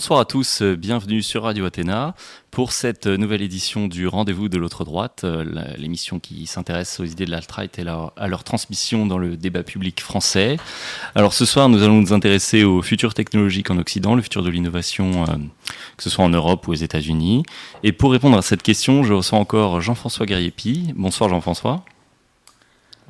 Bonsoir 0.00 0.20
à 0.20 0.24
tous, 0.24 0.62
euh, 0.62 0.76
bienvenue 0.76 1.20
sur 1.20 1.42
Radio 1.42 1.66
Athéna 1.66 2.14
pour 2.50 2.72
cette 2.72 3.06
euh, 3.06 3.18
nouvelle 3.18 3.42
édition 3.42 3.86
du 3.86 4.08
Rendez-vous 4.08 4.48
de 4.48 4.56
l'autre 4.56 4.86
droite, 4.86 5.24
euh, 5.24 5.44
l'émission 5.76 6.18
qui 6.18 6.46
s'intéresse 6.46 7.00
aux 7.00 7.04
idées 7.04 7.26
de 7.26 7.30
l'alt-right 7.30 7.78
et 7.78 7.84
à 7.86 8.26
leur 8.26 8.42
transmission 8.42 9.04
dans 9.04 9.18
le 9.18 9.36
débat 9.36 9.62
public 9.62 10.00
français. 10.00 10.56
Alors 11.14 11.34
ce 11.34 11.44
soir, 11.44 11.68
nous 11.68 11.82
allons 11.82 12.00
nous 12.00 12.14
intéresser 12.14 12.64
au 12.64 12.80
futur 12.80 13.12
technologique 13.12 13.70
en 13.70 13.76
Occident, 13.76 14.14
le 14.14 14.22
futur 14.22 14.42
de 14.42 14.48
l'innovation, 14.48 15.26
que 15.98 16.02
ce 16.02 16.08
soit 16.08 16.24
en 16.24 16.30
Europe 16.30 16.66
ou 16.66 16.70
aux 16.70 16.74
États-Unis. 16.74 17.42
Et 17.82 17.92
pour 17.92 18.10
répondre 18.10 18.38
à 18.38 18.42
cette 18.42 18.62
question, 18.62 19.02
je 19.02 19.12
reçois 19.12 19.38
encore 19.38 19.82
Jean-François 19.82 20.24
Gariepi. 20.24 20.94
Bonsoir 20.96 21.28
Jean-François. 21.28 21.84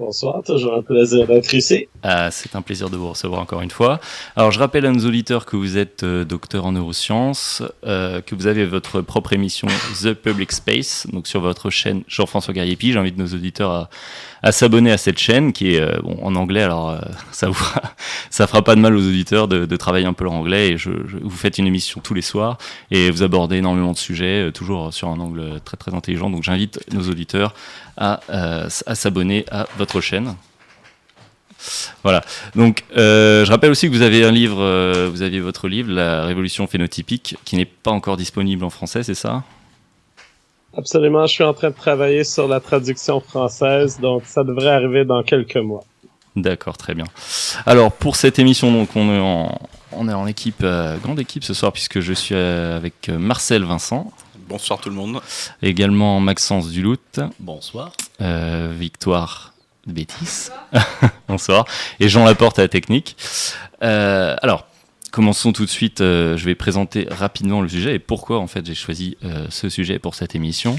Bonsoir, 0.01 0.43
toujours 0.43 0.77
un 0.77 0.81
plaisir 0.81 1.27
d'être 1.27 1.53
ici. 1.53 1.87
Ah, 2.03 2.31
c'est 2.31 2.57
un 2.57 2.63
plaisir 2.63 2.89
de 2.89 2.97
vous 2.97 3.11
recevoir 3.11 3.43
encore 3.43 3.61
une 3.61 3.71
fois. 3.71 4.01
Alors, 4.35 4.51
je 4.51 4.59
rappelle 4.59 4.87
à 4.87 4.91
nos 4.91 5.05
auditeurs 5.05 5.45
que 5.45 5.57
vous 5.57 5.77
êtes 5.77 6.05
euh, 6.05 6.25
docteur 6.25 6.65
en 6.65 6.73
neurosciences, 6.73 7.63
euh, 7.85 8.23
que 8.23 8.35
vous 8.35 8.47
avez 8.47 8.65
votre 8.65 9.03
propre 9.03 9.35
émission 9.35 9.69
The 10.03 10.15
Public 10.15 10.53
Space, 10.53 11.07
donc 11.13 11.27
sur 11.27 11.43
votre 11.43 11.69
chaîne 11.69 12.03
Jean-François 12.09 12.55
Gariepi. 12.55 12.93
J'invite 12.93 13.19
nos 13.19 13.27
auditeurs 13.27 13.91
à, 14.43 14.53
s'abonner 14.53 14.91
à 14.91 14.97
cette 14.97 15.19
chaîne 15.19 15.53
qui 15.53 15.75
est 15.75 15.81
euh, 15.81 16.01
en 16.23 16.35
anglais. 16.35 16.63
Alors, 16.63 16.99
ça 17.31 17.49
vous 17.49 17.53
fera, 17.53 18.63
pas 18.63 18.77
de 18.77 18.81
mal 18.81 18.97
aux 18.97 19.07
auditeurs 19.07 19.49
de, 19.49 19.77
travailler 19.77 20.07
un 20.07 20.15
peu 20.15 20.25
leur 20.25 20.33
anglais. 20.33 20.71
Et 20.71 20.77
vous 20.77 21.29
faites 21.29 21.59
une 21.59 21.67
émission 21.67 22.01
tous 22.03 22.15
les 22.15 22.23
soirs 22.23 22.57
et 22.91 23.11
vous 23.11 23.23
abordez 23.23 23.57
énormément 23.59 23.93
de 23.93 23.99
sujets, 23.99 24.51
toujours 24.53 24.95
sur 24.95 25.09
un 25.09 25.21
angle 25.21 25.61
très 25.63 25.77
très 25.77 25.93
intelligent. 25.93 26.31
Donc, 26.31 26.43
j'invite 26.43 26.81
nos 26.91 27.03
auditeurs 27.03 27.53
à, 28.01 28.21
à 28.87 28.95
s'abonner 28.97 29.45
à 29.53 29.69
votre 29.79 30.01
chaîne. 30.01 30.35
Voilà. 32.03 32.23
Donc, 32.55 32.85
euh, 32.97 33.45
je 33.45 33.51
rappelle 33.51 33.71
aussi 33.71 33.89
que 33.89 33.95
vous 33.95 34.03
avez 34.03 34.25
un 34.25 34.31
livre, 34.31 34.63
euh, 34.63 35.09
vous 35.13 35.23
aviez 35.23 35.41
votre 35.41 35.69
livre, 35.69 35.93
La 35.93 36.25
Révolution 36.25 36.67
phénotypique, 36.67 37.37
qui 37.45 37.57
n'est 37.57 37.67
pas 37.67 37.91
encore 37.91 38.17
disponible 38.17 38.65
en 38.65 38.71
français, 38.71 39.03
c'est 39.03 39.15
ça? 39.15 39.45
Absolument, 40.77 41.27
je 41.27 41.33
suis 41.33 41.45
en 41.45 41.53
train 41.53 41.71
de 41.71 41.75
travailler 41.75 42.25
sur 42.25 42.49
la 42.49 42.61
traduction 42.61 43.21
française, 43.21 43.99
donc 44.01 44.23
ça 44.25 44.45
devrait 44.45 44.71
arriver 44.71 45.05
dans 45.05 45.23
quelques 45.23 45.57
mois. 45.57 45.85
D'accord, 46.37 46.79
très 46.79 46.95
bien. 46.95 47.07
Alors 47.67 47.91
pour 47.91 48.15
cette 48.15 48.39
émission, 48.39 48.73
donc 48.73 48.95
on 48.95 49.13
est 49.13 49.19
en, 49.19 49.59
on 49.93 50.09
est 50.09 50.15
en 50.15 50.29
équipe, 50.29 50.63
euh, 50.63 50.97
grande 50.99 51.19
équipe 51.19 51.43
ce 51.43 51.55
soir 51.55 51.73
puisque 51.73 51.99
je 51.99 52.13
suis 52.13 52.37
euh, 52.37 52.77
avec 52.77 53.09
Marcel 53.09 53.65
Vincent. 53.65 54.13
Bonsoir 54.51 54.81
tout 54.81 54.89
le 54.89 54.97
monde. 54.97 55.21
Également 55.63 56.19
Maxence 56.19 56.71
Duluth. 56.71 57.21
Bonsoir. 57.39 57.93
Euh, 58.21 58.75
Victoire 58.77 59.55
Bétis. 59.87 60.49
Bonsoir. 61.29 61.65
Et 62.01 62.09
Jean 62.09 62.25
Laporte 62.25 62.59
à 62.59 62.63
la 62.63 62.69
technique. 62.69 63.17
Euh, 63.85 64.35
alors 64.43 64.67
Commençons 65.13 65.53
tout 65.53 65.65
de 65.65 65.71
suite. 65.71 66.01
Euh, 66.01 66.37
je 66.37 66.45
vais 66.45 66.57
présenter 66.57 67.07
rapidement 67.11 67.63
le 67.63 67.69
sujet 67.69 67.95
et 67.95 67.99
pourquoi 68.01 68.39
en 68.39 68.49
fait 68.49 68.67
j'ai 68.67 68.75
choisi 68.75 69.17
euh, 69.25 69.47
ce 69.51 69.69
sujet 69.69 70.01
pour 70.01 70.17
cette 70.17 70.35
émission. 70.35 70.79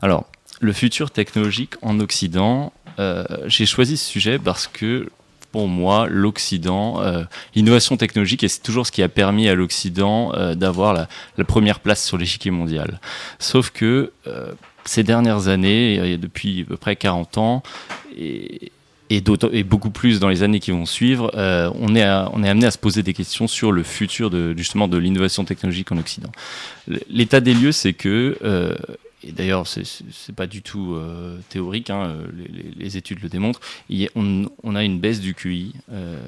Alors, 0.00 0.24
le 0.60 0.72
futur 0.72 1.10
technologique 1.10 1.74
en 1.82 2.00
Occident. 2.00 2.72
Euh, 2.98 3.24
j'ai 3.46 3.66
choisi 3.66 3.96
ce 3.96 4.04
sujet 4.04 4.38
parce 4.38 4.66
que 4.66 5.10
pour 5.52 5.68
moi, 5.68 6.06
l'Occident, 6.08 7.00
euh, 7.00 7.24
l'innovation 7.54 7.96
technologique, 7.96 8.44
et 8.44 8.48
c'est 8.48 8.62
toujours 8.62 8.86
ce 8.86 8.92
qui 8.92 9.02
a 9.02 9.08
permis 9.08 9.48
à 9.48 9.54
l'Occident 9.54 10.32
euh, 10.34 10.54
d'avoir 10.54 10.94
la, 10.94 11.44
première 11.44 11.80
place 11.80 12.04
sur 12.04 12.18
l'échiquier 12.18 12.50
mondial. 12.50 13.00
Sauf 13.38 13.70
que 13.70 14.12
ces 14.84 15.02
dernières 15.02 15.48
années, 15.48 16.16
depuis 16.16 16.62
à 16.62 16.64
peu 16.64 16.76
près 16.76 16.96
40 16.96 17.38
ans, 17.38 17.62
et, 19.10 19.64
beaucoup 19.64 19.90
plus 19.90 20.20
dans 20.20 20.28
les 20.28 20.42
années 20.42 20.60
qui 20.60 20.70
vont 20.70 20.86
suivre, 20.86 21.32
euh, 21.34 21.70
on, 21.74 21.94
est 21.96 22.02
amené 22.02 22.66
à 22.66 22.70
se 22.70 22.78
poser 22.78 23.02
des 23.02 23.12
questions 23.12 23.48
sur 23.48 23.72
le 23.72 23.82
futur 23.82 24.30
de, 24.30 24.54
justement 24.56 24.86
de 24.86 24.96
l'innovation 24.98 25.44
technologique 25.44 25.90
en 25.90 25.98
Occident. 25.98 26.30
L'état 27.08 27.40
des 27.40 27.54
lieux, 27.54 27.72
c'est 27.72 27.92
que, 27.92 28.38
euh, 28.44 28.74
et 29.22 29.32
d'ailleurs 29.32 29.66
c'est 29.66 30.34
pas 30.34 30.46
du 30.46 30.62
tout 30.62 30.94
euh, 30.94 31.38
théorique, 31.48 31.90
hein, 31.90 32.16
les, 32.34 32.70
les, 32.76 32.96
études 32.96 33.22
le 33.22 33.28
démontrent, 33.28 33.60
on, 34.14 34.74
a 34.74 34.84
une 34.84 34.98
baisse 34.98 35.20
du 35.20 35.34
QI 35.34 35.74
euh, 35.92 36.18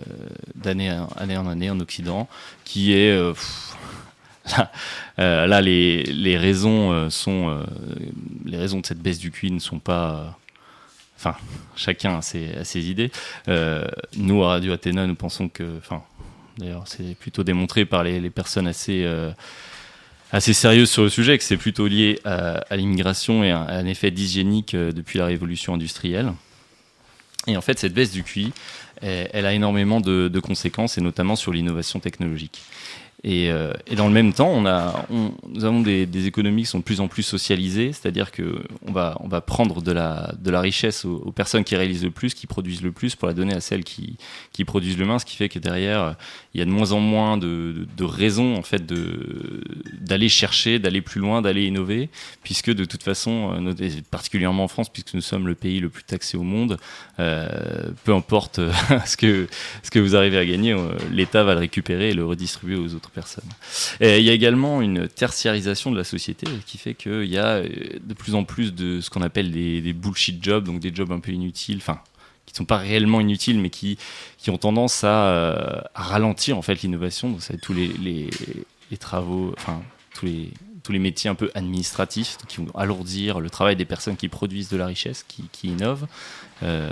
d'année 0.54 0.90
année 1.16 1.36
en 1.36 1.46
année 1.46 1.70
en 1.70 1.80
Occident 1.80 2.28
qui 2.64 2.92
est... 2.92 3.16
Là, 4.48 4.70
euh, 5.20 5.60
les, 5.60 6.36
raisons 6.36 7.08
sont 7.10 7.48
euh, 7.48 7.64
de 8.44 8.86
cette 8.86 8.98
baisse 8.98 9.18
du 9.18 9.30
QI 9.30 9.52
ne 9.52 9.60
sont 9.60 9.78
pas 9.78 10.36
enfin, 11.24 11.36
chacun 11.76 12.18
a 12.18 12.22
ses, 12.22 12.90
idées. 12.90 13.10
Euh, 13.48 13.86
nous, 14.16 14.42
à 14.42 14.48
Radio 14.48 14.72
Athéna, 14.72 15.06
nous 15.06 15.14
pensons 15.14 15.48
que, 15.48 15.78
enfin, 15.78 16.02
d'ailleurs, 16.58 16.84
c'est 16.86 17.16
plutôt 17.16 17.44
démontré 17.44 17.84
par 17.84 18.02
les, 18.02 18.30
personnes 18.30 18.66
assez, 18.66 19.04
euh, 19.04 19.30
assez 20.32 20.54
sérieuses 20.54 20.90
sur 20.90 21.02
le 21.02 21.10
sujet, 21.10 21.36
que 21.38 21.44
c'est 21.44 21.56
plutôt 21.56 21.86
lié 21.86 22.18
à, 22.24 22.64
l'immigration 22.74 23.44
et 23.44 23.50
à, 23.50 23.60
un 23.60 23.86
effet 23.86 24.10
dysgénique 24.10 24.74
euh, 24.74 24.90
depuis 24.90 25.18
la 25.18 25.26
révolution 25.26 25.74
industrielle. 25.74 26.32
Et 27.46 27.56
en 27.56 27.60
fait, 27.60 27.78
cette 27.78 27.92
baisse 27.92 28.12
du 28.12 28.22
QI, 28.22 28.52
elle, 29.00 29.46
a 29.46 29.52
énormément 29.52 30.00
de, 30.00 30.40
conséquences, 30.40 30.96
et 30.96 31.00
notamment 31.00 31.34
sur 31.34 31.52
l'innovation 31.52 31.98
technologique. 31.98 32.62
Et, 33.24 33.50
euh, 33.50 33.72
dans 33.96 34.06
le 34.06 34.12
même 34.12 34.32
temps, 34.32 34.48
on 34.48 34.64
a, 34.64 35.06
nous 35.10 35.64
avons 35.64 35.80
des, 35.80 36.26
économies 36.26 36.62
qui 36.62 36.68
sont 36.68 36.78
de 36.78 36.84
plus 36.84 37.00
en 37.00 37.08
plus 37.08 37.22
socialisées, 37.22 37.92
c'est-à-dire 37.92 38.30
que 38.30 38.62
on 38.86 38.92
va, 38.92 39.16
on 39.20 39.28
va 39.28 39.40
prendre 39.40 39.82
de 39.82 39.92
la, 39.92 40.32
de 40.38 40.50
la 40.50 40.60
richesse 40.60 41.04
aux, 41.04 41.16
aux, 41.16 41.32
personnes 41.32 41.64
qui 41.64 41.76
réalisent 41.76 42.04
le 42.04 42.10
plus, 42.10 42.34
qui 42.34 42.46
produisent 42.46 42.82
le 42.82 42.92
plus, 42.92 43.16
pour 43.16 43.28
la 43.28 43.34
donner 43.34 43.54
à 43.54 43.60
celles 43.60 43.84
qui, 43.84 44.16
qui 44.52 44.64
produisent 44.64 44.98
le 44.98 45.06
moins, 45.06 45.18
ce 45.18 45.24
qui 45.24 45.36
fait 45.36 45.48
que 45.48 45.58
derrière, 45.58 46.16
il 46.54 46.58
y 46.58 46.62
a 46.62 46.64
de 46.64 46.70
moins 46.70 46.92
en 46.92 47.00
moins 47.00 47.36
de, 47.38 47.46
de, 47.46 47.86
de 47.96 48.04
raisons 48.04 48.56
en 48.56 48.62
fait 48.62 48.82
d'aller 50.00 50.28
chercher, 50.28 50.78
d'aller 50.78 51.00
plus 51.00 51.20
loin, 51.20 51.42
d'aller 51.42 51.66
innover, 51.66 52.10
puisque 52.42 52.70
de 52.70 52.84
toute 52.84 53.02
façon, 53.02 53.74
particulièrement 54.10 54.64
en 54.64 54.68
France, 54.68 54.88
puisque 54.90 55.14
nous 55.14 55.20
sommes 55.20 55.46
le 55.46 55.54
pays 55.54 55.80
le 55.80 55.88
plus 55.88 56.04
taxé 56.04 56.36
au 56.36 56.42
monde, 56.42 56.78
euh, 57.20 57.90
peu 58.04 58.14
importe 58.14 58.60
ce 59.06 59.16
que, 59.16 59.48
ce 59.82 59.90
que 59.90 59.98
vous 59.98 60.14
arrivez 60.16 60.38
à 60.38 60.44
gagner, 60.44 60.76
l'État 61.10 61.42
va 61.44 61.54
le 61.54 61.60
récupérer 61.60 62.10
et 62.10 62.14
le 62.14 62.24
redistribuer 62.24 62.76
aux 62.76 62.94
autres 62.94 63.10
personnes. 63.10 63.48
Il 64.00 64.22
y 64.22 64.30
a 64.30 64.32
également 64.32 64.82
une 64.82 65.08
tertiarisation 65.08 65.90
de 65.90 65.96
la 65.96 66.04
société 66.04 66.46
qui 66.66 66.78
fait 66.78 66.94
qu'il 66.94 67.24
y 67.24 67.38
a 67.38 67.62
de 67.62 68.14
plus 68.14 68.34
en 68.34 68.44
plus 68.44 68.74
de 68.74 69.00
ce 69.00 69.10
qu'on 69.10 69.22
appelle 69.22 69.50
des, 69.50 69.80
des, 69.80 69.92
bullshit 69.92 70.42
jobs, 70.42 70.64
donc 70.64 70.80
des 70.80 70.94
jobs 70.94 71.12
un 71.12 71.20
peu 71.20 71.32
inutiles, 71.32 71.78
enfin 71.78 72.00
qui 72.52 72.56
ne 72.56 72.58
sont 72.58 72.64
pas 72.66 72.76
réellement 72.76 73.20
inutiles, 73.20 73.58
mais 73.58 73.70
qui, 73.70 73.96
qui 74.36 74.50
ont 74.50 74.58
tendance 74.58 75.04
à, 75.04 75.88
à 75.94 76.02
ralentir 76.02 76.58
en 76.58 76.62
fait 76.62 76.82
l'innovation. 76.82 77.30
Donc 77.30 77.42
ça 77.42 77.54
tous 77.56 77.72
les, 77.72 77.88
les, 77.88 78.28
les 78.90 78.96
travaux, 78.98 79.54
enfin 79.56 79.80
tous 80.14 80.26
les 80.26 80.50
tous 80.82 80.92
les 80.92 80.98
métiers 80.98 81.30
un 81.30 81.34
peu 81.34 81.50
administratifs 81.54 82.38
qui 82.48 82.58
vont 82.58 82.70
alourdir 82.74 83.40
le 83.40 83.50
travail 83.50 83.76
des 83.76 83.84
personnes 83.84 84.16
qui 84.16 84.28
produisent 84.28 84.68
de 84.68 84.76
la 84.76 84.86
richesse, 84.86 85.24
qui, 85.26 85.68
innovent, 85.68 86.06
euh, 86.62 86.90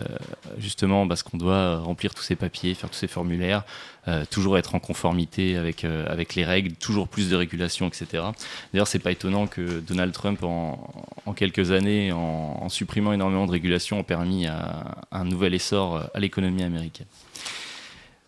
justement 0.59 1.07
parce 1.07 1.23
qu'on 1.23 1.37
doit 1.37 1.79
remplir 1.79 2.15
tous 2.15 2.23
ces 2.23 2.37
papiers, 2.37 2.75
faire 2.75 2.91
tous 2.91 2.99
ces 2.99 3.09
formulaires, 3.09 3.65
euh, 4.09 4.25
toujours 4.31 4.59
être 4.59 4.75
en 4.75 4.81
conformité 4.81 5.57
avec, 5.57 5.85
euh, 5.85 6.07
avec 6.09 6.35
les 6.35 6.45
règles, 6.45 6.75
toujours 6.75 7.09
plus 7.09 7.31
de 7.31 7.37
régulation, 7.37 7.89
etc. 7.89 8.25
D'ailleurs, 8.73 8.87
c'est 8.87 8.99
pas 8.99 9.13
étonnant 9.13 9.47
que 9.47 9.81
Donald 9.81 10.13
Trump, 10.13 10.43
en, 10.43 11.33
quelques 11.35 11.71
années, 11.71 12.13
en, 12.13 12.69
supprimant 12.69 13.13
énormément 13.13 13.47
de 13.47 13.53
régulations, 13.53 14.01
a 14.01 14.03
permis 14.03 14.47
un 14.47 15.25
nouvel 15.25 15.55
essor 15.55 16.09
à 16.13 16.19
l'économie 16.19 16.63
américaine. 16.63 17.07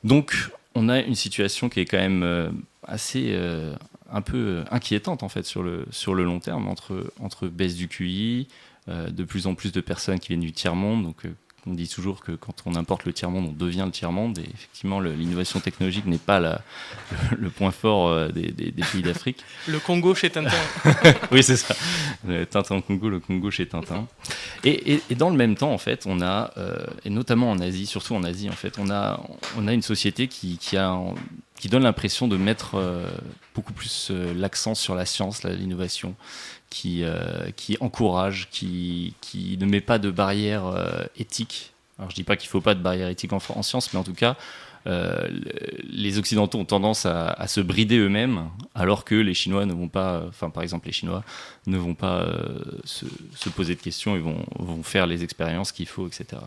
Donc, 0.05 0.35
on 0.75 0.89
a 0.89 1.01
une 1.01 1.15
situation 1.15 1.69
qui 1.69 1.81
est 1.81 1.85
quand 1.85 1.99
même 1.99 2.63
assez 2.87 3.37
un 4.13 4.23
peu 4.23 4.65
inquiétante 4.71 5.23
en 5.23 5.29
fait 5.29 5.45
sur 5.45 5.63
le, 5.63 5.87
sur 5.91 6.15
le 6.15 6.25
long 6.25 6.39
terme 6.39 6.69
entre, 6.69 7.13
entre 7.21 7.49
baisse 7.49 7.75
du 7.75 7.89
QI, 7.89 8.49
euh, 8.89 9.09
de 9.11 9.25
plus 9.25 9.47
en 9.47 9.55
plus 9.55 9.73
de 9.73 9.81
personnes 9.81 10.21
qui 10.21 10.29
viennent 10.29 10.41
du 10.41 10.53
tiers-monde. 10.53 11.03
Donc, 11.05 11.25
euh, 11.25 11.35
on 11.67 11.75
dit 11.75 11.89
toujours 11.89 12.21
que 12.21 12.33
quand 12.33 12.55
on 12.67 12.75
importe 12.75 13.05
le 13.05 13.13
tiers-monde, 13.13 13.47
on 13.51 13.53
devient 13.53 13.85
le 13.87 13.93
tiers-monde. 13.93 14.39
Et 14.39 14.49
effectivement, 14.53 15.01
l'innovation 15.01 15.61
technologique 15.61 16.07
n'est 16.07 16.19
pas 16.19 16.41
la, 16.41 16.61
le, 17.31 17.37
le, 17.43 17.51
point 17.51 17.71
fort 17.71 18.09
euh, 18.09 18.29
des, 18.29 18.51
des, 18.51 18.73
des 18.73 18.83
pays 18.83 19.03
d'Afrique. 19.03 19.45
Le 19.69 19.79
Congo 19.79 20.15
chez 20.15 20.31
Tintin. 20.31 20.51
oui, 21.31 21.43
c'est 21.43 21.57
ça. 21.57 21.75
Le 22.27 22.45
Tintin 22.47 22.81
Congo, 22.81 23.09
le 23.09 23.21
Congo 23.21 23.51
chez 23.51 23.67
Tintin. 23.67 24.09
Et, 24.65 24.95
et, 24.95 25.03
et, 25.11 25.15
dans 25.15 25.31
le 25.31 25.37
même 25.37 25.55
temps, 25.55 25.73
en 25.73 25.79
fait, 25.79 26.05
on 26.07 26.21
a, 26.21 26.53
euh, 26.57 26.85
et 27.05 27.11
notamment 27.11 27.51
en 27.51 27.61
Asie, 27.61 27.87
surtout 27.87 28.15
en 28.15 28.25
Asie, 28.25 28.49
en 28.49 28.55
fait, 28.55 28.79
on 28.79 28.91
a, 28.91 29.21
on 29.57 29.69
a 29.69 29.73
une 29.73 29.83
société 29.83 30.27
qui, 30.27 30.59
qui 30.59 30.77
a 30.77 30.99
qui 31.63 31.69
donne 31.69 31.85
l'impression 31.85 32.27
de 32.27 32.37
mettre 32.37 32.75
euh, 32.75 33.07
beaucoup 33.55 33.73
plus 33.73 34.09
euh, 34.11 34.35
l'accent 34.35 34.75
sur 34.75 34.97
la 34.97 35.07
science, 35.07 35.45
l'innovation, 35.45 36.17
qui, 36.71 37.05
euh, 37.05 37.49
encourage, 37.79 38.49
qui, 38.51 39.15
ne 39.61 39.65
met 39.65 39.81
pas 39.81 40.01
de 40.01 40.11
barrière 40.11 40.65
éthique. 41.17 41.73
Alors 41.99 42.11
je 42.11 42.17
dis 42.17 42.25
pas 42.25 42.35
qu'il 42.35 42.49
faut 42.49 42.61
pas 42.61 42.75
de 42.75 42.81
barrière 42.81 43.09
éthique 43.09 43.33
en, 43.33 43.39
en, 43.51 43.63
science, 43.63 43.93
mais 43.93 44.01
en 44.01 44.03
tout 44.03 44.13
cas, 44.13 44.37
les 44.87 46.19
Occidentaux 46.19 46.59
ont 46.59 46.65
tendance 46.65 47.07
à, 47.07 47.47
se 47.47 47.61
brider 47.61 47.99
eux-mêmes, 47.99 48.49
alors 48.75 49.05
que 49.05 49.15
les 49.15 49.35
Chinois 49.35 49.65
ne 49.65 49.73
vont 49.73 49.89
pas, 49.89 50.25
enfin 50.27 50.51
par 50.51 50.65
exemple 50.65 50.89
les 50.89 50.93
Chinois 50.93 51.23
ne 51.69 51.79
vont 51.79 51.95
pas 51.95 52.27
se, 52.83 53.07
se, 53.37 53.49
poser 53.51 53.77
de 53.77 53.81
questions, 53.81 54.17
ils 54.17 54.23
vont, 54.23 54.45
vont 54.59 54.83
faire 54.83 55.07
les 55.07 55.23
expériences 55.23 55.71
qu'il 55.71 55.87
faut, 55.87 56.09
etc. 56.09 56.43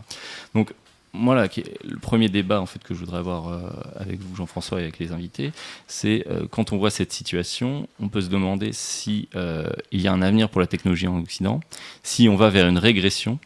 Donc 0.53 0.73
moi, 1.15 1.35
là, 1.35 1.47
le 1.83 1.97
premier 1.97 2.29
débat 2.29 2.61
en 2.61 2.65
fait 2.65 2.83
que 2.83 2.93
je 2.93 2.99
voudrais 2.99 3.17
avoir 3.17 3.47
euh, 3.47 3.69
avec 3.97 4.19
vous, 4.19 4.35
Jean-François, 4.35 4.79
et 4.79 4.83
avec 4.83 4.99
les 4.99 5.11
invités, 5.11 5.51
c'est 5.87 6.25
euh, 6.29 6.45
quand 6.49 6.73
on 6.73 6.77
voit 6.77 6.91
cette 6.91 7.11
situation, 7.11 7.87
on 7.99 8.09
peut 8.09 8.21
se 8.21 8.29
demander 8.29 8.71
si 8.73 9.29
euh, 9.35 9.67
il 9.91 10.01
y 10.01 10.07
a 10.07 10.13
un 10.13 10.21
avenir 10.21 10.49
pour 10.49 10.61
la 10.61 10.67
technologie 10.67 11.07
en 11.07 11.19
Occident, 11.19 11.61
si 12.03 12.29
on 12.29 12.35
va 12.35 12.49
vers 12.49 12.67
une 12.67 12.77
régression 12.77 13.39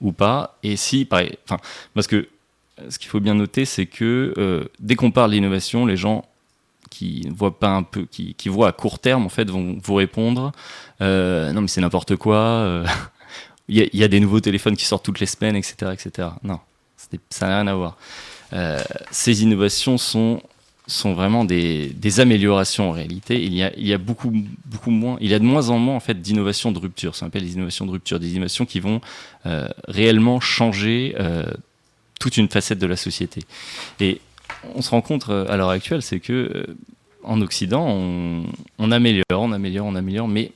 ou 0.00 0.12
pas, 0.12 0.56
et 0.62 0.76
si, 0.76 1.08
enfin, 1.10 1.58
parce 1.94 2.06
que 2.06 2.28
ce 2.88 2.98
qu'il 2.98 3.08
faut 3.08 3.20
bien 3.20 3.34
noter, 3.34 3.64
c'est 3.64 3.86
que 3.86 4.70
dès 4.78 4.94
qu'on 4.94 5.10
parle 5.10 5.32
d'innovation, 5.32 5.84
les 5.84 5.96
gens 5.96 6.24
qui 6.90 7.28
voient 7.34 7.58
pas 7.58 7.70
un 7.70 7.82
peu, 7.82 8.04
qui, 8.04 8.34
qui, 8.34 8.48
voient 8.48 8.68
à 8.68 8.72
court 8.72 9.00
terme, 9.00 9.26
en 9.26 9.28
fait, 9.28 9.50
vont 9.50 9.76
vous 9.82 9.94
répondre, 9.94 10.52
non 11.00 11.60
mais 11.60 11.66
c'est 11.66 11.80
n'importe 11.80 12.14
quoi. 12.14 12.84
il 13.68 13.90
y, 13.92 14.04
a 14.04 14.08
des 14.08 14.20
nouveaux 14.20 14.40
téléphones 14.40 14.76
qui 14.76 14.84
sortent 14.84 15.04
toutes 15.04 15.20
les 15.20 15.26
semaines, 15.26 15.56
etc., 15.56 15.92
etc. 15.92 16.28
Non, 16.42 16.60
ça 17.30 17.46
n'a 17.46 17.56
rien 17.56 17.66
à 17.66 17.74
voir. 17.74 17.96
Euh, 18.52 18.80
ces 19.10 19.42
innovations 19.42 19.98
sont 19.98 20.42
sont 20.86 21.12
vraiment 21.12 21.44
des, 21.44 21.90
des, 21.90 22.18
améliorations 22.18 22.88
en 22.88 22.92
réalité. 22.92 23.44
Il 23.44 23.52
y 23.52 23.62
a, 23.62 23.70
il 23.76 23.86
y 23.86 23.92
a 23.92 23.98
beaucoup, 23.98 24.32
beaucoup 24.64 24.90
moins, 24.90 25.18
il 25.20 25.28
y 25.28 25.34
a 25.34 25.38
de 25.38 25.44
moins 25.44 25.68
en 25.68 25.78
moins 25.78 25.96
en 25.96 26.00
fait 26.00 26.22
d'innovations 26.22 26.72
de 26.72 26.78
rupture. 26.78 27.14
Ça 27.14 27.26
s'appelle 27.26 27.42
des 27.42 27.52
innovations 27.52 27.84
de 27.84 27.90
rupture, 27.90 28.18
des 28.18 28.30
innovations 28.30 28.64
qui 28.64 28.80
vont 28.80 29.02
euh, 29.44 29.68
réellement 29.86 30.40
changer 30.40 31.14
euh, 31.20 31.44
toute 32.18 32.38
une 32.38 32.48
facette 32.48 32.78
de 32.78 32.86
la 32.86 32.96
société. 32.96 33.42
Et 34.00 34.22
on 34.74 34.80
se 34.80 34.88
rend 34.88 35.02
compte 35.02 35.28
à 35.28 35.58
l'heure 35.58 35.68
actuelle, 35.68 36.00
c'est 36.00 36.20
que 36.20 36.64
en 37.22 37.42
Occident, 37.42 37.86
on, 37.86 38.44
on, 38.78 38.90
améliore, 38.90 39.24
on 39.30 39.52
améliore, 39.52 39.84
on 39.84 39.94
améliore, 39.94 40.26
mais 40.26 40.52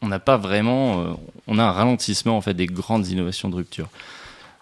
on 0.00 0.08
n'a 0.08 0.18
pas 0.18 0.38
vraiment, 0.38 1.16
on 1.46 1.58
a 1.60 1.62
un 1.62 1.70
ralentissement 1.70 2.36
en 2.36 2.40
fait 2.40 2.54
des 2.54 2.66
grandes 2.66 3.06
innovations 3.06 3.48
de 3.48 3.54
rupture. 3.54 3.88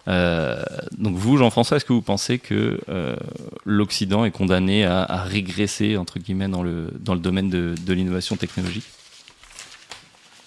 Euh, 0.07 0.63
donc 0.97 1.15
vous, 1.15 1.37
Jean-François, 1.37 1.77
est-ce 1.77 1.85
que 1.85 1.93
vous 1.93 2.01
pensez 2.01 2.39
que 2.39 2.79
euh, 2.89 3.15
l'Occident 3.65 4.25
est 4.25 4.31
condamné 4.31 4.83
à, 4.83 5.23
régresser 5.23 5.97
entre 5.97 6.19
guillemets 6.19 6.47
dans 6.47 6.63
le 6.63 6.89
dans 6.99 7.13
le 7.13 7.19
domaine 7.19 7.49
de, 7.49 7.75
de 7.85 7.93
l'innovation 7.93 8.35
technologique? 8.35 8.85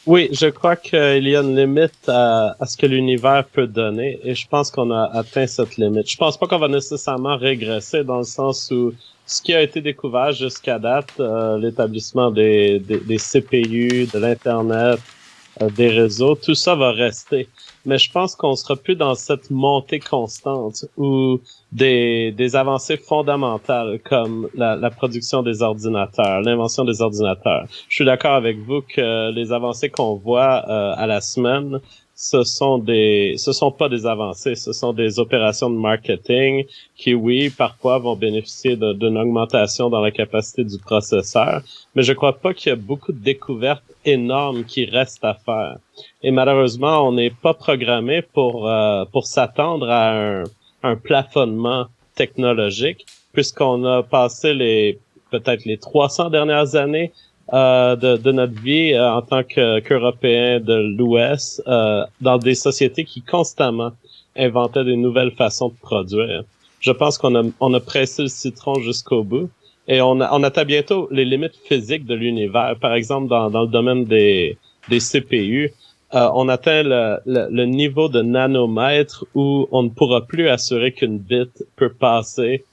Oui, 0.07 0.29
je 0.33 0.49
crois 0.49 0.77
qu'il 0.77 1.27
y 1.29 1.37
a 1.37 1.41
une 1.41 1.57
limite 1.57 2.09
à, 2.09 2.57
à 2.61 2.67
ce 2.67 2.77
que 2.77 2.85
l'univers 2.85 3.45
peut 3.47 3.67
donner, 3.67 4.21
et 4.23 4.35
je 4.35 4.47
pense 4.47 4.71
qu'on 4.71 4.91
a 4.91 5.05
atteint 5.15 5.47
cette 5.47 5.77
limite. 5.79 6.11
Je 6.11 6.17
pense 6.19 6.37
pas 6.37 6.47
qu'on 6.47 6.59
va 6.59 6.69
nécessairement 6.69 7.39
régresser 7.39 8.05
dans 8.05 8.19
le 8.19 8.25
sens 8.25 8.71
où 8.71 8.93
ce 9.27 9.41
qui 9.41 9.55
a 9.55 9.63
été 9.63 9.81
découvert 9.81 10.33
jusqu'à 10.33 10.79
date, 10.79 11.13
euh, 11.21 11.59
l'établissement 11.59 12.31
des, 12.31 12.79
des, 12.81 12.99
des, 12.99 13.17
CPU, 13.17 14.07
de 14.13 14.19
l'internet, 14.19 15.01
euh, 15.63 15.71
des 15.71 15.89
réseaux, 15.89 16.35
tout 16.35 16.55
ça 16.55 16.75
va 16.75 16.93
rester. 16.93 17.49
Mais 17.87 17.99
je 17.99 18.11
pense 18.11 18.35
qu'on 18.35 18.57
sera 18.57 18.77
plus 18.77 18.97
dans 18.97 19.15
cette 19.15 19.51
montée 19.51 20.01
constante 20.01 20.87
où 20.97 21.41
des, 21.73 22.33
des 22.33 22.57
avancées 22.57 22.97
fondamentales 22.97 24.01
comme 24.05 24.49
la, 24.55 24.91
production 24.91 25.43
des 25.43 25.63
ordinateurs, 25.63 26.41
l'invention 26.41 26.85
des 26.85 27.03
ordinateurs. 27.03 27.67
Je 27.89 27.95
suis 27.97 28.05
d'accord 28.05 28.35
avec 28.35 28.59
vous 28.59 28.81
que 28.83 29.31
les 29.33 29.53
avancées 29.53 29.91
qu'on 29.91 30.15
voit 30.15 30.65
euh, 30.69 30.95
à 30.97 31.07
la 31.07 31.21
semaine 31.21 31.81
ce 32.15 32.45
sont 32.45 32.79
des, 32.79 33.35
ce 33.39 33.53
sont 33.53 33.73
pas 33.73 33.89
des 33.89 34.07
avancées, 34.07 34.55
ce 34.55 34.73
sont 34.73 34.93
des 34.93 35.19
opérations 35.19 35.69
de 35.69 35.77
marketing 35.77 36.65
qui, 36.97 37.15
oui, 37.15 37.51
parfois 37.51 37.99
vont 37.99 38.15
bénéficier 38.15 38.77
d'une 38.77 39.19
augmentation 39.19 39.91
dans 39.91 40.01
la 40.01 40.11
capacité 40.11 40.65
du 40.65 40.79
processeur, 40.79 41.63
mais 41.95 42.03
je 42.03 42.13
crois 42.13 42.39
pas 42.39 42.55
qu'il 42.55 42.71
y 42.71 42.73
a 42.73 42.77
beaucoup 42.77 43.13
de 43.13 43.19
découvertes 43.19 43.83
énormes 44.05 44.65
qui 44.65 44.85
restent 44.85 45.25
à 45.25 45.35
faire. 45.35 45.79
Et 46.23 46.31
malheureusement, 46.31 47.09
on 47.09 47.13
n'est 47.13 47.31
pas 47.31 47.55
programmé 47.55 48.23
pour 48.23 48.69
euh, 48.69 49.05
pour 49.13 49.27
s'attendre 49.27 49.89
à 49.91 50.13
un, 50.13 50.45
un 50.83 50.97
plafonnement 50.97 51.87
technologique, 52.15 53.07
puisqu'on 53.33 53.85
a 53.85 54.03
passé 54.03 54.55
les 54.55 54.99
peut-être 55.31 55.65
les 55.65 55.79
300 55.79 56.31
dernières 56.31 56.77
années 56.77 57.13
euh, 57.53 57.97
de, 57.97 58.17
de, 58.17 58.33
notre 58.33 58.59
vie 58.61 58.95
euh, 58.95 59.13
en 59.13 59.23
tant 59.23 59.43
qu'Européens 59.43 60.61
de 60.61 60.95
l'Ouest 60.97 61.63
euh, 61.67 62.05
dans 62.21 62.39
des 62.39 62.55
sociétés 62.55 63.05
qui 63.05 63.21
constamment 63.21 63.93
inventaient 64.37 64.85
des 64.85 64.97
nouvelles 64.97 65.33
façons 65.33 65.69
de 65.69 65.75
produire. 65.75 66.45
Je 66.81 66.91
pense 66.91 67.19
qu'on 67.19 67.35
a, 67.35 67.43
on 67.61 67.75
a 67.75 67.81
pressé 67.81 68.23
le 68.23 68.29
citron 68.29 68.81
jusqu'au 68.81 69.23
bout 69.23 69.51
et 69.89 70.01
on, 70.01 70.21
a, 70.21 70.33
on 70.33 70.43
atteint 70.43 70.65
bientôt 70.65 71.09
les 71.11 71.25
limites 71.25 71.57
physiques 71.69 72.07
de 72.07 72.15
l'univers. 72.15 72.77
Par 72.81 72.95
exemple, 72.95 73.29
dans, 73.29 73.51
dans 73.51 73.63
le 73.63 73.69
domaine 73.69 74.05
des, 74.05 74.57
des 74.89 74.99
CPU, 74.99 75.73
euh, 76.15 76.29
on 76.35 76.49
atteint 76.49 76.83
le, 76.83 77.19
le, 77.27 77.49
le, 77.51 77.65
niveau 77.67 78.09
de 78.09 78.23
nanomètre 78.23 79.27
où 79.35 79.69
on 79.73 79.83
ne 79.83 79.89
pourra 79.89 80.23
plus 80.27 80.49
assurer 80.49 80.93
qu'une 80.93 81.19
bit 81.19 81.65
peut 81.77 81.93
passer 81.93 82.65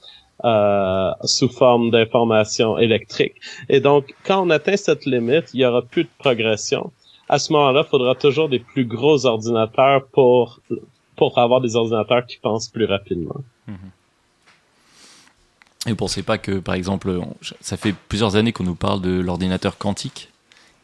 euh, 0.43 1.11
sous 1.23 1.49
forme 1.49 1.91
d'information 1.91 2.77
électrique. 2.77 3.35
Et 3.69 3.79
donc, 3.79 4.13
quand 4.25 4.45
on 4.45 4.49
atteint 4.49 4.77
cette 4.77 5.05
limite, 5.05 5.53
il 5.53 5.61
y 5.61 5.65
aura 5.65 5.81
plus 5.81 6.03
de 6.03 6.09
progression. 6.17 6.91
À 7.29 7.39
ce 7.39 7.53
moment-là, 7.53 7.83
il 7.85 7.89
faudra 7.89 8.15
toujours 8.15 8.49
des 8.49 8.59
plus 8.59 8.85
gros 8.85 9.25
ordinateurs 9.25 10.05
pour 10.07 10.59
pour 11.15 11.37
avoir 11.37 11.61
des 11.61 11.75
ordinateurs 11.75 12.25
qui 12.25 12.37
pensent 12.37 12.69
plus 12.69 12.85
rapidement. 12.85 13.41
Mhm. 13.67 13.77
Et 15.85 15.89
vous 15.91 15.95
pensez 15.95 16.23
pas 16.23 16.39
que, 16.39 16.59
par 16.59 16.73
exemple, 16.75 17.19
ça 17.59 17.77
fait 17.77 17.93
plusieurs 17.93 18.35
années 18.35 18.51
qu'on 18.51 18.63
nous 18.63 18.75
parle 18.75 19.01
de 19.01 19.19
l'ordinateur 19.19 19.77
quantique, 19.77 20.29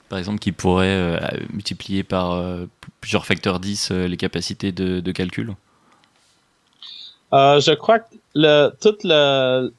par 0.10 0.20
exemple, 0.20 0.40
qui 0.40 0.52
pourrait 0.52 0.88
euh, 0.88 1.20
multiplier 1.52 2.04
par 2.04 2.34
euh, 2.34 2.66
plusieurs 3.02 3.26
facteurs 3.26 3.60
10 3.60 3.92
les 3.92 4.18
capacités 4.18 4.72
de, 4.72 5.00
de 5.00 5.12
calcul? 5.12 5.56
Euh, 7.34 7.60
je 7.60 7.72
crois 7.74 8.00
que 8.00 8.06
le, 8.38 8.70
tout 8.80 8.98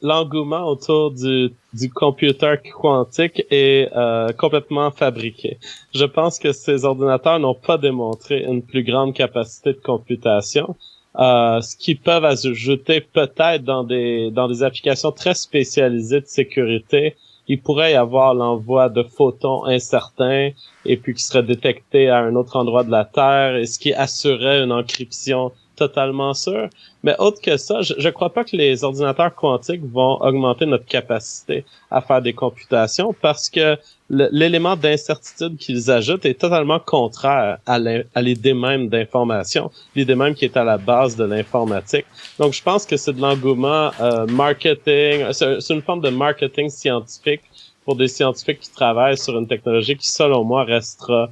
l'engouement 0.03 0.65
autour 0.67 1.13
du, 1.13 1.53
du 1.73 1.91
computer 1.91 2.57
quantique 2.83 3.47
est 3.51 3.89
euh, 3.95 4.33
complètement 4.33 4.91
fabriqué. 4.91 5.59
Je 5.95 6.05
pense 6.05 6.41
que 6.41 6.51
ces 6.51 6.85
ordinateurs 6.85 7.39
n'ont 7.39 7.55
pas 7.55 7.79
démontré 7.79 8.43
une 8.43 8.63
plus 8.63 8.83
grande 8.83 9.15
capacité 9.15 9.75
de 9.75 9.79
computation, 9.79 10.75
euh, 11.21 11.61
ce 11.61 11.77
qui 11.77 11.95
peuvent 11.95 12.25
ajouter 12.25 13.01
peut-être 13.01 13.63
dans 13.63 13.85
des 13.85 14.33
dans 14.33 14.49
des 14.49 14.65
applications 14.65 15.13
très 15.13 15.35
spécialisées 15.35 16.21
de 16.21 16.27
sécurité. 16.27 17.15
Il 17.51 17.63
pourrait 17.63 17.93
y 17.93 17.95
avoir 17.95 18.35
l'envoi 18.35 18.89
de 18.89 19.03
photons 19.05 19.65
incertains 19.65 20.51
et 20.85 20.97
puis 20.97 21.15
qui 21.15 21.23
seraient 21.23 21.45
détectés 21.55 22.11
à 22.11 22.19
un 22.19 22.35
autre 22.35 22.57
endroit 22.57 22.85
de 22.85 22.91
la 22.91 23.05
Terre, 23.07 23.57
et 23.57 23.67
ce 23.67 23.79
qui 23.79 23.95
assurerait 23.95 24.63
une 24.65 24.73
encryption 24.73 25.53
totalement 25.79 26.35
sûr. 26.35 26.69
Mais 27.03 27.15
autre 27.19 27.41
que 27.41 27.57
ça, 27.57 27.81
je, 27.83 27.95
ne 27.95 28.11
crois 28.11 28.33
pas 28.33 28.45
que 28.45 28.57
les 28.57 28.85
ordinateurs 28.85 29.35
quantiques 29.35 29.85
vont 29.85 30.21
augmenter 30.21 30.67
notre 30.67 30.85
capacité 30.85 31.65
à 31.91 32.01
faire 32.01 32.21
des 32.21 32.33
computations 32.33 33.15
parce 33.23 33.49
que 33.49 33.77
l'élément 34.11 34.75
d'incertitude 34.75 35.57
qu'ils 35.57 35.91
ajoutent 35.91 36.25
est 36.25 36.41
totalement 36.41 36.81
contraire 36.81 37.59
à 37.67 38.23
l'idée 38.23 38.55
même 38.55 38.89
d'information, 38.89 39.71
l'idée 39.95 40.15
même 40.15 40.35
qui 40.35 40.45
est 40.47 40.57
à 40.57 40.65
la 40.65 40.79
base 40.79 41.15
de 41.17 41.25
l'informatique. 41.25 42.07
Donc, 42.39 42.53
je 42.53 42.63
pense 42.63 42.85
que 42.85 42.97
c'est 42.97 43.13
de 43.13 43.21
l'engouement 43.21 43.91
euh, 44.01 44.27
marketing, 44.27 45.27
c'est 45.33 45.71
une 45.71 45.83
forme 45.83 46.01
de 46.01 46.11
marketing 46.11 46.69
scientifique 46.71 47.43
pour 47.85 47.97
des 47.97 48.09
scientifiques 48.09 48.61
qui 48.61 48.73
travaillent 48.73 49.19
sur 49.19 49.39
une 49.39 49.47
technologie 49.47 49.97
qui, 49.97 50.09
selon 50.09 50.43
moi, 50.45 50.65
restera 50.65 51.31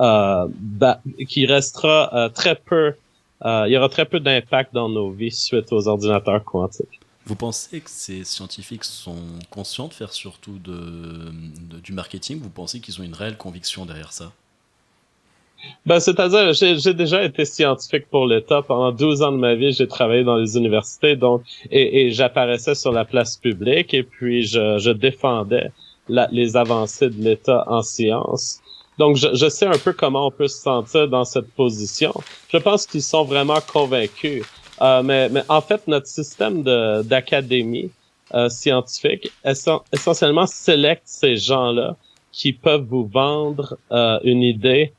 euh, 0.00 0.46
qui 1.28 1.44
restera 1.44 2.10
euh, 2.14 2.28
très 2.28 2.54
peu 2.54 2.94
euh, 3.44 3.64
il 3.66 3.72
y 3.72 3.76
aura 3.76 3.88
très 3.88 4.04
peu 4.04 4.20
d'impact 4.20 4.74
dans 4.74 4.88
nos 4.88 5.10
vies 5.10 5.30
suite 5.30 5.72
aux 5.72 5.88
ordinateurs 5.88 6.44
quantiques. 6.44 7.00
Vous 7.26 7.36
pensez 7.36 7.80
que 7.80 7.90
ces 7.90 8.24
scientifiques 8.24 8.84
sont 8.84 9.22
conscients 9.50 9.88
de 9.88 9.92
faire 9.92 10.12
surtout 10.12 10.58
de, 10.58 11.30
du 11.82 11.92
marketing? 11.92 12.40
Vous 12.40 12.48
pensez 12.48 12.80
qu'ils 12.80 12.98
ont 13.00 13.04
une 13.04 13.14
réelle 13.14 13.36
conviction 13.36 13.84
derrière 13.84 14.12
ça? 14.12 14.32
Ben, 15.84 16.00
c'est-à-dire, 16.00 16.52
j'ai 16.54 16.94
déjà 16.94 17.22
été 17.24 17.44
scientifique 17.44 18.08
pour 18.08 18.26
l'État. 18.26 18.62
Pendant 18.62 18.92
12 18.92 19.22
ans 19.22 19.32
de 19.32 19.36
ma 19.36 19.54
vie, 19.54 19.72
j'ai 19.72 19.88
travaillé 19.88 20.24
dans 20.24 20.36
les 20.36 20.56
universités, 20.56 21.16
donc 21.16 21.42
et, 21.70 22.06
et 22.06 22.10
j'apparaissais 22.12 22.74
sur 22.74 22.92
la 22.92 23.04
place 23.04 23.36
publique 23.36 23.92
et 23.92 24.04
puis 24.04 24.44
je, 24.44 24.78
je 24.78 24.90
défendais 24.90 25.70
la, 26.08 26.28
les 26.32 26.56
avancées 26.56 27.10
de 27.10 27.22
l'État 27.22 27.64
en 27.66 27.82
sciences. 27.82 28.60
Donc, 28.98 29.16
je, 29.16 29.28
je, 29.34 29.48
sais 29.48 29.66
un 29.66 29.78
peu 29.78 29.92
comment 29.92 30.26
on 30.26 30.30
peut 30.30 30.48
se 30.48 30.60
sentir 30.60 31.08
dans 31.08 31.24
cette 31.24 31.50
position. 31.52 32.12
Je 32.48 32.58
pense 32.58 32.86
qu'ils 32.86 33.02
sont 33.02 33.24
vraiment 33.24 33.60
convaincus. 33.60 34.44
Euh, 34.80 35.02
mais, 35.02 35.28
mais, 35.28 35.42
en 35.48 35.60
fait, 35.60 35.86
notre 35.86 36.06
système 36.06 36.62
d'académie 36.62 37.90
euh, 38.34 38.48
scientifique 38.48 39.32
essentiellement 39.92 40.46
sélecte 40.46 41.04
ces 41.06 41.36
gens-là 41.36 41.96
qui 42.30 42.52
peuvent 42.52 42.84
vous 42.84 43.06
vendre 43.06 43.78
euh, 43.90 44.18
une 44.22 44.42
idée 44.42 44.92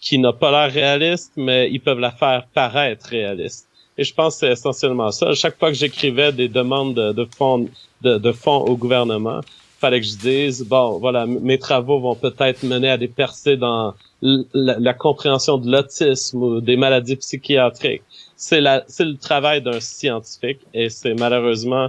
qui 0.00 0.18
n'a 0.18 0.32
pas 0.32 0.50
l'air 0.50 0.72
réaliste, 0.72 1.32
mais 1.36 1.70
ils 1.70 1.80
peuvent 1.80 1.98
la 1.98 2.10
faire 2.10 2.46
paraître 2.52 3.06
réaliste. 3.08 3.66
Et 3.96 4.04
je 4.04 4.12
pense 4.12 4.34
que 4.34 4.40
c'est 4.40 4.52
essentiellement 4.52 5.10
ça. 5.12 5.32
Chaque 5.34 5.58
fois 5.58 5.70
que 5.70 5.76
j'écrivais 5.76 6.32
des 6.32 6.48
demandes 6.48 6.94
de, 6.94 7.12
de 7.12 7.26
fonds 7.36 7.68
de, 8.02 8.18
de 8.18 8.32
fonds 8.32 8.58
au 8.58 8.76
gouvernement, 8.76 9.40
fallait 9.84 10.00
que 10.00 10.06
je 10.06 10.18
dise 10.32 10.66
bon 10.72 10.98
voilà 11.04 11.26
mes 11.26 11.58
travaux 11.58 11.98
vont 12.06 12.18
peut-être 12.26 12.60
mener 12.62 12.90
à 12.96 12.98
des 13.04 13.12
percées 13.22 13.56
dans 13.56 13.94
la, 14.22 14.94
compréhension 14.94 15.58
de 15.58 15.70
l'autisme 15.72 16.42
ou 16.42 16.60
des 16.60 16.76
maladies 16.76 17.16
psychiatriques 17.16 18.02
c'est 18.36 18.60
le 18.60 19.16
travail 19.16 19.62
d'un 19.62 19.80
scientifique 19.80 20.60
et 20.72 20.88
c'est 20.88 21.14
malheureusement, 21.14 21.88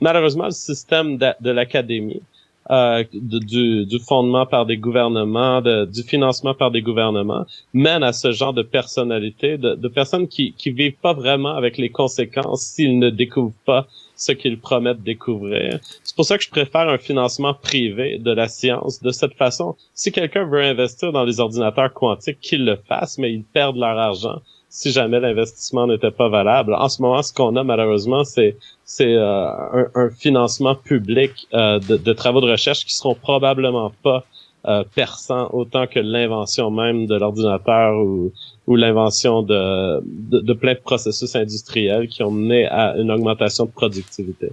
malheureusement 0.00 0.46
le 0.46 0.58
système 0.68 1.18
de, 1.18 1.50
l'académie. 1.50 2.22
Euh, 2.70 3.02
du, 3.14 3.86
du, 3.86 3.98
fondement 3.98 4.44
par 4.44 4.66
des 4.66 4.76
gouvernements, 4.76 5.62
du 5.62 6.02
financement 6.02 6.52
par 6.52 6.70
des 6.70 6.82
gouvernements, 6.82 7.46
mène 7.72 8.02
à 8.02 8.12
ce 8.12 8.30
genre 8.30 8.52
de 8.52 8.60
personnalité, 8.60 9.56
de, 9.56 9.74
de 9.74 9.88
personnes 9.88 10.28
qui 10.28 10.52
qui 10.52 10.70
vivent 10.70 11.00
pas 11.00 11.14
vraiment 11.14 11.54
avec 11.56 11.78
les 11.78 11.88
conséquences 11.88 12.60
s'ils 12.72 12.98
ne 12.98 13.08
découvrent 13.08 13.62
pas 13.64 13.86
ce 14.18 14.32
qu'ils 14.32 14.58
promettent 14.58 15.02
découvrir. 15.02 15.78
C'est 16.02 16.16
pour 16.16 16.26
ça 16.26 16.36
que 16.36 16.44
je 16.44 16.50
préfère 16.50 16.88
un 16.88 16.98
financement 16.98 17.54
privé 17.54 18.18
de 18.18 18.32
la 18.32 18.48
science. 18.48 19.00
De 19.00 19.10
cette 19.10 19.34
façon, 19.34 19.76
si 19.94 20.12
quelqu'un 20.12 20.44
veut 20.44 20.62
investir 20.62 21.12
dans 21.12 21.24
les 21.24 21.40
ordinateurs 21.40 21.94
quantiques, 21.94 22.40
qu'il 22.40 22.64
le 22.64 22.76
fasse, 22.76 23.16
mais 23.16 23.32
ils 23.32 23.44
perdent 23.44 23.78
leur 23.78 23.96
argent 23.96 24.42
si 24.70 24.90
jamais 24.90 25.18
l'investissement 25.18 25.86
n'était 25.86 26.10
pas 26.10 26.28
valable. 26.28 26.74
En 26.74 26.88
ce 26.88 27.00
moment, 27.00 27.22
ce 27.22 27.32
qu'on 27.32 27.56
a 27.56 27.64
malheureusement, 27.64 28.24
c'est 28.24 28.56
c'est 28.84 29.14
euh, 29.14 29.84
un, 29.94 30.10
financement 30.10 30.74
public 30.74 31.46
euh, 31.54 31.78
de, 31.78 31.96
de, 31.96 32.12
travaux 32.12 32.40
de 32.40 32.50
recherche 32.50 32.84
qui 32.84 32.94
seront 32.94 33.14
probablement 33.14 33.92
pas 34.02 34.24
euh, 34.68 34.84
perçants 34.94 35.48
autant 35.54 35.86
que 35.86 35.98
l'invention 35.98 36.70
même 36.70 37.06
de 37.06 37.16
l'ordinateur 37.16 37.98
ou, 37.98 38.32
ou 38.66 38.76
l'invention 38.76 39.42
de, 39.42 40.02
de, 40.04 40.52
plein 40.52 40.74
de 40.74 40.78
processus 40.78 41.34
industriels 41.34 42.06
qui 42.08 42.22
ont 42.22 42.30
mené 42.30 42.66
à 42.66 42.94
une 42.98 43.10
augmentation 43.10 43.64
de 43.64 43.70
productivité. 43.70 44.50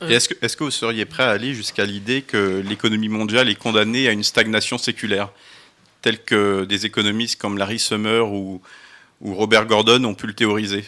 Est-ce 0.00 0.30
que, 0.30 0.34
est 0.42 0.56
que 0.56 0.64
vous 0.64 0.70
seriez 0.70 1.04
prêt 1.04 1.24
à 1.24 1.28
aller 1.28 1.52
jusqu'à 1.52 1.84
l'idée 1.84 2.22
que 2.22 2.62
l'économie 2.66 3.10
mondiale 3.10 3.50
est 3.50 3.54
condamnée 3.54 4.08
à 4.08 4.12
une 4.12 4.22
stagnation 4.22 4.78
séculaire, 4.78 5.28
telle 6.00 6.18
que 6.18 6.64
des 6.64 6.86
économistes 6.86 7.38
comme 7.38 7.58
Larry 7.58 7.78
Summer 7.78 8.32
ou, 8.32 8.62
ou 9.20 9.34
Robert 9.34 9.66
Gordon 9.66 10.02
ont 10.04 10.14
pu 10.14 10.26
le 10.26 10.32
théoriser? 10.32 10.80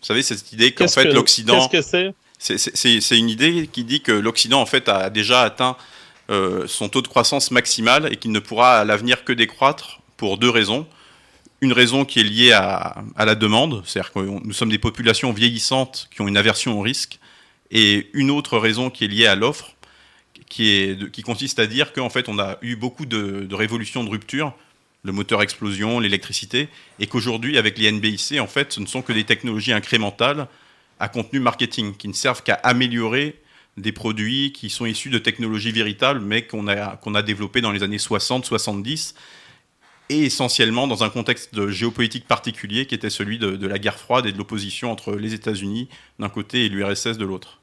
Vous 0.00 0.06
savez, 0.06 0.22
cette 0.22 0.52
idée 0.52 0.72
qu'en 0.72 0.86
fait 0.86 1.06
l'Occident... 1.06 1.66
Qu'est-ce 1.68 1.92
que 1.92 2.14
c'est 2.38 2.94
C'est 2.98 3.18
une 3.18 3.30
idée 3.30 3.70
qui 3.72 3.84
dit 3.84 4.02
que 4.02 4.12
l'Occident 4.12 4.60
en 4.60 4.66
fait 4.66 4.88
a 4.90 5.08
déjà 5.08 5.40
atteint 5.40 5.76
son 6.28 6.88
taux 6.88 7.02
de 7.02 7.08
croissance 7.08 7.50
maximal 7.50 8.12
et 8.12 8.16
qu'il 8.16 8.32
ne 8.32 8.38
pourra 8.38 8.80
à 8.80 8.84
l'avenir 8.84 9.24
que 9.24 9.32
décroître 9.32 10.00
pour 10.18 10.36
deux 10.36 10.50
raisons. 10.50 10.86
Une 11.60 11.72
raison 11.72 12.04
qui 12.04 12.20
est 12.20 12.24
liée 12.24 12.52
à, 12.52 13.02
la 13.16 13.34
demande, 13.34 13.82
c'est-à-dire 13.86 14.12
que 14.12 14.20
nous 14.20 14.52
sommes 14.52 14.68
des 14.68 14.78
populations 14.78 15.32
vieillissantes 15.32 16.08
qui 16.12 16.20
ont 16.20 16.28
une 16.28 16.36
aversion 16.36 16.78
au 16.78 16.82
risque, 16.82 17.18
et 17.70 18.10
une 18.12 18.30
autre 18.30 18.58
raison 18.58 18.90
qui 18.90 19.04
est 19.04 19.08
liée 19.08 19.26
à 19.26 19.34
l'offre, 19.34 19.74
qui, 20.48 21.22
consiste 21.24 21.58
à 21.58 21.66
dire 21.66 21.92
qu'en 21.92 22.10
fait 22.10 22.28
on 22.28 22.38
a 22.38 22.58
eu 22.62 22.76
beaucoup 22.76 23.06
de, 23.06 23.48
révolutions 23.52 24.04
de 24.04 24.10
rupture, 24.10 24.54
le 25.04 25.12
moteur 25.12 25.42
explosion, 25.42 26.00
l'électricité, 26.00 26.68
et 27.00 27.06
qu'aujourd'hui 27.06 27.58
avec 27.58 27.78
les 27.78 27.90
NBIC, 27.90 28.40
en 28.40 28.46
fait, 28.46 28.72
ce 28.72 28.80
ne 28.80 28.86
sont 28.86 29.02
que 29.02 29.12
des 29.12 29.24
technologies 29.24 29.72
incrémentales 29.72 30.48
à 31.00 31.08
contenu 31.08 31.38
marketing, 31.38 31.96
qui 31.96 32.08
ne 32.08 32.12
servent 32.12 32.42
qu'à 32.42 32.54
améliorer 32.54 33.40
des 33.78 33.92
produits 33.92 34.52
qui 34.52 34.70
sont 34.70 34.86
issus 34.86 35.10
de 35.10 35.18
technologies 35.18 35.72
véritables, 35.72 36.20
mais 36.20 36.42
qu'on 36.42 36.68
a, 36.68 36.96
qu'on 36.96 37.14
a 37.14 37.22
développées 37.22 37.60
dans 37.60 37.72
les 37.72 37.82
années 37.82 37.96
60-70, 37.96 39.14
et 40.10 40.24
essentiellement 40.24 40.86
dans 40.86 41.04
un 41.04 41.10
contexte 41.10 41.54
de 41.54 41.68
géopolitique 41.68 42.26
particulier 42.26 42.86
qui 42.86 42.94
était 42.94 43.10
celui 43.10 43.38
de, 43.38 43.66
la 43.66 43.78
guerre 43.78 43.98
froide 43.98 44.26
et 44.26 44.32
de 44.32 44.38
l'opposition 44.38 44.90
entre 44.90 45.14
les 45.14 45.34
États-Unis 45.34 45.88
d'un 46.18 46.28
côté 46.28 46.64
et 46.64 46.68
l'URSS 46.68 47.18
de 47.18 47.24
l'autre. 47.24 47.60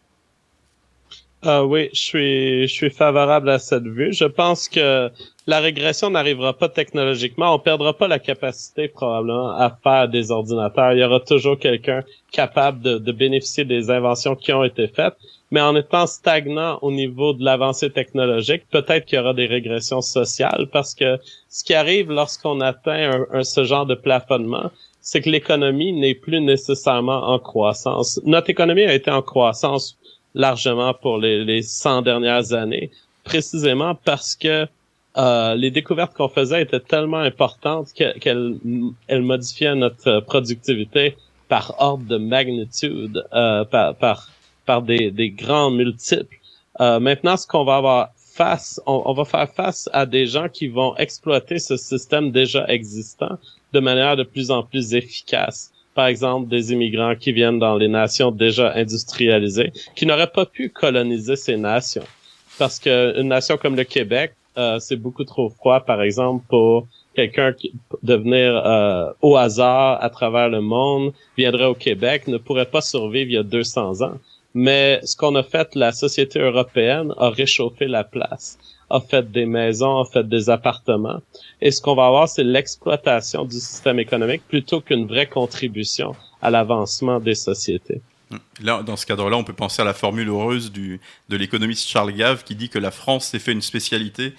Ah 1.48 1.64
oui, 1.64 1.90
je 1.94 2.00
suis, 2.00 2.68
je 2.68 2.74
suis 2.74 2.90
favorable 2.90 3.50
à 3.50 3.60
cette 3.60 3.86
vue. 3.86 4.12
Je 4.14 4.26
pense 4.26 4.68
que 4.68 5.12
la 5.46 5.60
régression 5.60 6.10
n'arrivera 6.10 6.58
pas 6.58 6.70
technologiquement. 6.70 7.54
On 7.54 7.60
perdra 7.60 7.96
pas 7.96 8.08
la 8.08 8.18
capacité 8.18 8.88
probablement 8.88 9.52
à 9.56 9.78
faire 9.84 10.10
des 10.10 10.32
ordinateurs. 10.32 10.94
Il 10.94 11.00
y 11.00 11.04
aura 11.04 11.20
toujours 11.20 11.60
quelqu'un 11.60 12.04
capable 12.32 12.82
de 12.82 13.12
bénéficier 13.12 13.64
des 13.64 13.92
inventions 13.92 14.36
qui 14.36 14.54
ont 14.54 14.64
été 14.64 14.88
faites 14.88 15.18
mais 15.52 15.62
en 15.62 15.76
étant 15.76 16.08
stagnant 16.08 16.80
au 16.82 16.92
niveau 16.92 17.34
de 17.34 17.44
l'avancée 17.44 17.90
technologique, 17.92 18.64
peut-être 18.72 19.06
qu'il 19.06 19.18
y 19.18 19.22
aura 19.22 19.34
des 19.34 19.46
régressions 19.46 20.02
sociales 20.02 20.68
parce 20.72 20.96
que 20.96 21.20
ce 21.50 21.64
qui 21.64 21.74
arrive 21.74 22.12
lorsqu'on 22.12 22.62
atteint 22.62 23.26
un, 23.32 23.44
ce 23.44 23.64
genre 23.64 23.86
de 23.86 23.96
plafonnement, 23.96 24.72
c'est 25.02 25.22
que 25.22 25.30
l'économie 25.30 25.94
n'est 25.94 26.16
plus 26.16 26.42
nécessairement 26.42 27.30
en 27.30 27.40
croissance. 27.40 28.20
Notre 28.26 28.50
économie 28.50 28.84
a 28.84 28.94
été 28.94 29.12
en 29.12 29.22
croissance 29.22 29.98
largement 30.34 30.94
pour 30.94 31.20
les, 31.20 31.46
les 31.46 31.62
100 31.62 32.02
dernières 32.02 32.54
années, 32.54 32.90
précisément 33.24 33.96
parce 34.04 34.36
que 34.36 34.68
euh, 35.18 35.56
les 35.56 35.72
découvertes 35.72 36.14
qu'on 36.14 36.28
faisait 36.28 36.64
étaient 36.64 36.82
tellement 36.82 37.20
importantes 37.20 37.94
qu'elles 37.94 38.58
elles 39.08 39.22
modifiaient 39.22 39.76
notre 39.76 40.20
productivité 40.20 41.16
par 41.48 41.76
ordre 41.80 42.06
de 42.06 42.18
magnitude, 42.18 43.24
euh, 43.34 43.64
par, 43.64 43.96
par 43.96 44.28
par 44.66 44.82
des, 44.82 45.12
des 45.12 45.30
grands 45.30 45.72
multiples. 45.72 46.38
Euh, 46.80 47.00
maintenant, 47.00 47.38
ce 47.38 47.48
qu'on 47.48 47.64
va 47.64 47.78
avoir 47.78 48.10
face, 48.36 48.82
on, 48.86 49.14
va 49.14 49.24
faire 49.24 49.50
face 49.50 49.90
à 49.94 50.06
des 50.06 50.26
gens 50.26 50.50
qui 50.50 50.68
vont 50.68 50.96
exploiter 50.98 51.58
ce 51.58 51.78
système 51.78 52.32
déjà 52.32 52.66
existant 52.68 53.38
de 53.72 53.80
manière 53.80 54.18
de 54.18 54.24
plus 54.24 54.52
en 54.52 54.62
plus 54.62 54.94
efficace. 54.94 55.72
Par 55.94 56.08
exemple, 56.08 56.50
des 56.50 56.74
immigrants 56.74 57.16
qui 57.16 57.32
viennent 57.32 57.60
dans 57.60 57.78
les 57.78 57.88
nations 57.88 58.32
déjà 58.32 58.74
industrialisées, 58.74 59.72
qui 59.96 60.06
n'auraient 60.06 60.32
pas 60.32 60.46
pu 60.46 60.70
coloniser 60.70 61.38
ces 61.38 61.56
nations. 61.56 62.04
Parce 62.60 62.80
que 62.80 63.18
une 63.20 63.30
nation 63.30 63.56
comme 63.56 63.78
le 63.78 63.86
Québec, 63.86 64.34
euh, 64.58 64.80
c'est 64.80 64.98
beaucoup 64.98 65.24
trop 65.24 65.50
froid, 65.50 65.80
par 65.80 66.02
exemple, 66.02 66.44
pour 66.50 66.88
quelqu'un 67.16 67.54
qui 67.54 67.72
de 68.04 68.16
venir 68.16 68.62
euh, 68.66 69.12
au 69.22 69.38
hasard 69.38 70.04
à 70.04 70.10
travers 70.10 70.50
le 70.50 70.60
monde, 70.60 71.14
viendrait 71.38 71.66
au 71.66 71.74
Québec, 71.74 72.28
ne 72.28 72.38
pourrait 72.38 72.66
pas 72.66 72.82
survivre 72.82 73.32
il 73.32 73.36
y 73.36 73.38
a 73.38 73.44
200 73.44 74.02
ans. 74.02 74.16
Mais 74.58 75.02
ce 75.04 75.18
qu'on 75.18 75.36
a 75.36 75.44
fait, 75.44 75.76
la 75.76 75.92
société 75.92 76.40
européenne 76.40 77.14
a 77.18 77.30
réchauffé 77.30 77.88
la 77.88 78.06
place, 78.06 78.58
a 78.90 79.02
fait 79.02 79.30
des 79.30 79.46
maisons, 79.46 80.00
a 80.00 80.06
fait 80.06 80.28
des 80.28 80.50
appartements. 80.50 81.22
Et 81.62 81.72
ce 81.72 81.82
qu'on 81.82 81.94
va 81.94 82.08
avoir, 82.08 82.30
c'est 82.30 82.46
l'exploitation 82.46 83.44
du 83.44 83.58
système 83.58 84.00
économique 84.00 84.44
plutôt 84.48 84.80
qu'une 84.80 85.08
vraie 85.08 85.28
contribution 85.28 86.16
à 86.42 86.50
l'avancement 86.50 87.20
des 87.20 87.36
sociétés. 87.36 88.02
Là, 88.62 88.82
dans 88.82 88.96
ce 88.96 89.06
cadre-là, 89.06 89.36
on 89.36 89.44
peut 89.44 89.54
penser 89.54 89.82
à 89.82 89.86
la 89.86 89.94
formule 89.94 90.30
heureuse 90.30 90.72
de 90.72 91.00
l'économiste 91.30 91.88
Charles 91.88 92.14
Gave 92.14 92.46
qui 92.46 92.56
dit 92.56 92.70
que 92.70 92.80
la 92.80 92.92
France 92.92 93.26
s'est 93.28 93.40
fait 93.40 93.52
une 93.52 93.62
spécialité 93.62 94.34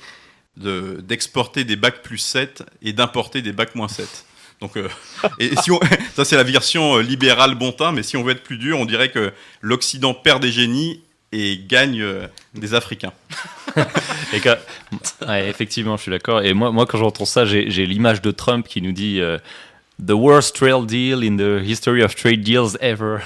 d'exporter 0.57 1.65
des 1.65 1.77
bacs 1.77 2.03
plus 2.03 2.19
7 2.19 2.65
et 2.81 2.95
d'importer 2.95 3.43
des 3.43 3.53
bacs 3.53 3.75
moins 3.75 3.89
7. 3.89 4.25
Donc, 4.61 4.77
euh, 4.77 4.89
et 5.39 5.55
si 5.57 5.71
on, 5.71 5.81
ça 6.15 6.25
c'est 6.25 6.37
la 6.37 6.43
version 6.43 6.97
euh, 6.97 7.03
libérale 7.03 7.55
bon 7.55 7.73
teint, 7.73 7.93
mais 7.93 8.03
si 8.03 8.17
on 8.17 8.23
veut 8.23 8.33
être 8.33 8.43
plus 8.43 8.59
dur, 8.59 8.79
on 8.79 8.87
dirait 8.87 9.11
que 9.11 9.33
l'Occident 9.61 10.15
perd 10.15 10.43
des 10.43 10.53
génies 10.53 11.01
et 11.33 11.61
gagne 11.67 12.01
euh, 12.01 12.27
des 12.55 12.75
Africains. 12.75 13.13
et 13.77 15.49
effectivement, 15.49 15.97
je 15.97 16.03
suis 16.03 16.11
d'accord. 16.11 16.43
Et 16.43 16.55
moi, 16.55 16.71
moi, 16.71 16.87
quand 16.87 16.99
j'entends 16.99 17.27
ça, 17.27 17.45
j'ai 17.45 17.87
l'image 17.87 18.23
de 18.23 18.31
Trump 18.31 18.67
qui 18.67 18.81
nous 18.81 18.93
dit 18.93 19.21
The 20.05 20.13
worst 20.13 20.57
trade 20.57 20.87
deal 20.87 21.23
in 21.25 21.37
the 21.37 21.63
history 21.63 22.03
of 22.03 22.15
trade 22.15 22.43
deals 22.43 22.79
ever. 22.81 23.21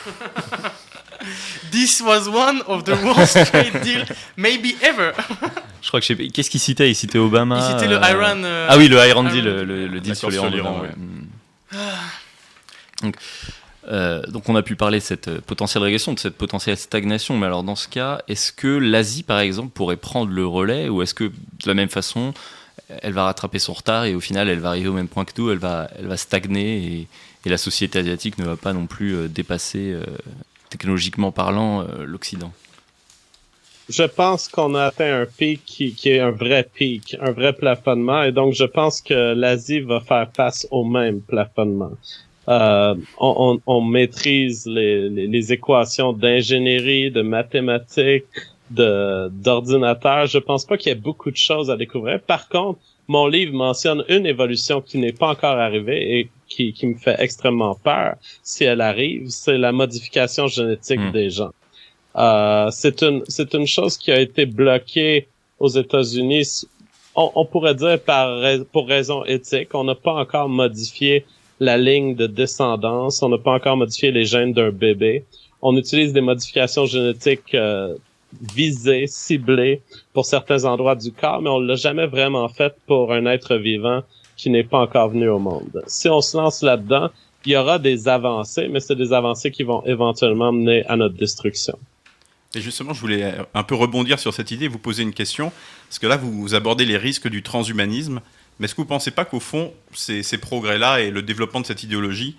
This 1.70 2.00
was 2.00 2.28
one 2.28 2.62
of 2.66 2.84
the 2.84 2.96
worst 3.04 3.36
trade 3.50 3.82
deals 3.82 4.08
maybe 4.36 4.76
ever. 4.82 5.12
Je 5.82 5.88
crois 5.88 6.00
que 6.00 6.06
je 6.06 6.14
sais 6.14 6.28
Qu'est-ce 6.28 6.50
qu'il 6.50 6.60
citait? 6.60 6.90
Il 6.90 6.94
citait 6.94 7.18
Obama. 7.18 7.58
Il 7.58 7.72
citait 7.72 7.88
le 7.88 7.96
euh, 7.96 8.10
Iran. 8.10 8.42
Euh, 8.44 8.66
ah 8.68 8.76
oui, 8.76 8.88
le 8.88 8.96
Iran 9.06 9.24
deal, 9.24 9.44
le, 9.44 9.86
le, 9.86 10.00
deal 10.00 10.16
sur 10.16 10.30
l'Iran. 10.30 10.82
Hmm. 10.96 11.19
Donc, 13.02 13.16
euh, 13.88 14.22
donc, 14.26 14.48
on 14.48 14.56
a 14.56 14.62
pu 14.62 14.76
parler 14.76 14.98
de 14.98 15.04
cette 15.04 15.40
potentielle 15.40 15.82
régression, 15.82 16.12
de 16.12 16.18
cette 16.18 16.36
potentielle 16.36 16.76
stagnation. 16.76 17.38
Mais 17.38 17.46
alors 17.46 17.62
dans 17.62 17.76
ce 17.76 17.88
cas, 17.88 18.22
est-ce 18.28 18.52
que 18.52 18.68
l'Asie, 18.68 19.22
par 19.22 19.40
exemple, 19.40 19.70
pourrait 19.70 19.96
prendre 19.96 20.30
le 20.30 20.46
relais 20.46 20.88
ou 20.88 21.02
est-ce 21.02 21.14
que 21.14 21.24
de 21.24 21.66
la 21.66 21.74
même 21.74 21.88
façon, 21.88 22.34
elle 23.02 23.12
va 23.12 23.24
rattraper 23.24 23.58
son 23.58 23.72
retard 23.72 24.04
et 24.04 24.14
au 24.14 24.20
final, 24.20 24.48
elle 24.48 24.60
va 24.60 24.68
arriver 24.68 24.88
au 24.88 24.92
même 24.92 25.08
point 25.08 25.24
que 25.24 25.32
nous, 25.38 25.50
elle 25.50 25.58
va, 25.58 25.88
stagner 26.16 26.84
et, 26.84 27.08
et 27.46 27.48
la 27.48 27.58
société 27.58 27.98
asiatique 27.98 28.38
ne 28.38 28.44
va 28.44 28.56
pas 28.56 28.72
non 28.72 28.86
plus 28.86 29.28
dépasser 29.28 29.96
technologiquement 30.68 31.32
parlant 31.32 31.86
l'Occident? 32.04 32.52
Je 33.90 34.04
pense 34.04 34.48
qu'on 34.48 34.74
a 34.74 34.84
atteint 34.84 35.22
un 35.22 35.26
pic 35.26 35.64
qui, 35.64 35.94
est 36.04 36.20
un 36.20 36.30
vrai 36.30 36.66
pic, 36.72 37.16
un 37.20 37.32
vrai 37.32 37.52
plafonnement, 37.52 38.22
et 38.22 38.32
donc 38.32 38.54
je 38.54 38.64
pense 38.64 39.00
que 39.00 39.34
l'Asie 39.34 39.80
va 39.80 40.00
faire 40.00 40.28
face 40.34 40.66
au 40.70 40.84
même 40.84 41.20
plafonnement. 41.20 41.92
Euh, 42.48 42.94
on, 43.18 43.80
maîtrise 43.80 44.66
les, 44.66 45.52
équations 45.52 46.12
d'ingénierie, 46.12 47.10
de 47.10 47.22
mathématiques, 47.22 48.24
de 48.70 49.28
d'ordinateur. 49.30 50.26
Je 50.26 50.38
pense 50.38 50.64
pas 50.64 50.76
qu'il 50.76 50.88
y 50.88 50.92
ait 50.92 50.98
beaucoup 50.98 51.30
de 51.30 51.36
choses 51.36 51.70
à 51.70 51.76
découvrir. 51.76 52.20
Par 52.20 52.48
contre, 52.48 52.80
mon 53.08 53.26
livre 53.26 53.52
mentionne 53.52 54.04
une 54.08 54.26
évolution 54.26 54.80
qui 54.80 54.98
n'est 54.98 55.12
pas 55.12 55.28
encore 55.28 55.58
arrivée 55.58 56.18
et 56.18 56.30
qui, 56.48 56.74
me 56.82 56.96
fait 56.96 57.16
extrêmement 57.18 57.74
peur 57.74 58.16
si 58.42 58.64
elle 58.64 58.80
arrive, 58.80 59.28
c'est 59.28 59.58
la 59.58 59.72
modification 59.72 60.46
génétique 60.48 61.00
hmm. 61.00 61.12
des 61.12 61.30
gens. 61.30 61.52
Euh, 62.16 62.68
c'est 62.70 63.02
une 63.02 63.22
c'est 63.28 63.54
une 63.54 63.66
chose 63.66 63.96
qui 63.96 64.10
a 64.10 64.20
été 64.20 64.46
bloquée 64.46 65.28
aux 65.58 65.68
États-Unis. 65.68 66.66
On, 67.16 67.44
pourrait 67.44 67.74
dire 67.74 68.00
par 68.00 68.40
pour 68.72 68.88
raison 68.88 69.24
éthique, 69.24 69.74
on 69.74 69.84
n'a 69.84 69.94
pas 69.94 70.14
encore 70.14 70.48
modifié 70.48 71.26
la 71.58 71.76
ligne 71.76 72.14
de 72.14 72.26
descendance, 72.26 73.22
on 73.22 73.28
n'a 73.28 73.38
pas 73.38 73.52
encore 73.52 73.76
modifié 73.76 74.10
les 74.10 74.24
gènes 74.24 74.52
d'un 74.52 74.70
bébé. 74.70 75.24
On 75.60 75.76
utilise 75.76 76.12
des 76.12 76.22
modifications 76.22 76.86
génétiques 76.86 77.54
euh, 77.54 77.94
visées, 78.54 79.06
ciblées 79.06 79.82
pour 80.14 80.24
certains 80.24 80.64
endroits 80.64 80.94
du 80.94 81.12
corps, 81.12 81.42
mais 81.42 81.50
on 81.50 81.60
l'a 81.60 81.74
jamais 81.74 82.06
vraiment 82.06 82.48
fait 82.48 82.74
pour 82.86 83.12
un 83.12 83.26
être 83.26 83.56
vivant 83.56 84.02
qui 84.36 84.48
n'est 84.48 84.64
pas 84.64 84.78
encore 84.78 85.10
venu 85.10 85.28
au 85.28 85.38
monde. 85.38 85.82
Si 85.86 86.08
on 86.08 86.22
se 86.22 86.36
lance 86.36 86.62
là-dedans, 86.62 87.10
il 87.44 87.52
y 87.52 87.56
aura 87.56 87.78
des 87.78 88.08
avancées, 88.08 88.68
mais 88.68 88.80
c'est 88.80 88.96
des 88.96 89.12
avancées 89.12 89.50
qui 89.50 89.62
vont 89.62 89.84
éventuellement 89.84 90.52
mener 90.52 90.86
à 90.86 90.96
notre 90.96 91.16
destruction. 91.16 91.78
Et 92.54 92.60
justement, 92.60 92.92
je 92.92 93.00
voulais 93.00 93.34
un 93.54 93.62
peu 93.62 93.76
rebondir 93.76 94.18
sur 94.18 94.34
cette 94.34 94.50
idée, 94.50 94.66
vous 94.66 94.78
poser 94.78 95.04
une 95.04 95.14
question, 95.14 95.52
parce 95.88 96.00
que 96.00 96.06
là, 96.06 96.16
vous 96.16 96.54
abordez 96.54 96.84
les 96.84 96.96
risques 96.96 97.28
du 97.28 97.42
transhumanisme. 97.42 98.20
Mais 98.58 98.64
est-ce 98.64 98.74
que 98.74 98.80
vous 98.80 98.86
ne 98.86 98.88
pensez 98.88 99.12
pas 99.12 99.24
qu'au 99.24 99.40
fond, 99.40 99.72
ces, 99.94 100.22
progrès-là 100.38 101.00
et 101.00 101.10
le 101.10 101.22
développement 101.22 101.60
de 101.60 101.66
cette 101.66 101.82
idéologie 101.84 102.36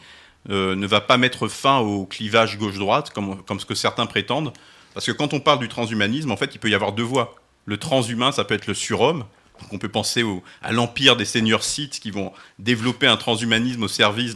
euh, 0.50 0.76
ne 0.76 0.86
va 0.86 1.02
pas 1.02 1.18
mettre 1.18 1.48
fin 1.48 1.80
au 1.80 2.06
clivage 2.06 2.58
gauche-droite, 2.58 3.12
comme, 3.12 3.60
ce 3.60 3.66
que 3.66 3.74
certains 3.74 4.06
prétendent? 4.06 4.52
Parce 4.94 5.06
que 5.06 5.14
quand 5.14 5.34
on 5.34 5.40
parle 5.40 5.60
du 5.60 5.70
transhumanisme, 5.70 6.30
en 6.30 6.38
fait, 6.38 6.54
il 6.54 6.60
peut 6.60 6.70
y 6.70 6.76
avoir 6.76 6.92
deux 6.92 7.04
voies. 7.04 7.36
Le 7.66 7.78
transhumain, 7.78 8.34
ça 8.34 8.44
peut 8.44 8.54
être 8.54 8.68
le 8.68 8.74
surhomme. 8.74 9.24
On 9.72 9.78
peut 9.78 9.90
penser 9.90 10.26
à 10.62 10.74
l'empire 10.74 11.16
des 11.16 11.26
seigneurs 11.26 11.64
Sith 11.64 12.00
qui 12.02 12.12
vont 12.12 12.34
développer 12.60 13.08
un 13.08 13.16
transhumanisme 13.16 13.84
au 13.84 13.88
service 13.88 14.36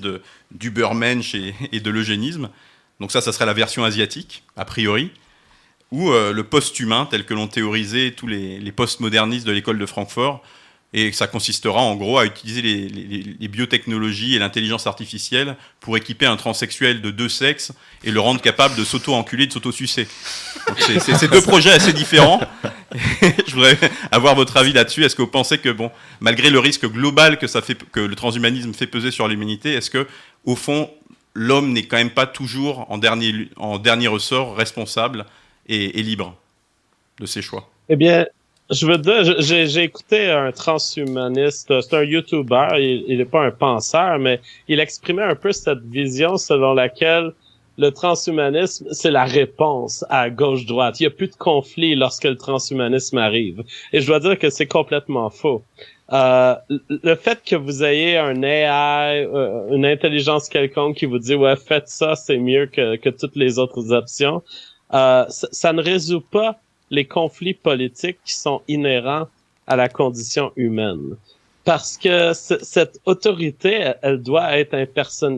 d'Ubermensch 0.52 1.36
et, 1.36 1.54
et 1.72 1.82
de 1.82 1.90
l'eugénisme. 1.90 2.50
Donc 3.02 3.12
ça, 3.12 3.20
ça 3.20 3.34
serait 3.34 3.46
la 3.46 3.54
version 3.54 3.84
asiatique, 3.84 4.44
a 4.56 4.64
priori. 4.64 5.12
Ou 5.92 6.12
euh, 6.12 6.34
le 6.34 6.44
post-humain, 6.44 7.08
tel 7.10 7.26
que 7.26 7.34
l'ont 7.34 7.48
théorisé 7.48 8.14
tous 8.14 8.28
les, 8.28 8.60
les 8.60 8.72
post-modernistes 8.72 9.46
de 9.46 9.52
l'école 9.52 9.80
de 9.80 9.86
Francfort, 9.86 10.44
et 10.98 11.12
ça 11.12 11.28
consistera 11.28 11.82
en 11.82 11.96
gros 11.96 12.18
à 12.18 12.26
utiliser 12.26 12.62
les, 12.62 13.48
biotechnologies 13.50 14.36
et 14.36 14.40
l'intelligence 14.40 14.88
artificielle 14.88 15.58
pour 15.82 15.98
équiper 15.98 16.26
un 16.26 16.38
transsexuel 16.38 17.02
de 17.02 17.12
deux 17.12 17.28
sexes 17.28 17.74
et 18.06 18.12
le 18.12 18.22
rendre 18.22 18.40
capable 18.40 18.78
de 18.78 18.86
s'auto-enculer, 18.86 19.46
de 19.48 19.52
s'auto-sucer. 19.52 20.08
C'est 20.80 21.30
deux 21.30 21.42
projets 21.42 21.72
assez 21.72 21.92
différents. 21.92 22.40
Je 23.46 23.56
voudrais 23.56 23.78
avoir 24.10 24.36
votre 24.36 24.56
avis 24.56 24.72
là-dessus. 24.72 25.04
Est-ce 25.04 25.18
que 25.18 25.22
vous 25.22 25.28
pensez 25.28 25.58
que, 25.58 25.68
bon, 25.68 25.92
malgré 26.22 26.50
le 26.50 26.60
risque 26.60 26.86
global 26.90 27.40
que, 27.40 27.48
ça 27.48 27.62
fait, 27.62 27.78
que 27.92 28.00
le 28.00 28.16
transhumanisme 28.16 28.74
fait 28.74 28.88
peser 28.88 29.12
sur 29.12 29.28
l'humanité, 29.28 29.74
est-ce 29.74 29.90
que, 29.90 30.08
au 30.46 30.56
fond, 30.56 30.90
l'homme 31.34 31.74
n'est 31.74 31.88
quand 31.88 31.98
même 31.98 32.10
pas 32.10 32.26
toujours, 32.26 32.90
en 32.90 32.98
dernier, 32.98 33.50
en 33.58 33.80
dernier 33.80 34.08
ressort, 34.08 34.56
responsable 34.56 35.26
et, 35.68 36.00
et 36.00 36.04
libre 36.04 36.36
de 37.20 37.26
ses 37.26 37.42
choix 37.42 37.70
Eh 37.90 37.96
bien, 37.96 38.26
je 38.72 38.88
veux 38.88 38.98
dire, 38.98 39.36
j'ai 39.40 39.84
écouté 39.84 40.32
un 40.32 40.52
transhumaniste, 40.52 41.82
c'est 41.82 41.96
un 41.96 42.04
YouTuber, 42.04 42.68
il 42.80 43.18
n'est 43.18 43.26
pas 43.26 43.46
un 43.46 43.52
penseur, 43.52 44.18
mais 44.18 44.40
il 44.68 44.80
exprimait 44.80 45.24
un 45.24 45.36
peu 45.36 45.52
cette 45.52 45.84
vision 45.84 46.38
selon 46.38 46.74
laquelle 46.74 47.32
le 47.78 47.92
transhumanisme, 47.92 48.88
c'est 48.92 49.12
la 49.12 49.26
réponse 49.26 50.06
à 50.10 50.30
gauche-droite. 50.30 51.00
Il 51.00 51.04
n'y 51.04 51.08
a 51.08 51.12
plus 51.12 51.28
de 51.28 51.36
conflit 51.36 51.96
lorsque 51.96 52.24
le 52.24 52.38
transhumanisme 52.38 53.18
arrive. 53.18 53.64
Et 53.92 54.00
je 54.02 54.08
dois 54.08 54.20
dire 54.20 54.40
que 54.40 54.50
c'est 54.50 54.66
complètement 54.66 55.30
faux. 55.30 55.62
Euh, 56.14 56.56
le 56.70 57.16
fait 57.16 57.44
que 57.44 57.56
vous 57.56 57.84
ayez 57.84 58.18
un 58.18 58.42
AI, 58.44 59.26
euh, 59.26 59.74
une 59.74 59.86
intelligence 59.86 60.50
quelconque 60.50 60.98
qui 60.98 61.08
vous 61.08 61.18
dit 61.18 61.34
ouais 61.34 61.56
faites 61.56 61.88
ça, 61.88 62.16
c'est 62.16 62.38
mieux 62.38 62.68
que, 62.68 62.96
que 62.96 63.10
toutes 63.10 63.36
les 63.36 63.58
autres 63.58 63.92
options, 63.92 64.44
euh, 64.96 65.26
ça 65.30 65.74
ne 65.74 65.82
résout 65.82 66.22
pas 66.22 66.60
les 66.90 67.06
conflits 67.06 67.54
politiques 67.54 68.20
qui 68.26 68.34
sont 68.34 68.62
inhérents 68.68 69.28
à 69.68 69.76
la 69.76 69.90
condition 69.90 70.52
humaine. 70.56 71.16
Parce 71.64 71.98
que 71.98 72.34
cette 72.34 73.02
autorité, 73.06 73.94
elle, 74.04 74.22
doit 74.22 74.56
être 74.56 74.76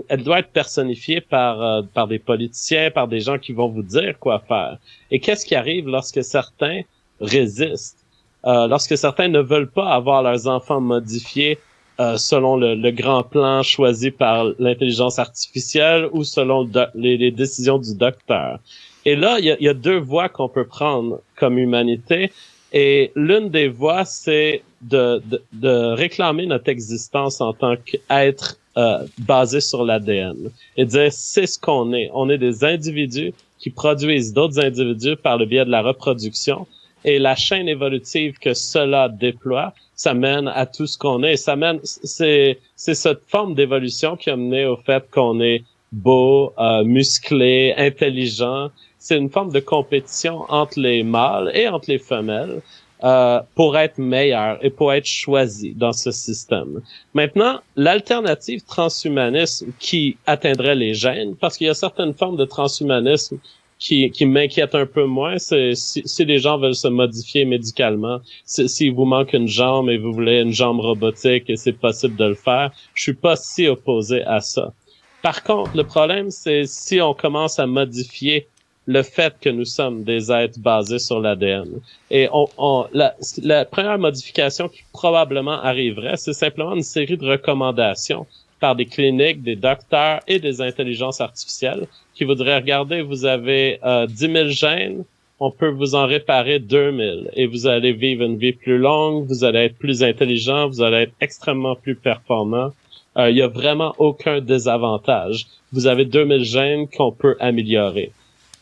elle 0.09 0.23
doit 0.23 0.39
être 0.39 0.51
personnifiée 0.51 1.21
par 1.21 1.61
euh, 1.61 1.81
par 1.93 2.07
des 2.07 2.19
politiciens, 2.19 2.91
par 2.91 3.07
des 3.07 3.21
gens 3.21 3.37
qui 3.37 3.53
vont 3.53 3.69
vous 3.69 3.81
dire 3.81 4.19
quoi 4.19 4.39
faire. 4.45 4.77
Et 5.09 5.19
qu'est-ce 5.21 5.45
qui 5.45 5.55
arrive 5.55 5.87
lorsque 5.87 6.21
certains 6.21 6.81
résistent, 7.21 8.03
euh, 8.45 8.67
lorsque 8.67 8.97
certains 8.97 9.29
ne 9.29 9.39
veulent 9.39 9.71
pas 9.71 9.89
avoir 9.93 10.21
leurs 10.21 10.47
enfants 10.47 10.81
modifiés 10.81 11.57
euh, 11.99 12.15
selon 12.17 12.57
le, 12.57 12.91
grand 12.91 13.23
plan 13.23 13.63
choisi 13.63 14.11
par 14.11 14.45
l'intelligence 14.59 15.17
artificielle 15.17 16.07
ou 16.11 16.23
selon 16.23 16.69
les, 16.93 17.31
décisions 17.31 17.79
du 17.79 17.95
docteur. 17.95 18.59
Et 19.07 19.15
là, 19.15 19.37
il 19.39 19.45
y 19.45 19.69
a, 19.69 19.73
deux 19.73 19.99
voies 19.99 20.27
qu'on 20.27 20.49
peut 20.49 20.67
prendre 20.67 21.21
comme 21.37 21.57
humanité. 21.57 22.29
Et 22.73 23.13
l'une 23.15 23.47
des 23.49 23.69
voies, 23.69 24.03
c'est 24.03 24.63
de, 24.81 25.23
de, 25.53 25.93
réclamer 25.93 26.45
notre 26.45 26.67
existence 26.67 27.39
en 27.39 27.53
tant 27.53 27.75
qu'être 27.77 28.57
euh, 28.77 29.05
basé 29.19 29.61
sur 29.61 29.85
l'ADN. 29.85 30.51
Et 30.75 30.83
dire, 30.83 31.07
c'est 31.09 31.47
ce 31.47 31.57
qu'on 31.57 31.93
est. 31.93 32.09
On 32.13 32.29
est 32.29 32.37
des 32.37 32.65
individus 32.65 33.31
qui 33.59 33.69
produisent 33.69 34.33
d'autres 34.33 34.59
individus 34.59 35.15
par 35.15 35.37
le 35.37 35.45
biais 35.45 35.63
de 35.63 35.71
la 35.71 35.83
reproduction. 35.83 36.67
Et 37.05 37.17
la 37.17 37.37
chaîne 37.37 37.69
évolutive 37.69 38.37
que 38.39 38.53
cela 38.53 39.07
déploie, 39.07 39.73
ça 39.95 40.13
mène 40.13 40.49
à 40.49 40.65
tout 40.65 40.85
ce 40.85 40.97
qu'on 40.97 41.23
est. 41.23 41.37
Ça 41.37 41.55
mène, 41.55 41.79
c'est, 41.83 42.59
c'est 42.75 42.93
cette 42.93 43.21
forme 43.25 43.55
d'évolution 43.55 44.17
qui 44.17 44.29
a 44.29 44.35
mené 44.35 44.65
au 44.65 44.75
fait 44.75 45.09
qu'on 45.09 45.39
est 45.39 45.63
beau, 45.93 46.51
euh, 46.59 46.83
musclé, 46.83 47.73
intelligent 47.77 48.69
c'est 49.07 49.17
une 49.17 49.29
forme 49.29 49.53
de 49.53 49.61
compétition 49.61 50.43
entre 50.49 50.77
les 50.81 51.01
mâles 51.01 51.49
et 51.53 51.69
entre 51.69 51.89
les 51.89 51.97
femelles 51.97 52.61
euh, 53.05 53.39
pour 53.55 53.77
être 53.77 53.97
meilleur 53.99 54.57
et 54.61 54.69
pour 54.69 54.91
être 54.91 55.05
choisi 55.05 55.73
dans 55.73 55.93
ce 55.93 56.11
système. 56.11 56.81
Maintenant, 57.13 57.61
l'alternative 57.77 58.65
transhumanisme 58.65 59.71
qui 59.79 60.17
atteindrait 60.25 60.75
les 60.75 60.93
gènes, 60.93 61.37
parce 61.37 61.55
qu'il 61.55 61.67
y 61.67 61.69
a 61.69 61.73
certaines 61.73 62.13
formes 62.13 62.35
de 62.35 62.43
transhumanisme 62.43 63.37
qui, 63.79 64.11
qui 64.11 64.25
m'inquiètent 64.25 64.75
un 64.75 64.85
peu 64.85 65.05
moins, 65.05 65.37
c'est 65.37 65.73
si, 65.75 66.01
si, 66.03 66.25
les 66.25 66.39
gens 66.39 66.57
veulent 66.57 66.75
se 66.75 66.89
modifier 66.89 67.45
médicalement, 67.45 68.19
s'il 68.43 68.93
vous 68.93 69.05
manque 69.05 69.31
une 69.31 69.47
jambe 69.47 69.89
et 69.89 69.97
vous 69.97 70.11
voulez 70.11 70.41
une 70.41 70.51
jambe 70.51 70.81
robotique 70.81 71.49
et 71.49 71.55
c'est 71.55 71.79
possible 71.79 72.17
de 72.17 72.25
le 72.25 72.35
faire, 72.35 72.71
je 72.93 73.03
suis 73.03 73.13
pas 73.13 73.37
si 73.37 73.67
opposé 73.67 74.23
à 74.23 74.41
ça. 74.41 74.73
Par 75.21 75.43
contre, 75.43 75.77
le 75.77 75.85
problème, 75.85 76.29
c'est 76.29 76.65
si 76.65 76.99
on 76.99 77.13
commence 77.13 77.57
à 77.57 77.67
modifier 77.67 78.47
le 78.87 79.03
fait 79.03 79.35
que 79.39 79.49
nous 79.49 79.65
sommes 79.65 80.03
des 80.03 80.31
êtres 80.31 80.59
basés 80.59 80.99
sur 80.99 81.19
l'ADN. 81.19 81.67
Et 82.09 82.29
on, 82.31 82.47
on 82.57 82.85
la, 82.93 83.15
la, 83.43 83.65
première 83.65 83.99
modification 83.99 84.69
qui 84.69 84.81
probablement 84.93 85.61
arriverait, 85.61 86.15
c'est 86.15 86.33
simplement 86.33 86.73
une 86.73 86.83
série 86.83 87.17
de 87.17 87.25
recommandations 87.25 88.25
par 88.59 88.75
des 88.75 88.85
cliniques, 88.85 89.43
des 89.43 89.55
docteurs 89.55 90.21
et 90.27 90.39
des 90.39 90.61
intelligences 90.61 91.21
artificielles 91.21 91.85
qui 92.15 92.23
voudraient 92.23 92.55
regarder, 92.55 93.01
vous 93.01 93.25
avez 93.25 93.79
euh, 93.83 94.07
10 94.07 94.31
000 94.31 94.47
gènes, 94.47 95.03
on 95.39 95.51
peut 95.51 95.69
vous 95.69 95.93
en 95.93 96.07
réparer 96.07 96.57
2000 96.59 97.29
et 97.33 97.45
vous 97.45 97.67
allez 97.67 97.91
vivre 97.91 98.23
une 98.23 98.37
vie 98.37 98.53
plus 98.53 98.79
longue, 98.79 99.27
vous 99.27 99.43
allez 99.43 99.59
être 99.59 99.77
plus 99.77 100.01
intelligent, 100.01 100.67
vous 100.67 100.81
allez 100.81 101.03
être 101.03 101.13
extrêmement 101.21 101.75
plus 101.75 101.95
performant. 101.95 102.71
Euh, 103.17 103.29
il 103.29 103.37
y 103.37 103.41
a 103.41 103.47
vraiment 103.47 103.93
aucun 103.99 104.41
désavantage. 104.41 105.45
Vous 105.71 105.85
avez 105.85 106.05
2000 106.05 106.43
gènes 106.43 106.87
qu'on 106.87 107.11
peut 107.11 107.35
améliorer. 107.39 108.11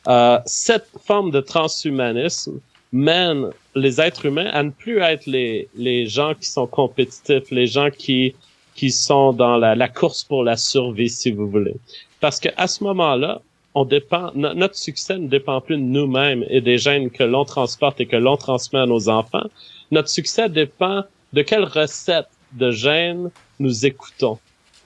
Euh, 0.07 0.39
cette 0.45 0.87
forme 1.03 1.31
de 1.31 1.41
transhumanisme 1.41 2.59
mène 2.91 3.49
les 3.75 3.99
êtres 3.99 4.25
humains 4.25 4.49
à 4.53 4.63
ne 4.63 4.69
plus 4.69 4.99
être 4.99 5.25
les, 5.25 5.67
les 5.75 6.07
gens 6.07 6.33
qui 6.33 6.47
sont 6.47 6.67
compétitifs, 6.67 7.49
les 7.51 7.67
gens 7.67 7.89
qui, 7.89 8.35
qui 8.75 8.91
sont 8.91 9.33
dans 9.33 9.57
la, 9.57 9.75
la 9.75 9.89
course 9.89 10.23
pour 10.23 10.43
la 10.43 10.57
survie, 10.57 11.09
si 11.09 11.31
vous 11.31 11.49
voulez. 11.49 11.75
Parce 12.19 12.39
que 12.39 12.49
à 12.55 12.67
ce 12.67 12.83
moment-là, 12.83 13.41
on 13.73 13.83
dépend, 13.83 14.31
notre 14.35 14.75
succès 14.75 15.17
ne 15.17 15.27
dépend 15.27 15.59
plus 15.59 15.75
de 15.75 15.81
nous-mêmes 15.81 16.45
et 16.49 16.61
des 16.61 16.77
gènes 16.77 17.11
que 17.11 17.23
l'on 17.23 17.43
transporte 17.43 17.99
et 17.99 18.05
que 18.05 18.15
l'on 18.15 18.37
transmet 18.37 18.79
à 18.79 18.85
nos 18.85 19.09
enfants. 19.09 19.43
Notre 19.91 20.07
succès 20.07 20.47
dépend 20.47 21.03
de 21.33 21.41
quelle 21.41 21.65
recette 21.65 22.29
de 22.53 22.71
gènes 22.71 23.29
nous 23.59 23.85
écoutons. 23.85 24.39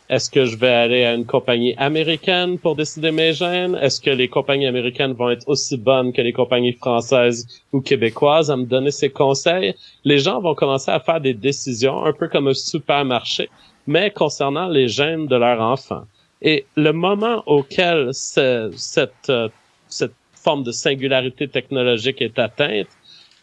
Est-ce 0.09 0.31
que 0.31 0.45
je 0.45 0.57
vais 0.57 0.73
aller 0.73 1.05
à 1.05 1.13
une 1.13 1.25
compagnie 1.25 1.75
américaine 1.77 2.57
pour 2.57 2.75
décider 2.75 3.11
mes 3.11 3.31
gènes? 3.31 3.75
Est-ce 3.75 4.01
que 4.01 4.09
les 4.09 4.27
compagnies 4.27 4.65
américaines 4.65 5.13
vont 5.13 5.29
être 5.29 5.47
aussi 5.47 5.77
bonnes 5.77 6.11
que 6.13 6.21
les 6.23 6.33
compagnies 6.33 6.73
françaises 6.73 7.45
ou 7.73 7.81
québécoises 7.81 8.49
à 8.49 8.57
me 8.57 8.65
donner 8.65 8.89
ces 8.89 9.11
conseils? 9.11 9.75
Les 10.03 10.17
gens 10.17 10.41
vont 10.41 10.55
commencer 10.55 10.89
à 10.89 10.99
faire 10.99 11.21
des 11.21 11.35
décisions 11.35 12.03
un 12.03 12.13
peu 12.13 12.27
comme 12.27 12.47
un 12.47 12.55
supermarché, 12.55 13.51
mais 13.85 14.09
concernant 14.09 14.67
les 14.67 14.87
gènes 14.87 15.27
de 15.27 15.35
leurs 15.35 15.61
enfants. 15.61 16.05
Et 16.41 16.65
le 16.75 16.91
moment 16.91 17.43
auquel 17.45 18.09
cette, 18.13 19.29
euh, 19.29 19.49
cette 19.89 20.13
forme 20.33 20.63
de 20.63 20.71
singularité 20.71 21.47
technologique 21.47 22.19
est 22.19 22.39
atteinte, 22.39 22.87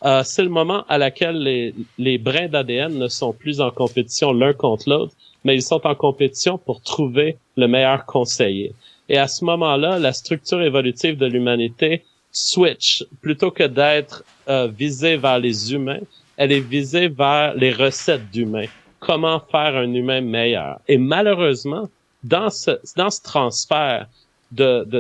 euh, 0.05 0.23
c'est 0.25 0.43
le 0.43 0.51
moment 0.51 0.85
à 0.89 0.99
laquelle 0.99 1.39
les, 1.39 1.75
les 1.99 2.19
brins 2.19 2.49
d'ADN 2.49 2.99
ne 2.99 3.07
sont 3.07 3.33
plus 3.33 3.61
en 3.61 3.71
compétition 3.71 4.33
l'un 4.33 4.53
contre 4.53 4.91
l'autre, 4.91 5.15
mais 5.47 5.55
ils 5.55 5.63
sont 5.63 5.87
en 5.87 5.95
compétition 5.95 6.59
pour 6.59 6.81
trouver 6.81 7.37
le 7.57 7.69
meilleur 7.69 8.05
conseiller. 8.05 8.75
Et 9.09 9.17
à 9.17 9.29
ce 9.29 9.45
moment-là, 9.45 10.01
la 10.01 10.13
structure 10.13 10.61
évolutive 10.61 11.17
de 11.17 11.27
l'humanité 11.27 12.03
switch. 12.33 13.05
Plutôt 13.23 13.53
que 13.53 13.63
d'être 13.63 14.25
euh, 14.49 14.67
visée 14.67 15.17
vers 15.17 15.39
les 15.39 15.73
humains, 15.73 16.01
elle 16.37 16.51
est 16.51 16.69
visée 16.77 17.07
vers 17.07 17.55
les 17.55 17.73
recettes 17.73 18.29
d'humains. 18.33 18.67
Comment 18.99 19.39
faire 19.39 19.77
un 19.77 19.95
humain 19.95 20.21
meilleur? 20.21 20.81
Et 20.89 20.99
malheureusement, 20.99 21.89
dans 22.25 22.51
ce, 22.51 22.73
dans 22.97 23.11
ce 23.11 23.23
transfert 23.23 24.09
de, 24.51 24.83
de 24.85 24.99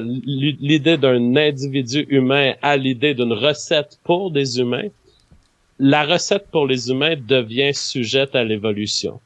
l'idée 0.61 0.96
d'un 0.96 1.35
individu 1.35 2.06
humain 2.09 2.52
à 2.62 2.76
l'idée 2.76 3.14
d'une 3.14 3.32
recette 3.32 3.98
pour 4.04 4.30
des 4.30 4.61
humains, 4.61 4.90
la 5.80 6.04
recette 6.04 6.46
pour 6.52 6.68
les 6.68 6.88
humains 6.88 7.16
devient 7.16 7.74
sujette 7.74 8.37
à 8.37 8.44
l'évolution. 8.44 9.20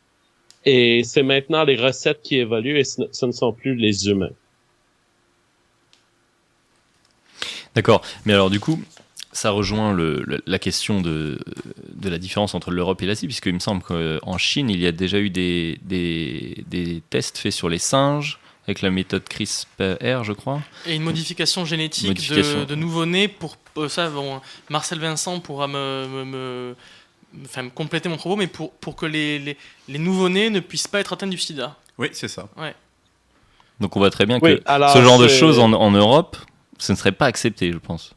Et 0.65 1.03
c'est 1.05 1.23
maintenant 1.23 1.65
les 1.65 1.77
recettes 1.77 2.21
qui 2.23 2.37
évoluent 2.37 2.79
et 2.79 2.85
ce 2.85 3.27
ne 3.27 3.33
sont 3.33 3.53
plus 3.53 3.75
les 3.75 4.09
humains. 4.09 4.31
D'accord. 7.75 8.03
Mais 8.27 8.33
alors 8.33 8.51
du 8.51 8.61
coup, 8.61 8.83
ça 9.33 9.51
rejoint 9.51 9.93
le, 9.93 10.25
la 10.47 10.59
question 10.59 11.01
de, 11.01 11.39
de, 11.95 12.09
la 12.09 12.19
différence 12.19 12.55
entre 12.55 12.71
l'Europe 12.71 13.01
et 13.03 13.07
l'Asie, 13.07 13.27
puisqu'il 13.27 13.55
me 13.55 13.61
semble 13.61 13.83
qu'en 13.83 14.39
Chine, 14.39 14.71
il 14.71 14.81
y 14.81 14.87
a 14.87 14.93
déjà 14.93 15.19
eu 15.19 15.31
des, 15.31 15.79
des, 15.83 16.65
des, 16.67 17.03
tests 17.11 17.39
faits 17.39 17.53
sur 17.53 17.69
les 17.69 17.79
singes 17.79 18.39
avec 18.67 18.83
la 18.83 18.91
méthode 18.91 19.25
CRISPR, 19.25 20.25
je 20.25 20.33
crois. 20.33 20.61
Et 20.87 20.97
une 20.97 21.03
modification 21.03 21.65
génétique 21.65 22.29
De, 22.31 22.65
de 22.65 22.75
nouveau-nés 22.75 23.29
pour 23.29 23.57
euh, 23.79 23.89
ça. 23.89 24.11
Bon, 24.11 24.41
Marcel 24.69 24.99
Vincent 24.99 25.41
pourra 25.41 25.67
me, 25.67 26.25
me, 26.25 26.77
enfin, 27.45 27.69
compléter 27.69 28.09
mon 28.09 28.17
propos, 28.17 28.37
mais 28.37 28.47
pour, 28.47 28.73
pour 28.73 28.97
que 28.97 29.07
les, 29.07 29.39
les, 29.39 29.57
les 29.89 29.99
nouveau-nés 29.99 30.51
ne 30.51 30.61
puissent 30.61 30.89
pas 30.89 31.01
être 31.01 31.13
atteints 31.13 31.27
du 31.27 31.39
sida. 31.39 31.77
Oui, 31.99 32.09
c'est 32.13 32.29
ça. 32.29 32.49
Ouais. 32.57 32.75
Donc 33.81 33.97
on 33.97 34.01
voit 34.01 34.11
très 34.11 34.27
bien 34.27 34.41
que 34.41 34.61
ce 34.67 35.03
genre 35.03 35.19
de 35.19 35.29
choses 35.29 35.59
en, 35.59 35.73
en 35.73 35.91
Europe, 35.91 36.37
ce 36.79 36.93
ne 36.93 36.97
serait 36.97 37.13
pas 37.13 37.27
accepté, 37.27 37.73
je 37.73 37.79
pense. 37.79 38.15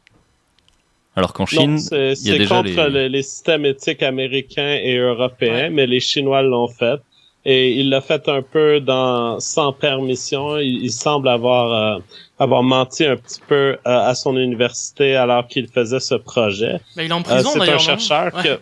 Alors 1.16 1.32
qu'en 1.32 1.46
Chine, 1.46 1.78
il 1.92 2.28
y 2.28 2.32
a 2.32 2.38
déjà 2.38 2.56
contre 2.56 2.88
les... 2.88 3.08
les... 3.08 3.22
systèmes 3.22 3.64
éthiques 3.64 4.02
américains 4.02 4.78
et 4.82 4.96
européens, 4.96 5.70
mais 5.70 5.86
les 5.86 6.00
Chinois 6.00 6.42
l'ont 6.42 6.68
fait. 6.68 7.00
Et 7.46 7.72
il 7.72 7.90
l'a 7.90 8.00
fait 8.00 8.26
un 8.28 8.42
peu 8.42 8.80
dans 8.80 9.38
sans 9.38 9.72
permission. 9.72 10.58
Il, 10.58 10.90
semble 10.90 11.28
avoir 11.28 11.98
euh, 11.98 12.00
avoir 12.38 12.62
menti 12.62 13.04
un 13.04 13.16
petit 13.16 13.40
peu 13.46 13.54
euh, 13.54 13.76
à 13.84 14.14
son 14.14 14.36
université 14.38 15.14
alors 15.14 15.46
qu'il 15.46 15.68
faisait 15.68 16.00
ce 16.00 16.14
projet. 16.14 16.80
Mais 16.96 17.04
il 17.04 17.10
est 17.10 17.14
en 17.14 17.22
prison 17.22 17.50
euh, 17.54 17.64
C'est 17.64 17.72
un 17.72 17.78
chercheur 17.78 18.32
que 18.32 18.58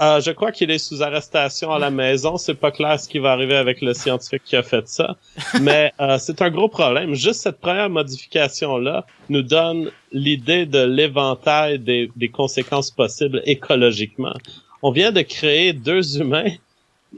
euh, 0.00 0.20
je 0.20 0.30
crois 0.30 0.52
qu'il 0.52 0.70
est 0.70 0.78
sous 0.78 1.02
arrestation 1.02 1.70
à 1.70 1.78
la 1.78 1.90
maison. 1.90 2.36
C'est 2.36 2.54
pas 2.54 2.70
clair 2.70 2.98
ce 2.98 3.08
qui 3.08 3.18
va 3.18 3.32
arriver 3.32 3.56
avec 3.56 3.82
le 3.82 3.94
scientifique 3.94 4.42
qui 4.44 4.56
a 4.56 4.62
fait 4.62 4.88
ça. 4.88 5.16
Mais 5.60 5.92
euh, 6.00 6.18
c'est 6.18 6.40
un 6.42 6.50
gros 6.50 6.68
problème. 6.68 7.14
Juste 7.14 7.42
cette 7.42 7.60
première 7.60 7.90
modification-là 7.90 9.06
nous 9.28 9.42
donne 9.42 9.90
l'idée 10.10 10.66
de 10.66 10.82
l'éventail 10.82 11.78
des, 11.78 12.10
des, 12.16 12.28
conséquences 12.28 12.90
possibles 12.90 13.42
écologiquement. 13.44 14.34
On 14.82 14.90
vient 14.90 15.12
de 15.12 15.22
créer 15.22 15.72
deux 15.72 16.18
humains, 16.18 16.50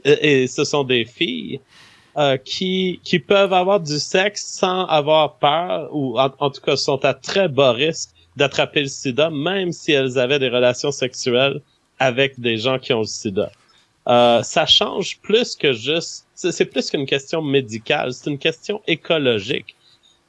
et, 0.03 0.47
ce 0.47 0.63
sont 0.63 0.83
des 0.83 1.05
filles, 1.05 1.61
euh, 2.17 2.37
qui, 2.37 2.99
qui 3.03 3.19
peuvent 3.19 3.53
avoir 3.53 3.79
du 3.79 3.99
sexe 3.99 4.45
sans 4.45 4.85
avoir 4.85 5.37
peur, 5.37 5.89
ou 5.91 6.19
en, 6.19 6.29
en 6.39 6.49
tout 6.49 6.61
cas 6.61 6.75
sont 6.75 7.03
à 7.03 7.13
très 7.13 7.47
bas 7.47 7.71
risque 7.71 8.09
d'attraper 8.35 8.81
le 8.81 8.87
sida, 8.87 9.29
même 9.29 9.71
si 9.71 9.91
elles 9.91 10.19
avaient 10.19 10.39
des 10.39 10.49
relations 10.49 10.91
sexuelles 10.91 11.61
avec 11.99 12.39
des 12.39 12.57
gens 12.57 12.79
qui 12.79 12.93
ont 12.93 13.01
le 13.01 13.05
sida. 13.05 13.51
Euh, 14.07 14.43
ça 14.43 14.65
change 14.65 15.19
plus 15.21 15.55
que 15.55 15.73
juste, 15.73 16.27
c'est 16.35 16.65
plus 16.65 16.91
qu'une 16.91 17.05
question 17.05 17.41
médicale, 17.41 18.13
c'est 18.13 18.29
une 18.29 18.37
question 18.37 18.81
écologique. 18.87 19.75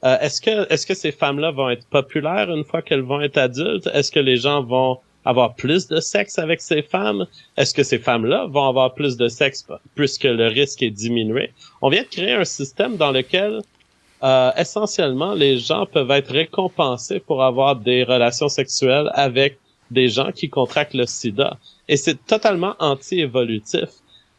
Euh, 0.03 0.17
est-ce 0.19 0.41
que 0.41 0.71
est-ce 0.71 0.85
que 0.85 0.93
ces 0.93 1.11
femmes-là 1.11 1.51
vont 1.51 1.69
être 1.69 1.85
populaires 1.87 2.49
une 2.49 2.63
fois 2.63 2.81
qu'elles 2.81 3.01
vont 3.01 3.21
être 3.21 3.37
adultes? 3.37 3.87
Est-ce 3.93 4.11
que 4.11 4.19
les 4.19 4.37
gens 4.37 4.63
vont 4.63 4.99
avoir 5.25 5.55
plus 5.55 5.87
de 5.87 5.99
sexe 5.99 6.39
avec 6.39 6.61
ces 6.61 6.81
femmes? 6.81 7.25
Est-ce 7.57 7.73
que 7.73 7.83
ces 7.83 7.99
femmes-là 7.99 8.45
vont 8.47 8.67
avoir 8.67 8.93
plus 8.93 9.17
de 9.17 9.27
sexe 9.27 9.65
puisque 9.95 10.23
le 10.23 10.47
risque 10.47 10.81
est 10.81 10.91
diminué? 10.91 11.51
On 11.81 11.89
vient 11.89 12.03
de 12.03 12.07
créer 12.07 12.33
un 12.33 12.45
système 12.45 12.95
dans 12.97 13.11
lequel 13.11 13.61
euh, 14.23 14.51
essentiellement 14.57 15.33
les 15.33 15.59
gens 15.59 15.85
peuvent 15.85 16.11
être 16.11 16.31
récompensés 16.31 17.19
pour 17.19 17.43
avoir 17.43 17.75
des 17.75 18.03
relations 18.03 18.49
sexuelles 18.49 19.11
avec 19.13 19.59
des 19.91 20.09
gens 20.09 20.31
qui 20.31 20.49
contractent 20.49 20.93
le 20.93 21.05
sida. 21.05 21.57
Et 21.87 21.97
c'est 21.97 22.25
totalement 22.25 22.75
anti-évolutif. 22.79 23.89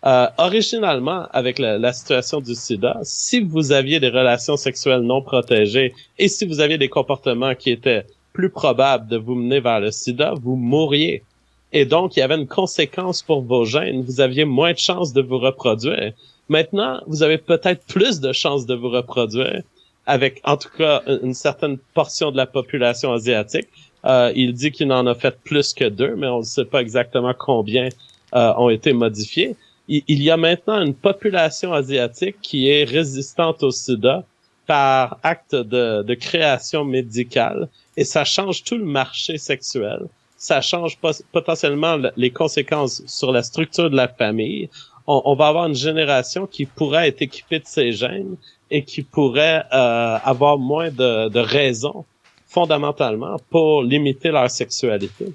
Euh, 0.07 0.29
originalement, 0.39 1.27
avec 1.33 1.59
la, 1.59 1.77
la, 1.77 1.93
situation 1.93 2.41
du 2.41 2.55
sida, 2.55 3.01
si 3.03 3.41
vous 3.41 3.73
aviez 3.73 3.99
des 3.99 4.11
relations 4.11 4.57
sexuelles 4.57 5.01
non 5.01 5.23
protégées 5.23 5.93
et 6.19 6.29
si 6.29 6.47
vous 6.47 6.61
aviez 6.61 6.79
des 6.79 6.89
comportements 6.89 7.55
qui 7.57 7.71
étaient 7.71 8.07
plus 8.33 8.51
probables 8.51 9.09
de 9.09 9.17
vous 9.17 9.35
mener 9.35 9.59
vers 9.59 9.81
le 9.81 9.91
sida, 9.91 10.35
vous 10.41 10.55
mourriez. 10.55 11.25
Et 11.73 11.85
donc, 11.85 12.17
il 12.17 12.21
y 12.21 12.23
avait 12.23 12.37
une 12.37 12.47
conséquence 12.47 13.23
pour 13.23 13.43
vos 13.43 13.65
gènes. 13.65 14.03
Vous 14.03 14.21
aviez 14.21 14.45
moins 14.45 14.73
de 14.73 14.79
chances 14.79 15.13
de 15.13 15.21
vous 15.21 15.39
reproduire. 15.39 16.13
Maintenant, 16.49 17.01
vous 17.07 17.23
avez 17.23 17.39
peut-être 17.39 17.85
plus 17.87 18.21
de 18.21 18.33
chances 18.33 18.65
de 18.65 18.75
vous 18.75 18.91
reproduire 18.91 19.63
avec, 20.07 20.41
en 20.45 20.57
tout 20.57 20.71
cas, 20.79 21.03
une 21.23 21.35
certaine 21.35 21.77
portion 21.93 22.31
de 22.31 22.37
la 22.37 22.47
population 22.47 23.13
asiatique 23.13 23.69
euh, 24.05 24.33
il 24.35 24.53
dit 24.53 24.71
qu'il 24.71 24.93
en 24.93 25.07
a 25.07 25.15
fait 25.15 25.39
plus 25.43 25.73
que 25.73 25.85
deux, 25.85 26.15
mais 26.17 26.29
on 26.29 26.39
ne 26.39 26.45
sait 26.45 26.65
pas 26.65 26.81
exactement 26.81 27.35
combien 27.37 27.89
euh, 28.35 28.53
ont 28.57 28.71
été 28.71 28.93
modifiés. 28.93 29.57
Il, 29.91 30.23
y 30.23 30.31
a 30.31 30.37
maintenant 30.37 30.83
une 30.83 30.95
population 30.95 31.73
asiatique 31.73 32.37
qui 32.43 32.69
est 32.69 32.85
résistante 32.85 33.63
au 33.63 33.71
sida 33.71 34.23
par 34.67 35.19
acte 35.23 35.55
de, 35.55 36.15
création 36.15 36.85
médicale 36.85 37.71
et 37.97 38.05
ça 38.05 38.23
change 38.27 38.65
tout 38.65 38.77
le 38.77 38.85
marché 38.85 39.39
sexuel. 39.39 40.01
Ça 40.37 40.61
change 40.61 40.99
potentiellement 41.33 41.97
les 42.19 42.31
conséquences 42.31 43.03
sur 43.07 43.33
la 43.33 43.43
structure 43.43 43.89
de 43.89 43.97
la 43.97 44.09
famille. 44.09 44.69
On, 45.07 45.35
va 45.35 45.49
avoir 45.49 45.67
une 45.67 45.75
génération 45.75 46.47
qui 46.47 46.67
pourrait 46.67 47.09
être 47.09 47.23
équipée 47.23 47.61
de 47.61 47.67
ces 47.67 47.93
gènes 47.93 48.37
et 48.71 48.85
qui 48.85 49.01
pourrait 49.01 49.65
euh, 49.73 50.19
avoir 50.23 50.59
moins 50.59 50.91
de, 50.91 51.31
de 51.31 51.41
raisons 51.41 52.05
fondamentalement 52.49 53.37
pour 53.51 53.83
limiter 53.83 54.31
leur 54.31 54.51
sexualité. 54.51 55.27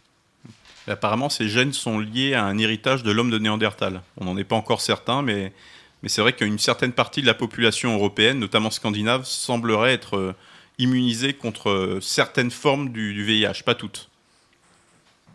Apparemment, 0.87 1.29
ces 1.29 1.47
gènes 1.47 1.71
sont 1.71 1.99
liés 1.99 2.33
à 2.33 2.43
un 2.43 2.57
héritage 2.57 3.03
de 3.03 3.11
l'homme 3.11 3.29
de 3.29 3.37
Néandertal. 3.37 4.01
On 4.17 4.25
n'en 4.25 4.35
est 4.35 4.43
pas 4.43 4.55
encore 4.55 4.81
certain, 4.81 5.21
mais, 5.21 5.53
mais 6.01 6.09
c'est 6.09 6.21
vrai 6.21 6.33
qu'une 6.33 6.59
certaine 6.59 6.91
partie 6.91 7.21
de 7.21 7.27
la 7.27 7.33
population 7.33 7.93
européenne, 7.93 8.39
notamment 8.39 8.69
scandinave, 8.69 9.23
semblerait 9.25 9.93
être 9.93 10.17
euh, 10.17 10.35
immunisée 10.79 11.33
contre 11.33 11.69
euh, 11.69 11.99
certaines 12.01 12.51
formes 12.51 12.89
du, 12.89 13.23
VIH, 13.23 13.63
pas 13.63 13.75
toutes. 13.75 14.09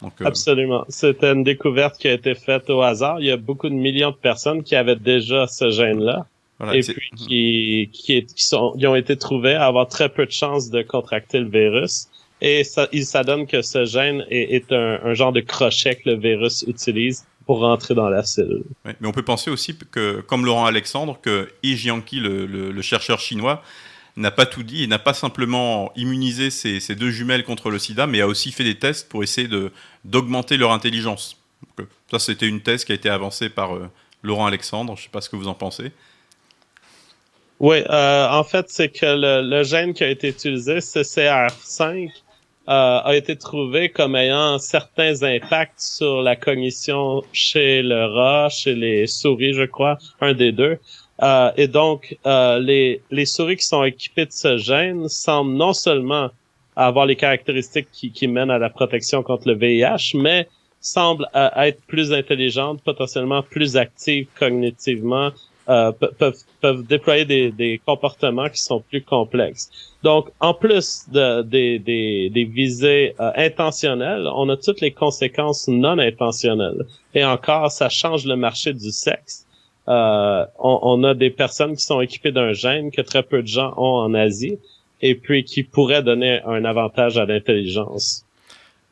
Donc, 0.02 0.12
euh... 0.20 0.26
Absolument. 0.26 0.84
C'était 0.88 1.32
une 1.32 1.44
découverte 1.44 1.96
qui 1.96 2.08
a 2.08 2.12
été 2.12 2.34
faite 2.34 2.68
au 2.68 2.82
hasard. 2.82 3.20
Il 3.20 3.26
y 3.26 3.30
a 3.30 3.38
beaucoup 3.38 3.70
de 3.70 3.74
millions 3.74 4.10
de 4.10 4.16
personnes 4.16 4.62
qui 4.62 4.76
avaient 4.76 4.96
déjà 4.96 5.46
ce 5.46 5.70
gène-là 5.70 6.26
et 6.60 6.80
puis 6.80 7.10
qui, 7.16 7.90
qui, 7.92 8.24
qui, 8.24 8.44
sont, 8.44 8.74
ils 8.76 8.86
ont 8.86 8.96
été 8.96 9.16
trouvés 9.16 9.54
à 9.54 9.66
avoir 9.66 9.88
très 9.88 10.08
peu 10.08 10.26
de 10.26 10.32
chances 10.32 10.70
de 10.70 10.82
contracter 10.82 11.38
le 11.38 11.48
virus. 11.48 12.08
Et 12.40 12.64
ça, 12.64 12.88
il 12.92 13.04
s'adonne 13.04 13.46
que 13.46 13.62
ce 13.62 13.84
gène 13.84 14.24
est, 14.30 14.54
est 14.54 14.72
un, 14.72 15.00
un, 15.04 15.14
genre 15.14 15.32
de 15.32 15.40
crochet 15.40 15.96
que 15.96 16.10
le 16.10 16.16
virus 16.16 16.64
utilise 16.66 17.26
pour 17.46 17.60
rentrer 17.60 17.94
dans 17.94 18.08
la 18.08 18.22
cellule. 18.24 18.64
mais 18.84 18.94
on 19.04 19.12
peut 19.12 19.24
penser 19.24 19.50
aussi 19.50 19.76
que, 19.90 20.20
comme 20.20 20.44
Laurent 20.44 20.66
Alexandre, 20.66 21.18
que 21.20 21.48
Yi 21.62 21.76
Jianqi, 21.76 22.20
le, 22.20 22.46
le, 22.46 22.70
le, 22.70 22.82
chercheur 22.82 23.18
chinois, 23.18 23.62
n'a 24.16 24.30
pas 24.30 24.46
tout 24.46 24.62
dit 24.62 24.84
et 24.84 24.86
n'a 24.86 24.98
pas 24.98 25.14
simplement 25.14 25.92
immunisé 25.96 26.50
ces, 26.50 26.94
deux 26.94 27.10
jumelles 27.10 27.44
contre 27.44 27.70
le 27.70 27.78
sida, 27.78 28.06
mais 28.06 28.20
a 28.20 28.26
aussi 28.26 28.52
fait 28.52 28.64
des 28.64 28.78
tests 28.78 29.08
pour 29.08 29.22
essayer 29.22 29.48
d'augmenter 30.04 30.56
leur 30.56 30.72
intelligence. 30.72 31.40
Donc, 31.62 31.86
euh, 31.86 31.90
ça, 32.10 32.18
c'était 32.18 32.48
une 32.48 32.60
thèse 32.60 32.84
qui 32.84 32.92
a 32.92 32.94
été 32.94 33.08
avancée 33.08 33.48
par 33.48 33.74
euh, 33.74 33.88
Laurent 34.22 34.46
Alexandre. 34.46 34.94
Je 34.96 35.00
ne 35.00 35.04
sais 35.04 35.10
pas 35.10 35.20
ce 35.20 35.30
que 35.30 35.36
vous 35.36 35.48
en 35.48 35.54
pensez. 35.54 35.92
Oui, 37.60 37.78
euh, 37.88 38.28
en 38.28 38.44
fait, 38.44 38.66
c'est 38.68 38.88
que 38.88 39.06
le, 39.06 39.62
gène 39.64 39.92
qui 39.92 40.04
a 40.04 40.08
été 40.08 40.28
utilisé, 40.28 40.78
CCR5, 40.78 42.10
euh, 42.68 43.00
a 43.02 43.16
été 43.16 43.34
trouvé 43.34 43.88
comme 43.88 44.14
ayant 44.14 44.58
certains 44.58 45.22
impacts 45.22 45.80
sur 45.80 46.22
la 46.22 46.36
cognition 46.36 47.24
chez 47.32 47.82
le 47.82 48.04
rat, 48.04 48.48
chez 48.50 48.74
les 48.74 49.06
souris, 49.06 49.54
je 49.54 49.64
crois, 49.64 49.98
un 50.20 50.34
des 50.34 50.52
deux. 50.52 50.78
Euh, 51.22 51.50
et 51.56 51.66
donc, 51.66 52.16
euh, 52.26 52.58
les, 52.58 53.02
les 53.10 53.26
souris 53.26 53.56
qui 53.56 53.66
sont 53.66 53.82
équipées 53.82 54.26
de 54.26 54.32
ce 54.32 54.56
gène 54.56 55.08
semblent 55.08 55.54
non 55.56 55.72
seulement 55.72 56.30
avoir 56.76 57.06
les 57.06 57.16
caractéristiques 57.16 57.88
qui, 57.90 58.12
qui 58.12 58.28
mènent 58.28 58.52
à 58.52 58.58
la 58.58 58.70
protection 58.70 59.22
contre 59.22 59.48
le 59.48 59.54
VIH, 59.54 60.14
mais 60.14 60.46
semblent 60.80 61.26
euh, 61.34 61.50
être 61.56 61.82
plus 61.86 62.12
intelligentes, 62.12 62.82
potentiellement 62.84 63.42
plus 63.42 63.76
actives 63.76 64.28
cognitivement, 64.38 65.30
euh, 65.68 65.92
peuvent, 65.92 66.42
peuvent 66.62 66.86
déployer 66.86 67.24
des, 67.24 67.50
des, 67.50 67.78
comportements 67.84 68.48
qui 68.48 68.62
sont 68.62 68.80
plus 68.80 69.02
complexes. 69.02 69.70
Donc, 70.02 70.30
en 70.40 70.54
plus 70.54 71.04
de, 71.12 71.42
des, 71.42 71.78
des, 71.78 72.30
des 72.30 72.44
visées 72.44 73.14
euh, 73.20 73.30
intentionnelles, 73.36 74.26
on 74.34 74.48
a 74.48 74.56
toutes 74.56 74.80
les 74.80 74.92
conséquences 74.92 75.68
non 75.68 75.98
intentionnelles. 75.98 76.86
Et 77.14 77.24
encore, 77.24 77.70
ça 77.70 77.90
change 77.90 78.24
le 78.24 78.36
marché 78.36 78.72
du 78.72 78.90
sexe. 78.90 79.46
Euh, 79.88 80.44
on, 80.58 80.78
on, 80.82 81.04
a 81.04 81.14
des 81.14 81.30
personnes 81.30 81.74
qui 81.76 81.84
sont 81.84 82.00
équipées 82.00 82.32
d'un 82.32 82.52
gène 82.52 82.90
que 82.90 83.00
très 83.02 83.22
peu 83.22 83.42
de 83.42 83.46
gens 83.46 83.74
ont 83.76 83.96
en 84.04 84.14
Asie 84.14 84.58
et 85.00 85.14
puis 85.14 85.44
qui 85.44 85.62
pourrait 85.62 86.02
donner 86.02 86.40
un 86.46 86.64
avantage 86.64 87.18
à 87.18 87.24
l'intelligence. 87.24 88.24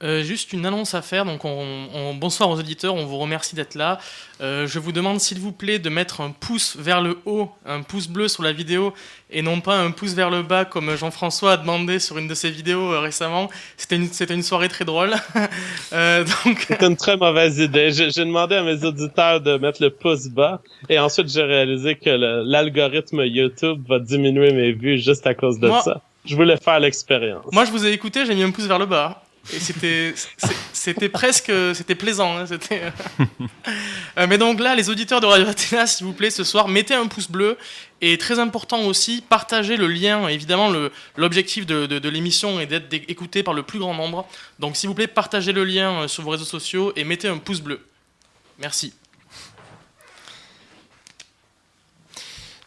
Euh, 0.02 0.22
juste 0.22 0.52
une 0.52 0.66
annonce 0.66 0.92
à 0.92 1.00
faire. 1.00 1.24
Donc, 1.24 1.46
on, 1.46 2.14
bonsoir 2.14 2.50
aux 2.50 2.58
auditeurs, 2.58 2.94
on 2.94 3.06
vous 3.06 3.16
remercie 3.16 3.54
d'être 3.54 3.74
là. 3.74 3.98
Euh, 4.42 4.66
je 4.66 4.78
vous 4.78 4.92
demande 4.92 5.20
s'il 5.20 5.38
vous 5.38 5.52
plaît 5.52 5.78
de 5.78 5.88
mettre 5.88 6.20
un 6.20 6.32
pouce 6.32 6.76
vers 6.78 7.00
le 7.00 7.18
haut, 7.24 7.50
un 7.64 7.80
pouce 7.80 8.06
bleu 8.06 8.28
sur 8.28 8.42
la 8.42 8.52
vidéo 8.52 8.92
et 9.30 9.40
non 9.40 9.62
pas 9.62 9.78
un 9.78 9.92
pouce 9.92 10.12
vers 10.12 10.28
le 10.28 10.42
bas 10.42 10.66
comme 10.66 10.94
Jean-François 10.96 11.52
a 11.52 11.56
demandé 11.56 11.98
sur 11.98 12.18
une 12.18 12.28
de 12.28 12.34
ses 12.34 12.50
vidéos 12.50 12.92
euh, 12.92 13.00
récemment. 13.00 13.48
C'était 13.78 13.96
une, 13.96 14.10
une, 14.28 14.42
soirée 14.42 14.68
très 14.68 14.84
drôle. 14.84 15.14
donc... 15.92 16.66
C'était 16.68 16.86
une 16.86 16.96
très 16.96 17.16
mauvaise 17.16 17.58
idée. 17.58 17.90
J'ai 17.90 18.24
demandé 18.24 18.56
à 18.56 18.62
mes 18.62 18.84
auditeurs 18.84 19.40
de 19.40 19.56
mettre 19.56 19.82
le 19.82 19.88
pouce 19.88 20.28
bas 20.28 20.60
et 20.90 20.98
ensuite 20.98 21.30
j'ai 21.30 21.42
réalisé 21.42 21.94
que 21.94 22.10
l'algorithme 22.10 23.24
YouTube 23.24 23.82
va 23.88 23.98
diminuer 23.98 24.52
mes 24.52 24.72
vues 24.72 24.98
juste 24.98 25.26
à 25.26 25.32
cause 25.32 25.58
de 25.58 25.70
ça. 25.82 26.02
Je 26.26 26.36
voulais 26.36 26.56
faire 26.58 26.80
l'expérience. 26.80 27.46
Moi, 27.52 27.64
je 27.64 27.70
vous 27.70 27.86
ai 27.86 27.92
écouté, 27.92 28.26
j'ai 28.26 28.34
mis 28.34 28.42
un 28.42 28.50
pouce 28.50 28.66
vers 28.66 28.80
le 28.80 28.86
bas. 28.86 29.22
Et 29.52 29.60
c'était, 29.60 30.14
c'était 30.72 31.08
presque, 31.08 31.52
c'était 31.74 31.94
plaisant. 31.94 32.36
Hein, 32.36 32.46
c'était... 32.46 32.92
Euh, 34.18 34.26
mais 34.26 34.38
donc 34.38 34.60
là, 34.60 34.74
les 34.74 34.88
auditeurs 34.88 35.20
de 35.20 35.26
Radio 35.26 35.46
Athéna, 35.46 35.86
s'il 35.86 36.06
vous 36.06 36.14
plaît, 36.14 36.30
ce 36.30 36.42
soir, 36.42 36.68
mettez 36.68 36.94
un 36.94 37.06
pouce 37.06 37.28
bleu. 37.28 37.58
Et 38.00 38.16
très 38.16 38.38
important 38.38 38.80
aussi, 38.84 39.22
partagez 39.28 39.76
le 39.76 39.86
lien. 39.86 40.26
Évidemment, 40.28 40.72
l'objectif 41.16 41.66
de, 41.66 41.86
de, 41.86 42.08
l'émission 42.08 42.58
est 42.58 42.66
d'être 42.66 42.92
écouté 42.92 43.42
par 43.42 43.52
le 43.52 43.62
plus 43.62 43.78
grand 43.78 43.94
nombre. 43.94 44.26
Donc, 44.58 44.76
s'il 44.76 44.88
vous 44.88 44.94
plaît, 44.94 45.06
partagez 45.06 45.52
le 45.52 45.64
lien 45.64 46.02
euh, 46.02 46.08
sur 46.08 46.22
vos 46.22 46.30
réseaux 46.30 46.44
sociaux 46.44 46.92
et 46.96 47.04
mettez 47.04 47.28
un 47.28 47.38
pouce 47.38 47.60
bleu. 47.60 47.80
Merci. 48.58 48.94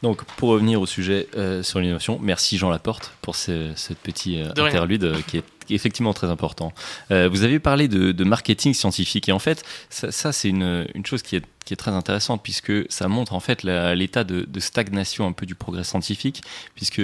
Donc, 0.02 0.24
pour 0.24 0.50
revenir 0.50 0.80
au 0.80 0.86
sujet 0.86 1.28
euh, 1.36 1.62
sur 1.62 1.80
l'innovation, 1.80 2.20
merci 2.22 2.58
Jean 2.58 2.70
Laporte 2.70 3.12
pour 3.22 3.36
ce, 3.36 3.74
petit 4.02 4.42
euh, 4.42 4.50
interlude 4.56 5.04
euh, 5.04 5.18
qui 5.28 5.38
est 5.38 5.44
effectivement 5.76 6.14
très 6.14 6.28
important. 6.28 6.74
vous 7.10 7.44
avez 7.44 7.60
parlé 7.60 7.88
de, 7.88 8.24
marketing 8.24 8.74
scientifique 8.74 9.30
et 9.30 9.32
en 9.32 9.40
fait, 9.40 9.64
ça, 9.90 10.32
c'est 10.32 10.50
une, 10.50 10.86
chose 11.06 11.22
qui 11.22 11.36
est, 11.36 11.76
très 11.78 11.92
intéressante 11.92 12.42
puisque 12.42 12.72
ça 12.92 13.08
montre 13.08 13.34
en 13.34 13.40
fait 13.40 13.64
l'état 13.64 14.24
de, 14.24 14.60
stagnation 14.60 15.28
un 15.28 15.32
peu 15.32 15.46
du 15.46 15.56
progrès 15.56 15.84
scientifique 15.84 16.42
puisque, 16.76 17.02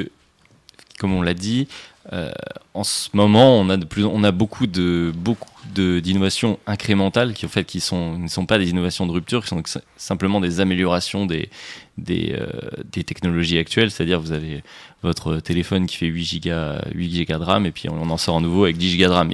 comme 1.00 1.14
on 1.14 1.22
l'a 1.22 1.34
dit, 1.34 1.68
euh, 2.14 2.32
en 2.74 2.84
ce 2.84 3.10
moment, 3.14 3.58
on 3.60 3.70
a, 3.70 3.78
de 3.78 3.86
plus, 3.86 4.06
on 4.06 4.24
a 4.24 4.32
beaucoup 4.32 4.68
de 4.68 5.12
beaucoup 5.16 5.50
d'innovations 5.74 6.60
incrémentales 6.68 7.34
qui 7.34 7.46
en 7.46 7.50
fait 7.50 7.64
qui 7.64 7.80
sont 7.80 8.20
ne 8.20 8.28
sont 8.28 8.46
pas 8.46 8.60
des 8.60 8.70
innovations 8.70 9.08
de 9.08 9.12
rupture, 9.12 9.44
qui 9.44 9.50
sont 9.50 9.64
simplement 9.98 10.40
des 10.40 10.60
améliorations 10.60 11.26
des 11.26 11.50
des, 11.98 12.36
euh, 12.38 12.48
des 12.92 13.04
technologies 13.04 13.58
actuelles. 13.58 13.90
C'est-à-dire, 13.90 14.20
vous 14.20 14.34
avez 14.34 14.64
votre 15.02 15.38
téléphone 15.38 15.88
qui 15.88 15.96
fait 15.98 16.06
8 16.06 16.24
gigas 16.24 16.82
8 16.94 17.12
gigas 17.12 17.40
de 17.40 17.44
RAM 17.44 17.66
et 17.66 17.72
puis 17.72 17.90
on 17.90 18.10
en 18.10 18.18
sort 18.18 18.38
un 18.38 18.42
nouveau 18.42 18.66
avec 18.66 18.78
10 18.78 18.90
gigas 18.92 19.08
de 19.08 19.14
RAM. 19.14 19.32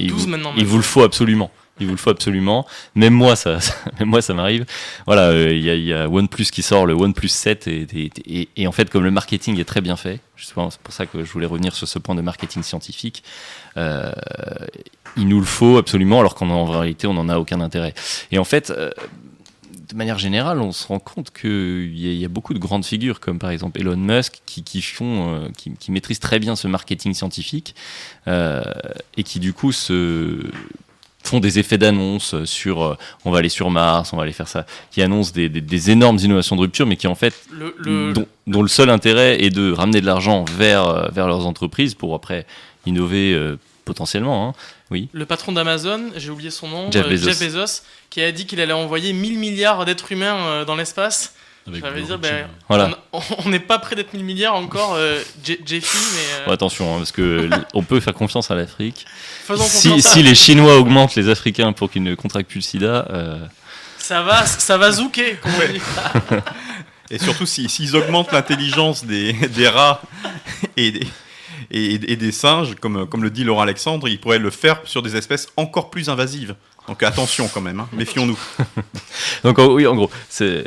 il 0.58 0.66
vous 0.66 0.78
le 0.78 0.84
faut 0.84 1.04
absolument 1.04 1.52
il 1.82 1.88
vous 1.88 1.94
le 1.94 1.98
faut 1.98 2.12
absolument. 2.12 2.66
Même 2.96 3.14
moi, 3.14 3.36
ça, 3.36 3.58
même 4.00 4.10
moi, 4.10 4.22
ça 4.22 4.34
m'arrive. 4.34 4.66
Voilà, 5.06 5.30
euh, 5.30 5.54
il 5.54 5.64
y, 5.64 5.94
a 5.94 6.08
OnePlus 6.08 6.46
qui 6.46 6.62
sort, 6.62 6.86
le 6.86 6.94
OnePlus 6.94 7.28
7, 7.28 7.68
et, 7.68 8.68
en 8.68 8.72
fait, 8.72 8.90
comme 8.90 9.04
le 9.04 9.12
marketing 9.12 9.60
est 9.60 9.66
très 9.66 9.82
bien 9.82 9.96
fait, 9.96 10.20
c'est 10.38 10.54
pour 10.54 10.72
ça 10.90 11.06
que 11.06 11.24
je 11.24 11.32
voulais 11.32 11.46
revenir 11.46 11.76
sur 11.76 11.88
ce 11.88 12.00
point 12.00 12.16
de 12.16 12.22
marketing 12.22 12.64
scientifique. 12.64 13.24
Euh, 13.78 14.12
il 15.18 15.28
nous 15.28 15.40
le 15.40 15.46
faut 15.46 15.78
absolument, 15.78 16.20
alors 16.20 16.36
qu'en 16.36 16.66
réalité, 16.66 17.08
on 17.08 17.14
n'en 17.14 17.28
a 17.30 17.38
aucun 17.38 17.60
intérêt. 17.60 17.94
Et 18.32 18.38
en 18.38 18.46
fait. 18.46 18.70
Euh, 18.72 18.92
de 19.90 19.98
manière 19.98 20.18
générale, 20.18 20.62
on 20.62 20.72
se 20.72 20.88
rend 20.88 21.00
compte 21.00 21.32
qu'il 21.32 21.94
y, 21.94 22.16
y, 22.16 22.24
a 22.24 22.30
beaucoup 22.30 22.54
de 22.54 22.60
grandes 22.60 22.86
figures, 22.86 23.20
comme 23.20 23.40
par 23.40 23.50
exemple 23.50 23.78
Elon 23.82 23.98
Musk, 23.98 24.42
qui, 24.46 24.82
font, 24.82 25.52
qui, 25.58 25.92
maîtrisent 25.92 26.22
très 26.22 26.40
bien 26.40 26.56
ce 26.56 26.70
marketing 26.70 27.14
scientifique 27.14 27.76
et 28.26 29.24
qui 29.26 29.42
du 29.42 29.52
coup 29.52 29.74
se 29.74 30.50
font 31.24 31.40
des 31.40 31.60
effets 31.60 31.78
d'annonce 31.78 32.44
sur 32.46 32.84
euh, 32.84 32.98
on 33.26 33.32
va 33.32 33.40
aller 33.40 33.50
sur 33.50 33.70
Mars, 33.70 34.14
on 34.14 34.18
va 34.18 34.24
aller 34.24 34.32
faire 34.32 34.48
ça, 34.48 34.66
qui 34.92 35.02
annoncent 35.02 35.32
des, 35.32 35.50
des, 35.50 35.92
énormes 35.92 36.18
innovations 36.18 36.56
de 36.56 36.62
rupture, 36.62 36.86
mais 36.86 36.96
qui 36.98 37.08
en 37.08 37.16
fait, 37.16 37.34
Dont, 38.48 38.62
le 38.64 38.68
seul 38.68 38.90
intérêt 38.90 39.44
est 39.44 39.50
de 39.50 39.72
ramener 39.72 40.02
de 40.02 40.06
l'argent 40.06 40.46
vers, 40.58 40.88
euh, 40.88 41.08
vers 41.12 41.28
leurs 41.28 41.46
entreprises 41.46 41.96
pour 41.96 42.16
après 42.16 42.46
innover 42.86 43.34
euh, 43.34 43.58
potentiellement. 43.86 44.50
Hein. 44.50 44.54
Oui. 44.90 45.10
Le 45.14 45.26
patron 45.26 45.52
d'Amazon, 45.52 46.12
j'ai 46.18 46.30
oublié 46.30 46.50
son 46.50 46.68
nom, 46.68 46.92
Jeff 46.92 47.08
Bezos. 47.08 47.84
qui 48.10 48.22
a 48.22 48.32
dit 48.32 48.46
qu'il 48.46 48.60
allait 48.60 48.74
envoyer 48.74 49.14
1000 49.14 49.38
milliards 49.40 49.86
d'êtres 49.86 50.12
humains 50.12 50.66
dans 50.66 50.76
l'espace 50.76 51.34
ça 51.66 51.90
veut 51.92 52.02
dire, 52.02 52.18
ben, 52.18 52.48
on 52.70 53.50
n'est 53.50 53.60
pas 53.60 53.78
près 53.78 53.96
d'être 53.96 54.14
1000 54.14 54.24
milliards 54.24 54.56
encore, 54.56 54.96
euh, 54.96 55.22
Jeffy, 55.44 55.98
mais. 56.16 56.50
Euh, 56.50 56.54
attention, 56.54 56.96
hein, 56.96 56.98
parce 56.98 57.12
que 57.12 57.50
on 57.74 57.84
peut 57.84 58.00
faire 58.00 58.14
confiance 58.14 58.50
à 58.50 58.56
l'Afrique. 58.56 59.06
Si, 59.68 60.02
si 60.02 60.24
les 60.24 60.34
Chinois 60.34 60.78
augmentent 60.78 61.16
les 61.16 61.30
Africains 61.30 61.72
pour 61.72 61.92
qu'ils 61.92 62.04
ne 62.04 62.16
contractent 62.16 62.50
plus 62.50 62.60
le 62.60 62.64
sida. 62.64 63.08
Euh, 63.12 63.46
ça 63.98 64.24
va, 64.24 64.46
ça 64.46 64.78
va 64.78 64.92
zouker, 64.92 65.40
comme 65.40 65.52
on 65.54 65.72
dit. 65.72 65.82
Et 67.12 67.20
surtout, 67.20 67.46
s'ils 67.46 67.96
augmentent 67.96 68.32
l'intelligence 68.32 69.06
des, 69.06 69.34
des, 69.34 69.68
rats 69.68 70.02
et 70.78 70.92
des, 70.92 71.08
et, 71.70 71.94
et, 71.94 72.16
des 72.16 72.32
singes, 72.32 72.74
comme, 72.76 73.06
comme 73.06 73.22
le 73.22 73.30
dit 73.30 73.44
Laurent 73.44 73.62
Alexandre, 73.62 74.08
ils 74.08 74.20
pourraient 74.20 74.40
le 74.40 74.50
faire 74.50 74.80
sur 74.86 75.02
des 75.02 75.16
espèces 75.16 75.50
encore 75.58 75.90
plus 75.90 76.10
invasives. 76.10 76.56
Donc 76.88 77.04
attention 77.04 77.48
quand 77.54 77.62
même, 77.62 77.80
hein. 77.80 77.88
méfions-nous. 77.94 78.40
Donc 79.44 79.58
oui, 79.60 79.86
en 79.86 79.96
gros, 79.96 80.10
c'est 80.30 80.66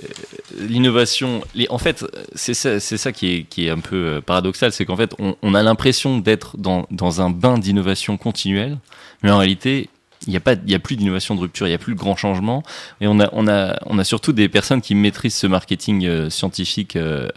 l'innovation. 0.58 1.42
En 1.68 1.78
fait, 1.78 2.04
c'est 2.34 2.54
ça, 2.54 2.78
ça 2.80 3.12
qui, 3.12 3.34
est, 3.34 3.42
qui 3.44 3.66
est 3.66 3.70
un 3.70 3.80
peu 3.80 3.96
euh, 3.96 4.20
paradoxal, 4.20 4.72
c'est 4.72 4.84
qu'en 4.84 4.96
fait, 4.96 5.14
on, 5.18 5.54
a 5.54 5.62
l'impression 5.62 6.18
d'être 6.18 6.56
dans, 6.56 6.86
dans 6.90 7.20
un 7.20 7.30
bain 7.30 7.58
d'innovation 7.58 8.16
continuelle, 8.16 8.78
mais 9.22 9.30
en 9.30 9.38
réalité, 9.38 9.90
il 10.26 10.30
n'y 10.30 10.36
a, 10.36 10.40
pas, 10.40 10.54
il 10.54 10.70
y 10.70 10.74
a 10.74 10.78
plus 10.78 10.96
d'innovation 10.96 11.34
de 11.34 11.40
rupture, 11.40 11.66
il 11.66 11.70
n'y 11.70 11.74
a 11.74 11.78
plus 11.78 11.94
de 11.94 11.98
grands 11.98 12.16
changements. 12.16 12.62
Et 13.00 13.06
on 13.06 13.18
a, 13.20 13.28
on, 13.32 13.46
a, 13.48 13.78
on 13.86 13.98
a 13.98 14.04
surtout 14.04 14.32
des 14.32 14.48
personnes 14.48 14.80
qui 14.80 14.94
maîtrisent 14.94 15.34
ce 15.34 15.46
marketing 15.46 16.06
euh, 16.06 16.30
scientifique 16.30 16.96
euh, 16.96 17.28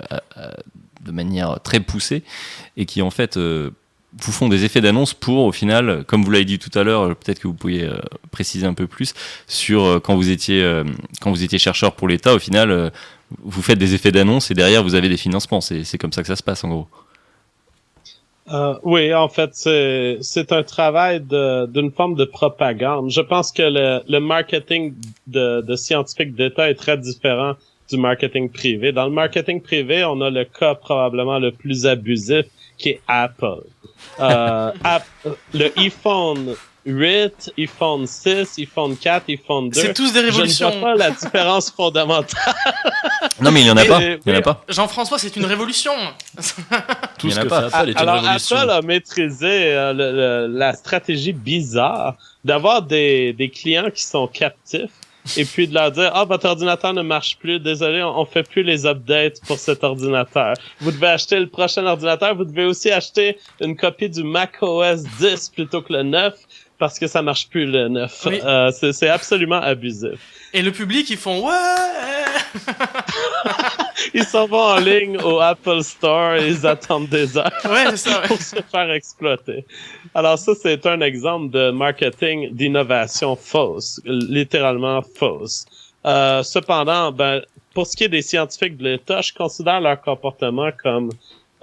de 1.02 1.12
manière 1.12 1.60
très 1.62 1.80
poussée 1.80 2.24
et 2.78 2.86
qui, 2.86 3.02
en 3.02 3.10
fait, 3.10 3.38
vous 4.13 4.32
font 4.32 4.48
des 4.48 4.63
effets 4.63 4.82
d'annonce 4.82 5.13
pour, 5.13 5.46
au 5.46 5.52
final, 5.52 6.04
comme 6.06 6.24
vous 6.24 6.32
l'avez 6.32 6.46
dit 6.46 6.60
tout 6.60 6.78
à 6.78 6.84
l'heure, 6.84 7.15
peut-être 7.15 7.39
que 7.39 7.48
vous 7.48 7.54
pourriez 7.54 7.84
euh, 7.84 7.98
préciser 8.32 8.65
un 8.65 8.74
peu 8.74 8.88
plus 8.88 9.13
sur 9.48 9.84
euh, 9.84 10.00
quand 10.00 10.15
vous 10.15 10.30
étiez 10.30 10.63
euh, 10.63 10.84
quand 11.22 11.30
vous 11.30 11.43
étiez 11.43 11.60
chercheur 11.60 11.93
pour 11.93 12.08
l'État, 12.08 12.34
au 12.34 12.39
final, 12.39 12.91
vous 13.43 13.62
faites 13.62 13.78
des 13.78 13.93
effets 13.93 14.12
d'annonce 14.12 14.50
et 14.50 14.54
derrière 14.54 14.84
vous 14.84 14.96
avez 14.96 15.10
des 15.10 15.17
financements. 15.17 15.62
C'est 15.62 15.98
comme 15.98 16.13
ça 16.13 16.22
que 16.22 16.28
ça 16.28 16.36
se 16.36 16.43
passe 16.43 16.63
en 16.63 16.70
gros. 16.70 16.88
oui, 18.84 19.13
en 19.13 19.28
fait, 19.28 19.50
c'est 19.54 20.52
un 20.52 20.63
travail 20.63 21.20
d'une 21.20 21.91
forme 21.91 22.15
de 22.15 22.26
propagande. 22.26 23.12
Je 23.12 23.22
pense 23.22 23.52
que 23.52 23.63
le, 23.63 24.02
le 24.08 24.20
marketing 24.20 24.93
de, 25.28 25.62
de 25.62 25.76
scientifiques 25.76 26.34
d'État 26.34 26.70
est 26.70 26.76
très 26.76 26.98
différent 26.98 27.56
du 27.89 27.98
marketing 27.98 28.50
privé. 28.50 28.91
Dans 28.91 29.06
le 29.06 29.12
marketing 29.12 29.62
privé, 29.62 30.04
on 30.04 30.22
a 30.22 30.30
le 30.30 30.46
cas 30.46 30.76
probablement 30.76 31.39
le 31.39 31.52
plus 31.52 31.86
abusif 31.86 32.46
qui 32.78 32.89
est 32.89 33.02
Apple. 33.08 33.63
Euh, 34.20 34.72
le 35.54 35.72
iPhone 35.78 36.56
8, 36.88 37.52
iPhone 37.58 38.08
6, 38.08 38.58
iPhone 38.60 38.96
4, 38.96 39.26
iPhone 39.30 39.70
2. 39.70 39.82
C'est 39.82 39.94
tous 39.94 40.14
des 40.14 40.22
révolutions. 40.22 40.72
Je 40.72 40.76
ne 40.76 40.80
vois 40.80 40.94
pas 40.94 40.96
la 40.96 41.12
différence 41.12 41.70
fondamentale. 41.70 42.56
non, 43.42 43.52
mais 43.52 43.62
il 43.62 43.66
n'y 43.66 43.72
en 43.72 43.78
a 43.78 43.86
pas. 43.86 44.02
Il 44.02 44.20
y 44.26 44.32
en 44.32 44.40
a 44.40 44.42
pas. 44.42 44.64
Jean-François, 44.70 45.20
c'est 45.20 45.36
une 45.36 45.46
révolution. 45.46 45.92
Tout 47.20 47.30
ce 47.30 47.40
que 47.42 47.48
pas. 47.48 47.70
fait 47.70 47.76
Apple 47.76 47.90
est 47.90 47.92
une 47.92 47.98
Alors, 47.98 48.22
révolution. 48.22 48.56
Apple 48.56 48.70
a 48.72 48.82
maîtrisé 48.82 49.74
euh, 49.74 50.48
la 50.50 50.74
stratégie 50.74 51.34
bizarre 51.34 52.16
d'avoir 52.46 52.82
des, 52.82 53.34
des 53.34 53.50
clients 53.50 53.90
qui 53.94 54.06
sont 54.06 54.28
captifs 54.28 54.92
et 55.36 55.46
puis 55.46 55.68
de 55.68 55.74
leur 55.74 55.92
dire 55.92 56.12
ah 56.13 56.26
votre 56.26 56.46
ordinateur 56.46 56.94
ne 56.94 57.02
marche 57.02 57.38
plus, 57.38 57.60
désolé, 57.60 58.04
on, 58.04 58.26
fait 58.26 58.48
plus 58.48 58.63
les 58.63 58.86
updates 58.86 59.42
pour 59.48 59.58
cet 59.58 59.84
ordinateur. 59.84 60.54
Vous 60.80 60.92
devez 60.92 61.08
acheter 61.08 61.40
le 61.40 61.48
prochain 61.48 61.86
ordinateur, 61.86 62.36
vous 62.36 62.46
devez 62.46 62.66
aussi 62.66 62.92
acheter 62.92 63.38
une 63.60 63.76
copie 63.76 64.10
du 64.10 64.24
Mac 64.24 64.62
OS 64.62 65.04
10 65.20 65.50
plutôt 65.50 65.82
que 65.82 65.94
le 65.94 66.04
9 66.04 66.36
parce 66.78 67.00
que 67.00 67.08
ça 67.08 67.22
marche 67.22 67.50
plus 67.50 67.66
le 67.66 67.88
9. 67.88 68.28
Euh, 68.28 68.72
c'est 68.72 69.10
absolument 69.10 69.62
abusif. 69.62 70.20
Et 70.54 70.62
le 70.62 70.72
public, 70.72 71.10
ils 71.10 71.18
font 71.18 71.46
ouais. 71.46 71.54
ils 74.13 74.24
s'en 74.24 74.48
vont 74.48 74.62
en 74.62 74.78
ligne 74.78 75.18
au 75.18 75.40
Apple 75.40 75.82
Store 75.82 76.36
et 76.36 76.48
ils 76.48 76.66
attendent 76.66 77.10
des 77.10 77.38
heures 77.38 77.52
pour 78.28 78.38
se 78.42 78.62
faire 78.72 78.92
exploiter. 78.92 79.66
Alors 80.13 80.38
ça, 80.38 80.54
c'est 80.56 80.86
un 80.86 81.02
exemple 81.02 81.50
de 81.50 81.72
marketing 81.72 82.54
d'innovation 82.54 83.36
fausse, 83.36 84.00
littéralement 84.06 85.02
fausse. 85.02 85.66
Euh, 86.06 86.44
cependant, 86.44 87.12
ben, 87.12 87.42
pour 87.74 87.86
ce 87.86 87.96
qui 87.96 88.06
est 88.06 88.10
des 88.10 88.22
scientifiques 88.22 88.78
de 88.78 88.84
l'État, 88.84 89.22
je 89.22 89.34
considère 89.34 89.82
leur 89.82 90.02
comportement 90.02 90.70
comme 90.82 91.10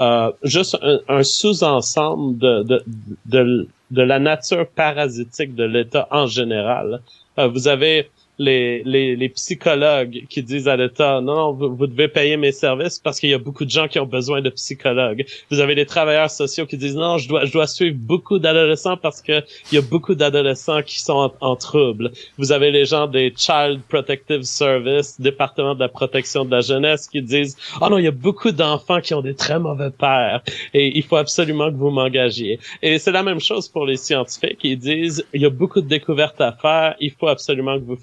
euh, 0.00 0.32
juste 0.42 0.76
un, 1.08 1.22
sous-ensemble 1.22 2.38
de, 2.38 2.62
de, 2.62 2.84
de, 3.26 3.68
de, 3.90 4.02
la 4.02 4.18
nature 4.18 4.66
parasitique 4.68 5.54
de 5.54 5.64
l'État 5.64 6.08
en 6.10 6.26
général. 6.26 7.00
Euh, 7.38 7.48
vous 7.48 7.68
avez 7.68 8.10
les, 8.38 8.82
les, 8.84 9.16
les 9.16 9.28
psychologues 9.28 10.24
qui 10.28 10.42
disent 10.42 10.66
à 10.68 10.76
l'État 10.76 11.20
non, 11.20 11.52
vous, 11.52 11.74
vous, 11.74 11.86
devez 11.86 12.08
payer 12.08 12.36
mes 12.36 12.52
services 12.52 12.98
parce 12.98 13.20
qu'il 13.20 13.30
y 13.30 13.34
a 13.34 13.38
beaucoup 13.38 13.64
de 13.64 13.70
gens 13.70 13.86
qui 13.86 13.98
ont 13.98 14.06
besoin 14.06 14.40
de 14.40 14.50
psychologues. 14.50 15.24
Vous 15.50 15.60
avez 15.60 15.74
les 15.74 15.86
travailleurs 15.86 16.30
sociaux 16.30 16.66
qui 16.66 16.76
disent 16.76 16.96
non, 16.96 17.18
je 17.18 17.28
dois 17.28 17.44
je 17.44 17.52
dois 17.52 17.66
suivre 17.66 17.96
beaucoup 17.98 18.38
d'adolescents 18.38 18.96
parce 18.96 19.22
que 19.22 19.42
il 19.70 19.76
y 19.76 19.78
a 19.78 19.82
beaucoup 19.82 20.14
d'adolescents 20.14 20.82
qui 20.82 21.00
sont 21.00 21.32
en, 21.40 21.56
trouble. 21.56 22.10
Vous 22.36 22.50
avez 22.50 22.72
les 22.72 22.84
gens 22.84 23.06
des 23.06 23.32
Child 23.36 23.80
Protective 23.88 24.42
Service, 24.42 25.20
département 25.20 25.74
de 25.74 25.80
la 25.80 25.88
protection 25.88 26.44
de 26.44 26.50
la 26.50 26.60
jeunesse 26.60 27.06
qui 27.06 27.22
disent 27.22 27.56
oh 27.80 27.88
non, 27.88 27.98
il 27.98 28.04
y 28.04 28.08
a 28.08 28.12
beaucoup 28.12 28.50
d'enfants 28.50 29.00
qui 29.00 29.14
ont 29.14 29.22
des 29.22 29.34
très 29.34 29.60
mauvais 29.60 29.90
pères 29.90 30.42
et 30.72 30.96
il 30.96 31.02
faut 31.04 31.16
absolument 31.16 31.70
que 31.70 31.76
vous 31.76 31.90
m'engagiez. 31.90 32.58
Et 32.82 32.98
c'est 32.98 33.12
la 33.12 33.22
même 33.22 33.40
chose 33.40 33.68
pour 33.68 33.86
les 33.86 33.96
scientifiques. 33.96 34.58
Ils 34.64 34.78
disent 34.78 35.24
il 35.32 35.42
y 35.42 35.46
a 35.46 35.50
beaucoup 35.50 35.80
de 35.80 35.86
découvertes 35.86 36.40
à 36.40 36.52
faire, 36.52 36.96
il 36.98 37.12
faut 37.12 37.28
absolument 37.28 37.78
que 37.78 37.84
vous 37.84 37.96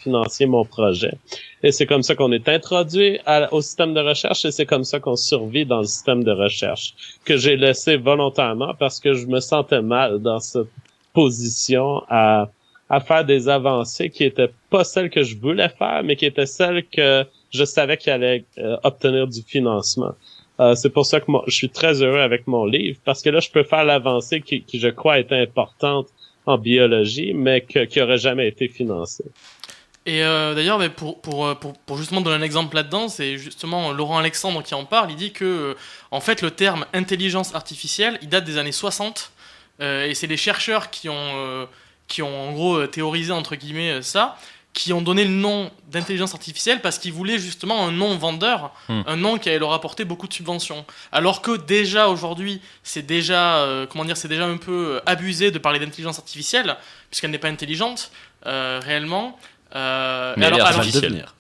mon 0.48 0.66
projet. 0.66 1.14
Et 1.64 1.72
c'est 1.72 1.86
comme 1.86 2.04
ça 2.04 2.16
qu'on 2.16 2.32
est 2.32 2.48
introduit 2.50 3.20
au 3.52 3.62
système 3.62 3.94
de 3.94 4.00
recherche 4.00 4.46
et 4.46 4.52
c'est 4.52 4.66
comme 4.66 4.84
ça 4.84 5.00
qu'on 5.00 5.16
survit 5.16 5.66
dans 5.66 5.80
le 5.80 5.86
système 5.86 6.24
de 6.24 6.32
recherche 6.32 6.94
que 7.26 7.38
j'ai 7.38 7.56
laissé 7.56 7.98
volontairement 7.98 8.74
parce 8.80 9.00
que 9.00 9.14
je 9.14 9.26
me 9.28 9.40
sentais 9.40 9.82
mal 9.82 10.20
dans 10.20 10.40
cette 10.40 10.68
position 11.14 12.04
à, 12.10 12.50
à 12.90 13.00
faire 13.00 13.26
des 13.26 13.50
avancées 13.50 14.10
qui 14.10 14.24
étaient 14.24 14.52
pas 14.70 14.84
celles 14.84 15.10
que 15.10 15.24
je 15.24 15.38
voulais 15.38 15.70
faire, 15.70 16.02
mais 16.04 16.16
qui 16.16 16.26
étaient 16.26 16.46
celles 16.46 16.86
que 16.86 17.26
je 17.52 17.64
savais 17.66 17.98
qu'il 17.98 18.12
allait 18.12 18.46
euh, 18.58 18.78
obtenir 18.84 19.28
du 19.28 19.42
financement. 19.42 20.14
Euh, 20.60 20.76
c'est 20.76 20.90
pour 20.90 21.06
ça 21.06 21.20
que 21.20 21.32
je 21.48 21.56
suis 21.56 21.70
très 21.70 22.02
heureux 22.02 22.20
avec 22.20 22.48
mon 22.48 22.66
livre 22.66 23.00
parce 23.04 23.22
que 23.22 23.30
là, 23.30 23.40
je 23.40 23.50
peux 23.50 23.64
faire 23.64 23.84
l'avancée 23.84 24.42
qui, 24.42 24.62
qui, 24.64 24.80
je 24.80 24.90
crois, 24.90 25.20
est 25.20 25.32
importante 25.32 26.08
en 26.46 26.58
biologie, 26.58 27.34
mais 27.34 27.62
qui 27.62 28.00
n'aurait 28.00 28.18
jamais 28.18 28.48
été 28.48 28.68
financée. 28.68 29.26
Et 30.06 30.24
euh, 30.24 30.56
d'ailleurs, 30.56 30.80
pour, 30.94 31.22
pour, 31.22 31.46
euh, 31.46 31.56
pour, 31.56 31.78
pour, 31.78 31.98
justement 31.98 32.22
donner 32.22 32.36
un 32.36 32.42
exemple 32.42 32.76
là-dedans, 32.76 33.08
c'est 33.08 33.38
justement 33.38 33.92
Laurent 33.92 34.18
Alexandre 34.18 34.64
qui 34.64 34.74
en 34.74 34.86
parle. 34.86 35.12
Il 35.12 35.16
dit 35.16 35.32
que, 35.32 35.46
euh, 35.46 35.74
en 36.10 36.20
fait, 36.20 36.42
le 36.42 36.50
terme 36.50 36.86
intelligence 36.94 37.54
artificielle, 37.54 38.18
il 38.24 38.30
date 38.30 38.44
des 38.44 38.58
années 38.58 38.72
60. 38.72 39.32
et 39.80 40.14
c'est 40.14 40.28
les 40.28 40.38
chercheurs 40.38 40.92
qui 40.92 41.10
ont, 41.10 41.68
qui 42.08 42.22
ont 42.22 42.50
en 42.50 42.52
gros 42.54 42.86
théorisé, 42.86 43.32
entre 43.32 43.56
guillemets, 43.56 44.02
ça, 44.04 44.38
qui 44.74 44.94
ont 44.94 45.02
donné 45.02 45.24
le 45.24 45.32
nom 45.32 45.72
d'intelligence 45.88 46.34
artificielle 46.36 46.82
parce 46.82 47.00
qu'ils 47.00 47.14
voulaient 47.14 47.40
justement 47.40 47.88
un 47.88 47.92
nom 47.92 48.16
vendeur, 48.16 48.74
hmm. 48.90 49.02
un 49.08 49.16
nom 49.16 49.40
qui 49.40 49.50
allait 49.50 49.58
leur 49.58 49.74
apporter 49.74 50.06
beaucoup 50.06 50.28
de 50.28 50.34
subventions. 50.34 50.86
Alors 51.12 51.42
que 51.42 51.58
déjà 51.58 52.10
aujourd'hui, 52.10 52.62
c'est 52.84 53.02
déjà, 53.02 53.68
comment 53.90 54.06
dire, 54.06 54.18
c'est 54.18 54.28
déjà 54.28 54.46
un 54.46 54.58
peu 54.58 55.02
abusé 55.08 55.50
de 55.50 55.58
parler 55.58 55.80
d'intelligence 55.80 56.20
artificielle, 56.20 56.78
puisqu'elle 57.10 57.32
n'est 57.32 57.40
pas 57.40 57.50
intelligente 57.50 58.12
réellement. 58.46 59.40
Euh, 59.76 60.34
Mais 60.36 60.46
alors, 60.48 60.62
alors, 60.62 60.86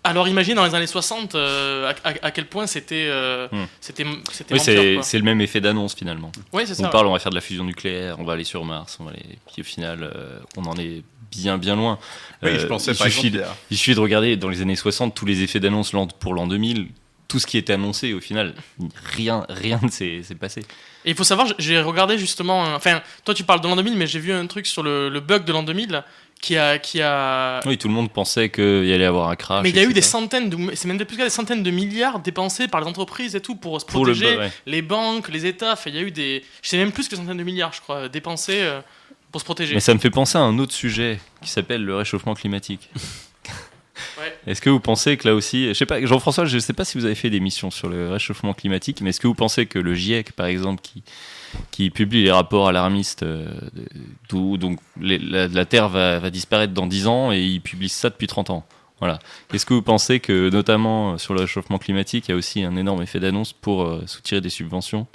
alors, 0.03 0.27
imagine 0.27 0.55
dans 0.55 0.65
les 0.65 0.73
années 0.73 0.87
60 0.87 1.35
euh, 1.35 1.91
à, 2.03 2.31
quel 2.31 2.45
point 2.45 2.65
c'était 2.65 3.07
euh, 3.07 3.47
hmm. 3.51 3.65
c'était 3.81 4.05
oui, 4.51 4.59
c'est 4.59 5.17
le 5.17 5.23
même 5.23 5.41
effet 5.41 5.59
d'annonce 5.59 5.95
finalement. 5.95 6.31
Oui, 6.53 6.63
c'est 6.65 6.75
ça. 6.75 6.87
On 6.87 6.89
parle, 6.89 7.07
on 7.07 7.13
va 7.13 7.19
faire 7.19 7.31
de 7.31 7.35
la 7.35 7.41
fusion 7.41 7.65
nucléaire, 7.65 8.17
on 8.19 8.23
va 8.23 8.33
aller 8.33 8.43
sur 8.45 8.63
Mars, 8.63 8.97
on 8.99 9.03
va 9.03 9.11
aller... 9.11 9.37
puis 9.51 9.61
au 9.61 9.65
final, 9.65 9.99
euh, 10.03 10.39
on 10.55 10.63
en 10.63 10.77
est 10.77 11.03
bien 11.29 11.57
bien 11.57 11.75
loin. 11.75 11.99
Oui, 12.41 12.57
je 12.57 12.67
pensais 12.67 12.91
il, 12.91 12.97
suffit 12.97 13.31
de, 13.31 13.43
il 13.69 13.77
suffit 13.77 13.95
de 13.95 13.99
regarder 13.99 14.37
dans 14.37 14.49
les 14.49 14.61
années 14.61 14.75
60 14.75 15.13
tous 15.13 15.25
les 15.25 15.43
effets 15.43 15.59
d'annonce 15.59 15.93
pour 16.19 16.33
l'an 16.33 16.47
2000, 16.47 16.87
tout 17.27 17.39
ce 17.39 17.47
qui 17.47 17.57
était 17.57 17.73
annoncé, 17.73 18.13
au 18.13 18.21
final, 18.21 18.53
rien, 19.15 19.45
rien 19.49 19.79
ne 19.83 19.89
s'est 19.89 20.23
passé. 20.39 20.61
Et 21.03 21.11
il 21.11 21.15
faut 21.15 21.23
savoir, 21.23 21.47
j'ai 21.57 21.81
regardé 21.81 22.17
justement, 22.17 22.61
enfin, 22.75 23.01
toi 23.25 23.33
tu 23.33 23.43
parles 23.43 23.61
de 23.61 23.67
l'an 23.67 23.75
2000, 23.75 23.95
mais 23.95 24.07
j'ai 24.07 24.19
vu 24.19 24.31
un 24.31 24.45
truc 24.47 24.67
sur 24.67 24.83
le, 24.83 25.09
le 25.09 25.19
bug 25.19 25.43
de 25.43 25.51
l'an 25.51 25.63
2000 25.63 26.03
qui 26.41 26.57
a, 26.57 26.79
qui 26.79 27.01
a. 27.01 27.61
Oui, 27.65 27.77
tout 27.77 27.87
le 27.87 27.93
monde 27.93 28.11
pensait 28.11 28.49
qu'il 28.49 28.85
y 28.85 28.93
allait 28.93 29.05
avoir 29.05 29.29
un 29.29 29.35
crash. 29.35 29.63
Mais 29.63 29.69
il 29.69 29.75
y 29.75 29.79
a 29.79 29.83
eu 29.83 29.93
des 29.93 30.01
centaines, 30.01 30.49
de, 30.49 30.75
c'est 30.75 30.87
même 30.87 30.97
plus 30.97 31.17
que 31.17 31.23
des 31.23 31.29
centaines 31.29 31.61
de 31.63 31.71
milliards 31.71 32.19
dépensés 32.19 32.67
par 32.67 32.81
les 32.81 32.87
entreprises 32.87 33.35
et 33.35 33.41
tout 33.41 33.55
pour 33.55 33.79
se 33.79 33.85
protéger, 33.85 34.37
les 34.65 34.81
banques, 34.81 35.29
les 35.29 35.45
États. 35.45 35.75
il 35.85 35.95
y 35.95 35.99
a 35.99 36.01
eu 36.01 36.11
des, 36.11 36.43
je 36.61 36.69
sais 36.69 36.77
même 36.77 36.91
plus 36.91 37.07
que 37.07 37.15
centaines 37.15 37.37
de 37.37 37.43
milliards, 37.43 37.73
je 37.73 37.81
crois, 37.81 38.09
dépensés 38.09 38.61
euh, 38.61 38.81
pour 39.31 39.39
se 39.39 39.45
protéger. 39.45 39.75
Mais 39.75 39.79
ça 39.79 39.93
me 39.93 39.99
fait 39.99 40.09
penser 40.09 40.37
à 40.37 40.41
un 40.41 40.57
autre 40.57 40.73
sujet 40.73 41.19
qui 41.41 41.49
s'appelle 41.49 41.85
le 41.85 41.95
réchauffement 41.95 42.33
climatique. 42.33 42.89
Est-ce 44.47 44.61
que 44.61 44.69
vous 44.69 44.79
pensez 44.79 45.17
que 45.17 45.27
là 45.27 45.35
aussi, 45.35 45.67
je 45.67 45.73
sais 45.73 45.85
pas, 45.85 46.03
Jean-François, 46.03 46.45
je 46.45 46.55
ne 46.55 46.59
sais 46.59 46.73
pas 46.73 46.85
si 46.85 46.97
vous 46.97 47.05
avez 47.05 47.15
fait 47.15 47.29
des 47.29 47.39
missions 47.39 47.69
sur 47.69 47.87
le 47.87 48.09
réchauffement 48.09 48.53
climatique, 48.53 49.01
mais 49.01 49.11
est-ce 49.11 49.19
que 49.19 49.27
vous 49.27 49.35
pensez 49.35 49.67
que 49.67 49.77
le 49.77 49.93
GIEC, 49.93 50.31
par 50.31 50.47
exemple, 50.47 50.81
qui 50.81 51.03
qui 51.71 51.89
publie 51.89 52.23
les 52.23 52.31
rapports 52.31 52.67
alarmistes 52.67 53.23
euh, 53.23 53.45
donc 54.31 54.79
la, 54.99 55.65
Terre 55.65 55.89
va, 55.89 56.29
disparaître 56.29 56.73
dans 56.73 56.87
10 56.87 57.07
ans 57.07 57.31
et 57.31 57.41
il 57.41 57.61
publie 57.61 57.89
ça 57.89 58.09
depuis 58.09 58.27
30 58.27 58.49
ans. 58.49 58.65
Voilà. 58.99 59.19
Est-ce 59.53 59.65
que 59.65 59.73
vous 59.73 59.81
pensez 59.81 60.19
que, 60.19 60.49
notamment 60.49 61.17
sur 61.17 61.33
le 61.33 61.41
réchauffement 61.41 61.79
climatique, 61.79 62.27
il 62.27 62.31
y 62.31 62.33
a 62.33 62.37
aussi 62.37 62.63
un 62.63 62.75
énorme 62.75 63.01
effet 63.01 63.19
d'annonce 63.19 63.51
pour 63.51 63.83
euh, 63.83 64.03
soutirer 64.05 64.41
des 64.41 64.49
subventions? 64.49 65.07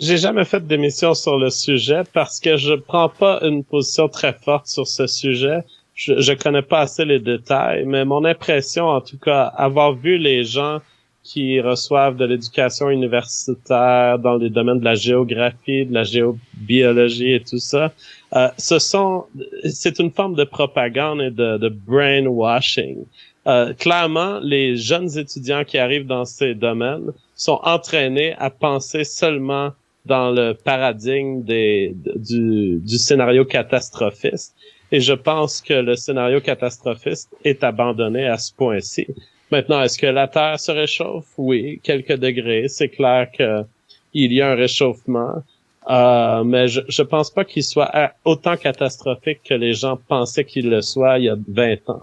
J'ai 0.00 0.16
jamais 0.16 0.44
fait 0.44 0.66
d'émission 0.66 1.14
sur 1.14 1.38
le 1.38 1.50
sujet 1.50 2.02
parce 2.12 2.40
que 2.40 2.56
je 2.56 2.74
prends 2.74 3.08
pas 3.08 3.38
une 3.42 3.64
position 3.64 4.08
très 4.08 4.32
forte 4.32 4.66
sur 4.66 4.86
ce 4.86 5.06
sujet. 5.06 5.58
Je, 5.94 6.18
je 6.18 6.32
connais 6.32 6.62
pas 6.62 6.80
assez 6.80 7.04
les 7.04 7.20
détails, 7.20 7.84
mais 7.86 8.04
mon 8.04 8.24
impression, 8.24 8.88
en 8.88 9.00
tout 9.00 9.18
cas, 9.18 9.44
avoir 9.44 9.92
vu 9.92 10.16
les 10.16 10.42
gens 10.42 10.80
qui 11.22 11.60
reçoivent 11.60 12.16
de 12.16 12.24
l'éducation 12.24 12.88
universitaire 12.88 14.18
dans 14.18 14.36
les 14.36 14.50
domaines 14.50 14.80
de 14.80 14.84
la 14.84 14.94
géographie, 14.94 15.84
de 15.84 15.92
la 15.92 16.04
géobiologie 16.04 17.34
et 17.34 17.40
tout 17.40 17.58
ça, 17.58 17.92
euh, 18.34 18.48
ce 18.56 18.78
sont, 18.78 19.26
c'est 19.68 19.98
une 19.98 20.10
forme 20.10 20.34
de 20.34 20.44
propagande 20.44 21.20
et 21.20 21.30
de, 21.30 21.68
brainwashing. 21.68 23.04
Euh, 23.46 23.72
clairement, 23.74 24.38
les 24.42 24.76
jeunes 24.76 25.18
étudiants 25.18 25.64
qui 25.64 25.78
arrivent 25.78 26.06
dans 26.06 26.24
ces 26.24 26.54
domaines 26.54 27.12
sont 27.34 27.60
entraînés 27.64 28.34
à 28.38 28.50
penser 28.50 29.04
seulement 29.04 29.72
dans 30.06 30.30
le 30.30 30.54
paradigme 30.54 31.42
des, 31.42 31.94
du, 32.16 32.78
du 32.78 32.98
scénario 32.98 33.44
catastrophiste. 33.44 34.54
Et 34.92 35.00
je 35.00 35.12
pense 35.12 35.60
que 35.60 35.74
le 35.74 35.94
scénario 35.96 36.40
catastrophiste 36.40 37.30
est 37.44 37.62
abandonné 37.62 38.26
à 38.26 38.38
ce 38.38 38.52
point-ci. 38.52 39.06
Maintenant, 39.50 39.82
est-ce 39.82 39.98
que 39.98 40.06
la 40.06 40.28
Terre 40.28 40.60
se 40.60 40.70
réchauffe? 40.70 41.26
Oui, 41.36 41.80
quelques 41.82 42.16
degrés. 42.16 42.68
C'est 42.68 42.88
clair 42.88 43.28
que 43.36 43.64
il 44.12 44.32
y 44.32 44.40
a 44.40 44.50
un 44.50 44.54
réchauffement. 44.54 45.42
Euh, 45.88 46.44
mais 46.44 46.68
je, 46.68 46.80
je 46.88 47.02
pense 47.02 47.30
pas 47.30 47.44
qu'il 47.44 47.64
soit 47.64 47.90
autant 48.24 48.56
catastrophique 48.56 49.40
que 49.44 49.54
les 49.54 49.72
gens 49.72 49.96
pensaient 49.96 50.44
qu'il 50.44 50.68
le 50.68 50.82
soit 50.82 51.18
il 51.18 51.24
y 51.24 51.28
a 51.28 51.36
20 51.48 51.90
ans. 51.90 52.02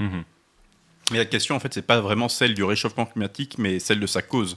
Mm-hmm. 0.00 0.22
Mais 1.12 1.18
la 1.18 1.24
question, 1.24 1.54
en 1.54 1.60
fait, 1.60 1.72
c'est 1.72 1.86
pas 1.86 2.00
vraiment 2.00 2.28
celle 2.28 2.54
du 2.54 2.64
réchauffement 2.64 3.06
climatique, 3.06 3.56
mais 3.58 3.78
celle 3.78 4.00
de 4.00 4.06
sa 4.06 4.22
cause. 4.22 4.56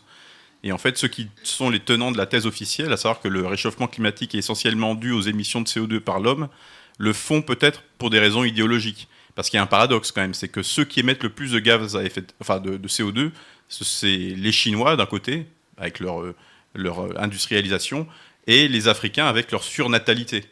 Et 0.64 0.72
en 0.72 0.78
fait, 0.78 0.98
ceux 0.98 1.08
qui 1.08 1.28
sont 1.44 1.70
les 1.70 1.80
tenants 1.80 2.12
de 2.12 2.18
la 2.18 2.26
thèse 2.26 2.46
officielle, 2.46 2.92
à 2.92 2.98
savoir 2.98 3.22
que 3.22 3.28
le 3.28 3.46
réchauffement 3.46 3.88
climatique 3.88 4.34
est 4.34 4.40
essentiellement 4.40 4.96
dû 4.96 5.12
aux 5.12 5.22
émissions 5.22 5.62
de 5.62 5.68
CO2 5.68 6.00
par 6.00 6.20
l'homme, 6.20 6.48
le 6.98 7.14
font 7.14 7.42
peut-être 7.42 7.84
pour 7.98 8.10
des 8.10 8.20
raisons 8.20 8.44
idéologiques. 8.44 9.08
Parce 9.38 9.52
qu'il 9.52 9.58
y 9.58 9.60
a 9.60 9.64
un 9.64 9.68
paradoxe 9.68 10.12
quand 10.12 10.22
même, 10.22 10.34
c'est 10.34 10.48
que 10.48 10.64
ceux 10.64 10.84
qui 10.84 11.00
émettent 11.00 11.22
le 11.22 11.30
plus 11.30 11.52
de 11.52 11.60
gaz 11.60 11.96
à 11.96 12.04
effet, 12.04 12.24
enfin 12.42 12.60
de, 12.60 12.76
CO2, 12.88 13.30
c'est 13.70 14.08
les 14.08 14.52
Chinois 14.52 14.96
d'un 14.96 15.06
côté, 15.06 15.46
avec 15.78 16.00
leur, 16.00 16.22
euh, 16.22 16.36
leur 16.74 17.06
euh, 17.06 17.14
industrialisation, 17.20 18.08
et 18.48 18.68
les 18.68 18.88
Africains 18.88 19.28
avec 19.28 19.52
leur 19.52 19.64
surnatalité. 19.64 20.46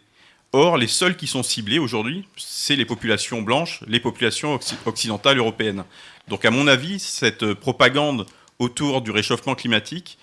Or, 0.53 0.77
les 0.77 0.85
seuls 0.85 1.17
qui 1.17 1.25
sont 1.25 1.41
ciblés 1.41 1.79
aujourd'hui, 1.79 2.27
c'est 2.37 2.75
les 2.75 2.85
populations 2.85 3.41
blanches, 3.41 3.79
les 3.87 3.99
populations 3.99 4.59
occidentales 4.85 5.39
européennes. 5.39 5.83
Donc, 6.27 6.45
à 6.45 6.51
mon 6.51 6.67
avis, 6.67 6.99
cette 6.99 7.41
euh, 7.41 7.55
propagande 7.55 8.27
autour 8.59 9.01
du 9.01 9.09
réchauffement 9.09 9.55
climatique, 9.55 10.19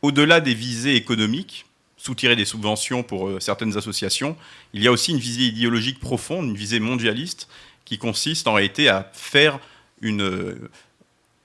au-delà 0.00 0.40
des 0.40 0.54
visées 0.54 0.96
économiques, 0.96 1.66
soutirer 1.98 2.34
des 2.34 2.46
subventions 2.46 3.02
pour 3.02 3.42
certaines 3.42 3.76
associations, 3.76 4.38
il 4.72 4.82
y 4.82 4.86
a 4.86 4.92
aussi 4.92 5.10
une 5.10 5.18
visée 5.18 5.48
idéologique 5.48 6.00
profonde, 6.00 6.46
une 6.46 6.56
visée 6.56 6.80
mondialiste, 6.80 7.48
qui 7.86 7.96
consiste 7.96 8.46
en 8.46 8.52
réalité 8.52 8.90
à 8.90 9.10
faire 9.14 9.58
une 10.02 10.22
euh, 10.22 10.70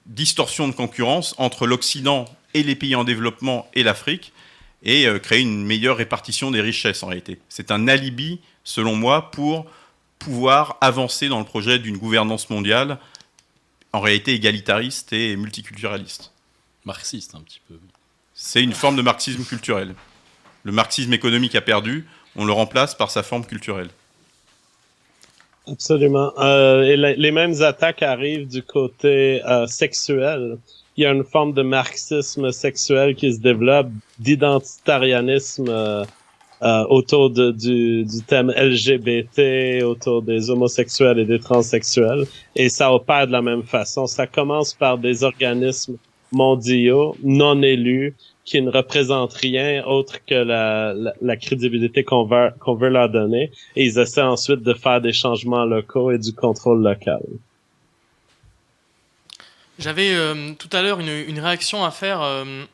distorsion 0.05 0.67
de 0.67 0.73
concurrence 0.73 1.33
entre 1.37 1.65
l'Occident 1.65 2.25
et 2.53 2.63
les 2.63 2.75
pays 2.75 2.95
en 2.95 3.05
développement 3.05 3.69
et 3.73 3.83
l'Afrique 3.83 4.33
et 4.83 5.07
euh, 5.07 5.19
créer 5.19 5.41
une 5.41 5.63
meilleure 5.63 5.97
répartition 5.97 6.51
des 6.51 6.59
richesses 6.59 7.03
en 7.03 7.07
réalité. 7.07 7.39
C'est 7.47 7.71
un 7.71 7.87
alibi, 7.87 8.41
selon 8.65 8.95
moi, 8.95 9.31
pour 9.31 9.67
pouvoir 10.19 10.77
avancer 10.81 11.29
dans 11.29 11.39
le 11.39 11.45
projet 11.45 11.79
d'une 11.79 11.97
gouvernance 11.97 12.49
mondiale 12.49 12.99
en 13.93 13.99
réalité 13.99 14.33
égalitariste 14.33 15.13
et 15.13 15.35
multiculturaliste. 15.35 16.31
Marxiste 16.85 17.35
un 17.35 17.41
petit 17.41 17.61
peu. 17.67 17.75
C'est 18.33 18.63
une 18.63 18.73
forme 18.73 18.95
de 18.95 19.01
marxisme 19.01 19.43
culturel. 19.43 19.95
Le 20.63 20.71
marxisme 20.71 21.13
économique 21.13 21.55
a 21.55 21.61
perdu, 21.61 22.07
on 22.35 22.45
le 22.45 22.53
remplace 22.53 22.95
par 22.95 23.11
sa 23.11 23.23
forme 23.23 23.45
culturelle. 23.45 23.89
Absolument. 25.67 26.31
Euh, 26.39 26.95
les 26.95 27.31
mêmes 27.31 27.61
attaques 27.61 28.01
arrivent 28.01 28.47
du 28.47 28.63
côté 28.63 29.41
euh, 29.45 29.67
sexuel. 29.67 30.57
Il 30.97 31.03
y 31.03 31.05
a 31.05 31.11
une 31.11 31.23
forme 31.23 31.53
de 31.53 31.61
marxisme 31.61 32.51
sexuel 32.51 33.15
qui 33.15 33.33
se 33.33 33.39
développe, 33.39 33.87
d'identitarianisme 34.19 35.67
euh, 35.69 36.03
euh, 36.63 36.85
autour 36.89 37.29
du, 37.29 37.53
du 38.03 38.21
thème 38.27 38.51
LGBT, 38.51 39.83
autour 39.83 40.21
des 40.21 40.49
homosexuels 40.49 41.19
et 41.19 41.25
des 41.25 41.39
transsexuels, 41.39 42.25
et 42.55 42.69
ça 42.69 42.93
opère 42.93 43.27
de 43.27 43.31
la 43.31 43.41
même 43.41 43.63
façon. 43.63 44.05
Ça 44.07 44.27
commence 44.27 44.73
par 44.73 44.97
des 44.97 45.23
organismes 45.23 45.97
mondiaux 46.31 47.15
non 47.23 47.61
élus 47.61 48.15
qui 48.45 48.61
ne 48.61 48.71
représentent 48.71 49.33
rien 49.33 49.83
autre 49.85 50.17
que 50.25 50.35
la, 50.35 50.93
la, 51.21 51.37
crédibilité 51.37 52.03
qu'on 52.03 52.25
veut, 52.25 52.49
qu'on 52.59 52.75
veut 52.75 52.89
leur 52.89 53.09
donner, 53.09 53.51
et 53.75 53.85
ils 53.85 53.99
essaient 53.99 54.21
ensuite 54.21 54.63
de 54.63 54.73
faire 54.73 54.99
des 54.99 55.13
changements 55.13 55.65
locaux 55.65 56.11
et 56.11 56.17
du 56.17 56.33
contrôle 56.33 56.81
local. 56.81 57.21
J'avais 59.81 60.13
euh, 60.13 60.53
tout 60.59 60.69
à 60.73 60.83
l'heure 60.83 60.99
une, 60.99 61.09
une, 61.09 61.39
réaction 61.39 61.83
à 61.83 61.89
faire 61.89 62.21
euh, 62.21 62.65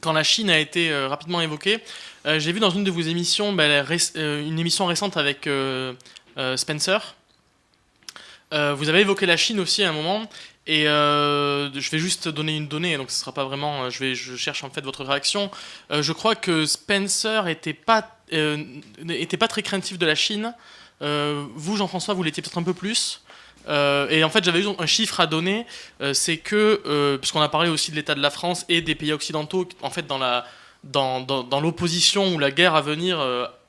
quand 0.00 0.12
la 0.12 0.24
Chine 0.24 0.50
a 0.50 0.58
été 0.58 0.90
euh, 0.90 1.06
rapidement 1.06 1.40
évoquée. 1.40 1.78
J'ai 2.26 2.52
vu 2.52 2.58
dans 2.58 2.70
une 2.70 2.84
de 2.84 2.90
vos 2.90 3.02
émissions, 3.02 3.52
ben, 3.52 3.86
une 4.16 4.58
émission 4.58 4.86
récente 4.86 5.18
avec 5.18 5.46
Spencer. 6.56 7.14
vous 8.50 8.88
avez 8.88 9.00
évoqué 9.00 9.26
la 9.26 9.36
Chine 9.36 9.60
aussi 9.60 9.84
à 9.84 9.90
un 9.90 9.92
moment, 9.92 10.26
et 10.66 10.84
je 10.84 11.90
vais 11.90 11.98
juste 11.98 12.28
donner 12.28 12.56
une 12.56 12.68
donnée, 12.68 12.96
donc 12.96 13.10
ce 13.10 13.20
sera 13.20 13.32
pas 13.32 13.44
vraiment. 13.44 13.90
Je 13.90 13.98
vais, 14.00 14.14
je 14.14 14.36
cherche 14.36 14.64
en 14.64 14.70
fait 14.70 14.82
votre 14.82 15.04
réaction. 15.04 15.50
je 15.90 16.12
crois 16.12 16.34
que 16.34 16.66
Spencer 16.66 17.48
était 17.48 17.74
pas 17.74 18.16
était 18.30 19.36
pas 19.36 19.48
très 19.48 19.62
craintif 19.62 19.98
de 19.98 20.06
la 20.06 20.14
Chine. 20.14 20.54
vous, 21.00 21.76
Jean-François, 21.76 22.14
vous 22.14 22.22
l'étiez 22.22 22.42
peut-être 22.42 22.58
un 22.58 22.62
peu 22.62 22.74
plus. 22.74 23.20
Euh, 23.68 24.08
et 24.10 24.24
en 24.24 24.30
fait, 24.30 24.44
j'avais 24.44 24.62
eu 24.62 24.68
un 24.78 24.86
chiffre 24.86 25.20
à 25.20 25.26
donner, 25.26 25.66
euh, 26.00 26.12
c'est 26.12 26.36
que, 26.36 26.82
euh, 26.86 27.18
puisqu'on 27.18 27.40
a 27.40 27.48
parlé 27.48 27.70
aussi 27.70 27.90
de 27.90 27.96
l'état 27.96 28.14
de 28.14 28.20
la 28.20 28.30
France 28.30 28.64
et 28.68 28.82
des 28.82 28.94
pays 28.94 29.12
occidentaux, 29.12 29.68
en 29.82 29.90
fait, 29.90 30.06
dans 30.06 30.18
la 30.18 30.46
dans, 30.84 31.20
dans, 31.20 31.60
l'opposition 31.62 32.34
ou 32.34 32.38
la 32.38 32.50
guerre 32.50 32.74
à 32.74 32.82
venir 32.82 33.18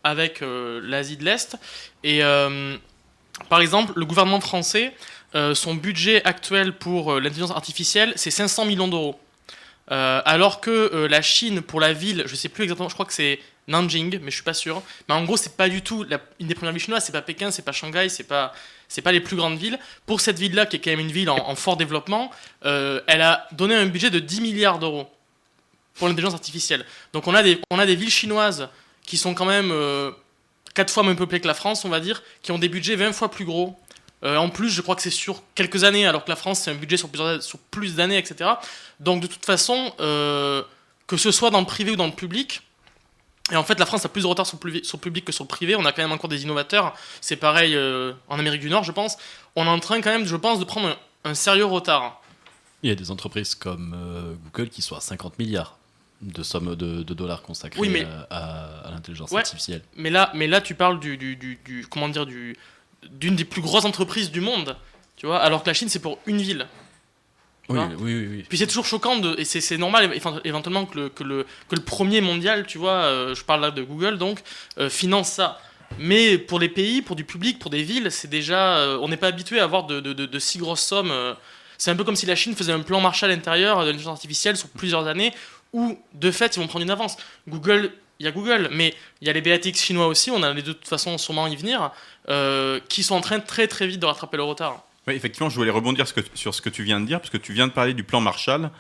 avec 0.04 0.42
l'Asie 0.42 1.16
de 1.16 1.24
l'Est. 1.24 1.56
Et 2.04 2.20
par 3.48 3.62
exemple, 3.62 3.94
le 3.96 4.04
gouvernement 4.04 4.42
français, 4.42 4.94
son 5.54 5.76
budget 5.76 6.24
actuel 6.24 6.74
pour 6.74 7.20
l'intelligence 7.20 7.52
artificielle, 7.52 8.14
c'est 8.16 8.32
500 8.32 8.66
millions 8.66 8.88
d'euros. 8.88 9.20
alors 9.90 10.62
que 10.62 11.08
la 11.10 11.22
Chine, 11.22 11.62
pour 11.62 11.80
la 11.80 11.92
ville, 11.94 12.24
je 12.26 12.36
sais 12.36 12.50
plus 12.50 12.64
exactement, 12.64 12.90
je 12.90 12.94
crois 12.94 13.06
que 13.06 13.14
c'est 13.14 13.40
Nanjing, 13.68 14.20
mais 14.22 14.32
je 14.32 14.36
suis 14.36 14.44
pas 14.44 14.54
sûr. 14.54 14.82
Mais 15.08 15.16
en 15.16 15.24
gros, 15.24 15.38
c'est 15.38 15.58
pas 15.58 15.70
du 15.70 15.82
tout 15.82 16.06
une 16.40 16.48
des 16.48 16.56
premières 16.56 16.74
villes 16.74 16.84
chinoises. 16.84 17.06
C'est 17.06 17.12
pas 17.12 17.22
Pékin, 17.22 17.52
c'est 17.52 17.64
pas 17.64 17.72
Shanghai, 17.72 18.10
c'est 18.10 18.24
pas 18.24 18.54
c'est 18.88 19.02
pas 19.02 19.12
les 19.12 19.22
plus 19.22 19.36
grandes 19.36 19.58
villes. 19.58 19.80
Pour 20.06 20.22
cette 20.22 20.38
ville-là, 20.38 20.66
qui 20.66 20.76
est 20.76 20.80
quand 20.80 20.92
même 20.92 21.00
une 21.00 21.12
ville 21.12 21.30
en, 21.30 21.56
fort 21.56 21.76
développement, 21.78 22.30
euh, 22.66 23.02
elle 23.08 23.22
a 23.22 23.48
donné 23.52 23.74
un 23.76 23.88
budget 23.88 24.12
de 24.12 24.20
10 24.20 24.42
milliards 24.42 24.78
d'euros 24.78 25.08
pour 25.96 26.08
l'intelligence 26.08 26.36
artificielle. 26.36 26.86
Donc 27.14 27.28
on 27.28 27.34
a, 27.34 27.42
des, 27.42 27.60
on 27.72 27.80
a 27.80 27.86
des 27.86 27.96
villes 27.96 28.12
chinoises 28.12 28.70
qui 29.04 29.18
sont 29.18 29.34
quand 29.34 29.46
même 29.46 29.72
euh, 29.72 30.12
4 30.76 30.92
fois 30.92 31.04
moins 31.04 31.16
peuplées 31.16 31.40
que 31.40 31.48
la 31.48 31.56
France, 31.56 31.84
on 31.84 31.90
va 31.90 32.00
dire, 32.00 32.22
qui 32.44 32.52
ont 32.52 32.60
des 32.60 32.70
budgets 32.70 32.96
20 32.96 33.14
fois 33.14 33.32
plus 33.32 33.46
gros. 33.46 33.76
Euh, 34.26 34.38
en 34.38 34.50
plus, 34.50 34.70
je 34.70 34.82
crois 34.82 34.96
que 34.96 35.02
c'est 35.02 35.12
sur 35.12 35.44
quelques 35.54 35.84
années, 35.84 36.06
alors 36.06 36.26
que 36.26 36.30
la 36.30 36.36
France, 36.36 36.62
c'est 36.62 36.72
un 36.72 36.76
budget 36.76 36.98
sur, 36.98 37.10
plusieurs, 37.10 37.42
sur 37.44 37.60
plus 37.60 37.96
d'années, 37.96 38.18
etc. 38.18 38.50
Donc 39.00 39.22
de 39.22 39.28
toute 39.28 39.46
façon, 39.46 39.94
euh, 40.00 40.64
que 41.06 41.16
ce 41.16 41.32
soit 41.32 41.52
dans 41.52 41.60
le 41.60 41.66
privé 41.66 41.92
ou 41.92 41.96
dans 41.96 42.08
le 42.08 42.12
public, 42.12 42.62
et 43.52 43.56
en 43.56 43.64
fait, 43.64 43.80
la 43.80 43.86
France 43.86 44.04
a 44.04 44.10
plus 44.10 44.24
de 44.24 44.28
retard 44.28 44.48
sur 44.48 44.58
le, 44.64 44.98
public 44.98 45.26
que 45.26 45.32
sur 45.32 45.44
le 45.44 45.48
privé. 45.48 45.76
On 45.76 45.86
a 45.86 45.92
quand 45.92 46.02
même 46.02 46.12
encore 46.12 46.32
des 46.32 46.42
innovateurs. 46.42 46.96
C'est 47.22 47.36
pareil 47.36 47.76
euh, 47.76 48.14
en 48.28 48.40
Amérique 48.40 48.62
du 48.62 48.72
Nord, 48.72 48.84
je 48.84 48.92
pense. 48.92 49.18
On 49.56 49.66
est 49.66 49.70
en 49.70 49.80
train 49.80 50.02
quand 50.02 50.10
même, 50.10 50.26
je 50.26 50.36
pense, 50.36 50.58
de 50.58 50.64
prendre 50.64 50.98
un, 51.24 51.34
sérieux 51.36 51.66
retard. 51.66 52.24
Il 52.82 52.90
y 52.90 52.92
a 52.92 52.96
des 52.96 53.12
entreprises 53.12 53.54
comme 53.54 53.96
Google 54.46 54.70
qui 54.70 54.82
sont 54.82 54.96
à 54.96 55.00
50 55.00 55.38
milliards 55.38 55.78
de 56.22 56.42
sommes 56.42 56.76
de, 56.76 57.04
dollars 57.04 57.44
consacrés 57.44 58.08
à, 58.32 58.90
l'intelligence 58.90 59.32
artificielle. 59.32 59.84
Mais 59.96 60.10
là, 60.10 60.32
mais 60.34 60.48
là, 60.48 60.60
tu 60.60 60.74
parles 60.74 61.00
du, 61.00 61.16
du, 61.16 61.36
du 61.36 61.88
comment 61.88 62.10
dire, 62.10 62.26
d'une 63.12 63.36
des 63.36 63.46
plus 63.46 63.62
grosses 63.62 63.86
entreprises 63.86 64.32
du 64.32 64.42
monde. 64.42 64.76
Tu 65.16 65.26
vois, 65.26 65.40
alors 65.40 65.64
que 65.64 65.68
la 65.68 65.74
Chine, 65.74 65.90
c'est 65.90 66.02
pour 66.02 66.20
une 66.26 66.38
ville. 66.38 66.68
Oui, 67.70 67.80
oui, 68.00 68.28
oui, 68.30 68.46
Puis 68.48 68.60
c'est 68.60 68.68
toujours 68.68 68.86
choquant, 68.86 69.16
de, 69.16 69.36
et 69.40 69.46
c'est 69.46 69.78
normal 69.78 70.14
éventuellement 70.44 70.86
que 70.86 71.00
le, 71.00 71.10
que, 71.10 71.24
le, 71.24 71.48
que 71.68 71.76
le 71.76 71.82
premier 71.82 72.22
mondial, 72.22 72.68
tu 72.68 72.78
vois, 72.78 72.92
euh, 72.92 73.34
je 73.34 73.44
parle 73.44 73.62
là 73.62 73.72
de 73.72 73.82
Google, 73.82 74.18
donc, 74.20 74.40
euh, 74.78 74.90
finance 74.90 75.32
ça. 75.32 75.60
Mais 75.98 76.38
pour 76.38 76.60
les 76.60 76.70
pays, 76.70 77.02
pour 77.02 77.16
du 77.16 77.24
public, 77.24 77.58
pour 77.58 77.72
des 77.72 77.82
villes, 77.82 78.12
c'est 78.12 78.28
déjà. 78.28 78.78
Euh, 78.78 79.00
on 79.02 79.08
n'est 79.08 79.18
pas 79.18 79.28
habitué 79.28 79.60
à 79.60 79.64
avoir 79.64 79.86
de, 79.86 80.00
de, 80.00 80.14
de, 80.14 80.40
si 80.40 80.58
grosses 80.58 80.84
sommes. 80.84 81.12
c'est 81.78 81.90
un 81.92 81.96
peu 81.96 82.04
comme 82.04 82.16
si 82.16 82.26
la 82.26 82.36
Chine 82.36 82.56
faisait 82.56 82.72
un 82.72 82.82
plan 82.82 83.02
Marshall 83.02 83.32
à 83.32 83.36
l'intérieur 83.36 83.82
de 83.82 83.86
l'intelligence 83.86 84.14
artificielle 84.14 84.58
sur 84.58 84.70
plusieurs 84.70 85.08
années, 85.08 85.34
où 85.74 85.98
de 86.14 86.32
fait 86.32 86.56
ils 86.56 86.60
vont 86.60 86.68
prendre 86.68 86.84
une 86.84 86.92
avance. 86.92 87.18
Google, 87.48 87.92
il 88.20 88.26
y 88.26 88.30
a 88.30 88.32
Google, 88.32 88.70
mais 88.72 88.94
il 89.22 89.28
y 89.28 89.30
a 89.30 89.34
les 89.34 89.42
BATX 89.42 89.82
chinois 89.82 90.08
aussi, 90.08 90.32
on 90.32 90.42
a 90.44 90.54
de 90.54 90.62
toute 90.62 90.88
façon 90.88 91.18
sûrement 91.18 91.48
y 91.48 91.56
venir, 91.56 91.92
qui 92.88 93.04
sont 93.04 93.16
en 93.16 93.22
train 93.22 93.40
très 93.40 93.68
très 93.68 93.88
vite 93.88 94.00
de 94.00 94.06
rattraper 94.06 94.38
le 94.38 94.44
retard. 94.44 94.86
Oui, 95.08 95.14
effectivement, 95.14 95.50
je 95.50 95.56
voulais 95.56 95.72
rebondir 95.72 96.06
sur 96.34 96.56
ce 96.56 96.62
que 96.62 96.70
tu 96.70 96.84
viens 96.84 97.00
de 97.00 97.06
dire, 97.06 97.20
parce 97.20 97.30
que 97.30 97.38
tu 97.38 97.54
viens 97.54 97.68
de 97.68 97.72
parler 97.72 97.94
du 97.94 98.04
plan 98.04 98.22
Marshall. 98.22 98.72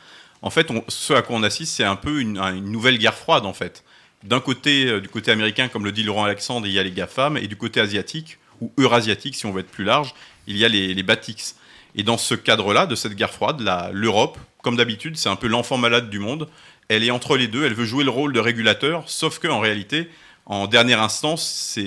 En 0.41 0.49
fait, 0.49 0.67
ce 0.87 1.13
à 1.13 1.21
quoi 1.21 1.35
on 1.35 1.43
assiste, 1.43 1.75
c'est 1.75 1.83
un 1.83 1.95
peu 1.95 2.19
une, 2.19 2.39
nouvelle 2.61 2.97
guerre 2.97 3.13
froide, 3.13 3.45
en 3.45 3.53
fait. 3.53 3.83
D'un 4.23 4.39
côté, 4.39 4.87
euh, 4.87 5.01
du 5.01 5.07
côté 5.07 5.31
américain, 5.31 5.67
comme 5.67 5.85
le 5.85 5.91
dit 5.91 6.01
Laurent 6.01 6.23
Alexandre, 6.23 6.65
il 6.65 6.73
y 6.73 6.79
a 6.79 6.83
les 6.83 6.91
GAFAM, 6.91 7.37
et 7.37 7.47
du 7.47 7.55
côté 7.55 7.79
asiatique, 7.79 8.39
ou 8.59 8.71
eurasiatique, 8.77 9.35
si 9.35 9.45
on 9.45 9.51
veut 9.51 9.59
être 9.59 9.69
plus 9.69 9.83
large, 9.83 10.15
il 10.47 10.57
y 10.57 10.65
a 10.65 10.67
les, 10.67 10.93
les 10.95 11.03
BATIX. 11.03 11.55
Et 11.95 12.03
dans 12.03 12.17
ce 12.17 12.33
cadre-là, 12.33 12.87
de 12.87 12.95
cette 12.95 13.13
guerre 13.13 13.31
froide, 13.31 13.61
l'Europe, 13.93 14.39
comme 14.63 14.77
d'habitude, 14.77 15.15
c'est 15.15 15.29
un 15.29 15.35
peu 15.35 15.47
l'enfant 15.47 15.77
malade 15.77 16.09
du 16.09 16.17
monde. 16.17 16.49
Elle 16.87 17.03
est 17.03 17.11
entre 17.11 17.37
les 17.37 17.47
deux, 17.47 17.65
elle 17.65 17.73
veut 17.73 17.85
jouer 17.85 18.03
le 18.03 18.09
rôle 18.09 18.33
de 18.33 18.39
régulateur, 18.39 19.03
sauf 19.07 19.39
qu'en 19.39 19.59
réalité, 19.59 20.09
en 20.45 20.67
dernière 20.67 21.01
instance, 21.01 21.79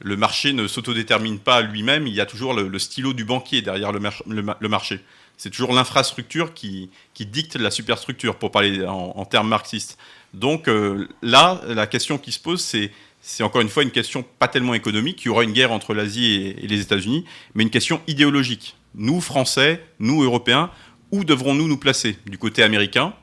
le 0.00 0.16
marché 0.16 0.52
ne 0.52 0.66
s'autodétermine 0.66 1.38
pas 1.38 1.60
lui-même, 1.60 2.06
il 2.06 2.14
y 2.14 2.20
a 2.20 2.26
toujours 2.26 2.54
le, 2.54 2.78
stylo 2.78 3.12
du 3.12 3.24
banquier 3.24 3.62
derrière 3.62 3.92
le, 3.92 4.68
marché. 4.68 5.00
C'est 5.36 5.50
toujours 5.50 5.72
l'infrastructure 5.72 6.54
qui, 6.54 6.90
dicte 7.18 7.56
la 7.56 7.70
superstructure, 7.70 8.36
pour 8.36 8.50
parler 8.50 8.84
en, 8.86 9.24
termes 9.24 9.48
marxistes. 9.48 9.98
Donc 10.34 10.68
euh, 10.68 11.08
là, 11.22 11.60
la 11.68 11.86
question 11.86 12.18
qui 12.18 12.32
se 12.32 12.38
pose, 12.38 12.60
c'est 12.60 12.90
c'est 13.20 13.42
encore 13.42 13.60
une 13.60 13.68
fois 13.68 13.82
une 13.82 13.90
question 13.90 14.24
pas 14.38 14.48
tellement 14.48 14.74
économique, 14.74 15.22
il 15.24 15.26
y 15.26 15.28
aura 15.28 15.44
une 15.44 15.52
guerre 15.52 15.72
entre 15.72 15.94
l'Asie 15.94 16.54
et, 16.56 16.66
les 16.66 16.80
États-Unis, 16.80 17.24
mais 17.54 17.62
une 17.62 17.70
question 17.70 18.00
idéologique. 18.06 18.76
Nous, 18.94 19.20
Français, 19.20 19.84
nous, 19.98 20.22
Européens, 20.22 20.70
où 21.10 21.24
devrons-nous 21.24 21.68
nous 21.68 21.76
placer? 21.76 22.16
Du 22.26 22.38
côté 22.38 22.62
américain, 22.62 23.14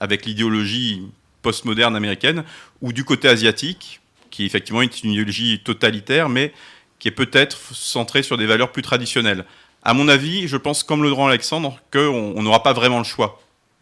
avec 0.00 0.26
l'idéologie 0.26 1.02
postmoderne 1.42 1.94
américaine, 1.94 2.44
ou 2.82 2.92
du 2.92 3.04
côté 3.04 3.28
asiatique, 3.28 4.00
qui 4.30 4.44
effectivement 4.44 4.82
est 4.82 5.02
une 5.02 5.12
idéologie 5.12 5.60
totalitaire, 5.62 6.28
mais 6.28 6.52
qui 6.98 7.08
est 7.08 7.12
peut-être 7.12 7.58
centrée 7.74 8.22
sur 8.22 8.36
des 8.36 8.46
valeurs 8.46 8.72
plus 8.72 8.82
traditionnelles. 8.82 9.44
À 9.82 9.94
mon 9.94 10.08
avis, 10.08 10.48
je 10.48 10.58
pense, 10.58 10.82
comme 10.82 11.02
le 11.02 11.08
Laurent 11.08 11.28
Alexandre, 11.28 11.78
qu'on 11.90 12.42
n'aura 12.42 12.62
pas 12.62 12.74
vraiment 12.74 12.98
le 12.98 13.04
choix. 13.04 13.40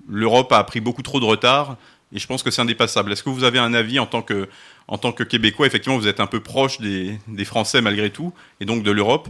L'Europe 0.08 0.52
a 0.52 0.62
pris 0.62 0.80
beaucoup 0.80 1.02
trop 1.02 1.18
de 1.18 1.24
retard, 1.24 1.76
et 2.14 2.18
je 2.18 2.26
pense 2.26 2.42
que 2.42 2.50
c'est 2.50 2.62
indépassable. 2.62 3.12
Est-ce 3.12 3.22
que 3.22 3.30
vous 3.30 3.44
avez 3.44 3.58
un 3.58 3.74
avis 3.74 3.98
en 3.98 4.06
tant 4.06 4.22
que, 4.22 4.48
en 4.86 4.96
tant 4.96 5.12
que 5.12 5.24
Québécois? 5.24 5.66
Effectivement, 5.66 5.98
vous 5.98 6.06
êtes 6.06 6.20
un 6.20 6.26
peu 6.26 6.40
proche 6.40 6.80
des, 6.80 7.18
des 7.26 7.44
Français 7.44 7.82
malgré 7.82 8.10
tout, 8.10 8.32
et 8.60 8.64
donc 8.64 8.84
de 8.84 8.90
l'Europe. 8.90 9.28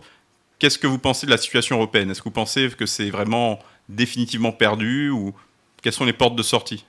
Qu'est-ce 0.59 0.79
que 0.79 0.87
vous 0.87 0.99
pensez 0.99 1.25
de 1.25 1.31
la 1.31 1.39
situation 1.39 1.77
européenne? 1.77 2.11
Est-ce 2.11 2.21
que 2.21 2.29
vous 2.29 2.31
pensez 2.31 2.69
que 2.69 2.85
c'est 2.85 3.11
vraiment 3.11 3.59
définitivement 3.89 4.53
perdu, 4.53 5.09
ou 5.09 5.35
quelles 5.83 5.93
sont 5.93 6.05
les 6.05 6.13
portes 6.13 6.37
de 6.37 6.43
sortie? 6.43 6.85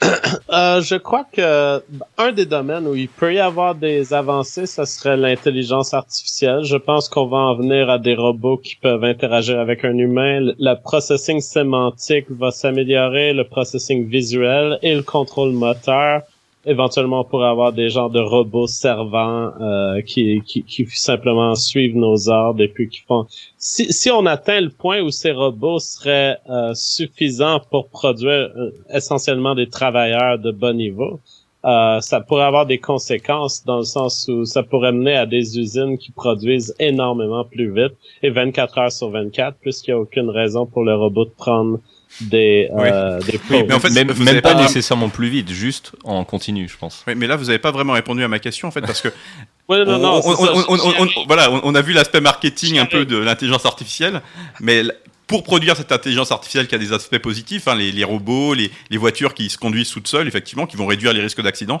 Euh, 0.50 0.82
je 0.82 0.96
crois 0.96 1.24
que 1.32 1.82
un 2.18 2.32
des 2.32 2.44
domaines 2.44 2.86
où 2.86 2.94
il 2.94 3.08
peut 3.08 3.32
y 3.32 3.38
avoir 3.38 3.74
des 3.74 4.12
avancées, 4.12 4.66
ce 4.66 4.84
serait 4.84 5.16
l'intelligence 5.16 5.94
artificielle. 5.94 6.64
Je 6.64 6.76
pense 6.76 7.08
qu'on 7.08 7.26
va 7.26 7.38
en 7.38 7.54
venir 7.54 7.88
à 7.88 7.98
des 7.98 8.14
robots 8.14 8.58
qui 8.58 8.76
peuvent 8.76 9.04
interagir 9.04 9.58
avec 9.58 9.82
un 9.84 9.96
humain. 9.96 10.52
Le 10.58 10.74
processing 10.74 11.40
sémantique 11.40 12.26
va 12.30 12.50
s'améliorer, 12.50 13.32
le 13.32 13.44
processing 13.44 14.06
visuel 14.06 14.78
et 14.82 14.94
le 14.94 15.02
contrôle 15.02 15.52
moteur 15.52 16.20
éventuellement 16.64 17.24
pourrait 17.24 17.48
avoir 17.48 17.72
des 17.72 17.88
genres 17.88 18.10
de 18.10 18.20
robots 18.20 18.66
servants 18.66 19.52
euh, 19.60 20.00
qui, 20.02 20.40
qui, 20.42 20.62
qui, 20.62 20.86
simplement 20.86 21.54
suivent 21.54 21.96
nos 21.96 22.28
ordres 22.28 22.62
et 22.62 22.68
puis 22.68 22.88
qui 22.88 23.00
font 23.00 23.26
si, 23.56 23.92
si 23.92 24.10
on 24.10 24.26
atteint 24.26 24.60
le 24.60 24.70
point 24.70 25.00
où 25.00 25.10
ces 25.10 25.32
robots 25.32 25.80
seraient 25.80 26.38
euh, 26.48 26.72
suffisants 26.74 27.60
pour 27.70 27.88
produire 27.88 28.50
euh, 28.56 28.70
essentiellement 28.90 29.54
des 29.54 29.68
travailleurs 29.68 30.38
de 30.38 30.52
bon 30.52 30.76
niveau 30.76 31.20
euh, 31.64 32.00
ça 32.00 32.20
pourrait 32.20 32.44
avoir 32.44 32.66
des 32.66 32.78
conséquences 32.78 33.64
dans 33.64 33.78
le 33.78 33.84
sens 33.84 34.28
où 34.28 34.44
ça 34.44 34.64
pourrait 34.64 34.92
mener 34.92 35.14
à 35.14 35.26
des 35.26 35.58
usines 35.58 35.96
qui 35.96 36.10
produisent 36.10 36.74
énormément 36.80 37.44
plus 37.44 37.72
vite 37.72 37.92
et 38.22 38.30
24 38.30 38.78
heures 38.78 38.92
sur 38.92 39.10
24 39.10 39.58
puisqu'il 39.60 39.92
n'y 39.92 39.98
a 39.98 40.00
aucune 40.00 40.28
raison 40.28 40.66
pour 40.66 40.84
le 40.84 40.94
robot 40.94 41.24
de 41.24 41.30
prendre 41.30 41.78
des, 42.20 42.68
euh, 42.76 43.20
des 43.20 43.40
mais 43.50 43.72
en 43.72 43.80
fait, 43.80 43.90
même, 43.90 44.12
même 44.18 44.40
pas, 44.40 44.54
nécessairement 44.54 45.08
plus 45.08 45.28
vite, 45.28 45.50
juste 45.50 45.92
en 46.04 46.24
continu, 46.24 46.68
je 46.68 46.76
pense. 46.76 47.04
Oui, 47.06 47.14
mais 47.16 47.26
là, 47.26 47.36
vous 47.36 47.46
n'avez 47.46 47.58
pas 47.58 47.70
vraiment 47.70 47.94
répondu 47.94 48.22
à 48.22 48.28
ma 48.28 48.38
question, 48.38 48.68
en 48.68 48.70
fait, 48.70 48.82
parce 48.82 49.00
que. 49.00 49.08
ouais, 49.68 49.84
non, 49.84 49.98
non, 49.98 50.20
on, 50.24 51.08
voilà, 51.26 51.50
on 51.50 51.74
a 51.74 51.82
vu 51.82 51.92
l'aspect 51.92 52.20
marketing 52.20 52.78
un 52.78 52.86
peu 52.86 53.04
de 53.04 53.16
l'intelligence 53.16 53.66
artificielle, 53.66 54.20
mais 54.60 54.82
pour 55.26 55.42
produire 55.42 55.76
cette 55.76 55.92
intelligence 55.92 56.30
artificielle 56.30 56.68
qui 56.68 56.74
a 56.74 56.78
des 56.78 56.92
aspects 56.92 57.18
positifs, 57.18 57.66
hein, 57.66 57.74
les, 57.74 57.90
les, 57.92 58.04
robots, 58.04 58.54
les, 58.54 58.70
les, 58.90 58.98
voitures 58.98 59.32
qui 59.32 59.48
se 59.48 59.56
conduisent 59.56 59.90
toutes 59.90 60.08
seules, 60.08 60.28
effectivement, 60.28 60.66
qui 60.66 60.76
vont 60.76 60.86
réduire 60.86 61.12
les 61.12 61.22
risques 61.22 61.42
d'accident, 61.42 61.80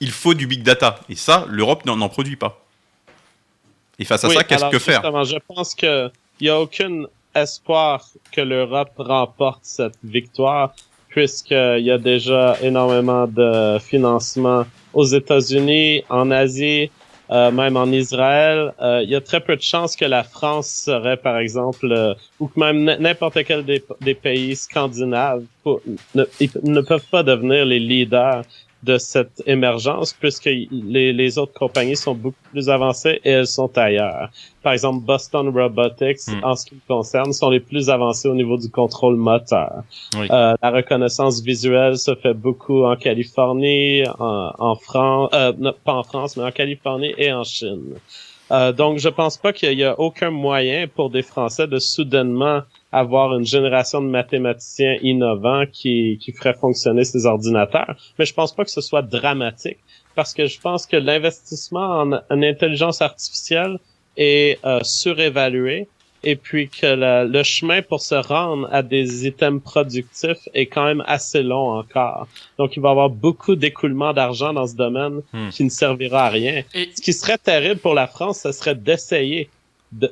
il 0.00 0.10
faut 0.10 0.34
du 0.34 0.46
big 0.46 0.62
data. 0.62 1.00
Et 1.08 1.16
ça, 1.16 1.46
l'Europe 1.48 1.84
n'en 1.86 2.08
produit 2.08 2.36
pas. 2.36 2.64
Et 3.98 4.04
face 4.04 4.24
à 4.24 4.30
ça, 4.30 4.44
qu'est-ce 4.44 4.70
que 4.70 4.78
faire? 4.78 5.02
Je 5.24 5.36
pense 5.46 5.74
qu'il 5.74 6.10
n'y 6.40 6.48
a 6.48 6.60
aucun 6.60 7.04
espoir 7.34 8.04
que 8.30 8.40
l'Europe 8.40 8.92
remporte 8.96 9.60
cette 9.62 9.98
victoire, 10.04 10.74
puisqu'il 11.08 11.82
y 11.82 11.90
a 11.90 11.98
déjà 11.98 12.56
énormément 12.62 13.26
de 13.26 13.78
financement 13.78 14.64
aux 14.94 15.04
États-Unis, 15.04 16.04
en 16.08 16.30
Asie, 16.30 16.90
euh, 17.30 17.50
même 17.50 17.76
en 17.76 17.86
Israël. 17.86 18.74
Euh, 18.82 19.00
il 19.02 19.10
y 19.10 19.14
a 19.14 19.20
très 19.20 19.40
peu 19.40 19.56
de 19.56 19.62
chances 19.62 19.96
que 19.96 20.04
la 20.04 20.22
France 20.22 20.68
serait, 20.68 21.16
par 21.16 21.38
exemple, 21.38 21.90
euh, 21.90 22.14
ou 22.40 22.48
que 22.48 22.60
même 22.60 22.84
n'importe 23.00 23.42
quel 23.44 23.64
des, 23.64 24.14
pays 24.14 24.54
scandinaves 24.54 25.44
ne, 26.14 26.24
ne 26.62 26.80
peuvent 26.82 27.06
pas 27.10 27.22
devenir 27.22 27.64
les 27.64 27.78
leaders 27.78 28.44
de 28.82 28.98
cette 28.98 29.42
émergence 29.46 30.12
puisque 30.12 30.46
les, 30.46 31.12
les, 31.12 31.38
autres 31.38 31.52
compagnies 31.52 31.96
sont 31.96 32.14
beaucoup 32.14 32.36
plus 32.50 32.68
avancées 32.68 33.20
et 33.24 33.30
elles 33.30 33.46
sont 33.46 33.76
ailleurs. 33.78 34.30
Par 34.62 34.72
exemple, 34.72 35.04
Boston 35.04 35.48
Robotics, 35.48 36.26
hmm. 36.28 36.44
en 36.44 36.56
ce 36.56 36.66
qui 36.66 36.74
me 36.74 36.80
concerne, 36.88 37.32
sont 37.32 37.50
les 37.50 37.60
plus 37.60 37.90
avancés 37.90 38.28
au 38.28 38.34
niveau 38.34 38.56
du 38.56 38.70
contrôle 38.70 39.16
moteur. 39.16 39.82
Euh, 40.16 40.54
la 40.62 40.70
reconnaissance 40.70 41.42
visuelle 41.42 41.96
se 41.96 42.14
fait 42.14 42.34
beaucoup 42.34 42.84
en 42.84 42.96
Californie, 42.96 44.04
en, 44.18 44.52
en 44.58 44.74
France, 44.76 45.30
euh, 45.34 45.52
pas 45.84 45.94
en 45.94 46.02
France, 46.02 46.36
mais 46.36 46.44
en 46.44 46.52
Californie 46.52 47.14
et 47.18 47.32
en 47.32 47.44
Chine. 47.44 47.94
Euh, 48.52 48.72
donc, 48.72 48.98
je 48.98 49.08
pense 49.08 49.38
pas 49.38 49.52
qu'il 49.52 49.78
y 49.78 49.84
a 49.84 49.98
aucun 49.98 50.30
moyen 50.30 50.86
pour 50.86 51.08
des 51.08 51.22
Français 51.22 51.66
de 51.66 51.78
soudainement 51.78 52.62
avoir 52.92 53.34
une 53.34 53.46
génération 53.46 54.02
de 54.02 54.08
mathématiciens 54.08 54.98
innovants 55.00 55.64
qui, 55.72 56.18
qui 56.20 56.32
ferait 56.32 56.52
fonctionner 56.52 57.04
ces 57.04 57.24
ordinateurs. 57.24 57.96
Mais 58.18 58.26
je 58.26 58.34
pense 58.34 58.54
pas 58.54 58.64
que 58.64 58.70
ce 58.70 58.82
soit 58.82 59.02
dramatique 59.02 59.78
parce 60.14 60.34
que 60.34 60.46
je 60.46 60.60
pense 60.60 60.86
que 60.86 60.96
l'investissement 60.96 62.02
en, 62.02 62.12
intelligence 62.30 63.00
artificielle 63.00 63.78
est 64.18 64.58
euh, 64.66 64.80
surévalué 64.82 65.88
et 66.24 66.36
puis 66.36 66.68
que 66.68 67.26
le, 67.26 67.42
chemin 67.42 67.82
pour 67.82 68.00
se 68.00 68.14
rendre 68.14 68.68
à 68.72 68.82
des 68.82 69.26
items 69.26 69.62
productifs 69.62 70.48
est 70.54 70.66
quand 70.66 70.84
même 70.84 71.02
assez 71.06 71.42
long 71.42 71.78
encore. 71.78 72.28
Donc, 72.58 72.76
il 72.76 72.82
va 72.82 72.90
y 72.90 72.92
avoir 72.92 73.10
beaucoup 73.10 73.56
d'écoulement 73.56 74.12
d'argent 74.12 74.52
dans 74.52 74.66
ce 74.66 74.76
domaine 74.76 75.22
hmm. 75.32 75.48
qui 75.50 75.64
ne 75.64 75.70
servira 75.70 76.26
à 76.26 76.28
rien. 76.28 76.62
Ce 76.74 77.00
qui 77.02 77.12
serait 77.12 77.38
terrible 77.38 77.80
pour 77.80 77.94
la 77.94 78.06
France, 78.06 78.40
ce 78.40 78.52
serait 78.52 78.74
d'essayer 78.74 79.50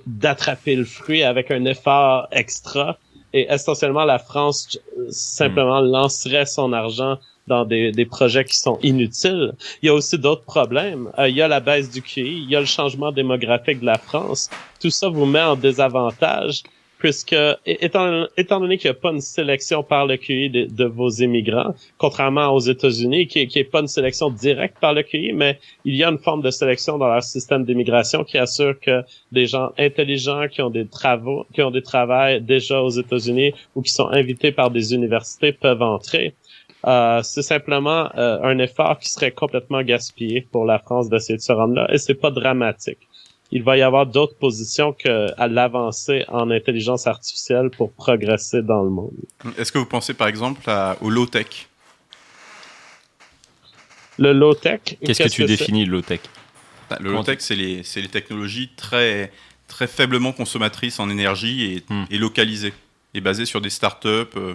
d'attraper 0.07 0.77
le 0.77 0.85
fruit 0.85 1.23
avec 1.23 1.51
un 1.51 1.65
effort 1.65 2.29
extra. 2.33 2.99
Et 3.33 3.47
essentiellement, 3.51 4.05
la 4.05 4.19
France 4.19 4.79
simplement 5.11 5.81
lancerait 5.81 6.47
son 6.47 6.73
argent 6.73 7.19
dans 7.51 7.65
des, 7.65 7.91
des, 7.91 8.07
projets 8.07 8.45
qui 8.45 8.57
sont 8.57 8.79
inutiles. 8.83 9.53
Il 9.83 9.87
y 9.87 9.89
a 9.89 9.95
aussi 9.95 10.17
d'autres 10.19 10.45
problèmes. 10.45 11.11
Euh, 11.19 11.29
il 11.29 11.37
y 11.37 11.43
a 11.43 11.49
la 11.49 11.61
baisse 11.61 11.91
du 11.91 12.01
QI, 12.01 12.45
il 12.45 12.51
y 12.51 12.57
a 12.57 12.61
le 12.61 12.67
changement 12.67 13.11
démographique 13.13 13.81
de 13.81 13.87
la 13.87 13.99
France. 13.99 14.49
Tout 14.81 14.91
ça 14.91 15.09
vous 15.09 15.27
met 15.27 15.43
en 15.43 15.57
désavantage 15.57 16.63
puisque 17.01 17.35
étant, 17.67 18.27
étant 18.37 18.61
donné 18.61 18.77
qu'il 18.77 18.91
n'y 18.91 18.97
a 18.97 19.01
pas 19.01 19.11
une 19.11 19.23
sélection 19.23 19.83
par 19.83 20.07
le 20.07 20.17
QI 20.19 20.51
de, 20.51 20.85
vos 20.85 21.09
immigrants, 21.09 21.75
contrairement 21.97 22.49
aux 22.55 22.61
États-Unis, 22.61 23.27
qui 23.27 23.49
n'est 23.57 23.65
pas 23.65 23.81
une 23.81 23.89
sélection 23.89 24.31
directe 24.31 24.77
par 24.81 24.93
le 24.93 25.03
QI, 25.03 25.33
mais 25.33 25.59
il 25.85 25.97
y 25.97 26.05
a 26.05 26.11
une 26.11 26.19
forme 26.19 26.43
de 26.43 26.51
sélection 26.51 26.99
dans 26.99 27.09
leur 27.09 27.23
système 27.23 27.65
d'immigration 27.65 28.23
qui 28.23 28.37
assure 28.39 28.79
que 28.79 29.03
des 29.33 29.47
gens 29.47 29.71
intelligents 29.79 30.47
qui 30.49 30.61
ont 30.61 30.71
des 30.71 30.87
travaux, 30.87 31.47
qui 31.55 31.63
ont 31.63 31.71
des 31.71 31.83
travails 31.83 32.43
déjà 32.43 32.83
aux 32.83 32.91
États-Unis 32.91 33.55
ou 33.75 33.83
qui 33.83 33.93
sont 33.93 34.09
invités 34.09 34.53
par 34.53 34.71
des 34.71 34.95
universités 34.95 35.53
peuvent 35.53 35.83
entrer. 35.83 36.35
Euh, 36.87 37.23
c'est 37.23 37.43
simplement 37.43 38.11
euh, 38.17 38.39
un 38.43 38.59
effort 38.59 38.99
qui 38.99 39.11
serait 39.11 39.33
complètement 39.33 39.83
gaspillé 39.83 40.47
pour 40.51 40.65
la 40.65 40.79
France 40.79 41.11
d'essayer 41.11 41.37
de 41.37 41.43
se 41.43 41.53
rendre 41.53 41.75
là, 41.75 41.87
et 41.93 41.99
c'est 41.99 42.15
pas 42.15 42.31
dramatique 42.31 42.99
il 43.53 43.63
va 43.63 43.77
y 43.77 43.83
avoir 43.83 44.07
d'autres 44.07 44.37
positions 44.37 44.93
qu'à 44.93 45.49
l'avancée 45.49 46.25
en 46.29 46.51
intelligence 46.51 47.07
artificielle 47.07 47.71
pour 47.71 47.93
progresser 47.93 48.63
dans 48.63 48.83
le 48.83 48.91
monde. 48.91 49.13
Est-ce 49.59 49.73
que 49.73 49.79
vous 49.79 49.87
pensez 49.87 50.15
par 50.15 50.29
exemple 50.29 50.63
au 51.01 51.11
low-tech? 51.11 51.69
Le 54.19 54.33
low-tech 54.33 54.81
Qu'est-ce 55.05 55.23
que 55.23 55.29
tu 55.29 55.45
définis 55.47 55.85
le 55.85 55.93
low-tech? 55.93 56.21
Bah, 56.89 56.99
Le 57.01 57.13
low-tech, 57.13 57.39
c'est 57.41 57.57
les, 57.57 57.83
les, 57.97 58.09
technologies 58.09 58.71
très, 58.77 59.33
très 59.67 59.87
faiblement 59.87 60.33
consommatrices 60.33 61.01
en 61.01 61.11
énergie 61.11 61.75
et, 61.75 61.93
hmm. 61.93 62.05
et 62.11 62.19
localisées, 62.19 62.75
et 63.15 63.21
basées 63.21 63.47
sur 63.47 63.61
des 63.61 63.71
startups. 63.71 64.37
Euh, 64.37 64.55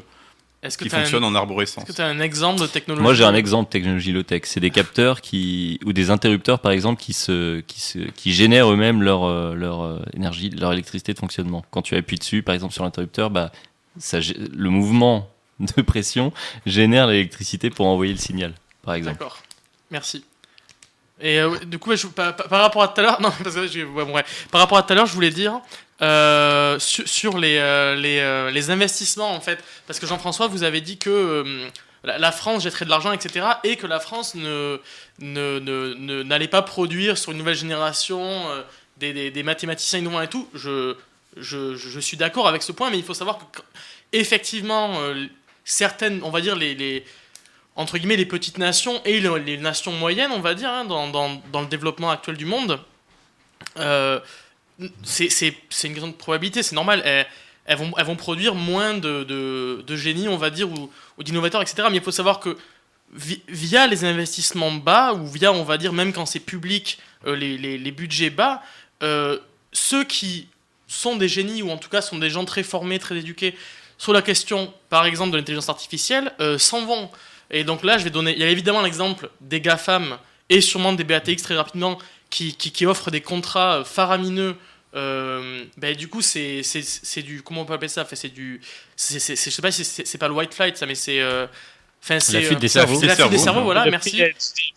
est-ce 0.65 0.77
que 0.77 0.83
qui 0.85 0.89
fonctionne 0.89 1.23
en 1.23 1.35
arborescence. 1.35 1.83
Est-ce 1.83 1.91
que 1.91 1.95
tu 1.95 2.01
as 2.01 2.07
un 2.07 2.19
exemple 2.19 2.61
de 2.61 2.67
technologie 2.67 3.03
Moi, 3.03 3.13
j'ai 3.13 3.23
un 3.23 3.35
exemple 3.35 3.67
de 3.67 3.71
technologie 3.71 4.11
low-tech. 4.11 4.41
C'est 4.45 4.59
des 4.59 4.71
capteurs 4.71 5.21
qui 5.21 5.79
ou 5.85 5.93
des 5.93 6.09
interrupteurs, 6.09 6.59
par 6.59 6.71
exemple, 6.71 7.01
qui 7.01 7.13
se 7.13 7.59
qui 7.61 7.79
se 7.79 7.99
qui 7.99 8.33
génèrent 8.33 8.71
eux-mêmes 8.71 9.03
leur 9.03 9.23
euh, 9.25 9.53
leur 9.53 9.83
euh, 9.83 9.99
énergie, 10.13 10.49
leur 10.49 10.73
électricité 10.73 11.13
de 11.13 11.19
fonctionnement. 11.19 11.63
Quand 11.69 11.81
tu 11.81 11.95
appuies 11.95 12.17
dessus, 12.17 12.41
par 12.41 12.55
exemple, 12.55 12.73
sur 12.73 12.83
l'interrupteur, 12.83 13.29
bah 13.29 13.51
ça, 13.99 14.19
le 14.19 14.69
mouvement 14.69 15.29
de 15.59 15.81
pression 15.81 16.33
génère 16.65 17.07
l'électricité 17.07 17.69
pour 17.69 17.85
envoyer 17.85 18.13
le 18.13 18.19
signal, 18.19 18.53
par 18.83 18.95
exemple. 18.95 19.19
D'accord. 19.19 19.41
Merci. 19.91 20.25
Et 21.21 21.39
euh, 21.39 21.57
du 21.59 21.79
coup, 21.79 21.91
par, 22.13 22.35
rapport 22.49 22.83
à 22.83 22.89
tout 22.89 22.99
à 22.99 23.03
l'heure, 23.03 23.21
non, 23.21 23.31
parce 23.43 23.55
que 23.55 23.67
je, 23.67 23.85
par 24.51 24.61
rapport 24.61 24.77
à 24.77 24.83
tout 24.83 24.93
à 24.93 24.95
l'heure, 24.95 25.05
je 25.05 25.13
voulais 25.13 25.29
dire, 25.29 25.61
euh, 26.01 26.77
sur, 26.79 27.37
les, 27.37 27.57
euh, 27.57 27.95
euh, 27.95 28.51
les, 28.51 28.69
investissements, 28.69 29.33
en 29.33 29.39
fait. 29.39 29.63
Parce 29.87 29.99
que 29.99 30.05
Jean-François, 30.05 30.47
vous 30.47 30.63
avez 30.63 30.81
dit 30.81 30.97
que 30.97 31.69
la 32.03 32.31
France 32.33 32.63
jetterait 32.63 32.85
de 32.85 32.89
l'argent, 32.89 33.13
etc. 33.13 33.45
Et 33.63 33.77
que 33.77 33.87
la 33.87 33.99
France 33.99 34.35
n'allait 35.19 36.47
pas 36.47 36.61
produire 36.61 37.17
sur 37.17 37.31
une 37.31 37.37
nouvelle 37.37 37.55
génération 37.55 38.45
des, 38.97 39.43
mathématiciens 39.43 39.99
innovants 39.99 40.21
et 40.21 40.27
tout. 40.27 40.49
Je, 40.53 41.99
suis 42.01 42.17
d'accord 42.17 42.47
avec 42.47 42.61
ce 42.61 42.73
point, 42.73 42.89
mais 42.89 42.97
il 42.97 43.03
faut 43.03 43.13
savoir 43.13 43.37
que, 43.37 43.61
effectivement, 44.11 44.99
certaines, 45.63 46.21
on 46.23 46.29
va 46.29 46.41
dire, 46.41 46.57
les, 46.57 47.05
entre 47.77 47.97
guillemets, 47.97 48.17
les 48.17 48.25
petites 48.25 48.57
nations 48.57 49.01
et 49.05 49.21
les, 49.21 49.57
nations 49.57 49.93
moyennes, 49.93 50.31
on 50.33 50.41
va 50.41 50.55
dire, 50.55 50.69
hein, 50.69 50.83
dans, 50.83 51.61
le 51.61 51.67
développement 51.67 52.11
actuel 52.11 52.35
du 52.35 52.45
monde, 52.45 52.81
c'est 55.03 55.27
une 55.83 55.93
question 55.93 56.07
de 56.07 56.13
probabilité, 56.13 56.63
c'est 56.63 56.75
normal. 56.75 57.01
Elles, 57.65 57.77
vont, 57.77 58.15
produire 58.15 58.55
moins 58.55 58.93
de, 58.93 59.95
génies, 59.95 60.27
on 60.27 60.37
va 60.37 60.49
dire, 60.49 60.69
ou, 60.69 61.23
d'innovateurs, 61.23 61.61
etc. 61.61 61.87
Mais 61.89 61.97
il 61.97 62.03
faut 62.03 62.11
savoir 62.11 62.39
que 62.39 62.57
via 63.13 63.87
les 63.87 64.03
investissements 64.03 64.71
bas, 64.71 65.13
ou 65.13 65.27
via, 65.27 65.51
on 65.51 65.63
va 65.63 65.77
dire, 65.77 65.93
même 65.93 66.11
quand 66.11 66.25
c'est 66.25 66.39
public, 66.39 66.99
euh, 67.25 67.35
les, 67.35 67.57
les, 67.57 67.91
budgets 67.91 68.29
bas, 68.29 68.61
euh, 69.03 69.39
ceux 69.71 70.03
qui 70.03 70.47
sont 70.87 71.15
des 71.15 71.27
génies, 71.27 71.63
ou 71.63 71.71
en 71.71 71.77
tout 71.77 71.89
cas 71.89 72.01
sont 72.01 72.17
des 72.17 72.29
gens 72.29 72.45
très 72.45 72.63
formés, 72.63 72.99
très 72.99 73.17
éduqués, 73.17 73.55
sur 73.97 74.13
la 74.13 74.21
question, 74.21 74.73
par 74.89 75.05
exemple, 75.05 75.31
de 75.31 75.37
l'intelligence 75.37 75.69
artificielle, 75.69 76.33
euh, 76.39 76.57
s'en 76.57 76.85
vont. 76.85 77.09
Et 77.49 77.63
donc 77.63 77.83
là, 77.83 77.97
je 77.97 78.03
vais 78.03 78.09
donner. 78.09 78.33
Il 78.33 78.39
y 78.39 78.43
a 78.43 78.49
évidemment 78.49 78.81
l'exemple 78.81 79.29
des 79.39 79.61
GAFAM 79.61 80.17
et 80.49 80.61
sûrement 80.61 80.93
des 80.93 81.03
BATX 81.03 81.41
très 81.41 81.55
rapidement 81.55 81.97
qui, 82.35 82.53
qui, 82.53 82.85
offre 82.85 83.11
des 83.11 83.21
contrats 83.21 83.83
faramineux. 83.85 84.57
Euh, 84.93 85.63
ben, 85.77 85.95
du 85.95 86.09
coup, 86.09 86.21
c'est 86.21 86.61
du. 87.23 87.41
Comment 87.41 87.61
on 87.61 87.65
peut 87.65 87.73
appeler 87.73 87.87
ça? 87.87 88.05
C'est 88.11 88.33
du. 88.33 88.61
je 88.97 89.19
sais 89.19 89.61
pas 89.61 89.71
si 89.71 89.85
c'est 89.85 90.17
pas 90.17 90.27
le 90.27 90.33
white 90.33 90.53
flight, 90.53 90.75
ça, 90.75 90.85
mais 90.85 90.95
c'est. 90.95 91.21
Euh, 91.21 91.47
Enfin, 92.05 92.19
c'est 92.19 92.33
la 92.33 92.41
fuite 92.41 92.59
des 92.59 92.67
cerveaux. 92.67 92.99
C'est 92.99 93.07
la 93.07 93.15
fuite 93.15 93.31
des 93.31 93.39
cerveaux, 93.39 93.63
voilà, 93.63 93.85
merci. 93.89 94.11
PhD 94.11 94.35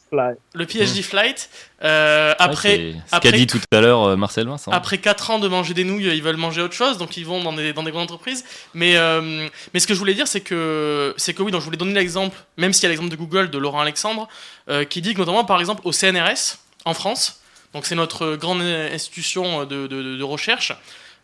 flight. 0.09 0.39
Le 0.55 0.65
PhD 0.65 1.03
flight. 1.03 1.51
Euh, 1.85 2.35
après, 2.39 2.95
ce 3.13 3.19
qu'a 3.19 3.33
dit 3.33 3.47
tout 3.47 3.61
à 3.71 3.83
l'heure 3.83 4.03
euh, 4.05 4.17
Marcel 4.17 4.47
Vincent. 4.47 4.71
Après 4.73 4.97
4 4.97 5.31
ans 5.33 5.39
de 5.39 5.47
manger 5.47 5.75
des 5.75 5.85
nouilles, 5.85 6.07
ils 6.07 6.23
veulent 6.23 6.39
manger 6.39 6.63
autre 6.63 6.73
chose, 6.73 6.97
donc 6.97 7.19
ils 7.19 7.27
vont 7.27 7.43
dans 7.43 7.53
des, 7.53 7.75
dans 7.75 7.83
des 7.83 7.91
grandes 7.91 8.05
entreprises. 8.05 8.45
Mais, 8.73 8.97
euh, 8.97 9.47
mais 9.75 9.81
ce 9.81 9.87
que 9.87 9.93
je 9.93 9.99
voulais 9.99 10.15
dire, 10.15 10.27
c'est 10.27 10.41
que, 10.41 11.13
c'est 11.19 11.35
que 11.35 11.43
oui, 11.43 11.53
donc 11.53 11.61
je 11.61 11.67
voulais 11.67 11.77
donner 11.77 11.93
l'exemple, 11.93 12.39
même 12.57 12.73
s'il 12.73 12.85
y 12.85 12.87
a 12.87 12.89
l'exemple 12.89 13.11
de 13.11 13.17
Google, 13.17 13.51
de 13.51 13.59
Laurent 13.59 13.81
Alexandre, 13.81 14.27
euh, 14.71 14.85
qui 14.85 15.03
dit 15.03 15.13
que 15.13 15.19
notamment, 15.19 15.45
par 15.45 15.61
exemple, 15.61 15.83
au 15.85 15.93
CNRS, 15.93 16.57
en 16.87 16.95
France, 16.95 17.43
donc 17.75 17.87
c'est 17.87 17.95
notre 17.95 18.37
grande 18.37 18.62
institution 18.62 19.64
de, 19.64 19.87
de, 19.87 20.16
de 20.16 20.23
recherche. 20.23 20.73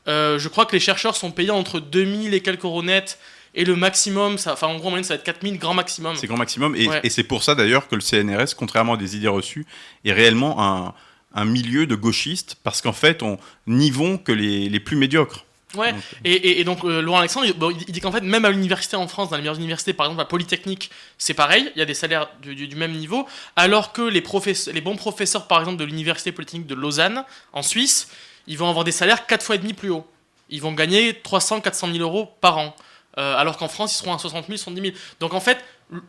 Euh, 0.07 0.39
je 0.39 0.49
crois 0.49 0.67
que 0.67 0.73
les 0.73 0.81
chercheurs 0.81 1.17
sont 1.17 1.31
payés 1.31 1.51
entre 1.51 1.81
2000 1.81 2.35
et 2.35 2.41
quelques 2.41 2.65
euros 2.65 2.83
net 2.83 3.19
et 3.55 3.65
le 3.65 3.77
maximum, 3.77 4.37
ça, 4.37 4.53
enfin 4.53 4.67
en 4.67 4.77
gros, 4.77 4.91
moyenne, 4.91 5.05
ça 5.05 5.15
va 5.15 5.19
être 5.19 5.25
4000 5.25 5.59
grand 5.59 5.75
maximum. 5.75 6.17
C'est 6.17 6.27
grand 6.27 6.37
maximum. 6.37 6.75
Et, 6.75 6.89
et 7.05 7.11
c'est 7.11 7.23
pour 7.23 7.43
ça 7.45 7.55
d'ailleurs 7.55 7.89
que 7.89 7.95
le 7.95 8.01
CNRS, 8.01 8.55
contrairement 8.57 8.95
à 8.95 8.97
des 8.97 9.17
idées 9.17 9.29
reçues, 9.29 9.65
est 10.05 10.13
réellement 10.13 10.61
un, 10.61 10.95
un 11.35 11.45
milieu 11.45 11.87
de 11.87 11.95
gauchistes 11.95 12.57
parce 12.65 12.83
qu'en 12.83 12.93
fait, 12.93 13.23
on 13.23 13.39
n'y 13.67 13.91
vont 13.91 14.19
que 14.19 14.33
les, 14.33 14.69
les 14.69 14.81
plus 14.81 14.97
médiocres. 14.97 15.45
Ouais, 15.77 15.95
et, 16.25 16.61
et, 16.61 16.65
donc 16.65 16.85
euh, 16.85 17.01
Laurent 17.01 17.19
Alexandre, 17.19 17.47
il, 17.47 17.93
dit 17.93 18.01
qu'en 18.01 18.13
fait, 18.13 18.21
même 18.21 18.45
à 18.45 18.51
l'université 18.51 18.97
en 18.97 19.09
France, 19.09 19.31
dans 19.31 19.37
les 19.37 19.43
meilleures 19.43 19.59
universités, 19.59 19.93
par 19.93 20.07
exemple 20.07 20.23
à 20.23 20.25
Polytechnique, 20.25 20.91
c'est 21.19 21.35
pareil, 21.35 21.71
il 21.75 21.79
y 21.79 21.83
a 21.83 21.87
des 21.87 21.95
salaires 21.95 22.29
du, 22.43 22.55
du, 22.55 22.77
même 22.77 22.93
niveau, 22.93 23.27
alors 23.57 23.93
que 23.93 24.03
les, 24.03 24.23
les 24.73 24.81
bons 24.81 24.97
professeurs, 24.97 25.47
par 25.47 25.61
exemple, 25.61 25.79
de 25.79 25.85
l'université 25.85 26.33
Polytechnique 26.33 26.67
de 26.67 26.75
Lausanne, 26.75 27.25
en 27.53 27.63
Suisse, 27.63 28.09
ils 28.47 28.59
vont 28.59 28.69
avoir 28.69 28.85
des 28.85 28.93
salaires 28.93 29.27
4 29.27 29.43
fois 29.45 29.55
et 29.55 29.59
demi 29.59 29.73
plus 29.73 29.91
hauts. 29.91 30.07
Ils 30.51 30.61
vont 30.61 30.73
gagner 30.73 31.13
300-400 31.13 31.93
000 31.93 31.99
euros 31.99 32.31
par 32.41 32.59
an. 32.59 32.77
Euh, 33.19 33.37
alors 33.37 33.57
qu'en 33.57 33.69
France, 33.69 33.95
ils 33.95 33.99
seront 33.99 34.15
à 34.15 34.19
60 34.19 34.47
000, 34.47 34.57
70 34.59 34.81
000. 34.81 34.95
Donc 35.21 35.35
en 35.35 35.41
fait, 35.41 35.59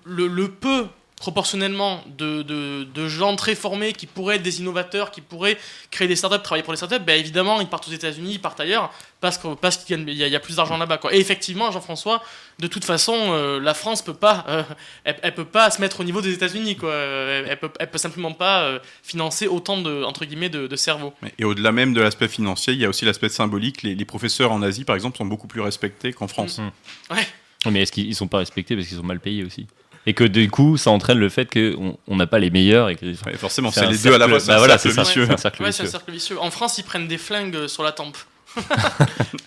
le, 0.05 0.47
peu 0.47 0.87
proportionnellement 1.17 2.03
de, 2.17 2.41
de, 2.41 3.07
gens 3.07 3.35
très 3.35 3.55
formés 3.55 3.93
qui 3.93 4.05
pourraient 4.05 4.35
être 4.35 4.43
des 4.43 4.59
innovateurs, 4.59 5.11
qui 5.11 5.21
pourraient 5.21 5.57
créer 5.89 6.07
des 6.07 6.15
startups, 6.15 6.41
travailler 6.41 6.63
pour 6.63 6.73
les 6.73 6.77
startups, 6.77 6.99
ben 6.99 7.17
évidemment, 7.17 7.61
ils 7.61 7.67
partent 7.67 7.87
aux 7.87 7.91
États-Unis, 7.91 8.33
ils 8.33 8.41
partent 8.41 8.59
ailleurs, 8.59 8.91
parce 9.21 9.37
qu'il 9.37 9.55
parce 9.55 9.89
y, 9.89 9.93
y, 9.93 10.35
a 10.35 10.39
plus 10.39 10.57
d'argent 10.57 10.77
là-bas. 10.77 10.99
Et 11.11 11.19
effectivement, 11.19 11.71
Jean-François, 11.71 12.21
de 12.59 12.67
toute 12.67 12.83
façon, 12.83 13.13
euh, 13.15 13.59
la 13.61 13.73
France 13.73 14.01
peut 14.01 14.13
pas, 14.13 14.45
euh, 14.49 14.63
elle, 15.05 15.33
peut 15.33 15.45
pas 15.45 15.71
se 15.71 15.79
mettre 15.79 16.01
au 16.01 16.03
niveau 16.03 16.21
des 16.21 16.33
États-Unis. 16.33 16.75
Quoi. 16.75 16.93
Elle, 16.93 17.57
peut, 17.59 17.71
elle 17.79 17.89
peut 17.89 17.97
simplement 17.97 18.33
pas 18.33 18.63
euh, 18.63 18.79
financer 19.01 19.47
autant 19.47 19.81
de, 19.81 20.03
entre 20.03 20.25
guillemets, 20.25 20.49
de, 20.49 20.75
cerveaux. 20.75 21.13
Et 21.39 21.45
au-delà 21.45 21.71
même 21.71 21.93
de 21.93 22.01
l'aspect 22.01 22.27
financier, 22.27 22.73
il 22.73 22.79
y 22.79 22.85
a 22.85 22.89
aussi 22.89 23.05
l'aspect 23.05 23.29
symbolique. 23.29 23.83
Les, 23.83 23.95
les, 23.95 24.05
professeurs 24.05 24.51
en 24.51 24.61
Asie, 24.61 24.83
par 24.83 24.95
exemple, 24.95 25.17
sont 25.17 25.25
beaucoup 25.25 25.47
plus 25.47 25.61
respectés 25.61 26.11
qu'en 26.11 26.27
France. 26.27 26.59
Mmh. 26.59 27.13
Ouais. 27.13 27.27
Mais 27.71 27.81
est-ce 27.81 27.91
qu'ils 27.91 28.15
sont 28.15 28.27
pas 28.27 28.39
respectés 28.39 28.75
parce 28.75 28.87
qu'ils 28.87 28.97
sont 28.97 29.03
mal 29.03 29.19
payés 29.19 29.43
aussi? 29.43 29.67
Et 30.05 30.13
que 30.13 30.23
du 30.23 30.49
coup 30.49 30.77
ça 30.77 30.91
entraîne 30.91 31.17
le 31.17 31.29
fait 31.29 31.51
qu'on 31.51 32.15
n'a 32.15 32.27
pas 32.27 32.39
les 32.39 32.49
meilleurs 32.49 32.89
et 32.89 32.95
que 32.95 33.13
forcément 33.35 33.71
c'est 33.71 33.87
les 33.87 33.97
deux 33.97 34.13
à 34.13 34.17
la 34.17 34.27
fois 34.27 34.39
bah 34.45 34.57
voilà, 34.57 34.77
c'est 34.77 34.97
un 34.97 35.03
vicieux. 35.03 35.27
un 35.29 35.37
cercle 35.37 35.63
vicieux. 36.07 36.39
en 36.39 36.51
France 36.51 36.77
ils 36.77 36.83
prennent 36.83 37.07
des 37.07 37.17
flingues 37.17 37.67
sur 37.67 37.83
la 37.83 37.91
tempe 37.91 38.17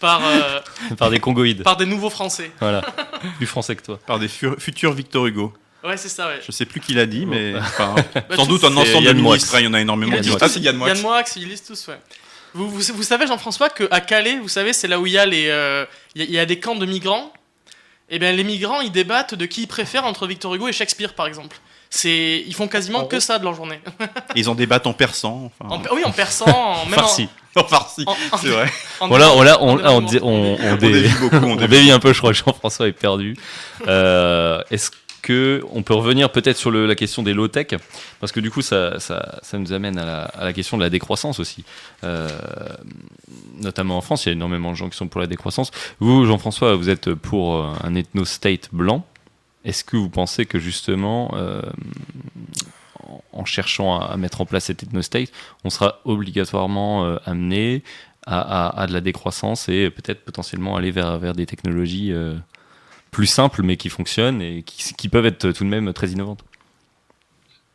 par 0.00 0.20
euh, 0.26 0.60
par 0.96 1.10
des 1.10 1.20
congoïdes 1.20 1.62
par 1.62 1.76
des 1.76 1.86
nouveaux 1.86 2.10
français 2.10 2.50
voilà 2.60 2.82
plus 3.36 3.46
français 3.46 3.74
que 3.74 3.82
toi 3.82 3.98
par 4.06 4.18
des 4.18 4.28
futurs 4.28 4.92
Victor 4.92 5.26
Hugo 5.26 5.52
Ouais, 5.84 5.96
c'est 5.96 6.08
ça, 6.08 6.26
ouais. 6.26 6.40
Je 6.44 6.50
sais 6.50 6.64
plus 6.64 6.80
qui 6.80 6.92
l'a 6.92 7.06
dit, 7.06 7.24
mais 7.24 7.52
bah, 7.78 7.94
sans 8.34 8.46
doute 8.46 8.64
un 8.64 8.76
ensemble 8.76 9.06
de 9.06 9.12
ministres, 9.12 9.54
hein, 9.54 9.60
il 9.60 9.66
y 9.66 9.68
en 9.68 9.74
a 9.74 9.80
énormément. 9.80 10.16
Ah, 10.40 10.48
c'est 10.48 10.58
Yann 10.58 10.76
Moix. 10.76 10.88
Yann 10.88 11.00
Moix, 11.00 11.22
ils 11.36 11.48
lisent 11.48 11.62
tous, 11.62 11.86
ouais. 11.86 11.98
Vous, 12.52 12.68
vous, 12.68 12.80
vous 12.94 13.02
savez, 13.02 13.26
Jean-François, 13.26 13.68
qu'à 13.68 14.00
Calais, 14.00 14.38
vous 14.38 14.48
savez, 14.48 14.72
c'est 14.72 14.88
là 14.88 14.98
où 14.98 15.06
il 15.06 15.12
y 15.12 15.18
a 15.18 15.26
les, 15.26 15.48
euh, 15.48 15.84
il 16.14 16.30
y 16.30 16.38
a 16.38 16.46
des 16.46 16.58
camps 16.58 16.74
de 16.74 16.86
migrants 16.86 17.32
eh 18.10 18.18
bien, 18.18 18.32
les 18.32 18.44
migrants, 18.44 18.80
ils 18.80 18.92
débattent 18.92 19.34
de 19.34 19.46
qui 19.46 19.62
ils 19.62 19.66
préfèrent 19.66 20.04
entre 20.04 20.26
Victor 20.26 20.54
Hugo 20.54 20.68
et 20.68 20.72
Shakespeare, 20.72 21.14
par 21.14 21.26
exemple. 21.26 21.58
C'est, 21.90 22.44
ils 22.46 22.54
font 22.54 22.68
quasiment 22.68 23.06
que 23.06 23.18
ça 23.18 23.38
de 23.38 23.44
leur 23.44 23.54
journée. 23.54 23.80
ils 24.34 24.48
en 24.48 24.54
débattent 24.54 24.86
en 24.86 24.92
persan. 24.92 25.50
oui, 25.92 26.04
en 26.04 26.12
persan, 26.12 26.48
en 26.54 26.86
même 26.86 26.94
farsi. 26.98 27.28
En, 27.54 27.64
farsi, 27.64 28.04
c'est 28.40 28.48
vrai. 28.48 28.70
Voilà, 29.00 29.32
on, 29.32 29.42
là, 29.42 29.58
on, 29.60 29.78
on, 29.78 30.06
on, 30.22 30.58
on, 30.60 30.76
dévie 30.76 31.12
beaucoup, 31.18 31.36
on 31.36 31.56
dévie 31.56 31.90
un 31.90 31.98
peu. 31.98 32.12
Je 32.12 32.18
crois 32.18 32.32
que 32.32 32.38
Jean-François 32.38 32.88
est 32.88 32.92
perdu. 32.92 33.36
Euh, 33.86 34.62
est-ce 34.70 34.90
on 35.28 35.82
peut 35.82 35.94
revenir 35.94 36.30
peut-être 36.30 36.56
sur 36.56 36.70
la 36.70 36.94
question 36.94 37.22
des 37.22 37.34
low-tech, 37.34 37.68
parce 38.20 38.32
que 38.32 38.40
du 38.40 38.50
coup, 38.50 38.62
ça, 38.62 38.96
nous 39.54 39.72
amène 39.72 39.98
à 39.98 40.30
la, 40.40 40.52
question 40.52 40.76
de 40.76 40.82
la 40.82 40.90
décroissance 40.90 41.40
aussi. 41.40 41.64
Euh, 42.04 42.28
notamment 43.60 43.98
en 43.98 44.00
France, 44.00 44.24
il 44.24 44.28
y 44.28 44.30
a 44.30 44.32
énormément 44.32 44.70
de 44.70 44.76
gens 44.76 44.88
qui 44.88 44.96
sont 44.96 45.08
pour 45.08 45.20
la 45.20 45.26
décroissance. 45.26 45.70
Vous, 46.00 46.24
Jean-François, 46.24 46.74
vous 46.76 46.88
êtes 46.88 47.14
pour 47.14 47.56
euh, 47.56 47.72
un 47.82 47.94
ethno-state 47.94 48.68
blanc. 48.72 49.04
Est-ce 49.64 49.84
que 49.84 49.96
vous 49.96 50.08
pensez 50.08 50.46
que 50.46 50.58
justement, 50.58 51.32
euh, 51.34 51.60
en 53.32 53.44
cherchant 53.44 54.00
à, 54.00 54.16
mettre 54.16 54.40
en 54.40 54.46
place 54.46 54.64
cet 54.64 54.82
ethno-state, 54.82 55.30
on 55.64 55.70
sera 55.70 56.00
obligatoirement 56.04 57.16
amené 57.24 57.82
à, 58.26 58.86
de 58.86 58.92
la 58.92 59.00
décroissance 59.00 59.68
et 59.68 59.90
peut-être 59.90 60.24
potentiellement 60.24 60.76
aller 60.76 60.90
vers 60.90 61.34
des 61.34 61.46
technologies 61.46 62.12
plus 63.10 63.26
simples 63.26 63.62
mais 63.62 63.76
qui 63.76 63.88
fonctionnent 63.88 64.42
et 64.42 64.62
qui, 64.62 65.08
peuvent 65.08 65.26
être 65.26 65.52
tout 65.52 65.64
de 65.64 65.68
même 65.68 65.92
très 65.92 66.08
innovantes. 66.08 66.44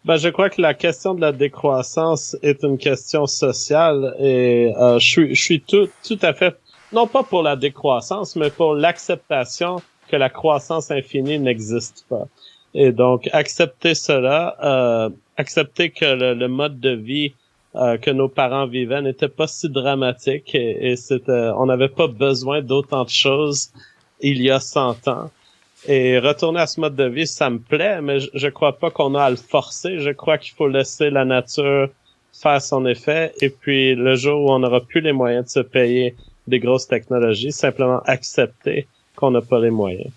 Ben, 0.06 0.18
je 0.18 0.28
crois 0.28 0.50
que 0.50 0.62
la 0.62 0.74
question 0.74 1.14
de 1.14 1.22
la 1.22 1.32
décroissance 1.32 2.36
est 2.42 2.64
une 2.64 2.78
question 2.78 3.26
sociale 3.26 4.16
et 4.20 4.74
euh, 4.78 5.00
je 5.00 5.08
suis, 5.08 5.36
je 5.36 5.42
suis 5.42 5.62
tout, 5.62 5.88
tout 6.06 6.20
à 6.22 6.34
fait, 6.34 6.58
non 6.92 7.08
pas 7.08 7.24
pour 7.24 7.42
la 7.42 7.56
décroissance, 7.56 8.36
mais 8.36 8.50
pour 8.50 8.76
l'acceptation 8.76 9.78
que 10.10 10.18
la 10.18 10.30
croissance 10.30 10.92
infinie 10.92 11.40
n'existe 11.40 12.06
pas. 12.10 12.28
Et 12.74 12.92
donc, 12.92 13.30
accepter 13.32 13.96
cela, 13.96 14.58
euh, 14.62 15.10
accepter 15.38 15.92
que 15.92 16.34
le, 16.34 16.48
mode 16.48 16.82
de 16.82 16.90
vie 16.90 17.34
euh, 17.76 17.98
que 17.98 18.12
nos 18.12 18.28
parents 18.28 18.68
vivaient 18.68 19.02
n'était 19.02 19.30
pas 19.30 19.48
si 19.48 19.70
dramatique 19.70 20.54
et, 20.54 20.92
et 20.92 20.96
c'était, 20.98 21.50
on 21.56 21.68
n'avait 21.68 21.88
pas 21.88 22.08
besoin 22.08 22.62
d'autant 22.62 23.06
de 23.06 23.10
choses 23.10 23.72
il 24.24 24.42
y 24.42 24.50
a 24.50 24.60
100 24.60 25.08
ans. 25.08 25.30
Et 25.88 26.18
retourner 26.18 26.62
à 26.62 26.68
ce 26.68 26.80
mode 26.80 26.96
de 26.96 27.04
vie, 27.04 27.28
ça 27.28 27.50
me 27.50 27.60
plaît, 27.60 28.02
mais 28.02 28.20
je, 28.20 28.30
je 28.34 28.48
crois 28.48 28.78
pas 28.80 28.90
qu'on 28.90 29.16
a 29.16 29.24
à 29.24 29.30
le 29.30 29.36
forcer. 29.36 30.00
Je 30.00 30.12
crois 30.12 30.38
qu'il 30.38 30.54
faut 30.54 30.68
laisser 30.68 31.10
la 31.10 31.26
nature 31.26 31.90
faire 32.34 32.62
son 32.62 32.86
effet. 32.86 33.34
Et 33.42 33.50
puis, 33.50 33.96
le 33.96 34.16
jour 34.16 34.44
où 34.44 34.52
on 34.52 34.60
n'aura 34.60 34.82
plus 34.82 35.02
les 35.02 35.12
moyens 35.12 35.46
de 35.46 35.50
se 35.50 35.60
payer 35.60 36.16
des 36.48 36.60
grosses 36.60 36.88
technologies, 36.88 37.52
simplement 37.52 38.02
accepter 38.06 38.88
qu'on 39.16 39.32
n'a 39.32 39.42
pas 39.42 39.60
les 39.60 39.70
moyens. 39.70 40.12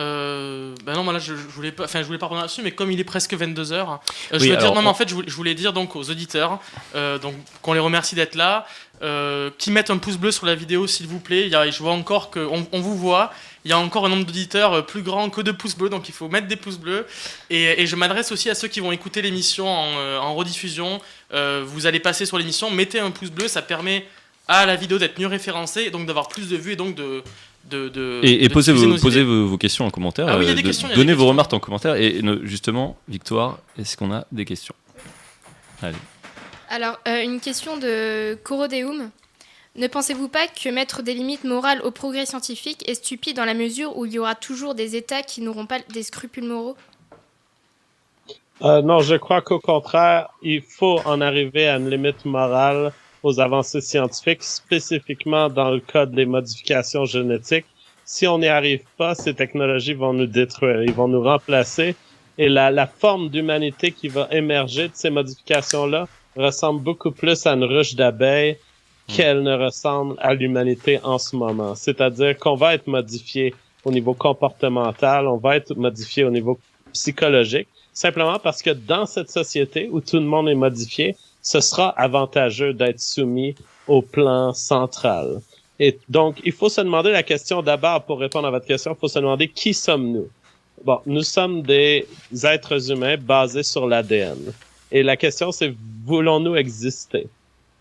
Euh, 0.00 0.74
ben 0.86 0.94
non, 0.94 1.04
moi 1.04 1.12
là, 1.12 1.18
je, 1.18 1.34
voulais 1.34 1.72
pas, 1.72 1.84
enfin, 1.84 2.00
je 2.00 2.06
voulais 2.06 2.18
pas 2.18 2.26
revenir 2.26 2.42
là-dessus, 2.42 2.62
mais 2.62 2.70
comme 2.70 2.90
il 2.90 2.98
est 2.98 3.04
presque 3.04 3.34
22 3.34 3.62
h 3.62 3.74
euh, 3.74 3.98
je 4.32 4.38
veux 4.38 4.56
dire, 4.56 4.74
non, 4.74 4.80
mais 4.80 4.88
en 4.88 4.94
fait, 4.94 5.08
je 5.08 5.34
voulais, 5.34 5.54
dire 5.54 5.74
donc 5.74 5.94
aux 5.94 6.10
auditeurs, 6.10 6.58
euh, 6.94 7.18
donc 7.18 7.34
qu'on 7.60 7.74
les 7.74 7.80
remercie 7.80 8.14
d'être 8.14 8.34
là, 8.34 8.66
euh, 9.02 9.50
qui 9.58 9.70
mettent 9.70 9.90
un 9.90 9.98
pouce 9.98 10.16
bleu 10.16 10.30
sur 10.30 10.46
la 10.46 10.54
vidéo, 10.54 10.86
s'il 10.86 11.06
vous 11.06 11.20
plaît. 11.20 11.42
Il 11.42 11.50
y 11.50 11.54
a, 11.54 11.70
je 11.70 11.78
vois 11.78 11.92
encore 11.92 12.30
qu'on 12.30 12.66
on 12.72 12.80
vous 12.80 12.96
voit. 12.96 13.30
Il 13.66 13.70
y 13.70 13.74
a 13.74 13.78
encore 13.78 14.06
un 14.06 14.08
nombre 14.08 14.24
d'auditeurs 14.24 14.86
plus 14.86 15.02
grand 15.02 15.28
que 15.28 15.42
de 15.42 15.52
pouces 15.52 15.76
bleus, 15.76 15.90
donc 15.90 16.08
il 16.08 16.14
faut 16.14 16.28
mettre 16.28 16.46
des 16.46 16.56
pouces 16.56 16.78
bleus. 16.78 17.06
Et, 17.50 17.82
et 17.82 17.86
je 17.86 17.94
m'adresse 17.94 18.32
aussi 18.32 18.48
à 18.48 18.54
ceux 18.54 18.68
qui 18.68 18.80
vont 18.80 18.92
écouter 18.92 19.20
l'émission 19.20 19.68
en, 19.68 20.16
en, 20.16 20.34
rediffusion. 20.34 20.98
vous 21.30 21.86
allez 21.86 22.00
passer 22.00 22.24
sur 22.24 22.38
l'émission, 22.38 22.70
mettez 22.70 23.00
un 23.00 23.10
pouce 23.10 23.30
bleu, 23.30 23.48
ça 23.48 23.60
permet 23.60 24.06
à 24.48 24.64
la 24.66 24.76
vidéo 24.76 24.98
d'être 24.98 25.18
mieux 25.20 25.26
référencée, 25.26 25.82
et 25.82 25.90
donc 25.90 26.06
d'avoir 26.06 26.28
plus 26.28 26.48
de 26.48 26.56
vues 26.56 26.72
et 26.72 26.76
donc 26.76 26.94
de 26.94 27.22
et, 28.22 28.48
posez, 28.48 28.72
vos, 28.72 29.46
vos, 29.46 29.58
questions 29.58 29.86
en 29.86 29.90
commentaire. 29.90 30.26
Ah 30.28 30.36
euh, 30.36 30.94
donnez 30.94 31.14
vos 31.14 31.26
remarques 31.26 31.52
en 31.52 31.60
commentaire. 31.60 31.94
Et 31.96 32.20
justement, 32.42 32.96
Victoire, 33.08 33.58
est-ce 33.78 33.96
qu'on 33.96 34.12
a 34.12 34.26
des 34.32 34.44
questions? 34.44 34.74
Allez. 35.82 35.96
Alors, 36.68 36.98
euh, 37.08 37.22
une 37.22 37.40
question 37.40 37.76
de 37.76 38.38
Corodeum. 38.44 39.10
Ne 39.76 39.86
pensez-vous 39.86 40.28
pas 40.28 40.46
que 40.48 40.68
mettre 40.68 41.02
des 41.02 41.14
limites 41.14 41.44
morales 41.44 41.80
au 41.82 41.90
progrès 41.90 42.26
scientifique 42.26 42.88
est 42.88 42.94
stupide 42.94 43.36
dans 43.36 43.44
la 43.44 43.54
mesure 43.54 43.96
où 43.96 44.04
il 44.04 44.12
y 44.12 44.18
aura 44.18 44.34
toujours 44.34 44.74
des 44.74 44.96
États 44.96 45.22
qui 45.22 45.40
n'auront 45.42 45.66
pas 45.66 45.78
des 45.92 46.02
scrupules 46.02 46.44
moraux? 46.44 46.76
Euh, 48.62 48.82
Non, 48.82 49.00
je 49.00 49.14
crois 49.14 49.42
qu'au 49.42 49.60
contraire, 49.60 50.28
il 50.42 50.62
faut 50.62 51.00
en 51.04 51.20
arriver 51.20 51.68
à 51.68 51.76
une 51.76 51.88
limite 51.88 52.24
morale 52.24 52.92
aux 53.22 53.40
avancées 53.40 53.80
scientifiques, 53.80 54.42
spécifiquement 54.42 55.48
dans 55.48 55.70
le 55.70 55.80
cas 55.80 56.06
des 56.06 56.26
modifications 56.26 57.04
génétiques. 57.04 57.66
Si 58.04 58.26
on 58.26 58.38
n'y 58.38 58.48
arrive 58.48 58.82
pas, 58.96 59.14
ces 59.14 59.34
technologies 59.34 59.94
vont 59.94 60.12
nous 60.12 60.26
détruire, 60.26 60.82
ils 60.82 60.92
vont 60.92 61.08
nous 61.08 61.22
remplacer. 61.22 61.94
Et 62.38 62.48
la, 62.48 62.70
la 62.70 62.86
forme 62.86 63.28
d'humanité 63.28 63.92
qui 63.92 64.08
va 64.08 64.28
émerger 64.30 64.88
de 64.88 64.94
ces 64.94 65.10
modifications-là 65.10 66.08
ressemble 66.36 66.82
beaucoup 66.82 67.10
plus 67.10 67.46
à 67.46 67.52
une 67.52 67.64
ruche 67.64 67.94
d'abeilles 67.94 68.56
qu'elle 69.06 69.42
ne 69.42 69.56
ressemble 69.56 70.14
à 70.18 70.34
l'humanité 70.34 71.00
en 71.02 71.18
ce 71.18 71.36
moment. 71.36 71.74
C'est-à-dire 71.74 72.38
qu'on 72.38 72.54
va 72.54 72.74
être 72.74 72.86
modifié 72.86 73.54
au 73.84 73.90
niveau 73.90 74.14
comportemental, 74.14 75.26
on 75.26 75.36
va 75.36 75.56
être 75.56 75.74
modifié 75.74 76.24
au 76.24 76.30
niveau 76.30 76.58
psychologique, 76.92 77.68
simplement 77.92 78.38
parce 78.38 78.62
que 78.62 78.70
dans 78.70 79.06
cette 79.06 79.30
société 79.30 79.88
où 79.90 80.00
tout 80.00 80.16
le 80.16 80.24
monde 80.24 80.48
est 80.48 80.54
modifié, 80.54 81.16
ce 81.42 81.60
sera 81.60 81.88
avantageux 81.90 82.72
d'être 82.72 83.00
soumis 83.00 83.54
au 83.86 84.02
plan 84.02 84.52
central. 84.52 85.40
Et 85.78 85.98
donc, 86.08 86.40
il 86.44 86.52
faut 86.52 86.68
se 86.68 86.80
demander 86.80 87.10
la 87.10 87.22
question 87.22 87.62
d'abord, 87.62 88.04
pour 88.04 88.20
répondre 88.20 88.46
à 88.46 88.50
votre 88.50 88.66
question, 88.66 88.92
il 88.92 89.00
faut 89.00 89.08
se 89.08 89.18
demander 89.18 89.48
qui 89.48 89.72
sommes-nous? 89.72 90.28
Bon, 90.84 91.00
nous 91.06 91.22
sommes 91.22 91.62
des 91.62 92.06
êtres 92.42 92.90
humains 92.90 93.16
basés 93.16 93.62
sur 93.62 93.86
l'ADN. 93.86 94.52
Et 94.92 95.02
la 95.02 95.16
question, 95.16 95.52
c'est 95.52 95.74
voulons-nous 96.04 96.56
exister? 96.56 97.28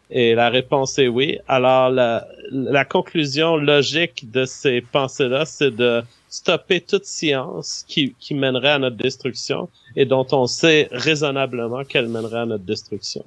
Et 0.10 0.34
la 0.34 0.50
réponse 0.50 0.98
est 0.98 1.08
oui. 1.08 1.38
Alors, 1.48 1.90
la, 1.90 2.28
la 2.52 2.86
conclusion 2.86 3.58
logique 3.58 4.32
de 4.32 4.46
ces 4.46 4.82
pensées-là, 4.82 5.46
c'est 5.46 5.76
de 5.76 6.02
stopper 6.30 6.82
toute 6.82 7.06
science 7.06 7.84
qui, 7.88 8.16
qui 8.20 8.36
mènerait 8.36 8.72
à 8.72 8.80
notre 8.80 8.96
destruction 8.96 9.70
et 9.96 10.06
dont 10.06 10.28
on 10.32 10.46
sait 10.48 10.88
raisonnablement 10.92 11.84
qu'elle 11.84 12.08
mènerait 12.08 12.42
à 12.42 12.46
notre 12.46 12.64
destruction. 12.64 13.24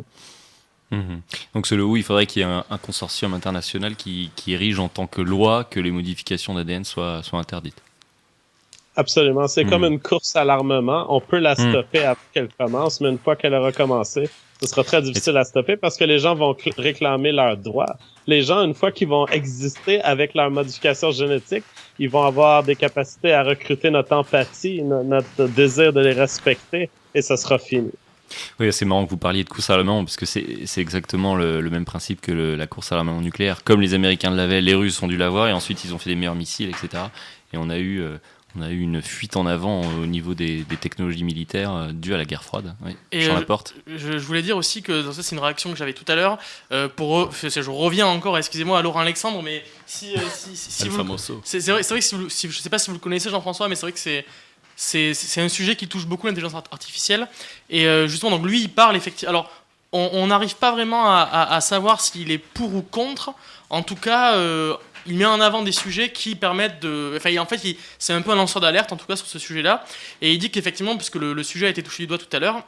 Mhm. 0.92 1.22
Donc 1.54 1.66
selon 1.66 1.88
vous, 1.88 1.96
il 1.96 2.02
faudrait 2.02 2.26
qu'il 2.26 2.42
y 2.42 2.44
ait 2.44 2.48
un, 2.48 2.78
consortium 2.78 3.34
international 3.34 3.96
qui, 3.96 4.30
qui, 4.36 4.52
érige 4.52 4.78
en 4.78 4.88
tant 4.88 5.06
que 5.06 5.22
loi 5.22 5.64
que 5.64 5.80
les 5.80 5.90
modifications 5.90 6.54
d'ADN 6.54 6.84
soient, 6.84 7.22
soient 7.22 7.38
interdites. 7.38 7.82
Absolument. 8.94 9.48
C'est 9.48 9.64
comme 9.64 9.82
mhm. 9.82 9.94
une 9.94 10.00
course 10.00 10.36
à 10.36 10.44
l'armement. 10.44 11.06
On 11.08 11.20
peut 11.20 11.38
la 11.38 11.54
mhm. 11.54 11.70
stopper 11.70 12.04
après 12.04 12.26
qu'elle 12.32 12.48
commence, 12.58 13.00
mais 13.00 13.08
une 13.08 13.18
fois 13.18 13.36
qu'elle 13.36 13.54
aura 13.54 13.72
commencé, 13.72 14.28
ce 14.62 14.68
sera 14.68 14.84
très 14.84 15.02
difficile 15.02 15.36
à 15.36 15.44
stopper 15.44 15.76
parce 15.76 15.96
que 15.96 16.04
les 16.04 16.20
gens 16.20 16.36
vont 16.36 16.56
réclamer 16.76 17.32
leurs 17.32 17.56
droits. 17.56 17.96
Les 18.28 18.42
gens, 18.42 18.62
une 18.62 18.74
fois 18.74 18.92
qu'ils 18.92 19.08
vont 19.08 19.26
exister 19.26 20.00
avec 20.02 20.34
leur 20.34 20.50
modification 20.52 21.10
génétique, 21.10 21.64
ils 21.98 22.08
vont 22.08 22.22
avoir 22.22 22.62
des 22.62 22.76
capacités 22.76 23.32
à 23.32 23.42
recruter 23.42 23.90
notre 23.90 24.14
empathie, 24.14 24.82
notre 24.82 25.48
désir 25.48 25.92
de 25.92 26.00
les 26.00 26.12
respecter, 26.12 26.90
et 27.12 27.22
ça 27.22 27.36
sera 27.36 27.58
fini. 27.58 27.90
Oui, 28.60 28.72
c'est 28.72 28.84
marrant 28.84 29.04
que 29.04 29.10
vous 29.10 29.16
parliez 29.16 29.42
de 29.42 29.48
course 29.48 29.68
à 29.68 29.76
l'armement, 29.76 30.04
parce 30.04 30.16
que 30.16 30.26
c'est 30.26 30.80
exactement 30.80 31.34
le, 31.34 31.68
même 31.68 31.84
principe 31.84 32.20
que 32.20 32.32
la 32.32 32.66
course 32.68 32.92
à 32.92 32.94
l'armement 32.94 33.20
nucléaire. 33.20 33.64
Comme 33.64 33.80
les 33.80 33.94
Américains 33.94 34.30
l'avaient, 34.30 34.60
les 34.60 34.74
Russes 34.74 35.02
ont 35.02 35.08
dû 35.08 35.16
l'avoir, 35.16 35.48
et 35.48 35.52
ensuite 35.52 35.84
ils 35.84 35.92
ont 35.92 35.98
fait 35.98 36.10
des 36.10 36.16
meilleurs 36.16 36.36
missiles, 36.36 36.70
etc. 36.70 37.02
Et 37.52 37.56
on 37.58 37.68
a 37.68 37.78
eu, 37.78 38.00
euh, 38.00 38.16
On 38.56 38.60
a 38.60 38.68
eu 38.68 38.80
une 38.80 39.00
fuite 39.00 39.36
en 39.36 39.46
avant 39.46 39.80
au 39.80 40.06
niveau 40.06 40.34
des, 40.34 40.64
technologies 40.80 41.24
militaires 41.24 41.72
euh, 41.72 41.92
dues 41.92 42.12
à 42.12 42.18
la 42.18 42.26
guerre 42.26 42.44
froide. 42.44 42.74
Oui, 42.84 42.96
et 43.10 43.26
la 43.26 43.40
porte. 43.42 43.74
Je, 43.86 44.18
voulais 44.18 44.42
dire 44.42 44.56
aussi 44.58 44.82
que 44.82 45.10
ça, 45.10 45.22
c'est 45.22 45.34
une 45.34 45.42
réaction 45.42 45.70
que 45.70 45.76
j'avais 45.76 45.94
tout 45.94 46.04
à 46.08 46.14
l'heure. 46.14 46.38
Euh, 46.70 46.88
pour 46.88 47.30
je 47.32 47.70
reviens 47.70 48.06
encore, 48.06 48.36
excusez-moi, 48.36 48.78
à 48.78 48.82
Laurent 48.82 49.00
Alexandre, 49.00 49.42
mais 49.42 49.64
si, 49.86 50.14
si, 50.30 50.56
si, 50.56 50.88
vous, 50.88 51.16
c'est 51.44 51.58
vrai, 51.70 51.82
vrai, 51.82 51.98
que 51.98 52.04
si, 52.04 52.14
vous, 52.14 52.28
si 52.28 52.50
je 52.50 52.60
sais 52.60 52.68
pas 52.68 52.78
si 52.78 52.88
vous 52.88 52.94
le 52.94 53.00
connaissez, 53.00 53.30
Jean-François, 53.30 53.68
mais 53.68 53.74
c'est 53.74 53.82
vrai 53.82 53.92
que 53.92 53.98
c'est 53.98 54.24
c'est 54.74 55.40
un 55.40 55.48
sujet 55.48 55.76
qui 55.76 55.86
touche 55.86 56.06
beaucoup 56.06 56.26
l'intelligence 56.26 56.54
artificielle. 56.54 57.28
Et 57.70 57.84
justement, 58.08 58.32
donc 58.32 58.46
lui, 58.46 58.60
il 58.60 58.70
parle 58.70 58.96
effectivement. 58.96 59.30
Alors, 59.30 59.50
on 59.92 60.26
n'arrive 60.26 60.56
pas 60.56 60.72
vraiment 60.72 61.06
à, 61.06 61.20
à, 61.20 61.54
à 61.54 61.60
savoir 61.60 62.00
s'il 62.00 62.30
est 62.30 62.38
pour 62.38 62.74
ou 62.74 62.82
contre. 62.82 63.34
En 63.70 63.82
tout 63.82 63.96
cas, 63.96 64.34
il 65.06 65.16
met 65.16 65.24
en 65.24 65.40
avant 65.40 65.62
des 65.62 65.72
sujets 65.72 66.10
qui 66.10 66.34
permettent 66.34 66.80
de. 66.80 67.14
Enfin, 67.16 67.36
en 67.38 67.46
fait, 67.46 67.60
c'est 67.98 68.12
un 68.12 68.22
peu 68.22 68.30
un 68.30 68.36
lanceur 68.36 68.60
d'alerte, 68.60 68.92
en 68.92 68.96
tout 68.96 69.06
cas, 69.06 69.16
sur 69.16 69.26
ce 69.26 69.38
sujet-là. 69.38 69.84
Et 70.20 70.32
il 70.32 70.38
dit 70.38 70.50
qu'effectivement, 70.50 70.96
puisque 70.96 71.16
le, 71.16 71.42
sujet 71.42 71.66
a 71.66 71.68
été 71.70 71.82
touché 71.82 72.04
du 72.04 72.06
doigt 72.06 72.18
tout 72.18 72.34
à 72.34 72.38
l'heure, 72.38 72.62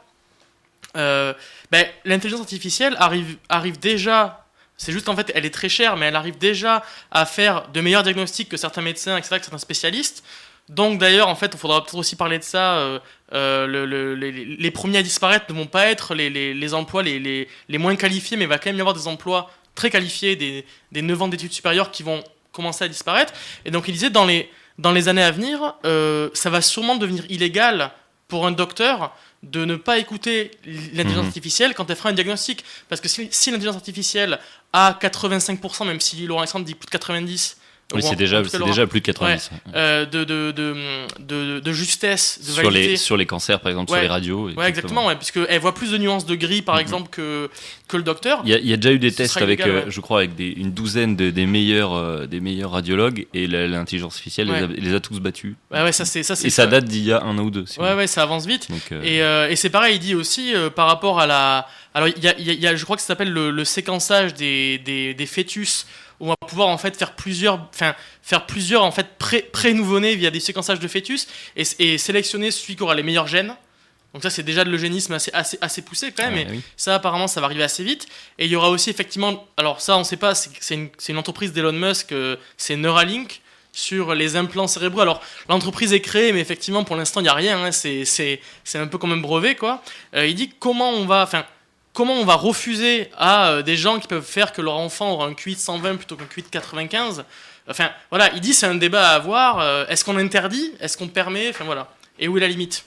euh, 0.96 1.32
ben, 1.70 1.86
l'intelligence 2.04 2.40
artificielle 2.40 2.96
arrive, 2.98 3.36
arrive 3.48 3.78
déjà. 3.78 4.46
C'est 4.76 4.92
juste 4.92 5.08
en 5.08 5.14
fait, 5.14 5.30
elle 5.34 5.46
est 5.46 5.54
très 5.54 5.68
chère, 5.68 5.96
mais 5.96 6.06
elle 6.06 6.16
arrive 6.16 6.36
déjà 6.36 6.82
à 7.12 7.26
faire 7.26 7.68
de 7.68 7.80
meilleurs 7.80 8.02
diagnostics 8.02 8.48
que 8.48 8.56
certains 8.56 8.82
médecins, 8.82 9.16
etc., 9.16 9.36
que 9.38 9.44
certains 9.44 9.58
spécialistes. 9.58 10.24
Donc 10.68 10.98
d'ailleurs, 10.98 11.28
en 11.28 11.34
fait, 11.34 11.50
il 11.52 11.58
faudra 11.58 11.82
peut-être 11.82 11.96
aussi 11.96 12.16
parler 12.16 12.38
de 12.38 12.44
ça. 12.44 12.78
Euh, 12.78 12.98
euh, 13.32 13.66
le, 13.66 14.14
les, 14.14 14.70
premiers 14.70 14.98
à 14.98 15.02
disparaître 15.02 15.46
ne 15.50 15.56
vont 15.56 15.66
pas 15.66 15.86
être 15.86 16.14
les, 16.14 16.30
les 16.30 16.74
emplois 16.74 17.02
les, 17.02 17.48
moins 17.68 17.96
qualifiés, 17.96 18.36
mais 18.36 18.44
il 18.44 18.48
va 18.48 18.58
quand 18.58 18.70
même 18.70 18.76
y 18.76 18.80
avoir 18.80 18.94
des 18.94 19.06
emplois 19.06 19.50
très 19.74 19.90
qualifiés, 19.90 20.36
des, 20.36 20.64
des 20.92 21.02
9 21.02 21.22
ans 21.22 21.28
d'études 21.28 21.52
supérieures 21.52 21.90
qui 21.90 22.02
vont 22.02 22.22
commencer 22.52 22.84
à 22.84 22.88
disparaître. 22.88 23.32
Et 23.64 23.70
donc 23.70 23.88
il 23.88 23.92
disait, 23.92 24.10
dans 24.10 24.24
les, 24.24 24.50
dans 24.78 24.92
les 24.92 25.08
années 25.08 25.22
à 25.22 25.30
venir, 25.30 25.74
euh, 25.84 26.30
ça 26.34 26.50
va 26.50 26.60
sûrement 26.60 26.96
devenir 26.96 27.24
illégal 27.28 27.90
pour 28.28 28.46
un 28.46 28.52
docteur 28.52 29.14
de 29.42 29.64
ne 29.64 29.76
pas 29.76 29.98
écouter 29.98 30.50
l'intelligence 30.64 31.24
mhm. 31.24 31.26
artificielle 31.26 31.74
quand 31.74 31.90
elle 31.90 31.96
fera 31.96 32.08
un 32.08 32.14
diagnostic. 32.14 32.64
Parce 32.88 33.00
que 33.00 33.08
si, 33.08 33.28
si 33.30 33.50
l'intelligence 33.50 33.76
artificielle 33.76 34.38
a 34.72 34.98
85%, 35.00 35.86
même 35.86 36.00
si 36.00 36.26
Laurent 36.26 36.40
Alexandre 36.40 36.64
dit 36.64 36.74
plus 36.74 36.86
de 36.86 36.96
90%, 36.96 37.56
oui, 37.92 38.02
c'est 38.02 38.16
déjà, 38.16 38.42
déjà 38.42 38.86
plus 38.86 39.00
de 39.00 39.06
90. 39.06 39.50
Euh, 39.74 40.06
de, 40.06 40.24
de, 40.24 40.52
de, 40.52 41.60
de, 41.60 41.72
justesse, 41.72 42.40
de 42.40 42.50
sur 42.50 42.70
Les, 42.70 42.96
sur 42.96 43.16
les 43.16 43.26
cancers, 43.26 43.60
par 43.60 43.70
exemple, 43.70 43.92
sur 43.92 44.00
les 44.00 44.08
radios. 44.08 44.50
Ouais, 44.50 44.68
exactement, 44.68 45.06
ouais, 45.06 45.16
puisqu'elle 45.16 45.60
voit 45.60 45.74
plus 45.74 45.90
de 45.90 45.98
nuances 45.98 46.26
de 46.26 46.34
gris, 46.34 46.62
par 46.62 46.76
mhm. 46.76 46.80
exemple, 46.80 47.08
que, 47.10 47.50
que 47.88 47.96
le 47.96 48.02
docteur. 48.02 48.42
Il 48.44 48.50
y, 48.50 48.72
a, 48.72 48.76
déjà 48.76 48.92
eu 48.92 48.98
des 48.98 49.12
tests 49.12 49.36
avec, 49.36 49.60
euh, 49.60 49.84
je 49.88 50.00
crois, 50.00 50.18
avec 50.18 50.34
des, 50.34 50.48
une 50.48 50.72
douzaine 50.72 51.14
de, 51.14 51.30
des, 51.30 51.46
meilleurs, 51.46 51.94
euh, 51.94 52.26
des 52.26 52.40
meilleurs 52.40 52.70
radiologues, 52.72 53.26
et 53.34 53.46
l'intelligence 53.46 54.14
artificielle 54.14 54.50
les, 54.76 54.94
a, 54.94 55.00
tous 55.00 55.20
battus. 55.20 55.54
Ouais, 55.70 55.92
ça, 55.92 56.04
c'est, 56.04 56.22
ça, 56.22 56.34
et 56.42 56.50
ça 56.50 56.66
date 56.66 56.86
d'il 56.86 57.04
y 57.04 57.12
a 57.12 57.22
un 57.22 57.36
an 57.38 57.42
ou 57.42 57.50
deux. 57.50 57.66
Ouais, 57.78 57.94
ouais, 57.94 58.06
ça 58.06 58.22
avance 58.22 58.46
vite. 58.46 58.68
et, 59.02 59.18
et 59.18 59.56
c'est 59.56 59.70
pareil, 59.70 59.96
il 59.96 60.00
dit 60.00 60.14
aussi, 60.14 60.54
par 60.74 60.86
rapport 60.86 61.20
à 61.20 61.26
la. 61.26 61.68
Alors, 61.96 62.08
il 62.08 62.24
y 62.24 62.28
a, 62.28 62.34
y 62.38 62.66
a, 62.66 62.74
je 62.74 62.84
crois 62.84 62.96
que 62.96 63.02
ça 63.02 63.08
s'appelle 63.08 63.30
le, 63.30 63.52
le 63.52 63.64
séquençage 63.64 64.34
des, 64.34 64.78
des, 64.78 65.14
des 65.14 65.26
fœtus 65.26 65.86
on 66.20 66.28
va 66.28 66.36
pouvoir 66.36 66.68
en 66.68 66.78
fait 66.78 66.96
faire 66.96 67.14
plusieurs, 67.14 67.68
enfin, 67.74 67.94
faire 68.22 68.46
plusieurs 68.46 68.84
en 68.84 68.92
fait 68.92 69.18
pré-nouveau-nés 69.52 70.16
via 70.16 70.30
des 70.30 70.40
séquençages 70.40 70.80
de 70.80 70.88
fœtus 70.88 71.26
et, 71.56 71.98
sélectionner 71.98 72.50
celui 72.50 72.76
qui 72.76 72.82
aura 72.82 72.94
les 72.94 73.02
meilleurs 73.02 73.26
gènes. 73.26 73.54
Donc 74.12 74.22
ça, 74.22 74.30
c'est 74.30 74.44
déjà 74.44 74.62
de 74.64 74.70
l'eugénisme 74.70 75.12
assez, 75.12 75.32
assez, 75.34 75.58
assez, 75.60 75.82
poussé 75.82 76.12
quand 76.12 76.30
même. 76.30 76.38
et 76.38 76.60
ça, 76.76 76.94
apparemment, 76.94 77.26
ça 77.26 77.40
va 77.40 77.46
arriver 77.46 77.64
assez 77.64 77.82
vite. 77.82 78.06
Et 78.38 78.44
il 78.44 78.50
y 78.50 78.54
aura 78.54 78.70
aussi 78.70 78.88
effectivement, 78.90 79.44
alors 79.56 79.80
ça, 79.80 79.96
on 79.96 80.00
ne 80.00 80.04
sait 80.04 80.16
pas, 80.16 80.36
c'est 80.36 80.74
une, 80.74 80.88
une, 81.08 81.18
entreprise 81.18 81.52
d'Elon 81.52 81.72
Musk, 81.72 82.12
euh, 82.12 82.36
c'est 82.56 82.76
Neuralink 82.76 83.40
sur 83.74 84.14
les 84.14 84.36
implants 84.36 84.68
cérébraux. 84.68 85.00
Alors, 85.00 85.20
l'entreprise 85.48 85.92
est 85.92 86.00
créée, 86.00 86.32
mais 86.32 86.40
effectivement, 86.40 86.84
pour 86.84 86.96
l'instant, 86.96 87.20
il 87.20 87.24
n'y 87.24 87.28
a 87.28 87.34
rien. 87.34 87.66
Hein, 87.66 87.72
c'est 87.72 88.38
un 88.74 88.86
peu 88.86 88.98
comme 88.98 89.12
un 89.12 89.18
brevet, 89.18 89.56
quoi. 89.56 89.82
Euh, 90.14 90.26
il 90.26 90.36
dit 90.36 90.52
comment 90.58 90.90
on 90.90 91.04
va, 91.04 91.24
enfin, 91.24 91.44
comment 91.94 92.14
on 92.14 92.24
va 92.26 92.34
refuser 92.34 93.08
à 93.16 93.48
euh, 93.48 93.62
des 93.62 93.76
gens 93.76 93.98
qui 93.98 94.08
peuvent 94.08 94.22
faire 94.22 94.52
que 94.52 94.60
leur 94.60 94.74
enfant 94.74 95.12
aura 95.12 95.26
un 95.26 95.32
QI 95.32 95.54
de 95.54 95.60
120 95.60 95.96
plutôt 95.96 96.16
qu'un 96.16 96.26
QI 96.26 96.42
de 96.42 96.48
95 96.48 97.24
Enfin, 97.66 97.88
voilà, 98.10 98.30
il 98.34 98.40
dit 98.40 98.52
c'est 98.52 98.66
un 98.66 98.74
débat 98.74 99.08
à 99.08 99.14
avoir. 99.14 99.60
Euh, 99.60 99.86
est-ce 99.88 100.04
qu'on 100.04 100.18
interdit? 100.18 100.72
Est-ce 100.80 100.98
qu'on 100.98 101.08
permet? 101.08 101.48
Enfin, 101.48 101.64
voilà. 101.64 101.88
Et 102.18 102.28
où 102.28 102.36
est 102.36 102.40
la 102.40 102.48
limite? 102.48 102.84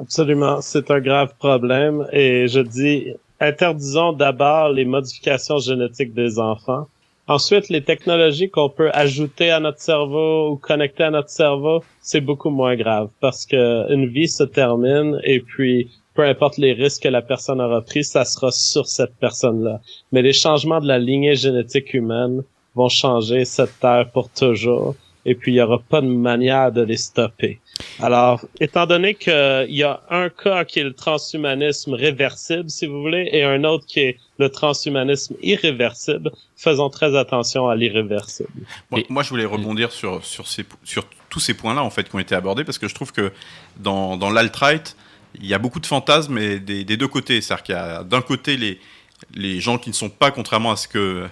Absolument, 0.00 0.60
c'est 0.60 0.90
un 0.90 1.00
grave 1.00 1.32
problème. 1.38 2.06
Et 2.12 2.48
je 2.48 2.60
dis, 2.60 3.12
interdisons 3.38 4.12
d'abord 4.12 4.70
les 4.70 4.84
modifications 4.84 5.58
génétiques 5.58 6.14
des 6.14 6.38
enfants. 6.38 6.88
Ensuite, 7.28 7.68
les 7.68 7.84
technologies 7.84 8.50
qu'on 8.50 8.70
peut 8.70 8.90
ajouter 8.92 9.50
à 9.52 9.60
notre 9.60 9.78
cerveau 9.78 10.50
ou 10.50 10.56
connecter 10.56 11.04
à 11.04 11.10
notre 11.10 11.30
cerveau, 11.30 11.84
c'est 12.00 12.20
beaucoup 12.20 12.50
moins 12.50 12.74
grave 12.74 13.08
parce 13.20 13.46
que 13.46 13.92
une 13.92 14.06
vie 14.06 14.26
se 14.26 14.42
termine 14.42 15.20
et 15.22 15.38
puis 15.38 15.88
peu 16.14 16.24
importe 16.24 16.58
les 16.58 16.72
risques 16.72 17.04
que 17.04 17.08
la 17.08 17.22
personne 17.22 17.60
aura 17.60 17.82
pris, 17.82 18.04
ça 18.04 18.24
sera 18.24 18.50
sur 18.50 18.86
cette 18.86 19.14
personne-là. 19.16 19.80
Mais 20.12 20.22
les 20.22 20.32
changements 20.32 20.80
de 20.80 20.86
la 20.86 20.98
lignée 20.98 21.36
génétique 21.36 21.94
humaine 21.94 22.42
vont 22.74 22.88
changer 22.88 23.44
cette 23.44 23.78
terre 23.80 24.10
pour 24.12 24.28
toujours, 24.30 24.94
et 25.24 25.34
puis 25.34 25.52
il 25.52 25.54
n'y 25.56 25.60
aura 25.60 25.78
pas 25.78 26.00
de 26.00 26.06
manière 26.06 26.72
de 26.72 26.82
les 26.82 26.96
stopper. 26.96 27.60
Alors, 27.98 28.44
étant 28.60 28.86
donné 28.86 29.14
qu'il 29.14 29.66
y 29.68 29.82
a 29.82 30.02
un 30.10 30.28
cas 30.28 30.64
qui 30.64 30.80
est 30.80 30.84
le 30.84 30.94
transhumanisme 30.94 31.94
réversible, 31.94 32.70
si 32.70 32.86
vous 32.86 33.00
voulez, 33.00 33.28
et 33.32 33.42
un 33.44 33.64
autre 33.64 33.86
qui 33.86 34.00
est 34.00 34.16
le 34.38 34.48
transhumanisme 34.48 35.34
irréversible, 35.42 36.30
faisons 36.56 36.90
très 36.90 37.16
attention 37.16 37.68
à 37.68 37.76
l'irréversible. 37.76 38.50
Moi, 39.08 39.22
je 39.22 39.30
voulais 39.30 39.44
rebondir 39.44 39.92
sur, 39.92 40.24
sur, 40.24 40.46
ces, 40.46 40.64
sur 40.84 41.04
tous 41.28 41.40
ces 41.40 41.54
points-là, 41.54 41.82
en 41.82 41.90
fait, 41.90 42.08
qui 42.08 42.16
ont 42.16 42.20
été 42.20 42.34
abordés, 42.34 42.64
parce 42.64 42.78
que 42.78 42.88
je 42.88 42.94
trouve 42.94 43.12
que 43.12 43.32
dans, 43.78 44.16
dans 44.16 44.30
l'alt-right, 44.30 44.96
il 45.34 45.46
y 45.46 45.54
a 45.54 45.58
beaucoup 45.58 45.80
de 45.80 45.86
fantasmes 45.86 46.58
des, 46.58 46.84
deux 46.84 47.08
côtés. 47.08 47.40
C'est-à-dire 47.40 47.62
qu'il 47.62 47.74
y 47.74 47.78
a 47.78 48.04
d'un 48.04 48.22
côté 48.22 48.56
les, 49.34 49.60
gens 49.60 49.78
qui 49.78 49.90
ne 49.90 49.94
sont 49.94 50.10
pas, 50.10 50.30
contrairement 50.30 50.72
à 50.72 50.76
ce 50.76 50.88
que 50.88 51.26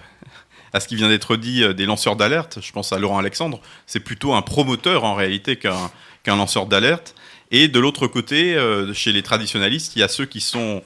qui 0.87 0.95
vient 0.95 1.09
d'être 1.09 1.35
dit, 1.35 1.63
euh, 1.63 1.73
des 1.73 1.85
lanceurs 1.85 2.15
d'alerte. 2.15 2.59
Je 2.61 2.71
pense 2.71 2.93
à 2.93 2.99
Laurent 2.99 3.17
Alexandre. 3.17 3.59
C'est 3.87 3.99
plutôt 3.99 4.33
un 4.33 4.43
promoteur 4.43 5.03
en 5.03 5.15
réalité 5.15 5.55
qu'un 5.57 5.89
lanceur 6.27 6.67
d'alerte. 6.67 7.15
Et 7.51 7.67
de 7.67 7.79
l'autre 7.79 8.05
côté, 8.07 8.53
euh, 8.55 8.93
chez 8.93 9.11
les 9.11 9.23
traditionalistes, 9.23 9.95
il 9.95 9.99
y 9.99 10.03
a 10.03 10.07
ceux 10.07 10.25
qui 10.25 10.41
sont 10.41 10.83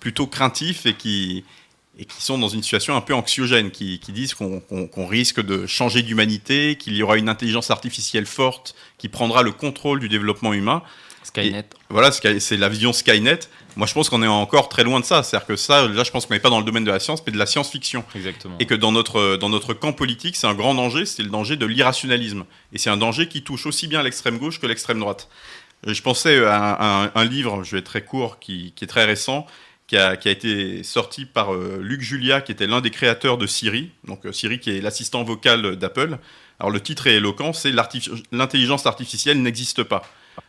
plutôt 0.00 0.26
craintifs 0.26 0.86
et 0.86 0.94
qui, 0.94 1.44
et 1.98 2.06
sont 2.18 2.38
dans 2.38 2.48
une 2.48 2.62
situation 2.62 2.96
un 2.96 3.02
peu 3.02 3.12
anxiogène, 3.12 3.70
qui 3.70 4.00
disent 4.08 4.32
qu'on 4.32 5.06
risque 5.06 5.44
de 5.44 5.66
changer 5.66 6.02
d'humanité, 6.02 6.76
qu'il 6.76 6.96
y 6.96 7.02
aura 7.02 7.18
une 7.18 7.28
intelligence 7.28 7.70
artificielle 7.70 8.26
forte 8.26 8.74
qui 8.96 9.08
prendra 9.08 9.42
le 9.42 9.52
contrôle 9.52 10.00
du 10.00 10.08
développement 10.08 10.54
humain. 10.54 10.82
Skynet. 11.28 11.64
voilà, 11.90 12.10
c'est 12.10 12.56
la 12.56 12.68
vision 12.68 12.92
Skynet. 12.92 13.40
Moi, 13.76 13.86
je 13.86 13.94
pense 13.94 14.08
qu'on 14.08 14.22
est 14.22 14.26
encore 14.26 14.68
très 14.68 14.82
loin 14.82 14.98
de 14.98 15.04
ça. 15.04 15.22
C'est-à-dire 15.22 15.46
que 15.46 15.56
ça, 15.56 15.86
là, 15.86 16.02
je 16.02 16.10
pense 16.10 16.26
qu'on 16.26 16.34
n'est 16.34 16.40
pas 16.40 16.50
dans 16.50 16.58
le 16.58 16.64
domaine 16.64 16.84
de 16.84 16.90
la 16.90 16.98
science, 16.98 17.22
mais 17.26 17.32
de 17.32 17.38
la 17.38 17.46
science-fiction. 17.46 18.02
Exactement. 18.14 18.56
Et 18.58 18.66
que 18.66 18.74
dans 18.74 18.92
notre, 18.92 19.36
dans 19.36 19.48
notre 19.48 19.74
camp 19.74 19.92
politique, 19.92 20.36
c'est 20.36 20.46
un 20.46 20.54
grand 20.54 20.74
danger, 20.74 21.06
c'est 21.06 21.22
le 21.22 21.28
danger 21.28 21.56
de 21.56 21.66
l'irrationalisme. 21.66 22.44
Et 22.72 22.78
c'est 22.78 22.90
un 22.90 22.96
danger 22.96 23.28
qui 23.28 23.42
touche 23.42 23.66
aussi 23.66 23.86
bien 23.86 24.02
l'extrême 24.02 24.38
gauche 24.38 24.58
que 24.58 24.66
l'extrême 24.66 24.98
droite. 24.98 25.28
Je 25.86 26.02
pensais 26.02 26.44
à 26.44 27.10
un, 27.14 27.24
livre, 27.24 27.62
je 27.62 27.72
vais 27.72 27.78
être 27.78 27.84
très 27.84 28.02
court, 28.02 28.40
qui, 28.40 28.74
est 28.80 28.86
très 28.86 29.04
récent, 29.04 29.46
qui 29.86 29.96
a, 29.96 30.14
été 30.14 30.82
sorti 30.82 31.24
par 31.24 31.54
euh, 31.54 31.78
Luc 31.80 32.00
Julia, 32.00 32.40
qui 32.40 32.50
était 32.50 32.66
l'un 32.66 32.80
des 32.80 32.90
créateurs 32.90 33.38
de 33.38 33.46
Siri. 33.46 33.90
Donc 34.04 34.26
euh, 34.26 34.32
Siri, 34.32 34.58
qui 34.58 34.70
est 34.70 34.80
l'assistant 34.80 35.22
vocal 35.22 35.76
d'Apple. 35.76 36.18
Alors 36.58 36.72
le 36.72 36.80
titre 36.80 37.06
est 37.06 37.14
éloquent, 37.14 37.52
c'est 37.52 37.72
l'intelligence 38.32 38.86
artificielle 38.86 39.40
n'existe 39.40 39.84
pas. 39.84 40.02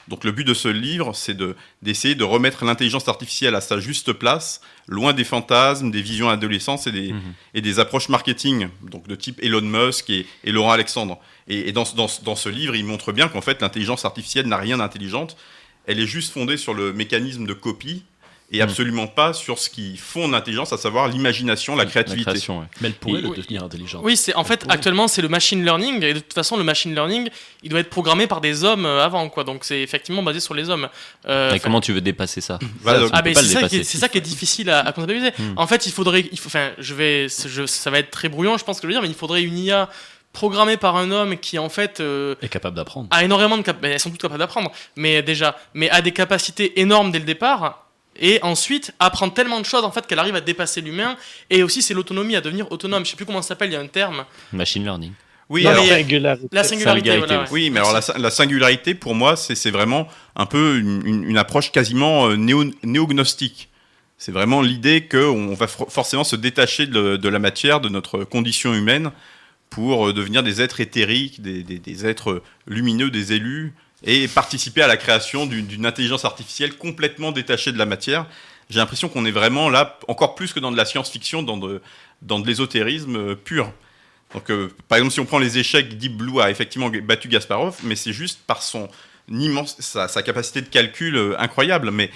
Donc 0.08 0.24
le 0.24 0.32
but 0.32 0.44
de 0.44 0.54
ce 0.54 0.68
livre, 0.68 1.14
c'est 1.14 1.38
d'essayer 1.82 2.16
de, 2.16 2.24
remettre 2.24 2.66
l'intelligence 2.66 3.08
artificielle 3.08 3.56
à 3.56 3.62
sa 3.62 3.80
juste 3.80 4.14
place, 4.14 4.62
loin 4.88 5.14
des 5.14 5.24
fantasmes, 5.24 5.92
des 5.92 6.02
visions 6.02 6.30
adolescentes 6.30 6.88
et 6.88 6.92
des, 6.92 7.14
mhm. 7.14 7.34
et 7.54 7.62
des 7.62 7.80
approches 7.80 8.10
marketing, 8.10 8.70
donc 8.84 9.08
de 9.08 9.16
type 9.16 9.40
Elon 9.44 9.62
Musk 9.62 10.10
et, 10.10 10.26
Laurent 10.46 10.72
Alexandre. 10.72 11.20
Et, 11.48 11.72
dans, 11.72 11.84
dans, 11.96 12.08
dans, 12.24 12.36
ce 12.36 12.50
livre, 12.50 12.76
il 12.76 12.86
montre 12.86 13.12
bien 13.12 13.28
qu'en 13.28 13.42
fait, 13.42 13.62
l'intelligence 13.62 14.06
artificielle 14.06 14.48
n'a 14.48 14.58
rien 14.58 14.78
d'intelligente. 14.78 15.38
Elle 15.86 16.00
est 16.00 16.08
juste 16.08 16.34
fondée 16.34 16.58
sur 16.58 16.74
le 16.74 16.94
mécanisme 16.94 17.46
de 17.46 17.54
copie 17.54 18.04
et 18.52 18.60
mm. 18.60 18.62
absolument 18.62 19.08
pas 19.08 19.34
sur 19.34 19.60
ce 19.60 19.70
qui 19.70 19.98
fonde 19.98 20.32
l'intelligence, 20.32 20.74
à 20.74 20.78
savoir 20.78 21.08
l'imagination, 21.08 21.76
la 21.76 21.86
créativité. 21.86 22.40
Mais 22.82 22.88
elle 22.88 22.94
pourrait 22.94 23.22
devenir 23.22 23.64
intelligente. 23.64 24.02
Oui, 24.04 24.18
c'est 24.18 24.34
en 24.36 24.44
fait 24.44 24.66
actuellement 24.70 25.08
c'est 25.08 25.22
le 25.22 25.30
machine 25.30 25.64
learning 25.64 26.04
et 26.04 26.14
de 26.14 26.20
toute 26.20 26.34
façon 26.34 26.58
le 26.58 26.64
machine 26.64 26.94
learning 26.94 27.30
il 27.64 27.70
doit 27.70 27.80
être 27.80 27.90
programmé 27.90 28.28
par 28.28 28.42
des 28.42 28.64
hommes 28.64 28.86
euh, 28.86 29.04
avant 29.04 29.30
quoi, 29.30 29.44
donc 29.44 29.64
c'est 29.64 29.82
effectivement 29.82 30.24
basé 30.24 30.40
sur 30.40 30.54
les 30.54 30.70
hommes. 30.70 30.90
Euh, 31.28 31.58
comment 31.62 31.82
tu 31.82 31.94
veux 31.94 32.02
dépasser 32.02 32.42
ça, 32.42 32.60
Ah 32.86 33.22
c'est 33.34 33.84
ça, 33.84 34.10
qui 34.10 34.18
est 34.18 34.22
difficile 34.22 34.70
à, 34.70 34.92
comptabiliser. 34.92 35.32
Mm. 35.38 35.54
En 35.58 35.68
fait 35.68 35.86
il 35.86 35.92
faudrait, 35.92 36.28
il 36.32 36.40
faut, 36.40 36.48
enfin 36.48 36.72
je 36.80 36.94
vais, 36.94 37.28
ça 37.30 37.92
va 37.92 38.00
être 38.00 38.12
très 38.12 38.30
brouillon 38.30 38.58
je 38.58 38.64
pense 38.64 38.80
que 38.80 38.84
je 38.84 38.88
veux 38.88 38.94
dire, 38.94 39.02
mais 39.02 39.10
il 39.10 39.16
faudrait 39.16 39.44
une 39.44 39.58
IA 39.58 39.90
programmée 40.34 40.78
par 40.78 40.96
un 40.96 41.12
homme 41.12 41.38
qui 41.38 41.58
en 41.60 41.70
fait 41.70 42.00
euh, 42.00 42.36
est 42.42 42.50
capable 42.50 42.76
d'apprendre. 42.76 43.08
A 43.12 43.24
énormément 43.24 43.58
de 43.58 43.64
capacités, 43.64 43.94
elles 43.94 44.00
sont 44.00 44.10
toutes 44.10 44.22
capables 44.22 44.40
d'apprendre, 44.40 44.72
mais 44.96 45.22
déjà, 45.22 45.58
mais 45.74 45.90
a 45.90 46.02
des 46.02 46.12
capacités 46.12 46.80
énormes 46.80 47.12
dès 47.12 47.20
le 47.20 47.26
départ 47.26 47.89
et 48.20 48.40
ensuite 48.44 48.94
apprendre 49.00 49.34
tellement 49.34 49.60
de 49.60 49.66
choses 49.66 49.84
en 49.84 49.92
fait 49.92 50.06
qu'elle 50.08 50.20
arrive 50.20 50.36
à 50.36 50.42
dépasser 50.42 50.82
l'humain. 50.82 51.18
Et 51.50 51.64
aussi 51.64 51.82
c'est 51.82 51.94
l'autonomie 51.94 52.36
à 52.36 52.42
devenir 52.42 52.72
autonome. 52.72 53.06
Je 53.06 53.12
sais 53.12 53.18
plus 53.18 53.26
comment 53.26 53.42
ça 53.42 53.50
s'appelle 53.50 53.70
il 53.70 53.74
y 53.74 53.78
a 53.78 53.82
un 53.82 53.88
terme. 53.88 54.26
Machine 54.54 54.84
learning. 54.84 55.14
Oui, 55.50 55.64
la 55.64 55.76
singularité. 55.76 56.48
La 56.52 56.64
singularité, 56.64 57.22
Oui, 57.52 57.72
mais 57.72 57.80
alors 57.80 58.00
la, 58.18 58.30
singularité, 58.30 58.94
pour 58.94 59.16
moi, 59.16 59.36
c'est 59.36 59.72
vraiment 59.72 60.08
un 60.36 60.46
peu 60.46 60.78
une, 60.78 61.38
approche 61.38 61.72
quasiment 61.72 62.30
euh, 62.30 62.36
néo, 62.36 62.66
néognostique. 62.84 63.70
C'est 64.20 64.32
vraiment 64.32 64.62
l'idée 64.62 65.08
qu'on 65.08 65.56
va 65.56 65.66
forcément 65.68 66.24
se 66.24 66.36
détacher 66.36 66.86
de, 66.86 67.30
la 67.30 67.40
matière, 67.40 67.82
de 67.82 67.90
notre 67.90 68.26
condition 68.26 68.76
humaine, 68.76 69.12
pour 69.72 70.10
euh, 70.10 70.14
devenir 70.14 70.44
des 70.44 70.62
êtres 70.62 70.82
éthériques, 70.82 71.42
des, 71.42 71.64
des 71.64 72.06
êtres 72.06 72.44
lumineux, 72.68 73.10
des 73.10 73.34
élus, 73.34 73.74
et 74.04 74.28
participer 74.28 74.82
à 74.82 74.88
la 74.88 74.98
création 74.98 75.46
d'une 75.46 75.86
intelligence 75.86 76.26
artificielle 76.26 76.78
complètement 76.78 77.32
détachée 77.32 77.72
de 77.72 77.78
la 77.78 77.86
matière. 77.86 78.26
J'ai 78.70 78.80
l'impression 78.80 79.10
qu'on 79.10 79.26
est 79.26 79.32
vraiment 79.32 79.70
là, 79.70 79.98
encore 80.08 80.36
plus 80.36 80.54
que 80.54 80.60
dans 80.60 80.72
de 80.72 80.78
la 80.78 80.86
science-fiction, 80.86 81.42
dans 81.42 81.58
de, 81.58 81.82
dans 82.22 82.40
de 82.40 82.48
l'ésotérisme 82.48 83.16
euh, 83.16 83.36
pur. 83.36 83.72
Donc, 84.34 84.52
euh, 84.52 84.70
par 84.88 85.00
exemple, 85.00 85.14
si 85.14 85.20
on 85.20 85.26
prend 85.26 85.40
les 85.40 85.58
échecs, 85.58 85.98
Deep 85.98 86.16
Blue 86.16 86.40
a 86.40 86.52
effectivement 86.52 86.92
battu 87.04 87.30
Gasparov, 87.30 87.78
mais 87.84 87.96
c'est 87.96 88.14
juste 88.14 88.42
par 88.46 88.62
son 88.62 88.88
immense, 89.28 89.76
sa, 89.80 90.08
capacité 90.22 90.62
de 90.62 90.68
calcul 90.68 91.16
euh, 91.16 91.40
incroyable. 91.40 91.90
Mais 91.90 92.12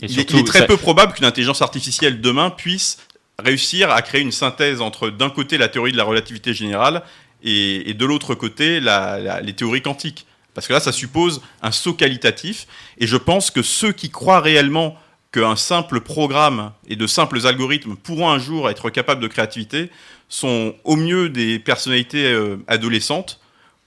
il, 0.00 0.18
est, 0.18 0.46
très 0.46 0.66
peu 0.66 0.78
probable 0.78 1.12
qu'une 1.12 1.26
intelligence 1.26 1.60
artificielle 1.60 2.22
demain 2.22 2.48
puisse 2.48 2.98
réussir 3.38 3.90
à 3.90 4.00
créer 4.00 4.22
une 4.22 4.32
synthèse 4.32 4.80
entre 4.80 5.10
d'un 5.10 5.28
côté 5.28 5.58
la 5.58 5.68
théorie 5.68 5.92
de 5.92 5.98
la 5.98 6.04
relativité 6.04 6.54
générale 6.54 7.02
et, 7.42 7.92
de 7.92 8.06
l'autre 8.06 8.34
côté 8.34 8.80
les 8.80 9.52
théories 9.52 9.82
quantiques. 9.82 10.26
Parce 10.54 10.66
que 10.66 10.72
là, 10.72 10.80
ça 10.80 10.92
suppose 10.92 11.40
un 11.62 11.72
saut 11.72 11.94
qualitatif. 11.94 12.66
Et 12.98 13.06
je 13.06 13.16
pense 13.16 13.50
que 13.50 13.62
ceux 13.62 13.92
qui 13.92 14.10
croient 14.10 14.40
réellement 14.40 14.96
qu'un 15.32 15.56
simple 15.56 16.00
programme 16.00 16.72
et 16.86 16.96
de 16.96 17.06
simples 17.06 17.46
algorithmes 17.46 17.96
pourront 17.96 18.28
un 18.30 18.38
jour 18.38 18.68
être 18.68 18.90
capables 18.90 19.22
de 19.22 19.28
créativité 19.28 19.90
sont 20.28 20.74
au 20.84 20.96
mieux 20.96 21.30
des 21.30 21.58
personnalités 21.58 22.26
euh, 22.26 22.56
adolescentes 22.66 23.40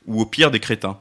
ou 0.07 0.21
au 0.21 0.25
pire 0.25 0.51
des 0.51 0.59
crétins. 0.59 0.97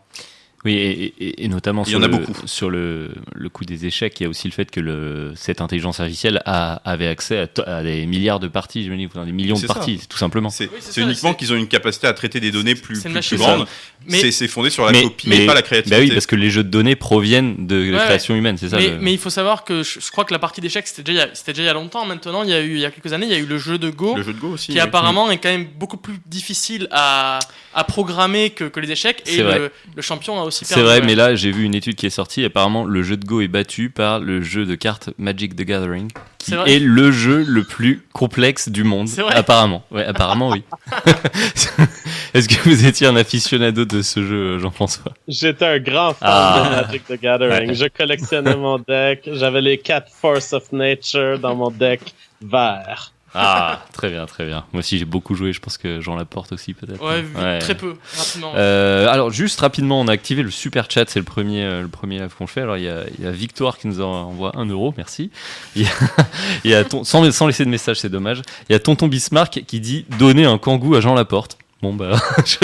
Oui, 0.64 1.12
et, 1.18 1.46
notamment 1.48 1.84
sur, 1.84 1.98
le, 1.98 2.08
sur 2.46 2.70
le, 2.70 3.10
le, 3.34 3.48
coup 3.50 3.66
des 3.66 3.84
échecs, 3.84 4.18
il 4.18 4.22
y 4.22 4.26
a 4.26 4.30
aussi 4.30 4.48
le 4.48 4.52
fait 4.52 4.70
que 4.70 4.80
le, 4.80 5.32
cette 5.36 5.60
intelligence 5.60 6.00
artificielle 6.00 6.40
a, 6.46 6.76
avait 6.90 7.06
accès 7.06 7.50
à, 7.66 7.82
des 7.82 8.06
milliards 8.06 8.40
de 8.40 8.48
parties, 8.48 8.82
je 8.82 8.90
me 8.90 8.96
dis, 8.96 9.06
des 9.06 9.32
millions 9.32 9.58
de 9.58 9.66
parties, 9.66 10.00
tout 10.08 10.16
simplement. 10.16 10.48
C'est 10.48 10.70
uniquement 10.96 11.34
qu'ils 11.34 11.52
ont 11.52 11.56
une 11.56 11.68
capacité 11.68 12.06
à 12.06 12.14
traiter 12.14 12.40
des 12.40 12.50
données 12.50 12.74
plus, 12.74 13.02
plus, 13.02 13.36
grandes. 13.36 13.66
C'est 14.08 14.48
fondé 14.48 14.70
sur 14.70 14.86
la 14.86 15.02
copie, 15.02 15.28
mais, 15.28 15.44
pas 15.44 15.52
la 15.52 15.60
créativité. 15.60 15.96
Bah 15.96 16.02
oui, 16.02 16.10
parce 16.10 16.26
que 16.26 16.36
les 16.36 16.48
jeux 16.48 16.64
de 16.64 16.70
données 16.70 16.96
proviennent 16.96 17.66
de 17.66 17.90
la 17.90 18.04
création 18.04 18.34
humaine, 18.34 18.56
c'est 18.56 18.70
ça. 18.70 18.78
Mais, 19.00 19.12
il 19.12 19.18
faut 19.18 19.30
savoir 19.30 19.64
que 19.64 19.82
je, 19.82 20.10
crois 20.10 20.24
que 20.24 20.32
la 20.32 20.38
partie 20.38 20.62
d'échecs, 20.62 20.86
c'était 20.86 21.02
déjà, 21.02 21.26
déjà 21.26 21.62
il 21.62 21.66
y 21.66 21.68
a 21.68 21.74
longtemps. 21.74 22.06
Maintenant, 22.06 22.42
il 22.42 22.48
y 22.48 22.54
a 22.54 22.62
eu 22.62 22.74
il 22.74 22.80
y 22.80 22.86
a 22.86 22.90
quelques 22.90 23.12
années, 23.12 23.26
il 23.26 23.32
y 23.32 23.36
a 23.36 23.38
eu 23.38 23.46
le 23.46 23.58
jeu 23.58 23.76
de 23.76 23.90
Go, 23.90 24.16
le 24.16 24.22
jeu 24.22 24.32
de 24.32 24.40
Go 24.40 24.48
aussi, 24.48 24.72
qui 24.72 24.80
apparemment 24.80 25.30
est 25.30 25.38
quand 25.38 25.50
même 25.50 25.66
beaucoup 25.78 25.98
plus 25.98 26.18
difficile 26.26 26.88
à, 26.90 27.38
à 27.74 27.84
programmer 27.84 28.50
que, 28.50 28.64
que 28.64 28.80
les 28.80 28.90
échecs. 28.90 29.22
Et 29.26 29.38
le, 29.38 29.70
le 29.94 30.02
champion 30.02 30.40
a 30.40 30.44
aussi 30.44 30.64
c'est 30.64 30.82
vrai, 30.82 31.00
mais 31.00 31.14
là, 31.14 31.34
j'ai 31.34 31.50
vu 31.50 31.64
une 31.64 31.74
étude 31.74 31.94
qui 31.96 32.06
est 32.06 32.10
sortie. 32.10 32.44
Apparemment, 32.44 32.84
le 32.84 33.02
jeu 33.02 33.16
de 33.16 33.24
Go 33.24 33.40
est 33.40 33.48
battu 33.48 33.90
par 33.90 34.20
le 34.20 34.42
jeu 34.42 34.64
de 34.64 34.74
cartes 34.74 35.10
Magic 35.18 35.56
the 35.56 35.62
Gathering, 35.62 36.10
qui 36.38 36.54
est, 36.54 36.78
le 36.78 37.10
jeu 37.10 37.44
le 37.46 37.64
plus 37.64 38.06
complexe 38.12 38.68
du 38.68 38.84
monde. 38.84 39.08
Apparemment. 39.30 39.84
Ouais, 39.90 40.04
apparemment, 40.04 40.50
oui. 40.50 40.62
Est-ce 42.34 42.48
que 42.48 42.68
vous 42.68 42.84
étiez 42.86 43.06
un 43.06 43.16
aficionado 43.16 43.84
de 43.84 44.02
ce 44.02 44.24
jeu, 44.26 44.58
Jean-François? 44.58 45.12
J'étais 45.28 45.66
un 45.66 45.78
grand 45.78 46.14
fan 46.14 46.28
de 46.28 46.68
ah. 46.68 46.82
Magic 46.82 47.06
the 47.06 47.20
Gathering. 47.20 47.74
Je 47.74 47.86
collectionnais 47.86 48.56
mon 48.56 48.78
deck. 48.78 49.28
J'avais 49.32 49.60
les 49.60 49.78
quatre 49.78 50.10
Force 50.10 50.52
of 50.52 50.72
Nature 50.72 51.38
dans 51.38 51.54
mon 51.54 51.70
deck 51.70 52.00
vert. 52.42 53.12
Ah, 53.34 53.84
très 53.92 54.10
bien, 54.10 54.26
très 54.26 54.46
bien. 54.46 54.64
Moi 54.72 54.80
aussi, 54.80 54.98
j'ai 54.98 55.04
beaucoup 55.04 55.34
joué. 55.34 55.52
Je 55.52 55.60
pense 55.60 55.76
que 55.76 56.00
Jean 56.00 56.14
Laporte 56.14 56.52
aussi, 56.52 56.72
peut-être. 56.72 57.02
Ouais, 57.02 57.58
très 57.58 57.74
peu, 57.74 57.94
rapidement. 58.16 58.52
Euh, 58.54 59.08
alors, 59.08 59.30
juste 59.30 59.60
rapidement, 59.60 60.00
on 60.00 60.08
a 60.08 60.12
activé 60.12 60.42
le 60.42 60.50
super 60.50 60.88
chat. 60.88 61.08
C'est 61.08 61.18
le 61.18 61.24
premier, 61.24 61.64
euh, 61.64 61.82
le 61.82 61.88
premier 61.88 62.18
live 62.18 62.32
qu'on 62.36 62.46
fait. 62.46 62.60
Alors, 62.60 62.76
il 62.76 62.84
y, 62.84 62.88
a, 62.88 63.02
y, 63.20 63.26
a, 63.26 63.32
Victoire 63.32 63.78
qui 63.78 63.88
nous 63.88 64.00
envoie 64.00 64.52
un 64.56 64.66
euro. 64.66 64.94
Merci. 64.96 65.30
Il 65.74 65.82
y 65.82 65.86
a, 65.86 65.90
il 66.64 66.70
y 66.70 66.74
a 66.74 66.84
sans, 67.02 67.30
sans, 67.32 67.46
laisser 67.46 67.64
de 67.64 67.70
message, 67.70 67.98
c'est 67.98 68.08
dommage. 68.08 68.42
Il 68.68 68.72
y 68.72 68.76
a 68.76 68.78
Tonton 68.78 69.08
Bismarck 69.08 69.64
qui 69.66 69.80
dit 69.80 70.06
donner 70.18 70.44
un 70.44 70.58
kangou 70.58 70.94
à 70.94 71.00
Jean 71.00 71.14
Laporte. 71.14 71.58
Bon, 71.82 71.92
bah. 71.92 72.16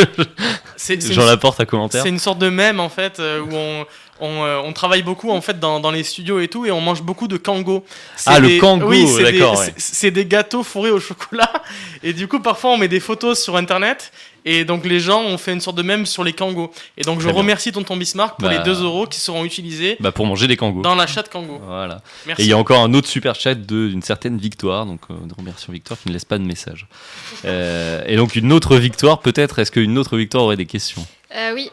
Jean 0.78 1.26
Laporte 1.26 1.60
à 1.60 1.66
commentaire. 1.66 2.02
C'est 2.02 2.08
une 2.08 2.18
sorte 2.18 2.38
de 2.38 2.48
mème, 2.48 2.80
en 2.80 2.88
fait, 2.88 3.20
euh, 3.20 3.40
où 3.40 3.52
on 3.52 3.84
euh, 4.22 4.60
on, 4.64 4.72
travaille 4.72 5.02
beaucoup 5.02 5.30
en 5.30 5.40
fait 5.40 5.58
dans, 5.58 5.90
les 5.90 6.02
studios 6.02 6.40
et 6.40 6.48
tout 6.48 6.66
et 6.66 6.70
on 6.70 6.80
mange 6.80 7.02
beaucoup 7.02 7.28
de 7.28 7.36
kango. 7.36 7.84
Ah 8.26 8.38
le 8.38 8.58
kango, 8.60 8.86
oui, 8.86 9.06
d'accord. 9.22 9.62
C'est 9.76 10.10
des 10.10 10.26
gâteaux 10.26 10.62
fourrés 10.62 10.90
au 10.90 11.00
chocolat 11.00 11.50
et 12.02 12.12
du 12.12 12.28
coup 12.28 12.40
parfois 12.40 12.70
on 12.70 12.78
met 12.78 12.88
des 12.88 13.00
photos 13.00 13.42
sur 13.42 13.56
internet 13.56 14.12
et 14.44 14.64
donc 14.64 14.84
les 14.84 15.00
gens 15.00 15.22
ont 15.22 15.38
fait 15.38 15.52
une 15.52 15.60
sorte 15.60 15.76
de 15.76 15.82
même 15.82 16.06
sur 16.06 16.24
les 16.24 16.32
kangos. 16.32 16.70
Et 16.96 17.02
donc 17.02 17.20
je 17.20 17.28
remercie 17.28 17.72
Tonton 17.72 17.96
Bismarck 17.96 18.38
pour 18.38 18.48
les 18.48 18.58
2 18.58 18.64
bah. 18.64 18.80
euros 18.80 19.06
qui 19.06 19.20
seront 19.20 19.44
utilisés 19.44 19.96
bah 20.00 20.12
pour 20.12 20.26
manger 20.26 20.46
des 20.46 20.56
kangos. 20.56 20.82
Dans 20.82 20.94
l'achat 20.94 21.22
de 21.22 21.28
kango. 21.28 21.60
Voilà. 21.64 22.02
Et 22.26 22.34
il 22.40 22.46
y 22.46 22.52
a 22.52 22.58
encore 22.58 22.82
un 22.82 22.92
autre 22.94 23.08
super 23.08 23.34
chat 23.34 23.54
d'une 23.54 24.02
certaine 24.02 24.38
victoire. 24.38 24.86
Donc 24.86 25.00
euh, 25.10 25.14
remercions 25.36 25.72
Victoire 25.72 26.00
qui 26.00 26.08
ne 26.08 26.14
laisse 26.14 26.24
pas 26.24 26.38
de 26.38 26.44
message. 26.44 26.86
Euh, 27.46 28.02
et 28.06 28.16
donc 28.16 28.36
une 28.36 28.52
autre 28.52 28.76
victoire 28.76 29.20
peut-être. 29.20 29.60
Est-ce 29.60 29.70
qu'une 29.70 29.96
autre 29.96 30.18
victoire 30.18 30.44
aurait 30.44 30.56
des 30.56 30.66
questions? 30.66 31.06
Oui. 31.54 31.70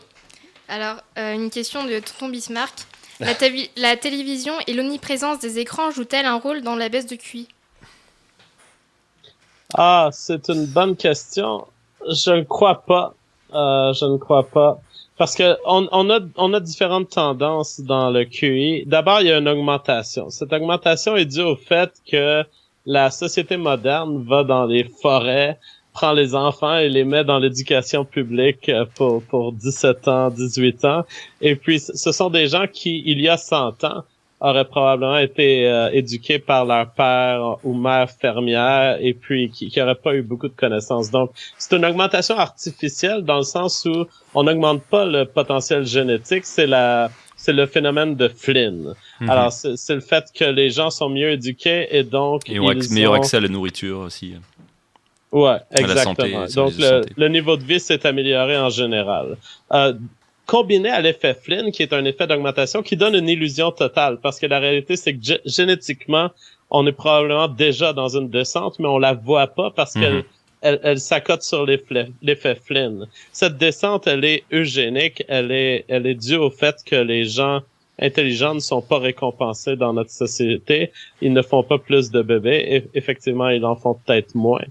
Alors, 0.70 0.98
euh, 1.18 1.34
une 1.34 1.50
question 1.50 1.86
de 1.86 2.00
Tonton 2.00 2.30
Bismarck. 2.30 2.74
La, 3.20 3.98
télévision 3.98 4.54
et 4.68 4.74
l'omniprésence 4.74 5.40
des 5.40 5.58
écrans 5.58 5.90
jouent-elles 5.90 6.28
un 6.28 6.38
rôle 6.38 6.62
dans 6.62 6.76
la 6.76 6.88
baisse 6.88 7.08
de 7.08 7.16
QI? 7.16 7.48
Ah, 9.74 10.10
c'est 10.12 10.50
une 10.50 10.66
bonne 10.66 10.96
question. 10.96 11.66
Je 12.08 12.32
ne 12.32 12.44
crois 12.44 12.84
pas. 12.86 13.16
Euh, 13.54 13.94
je 13.94 14.06
ne 14.06 14.18
crois 14.18 14.48
pas. 14.48 14.80
Parce 15.18 15.36
que 15.36 15.58
on 15.66 16.54
a 16.54 16.60
différentes 16.60 17.10
tendances 17.10 17.80
dans 17.80 18.12
le 18.12 18.26
QI. 18.26 18.84
D'abord, 18.86 19.22
il 19.22 19.28
y 19.28 19.32
a 19.32 19.40
une 19.40 19.50
augmentation. 19.50 20.30
Cette 20.30 20.54
augmentation 20.54 21.16
est 21.16 21.26
due 21.26 21.42
au 21.42 21.56
fait 21.56 21.92
que 22.10 22.44
la 22.86 23.10
société 23.10 23.58
moderne 23.58 24.24
va 24.26 24.44
dans 24.44 24.66
les 24.66 24.84
forêts, 24.84 25.60
prend 25.98 26.14
les 26.14 26.36
enfants 26.36 26.78
et 26.78 26.90
les 26.90 27.04
met 27.04 27.24
dans 27.24 27.40
l'éducation 27.40 28.06
publique 28.06 28.70
euh, 28.70 28.86
pour, 28.94 29.24
pour 29.24 29.52
17 29.52 30.08
ans, 30.08 30.30
18 30.30 30.86
ans. 30.86 31.04
Et 31.42 31.56
puis, 31.56 31.80
ce 31.80 32.12
sont 32.12 32.30
des 32.30 32.48
gens 32.48 32.68
qui, 32.72 33.02
il 33.08 33.20
y 33.20 33.28
a 33.28 33.38
100 33.38 33.84
ans, 33.84 34.04
auraient 34.40 34.66
probablement 34.66 35.18
été 35.18 35.68
euh, 35.68 35.90
éduqués 35.92 36.38
par 36.38 36.66
leur 36.66 36.92
père 36.92 37.58
ou 37.64 37.74
mère 37.74 38.12
fermière 38.12 39.00
et 39.02 39.16
puis 39.16 39.50
qui 39.50 39.74
n'auraient 39.76 39.96
pas 39.96 40.14
eu 40.14 40.22
beaucoup 40.22 40.48
de 40.48 40.60
connaissances. 40.64 41.10
Donc, 41.10 41.32
c'est 41.58 41.76
une 41.76 41.86
augmentation 41.86 42.38
artificielle 42.38 43.24
dans 43.24 43.38
le 43.38 43.50
sens 43.56 43.84
où 43.86 44.06
on 44.36 44.44
n'augmente 44.44 44.84
pas 44.84 45.04
le 45.04 45.26
potentiel 45.26 45.84
génétique, 45.88 46.46
c'est 46.46 46.68
la 46.68 47.10
c'est 47.40 47.54
le 47.54 47.66
phénomène 47.68 48.16
de 48.16 48.28
Flynn. 48.28 48.94
Mhm. 49.22 49.30
Alors, 49.30 49.52
c'est 49.52 49.96
le 49.96 50.02
fait 50.02 50.26
que 50.38 50.46
les 50.46 50.70
gens 50.72 50.90
sont 50.90 51.08
mieux 51.08 51.32
éduqués 51.32 51.88
et 51.96 52.04
donc... 52.04 52.50
Et 52.50 52.60
ont 52.60 52.74
meilleur 52.92 53.14
accès 53.14 53.38
à 53.38 53.40
la 53.40 53.48
nourriture 53.48 54.00
aussi. 54.00 54.34
Ouais, 55.38 55.58
exactement. 55.72 56.46
Donc 56.56 56.74
le, 56.78 57.28
niveau 57.28 57.58
de 57.58 57.64
vie 57.64 57.80
s'est 57.80 58.06
amélioré 58.06 58.58
en 58.58 58.70
général. 58.70 59.38
Euh, 59.72 59.94
combiné 60.46 60.90
à 60.90 61.02
l'effet 61.02 61.36
Flynn, 61.36 61.72
qui 61.72 61.84
est 61.84 61.94
un 61.94 62.06
effet 62.06 62.26
d'augmentation 62.26 62.82
qui 62.82 62.96
donne 62.96 63.16
une 63.16 63.30
illusion 63.30 63.72
totale, 63.72 64.20
parce 64.22 64.40
que 64.40 64.48
la 64.48 64.60
réalité 64.60 64.96
c'est 64.96 65.14
que 65.14 65.20
génétiquement, 65.46 66.32
on 66.72 66.88
est 66.88 66.92
probablement 66.92 67.48
déjà 67.48 67.94
dans 67.94 68.18
une 68.18 68.30
descente, 68.30 68.80
mais 68.80 68.88
on 68.88 68.98
la 68.98 69.14
voit 69.14 69.48
pas 69.48 69.70
parce 69.72 69.96
mhm. 69.96 70.02
qu'elle 70.02 70.24
elle, 70.62 70.80
elle 70.82 71.00
s'accote 71.00 71.44
sur 71.44 71.68
l'effet 71.68 72.56
Flynn. 72.56 73.06
Cette 73.32 73.58
descente, 73.58 74.08
elle 74.08 74.26
est 74.26 74.44
eugénique, 74.52 75.24
elle 75.28 75.52
est, 75.52 75.86
elle 75.88 76.08
est 76.08 76.16
due 76.16 76.38
au 76.38 76.50
fait 76.50 76.78
que 76.84 76.96
les 76.96 77.26
gens 77.26 77.62
intelligents 78.00 78.56
ne 78.56 78.60
sont 78.60 78.82
pas 78.82 79.00
récompensés 79.00 79.76
dans 79.76 79.94
notre 79.94 80.12
société. 80.12 80.92
Ils 81.22 81.34
ne 81.34 81.42
font 81.42 81.64
pas 81.64 81.78
plus 81.78 82.12
de 82.12 82.22
bébés. 82.22 82.66
Et 82.68 82.84
effectivement, 82.98 83.50
ils 83.50 83.66
en 83.66 83.76
font 83.76 83.96
peut-être 83.96 84.36
moins. 84.36 84.64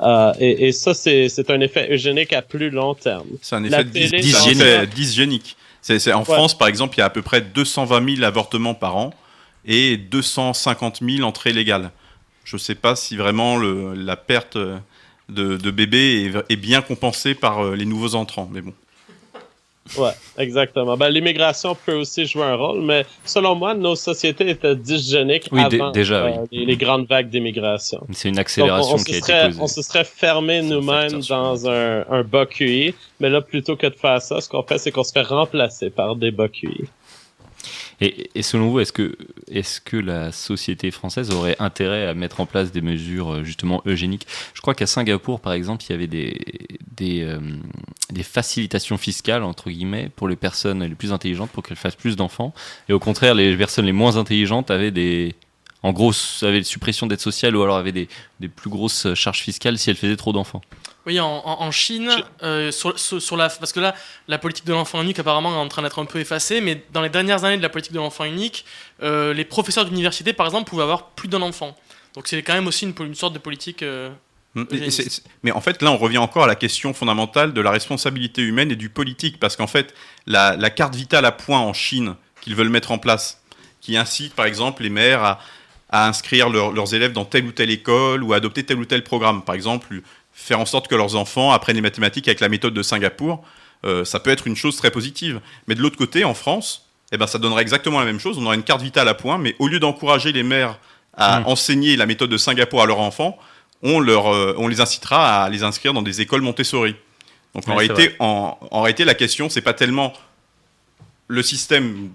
Euh, 0.00 0.32
et, 0.38 0.68
et, 0.68 0.72
ça, 0.72 0.94
c'est 0.94 1.50
un 1.50 1.60
effet 1.60 1.92
eugénique 1.92 2.32
à 2.32 2.42
plus 2.42 2.70
long 2.70 2.94
terme. 2.94 3.26
C'est 3.42 3.56
un 3.56 3.64
effet 3.64 3.84
dysgénique. 3.84 5.56
C'est 5.82 6.12
en 6.12 6.24
France, 6.24 6.56
par 6.56 6.68
exemple, 6.68 6.96
il 6.96 7.00
y 7.00 7.02
a 7.02 7.06
à 7.06 7.10
peu 7.10 7.22
près 7.22 7.40
220 7.40 8.16
000 8.16 8.26
avortements 8.26 8.74
par 8.74 8.96
an 8.96 9.14
et 9.64 9.96
250 9.96 11.00
000 11.02 11.26
entrées 11.26 11.52
légales. 11.52 11.90
Je 12.44 12.56
ne 12.56 12.60
sais 12.60 12.74
pas 12.74 12.96
si 12.96 13.16
vraiment 13.16 13.56
le, 13.56 13.94
la 13.94 14.16
perte 14.16 14.56
de, 14.56 14.76
de 15.28 15.70
bébés 15.70 16.32
est, 16.48 16.52
est, 16.52 16.56
bien 16.56 16.80
compensée 16.80 17.34
par 17.34 17.60
euh, 17.60 17.76
les 17.76 17.84
nouveaux 17.84 18.14
entrants, 18.14 18.48
mais 18.52 18.60
bon. 18.60 18.72
Ouais, 19.96 20.10
exactement. 20.36 20.96
Ben, 20.96 21.08
l'immigration 21.08 21.76
peut 21.86 21.94
aussi 21.94 22.26
jouer 22.26 22.44
un 22.44 22.54
rôle, 22.54 22.82
mais 22.82 23.06
selon 23.24 23.54
moi, 23.54 23.74
nos 23.74 23.94
sociétés 23.94 24.50
étaient 24.50 24.76
dysgéniques 24.76 25.48
avant 25.52 25.90
déjà, 25.90 26.26
euh, 26.26 26.46
les, 26.52 26.76
grandes 26.76 27.06
vagues 27.06 27.28
d'immigration. 27.30 28.06
C'est 28.12 28.28
une 28.28 28.38
accélération 28.38 28.96
qui 28.98 29.14
a 29.14 29.18
été 29.18 29.32
posée. 29.46 29.60
On 29.60 29.66
se 29.66 29.82
serait 29.82 30.04
fermé 30.04 30.62
nous-mêmes 30.62 31.20
dans 31.28 31.68
un, 31.68 32.04
un 32.10 32.22
bas 32.22 32.46
QI, 32.46 32.94
mais 33.20 33.30
là, 33.30 33.40
plutôt 33.40 33.76
que 33.76 33.86
de 33.86 33.94
faire 33.94 34.20
ça, 34.20 34.40
ce 34.40 34.48
qu'on 34.48 34.62
fait, 34.62 34.78
c'est 34.78 34.90
qu'on 34.90 35.04
se 35.04 35.12
fait 35.12 35.22
remplacer 35.22 35.90
par 35.90 36.16
des 36.16 36.30
bas 36.30 36.48
QI. 36.48 36.88
Et, 38.00 38.30
et, 38.34 38.42
selon 38.42 38.70
vous, 38.70 38.80
est-ce 38.80 38.92
que, 38.92 39.16
est 39.50 39.82
que 39.84 39.96
la 39.96 40.30
société 40.30 40.90
française 40.90 41.30
aurait 41.30 41.56
intérêt 41.58 42.06
à 42.06 42.14
mettre 42.14 42.40
en 42.40 42.46
place 42.46 42.70
des 42.70 42.80
mesures 42.80 43.32
euh, 43.32 43.44
justement 43.44 43.82
eugéniques? 43.86 44.26
Je 44.54 44.60
crois 44.60 44.74
qu'à 44.74 44.86
Singapour, 44.86 45.40
par 45.40 45.52
exemple, 45.52 45.84
il 45.84 45.90
y 45.90 45.94
avait 45.94 46.06
des, 46.06 46.40
des, 46.96 47.22
euh, 47.22 47.38
des 48.10 48.22
facilitations 48.22 48.98
fiscales, 48.98 49.42
entre 49.42 49.70
guillemets, 49.70 50.10
pour 50.14 50.28
les 50.28 50.36
personnes 50.36 50.84
les 50.84 50.94
plus 50.94 51.12
intelligentes 51.12 51.50
pour 51.50 51.62
qu'elles 51.62 51.76
fassent 51.76 51.96
plus 51.96 52.16
d'enfants. 52.16 52.54
Et 52.88 52.92
au 52.92 53.00
contraire, 53.00 53.34
les 53.34 53.56
personnes 53.56 53.86
les 53.86 53.92
moins 53.92 54.16
intelligentes 54.16 54.70
avaient 54.70 54.92
des. 54.92 55.34
En 55.84 55.92
gros, 55.92 56.12
avaient 56.42 56.58
des 56.58 56.64
suppressions 56.64 57.06
d'aide 57.06 57.20
sociale 57.20 57.54
ou 57.54 57.62
alors 57.62 57.76
avaient 57.76 57.92
des 57.92 58.08
plus 58.48 58.68
grosses 58.68 59.14
charges 59.14 59.40
fiscales 59.40 59.78
si 59.78 59.90
elles 59.90 59.96
faisaient 59.96 60.16
trop 60.16 60.32
d'enfants. 60.32 60.60
Oui, 61.08 61.18
en, 61.20 61.70
Chine, 61.70 62.10
euh, 62.42 62.70
sur, 62.70 63.00
sur, 63.00 63.36
la, 63.38 63.48
parce 63.48 63.72
que 63.72 63.80
là, 63.80 63.94
la 64.26 64.36
politique 64.36 64.66
de 64.66 64.74
l'enfant 64.74 65.00
unique 65.00 65.18
apparemment 65.18 65.54
est 65.54 65.56
en 65.56 65.66
train 65.66 65.80
d'être 65.80 65.98
un 65.98 66.04
peu 66.04 66.20
effacée, 66.20 66.60
mais 66.60 66.84
dans 66.92 67.00
les 67.00 67.08
dernières 67.08 67.44
années 67.44 67.56
de 67.56 67.62
la 67.62 67.70
politique 67.70 67.94
de 67.94 67.98
l'enfant 67.98 68.24
unique, 68.24 68.66
euh, 69.02 69.32
les 69.32 69.46
professeurs 69.46 69.86
d'université, 69.86 70.34
par 70.34 70.44
exemple, 70.44 70.68
pouvaient 70.68 70.82
avoir 70.82 71.12
plus 71.12 71.28
d'un 71.28 71.40
enfant. 71.40 71.74
Donc 72.14 72.28
c'est 72.28 72.42
quand 72.42 72.52
même 72.52 72.66
aussi 72.66 72.84
une, 72.84 72.92
une 73.06 73.14
sorte 73.14 73.32
de 73.32 73.38
politique. 73.38 73.82
Euh, 73.82 74.10
mm, 74.54 74.64
mais 75.44 75.50
en 75.50 75.62
fait, 75.62 75.80
là, 75.80 75.92
on 75.92 75.96
revient 75.96 76.18
encore 76.18 76.44
à 76.44 76.46
la 76.46 76.56
question 76.56 76.92
fondamentale 76.92 77.54
de 77.54 77.60
la 77.62 77.70
responsabilité 77.70 78.42
humaine 78.42 78.70
et 78.70 78.76
du 78.76 78.90
politique, 78.90 79.40
parce 79.40 79.56
qu'en 79.56 79.66
fait, 79.66 79.94
la, 80.26 80.58
carte 80.68 80.94
vitale 80.94 81.24
à 81.24 81.32
points 81.32 81.60
en 81.60 81.72
Chine 81.72 82.16
qu'ils 82.42 82.54
veulent 82.54 82.68
mettre 82.68 82.90
en 82.90 82.98
place, 82.98 83.42
qui 83.80 83.96
incite 83.96 84.34
par 84.34 84.44
exemple 84.44 84.82
les 84.82 84.90
maires 84.90 85.24
à, 85.24 85.40
à 85.88 86.06
inscrire 86.06 86.50
leurs 86.50 86.92
élèves 86.92 87.12
dans 87.12 87.24
telle 87.24 87.46
ou 87.46 87.52
telle 87.52 87.70
école 87.70 88.22
ou 88.22 88.34
à 88.34 88.36
adopter 88.36 88.62
tel 88.62 88.78
ou 88.78 88.84
tel 88.84 89.02
programme. 89.02 89.42
Par 89.42 89.54
exemple, 89.54 90.02
faire 90.38 90.60
en 90.60 90.66
sorte 90.66 90.86
que 90.86 90.94
leurs 90.94 91.16
enfants 91.16 91.50
apprennent 91.50 91.76
les 91.76 91.82
mathématiques 91.82 92.28
avec 92.28 92.38
la 92.38 92.48
méthode 92.48 92.72
de 92.72 92.82
Singapour, 92.82 93.44
euh, 93.84 94.04
ça 94.04 94.20
peut 94.20 94.30
être 94.30 94.46
une 94.46 94.56
chose 94.56 94.76
très 94.76 94.90
positive. 94.90 95.40
Mais 95.66 95.74
de 95.74 95.82
l'autre 95.82 95.96
côté, 95.96 96.24
en 96.24 96.32
France, 96.32 96.88
eh 97.10 97.16
ben, 97.18 97.26
ça 97.26 97.38
donnerait 97.38 97.62
exactement 97.62 97.98
la 97.98 98.06
même 98.06 98.20
chose. 98.20 98.38
On 98.38 98.46
aurait 98.46 98.56
une 98.56 98.62
carte 98.62 98.80
vitale 98.80 99.08
à 99.08 99.14
points, 99.14 99.36
mais 99.36 99.56
au 99.58 99.66
lieu 99.66 99.80
d'encourager 99.80 100.32
les 100.32 100.44
mères 100.44 100.78
à 101.14 101.40
mmh. 101.40 101.46
enseigner 101.46 101.96
la 101.96 102.06
méthode 102.06 102.30
de 102.30 102.36
Singapour 102.36 102.82
à 102.82 102.86
leurs 102.86 103.00
enfants, 103.00 103.36
on, 103.82 103.98
leur, 103.98 104.28
euh, 104.32 104.54
on 104.58 104.68
les 104.68 104.80
incitera 104.80 105.44
à 105.44 105.48
les 105.50 105.64
inscrire 105.64 105.92
dans 105.92 106.02
des 106.02 106.20
écoles 106.20 106.42
Montessori. 106.42 106.94
Donc 107.54 107.68
en, 107.68 107.74
réalité, 107.74 108.14
en, 108.20 108.56
réalité, 108.72 109.04
la 109.04 109.14
question, 109.14 109.48
c'est 109.48 109.60
pas 109.60 109.74
tellement 109.74 110.12
le 111.26 111.42
système 111.42 112.10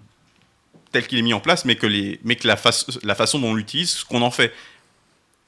tel 0.93 1.07
qu'il 1.07 1.19
est 1.19 1.23
mis 1.23 1.33
en 1.33 1.41
place, 1.41 1.65
mais 1.65 1.75
que, 1.75 1.87
les, 1.87 2.19
mais 2.23 2.37
que 2.37 2.47
la, 2.47 2.55
la 3.03 3.15
façon 3.15 3.39
dont 3.39 3.49
on 3.49 3.55
l'utilise, 3.55 3.89
ce 3.89 4.05
qu'on 4.05 4.21
en 4.21 4.31
fait 4.31 4.53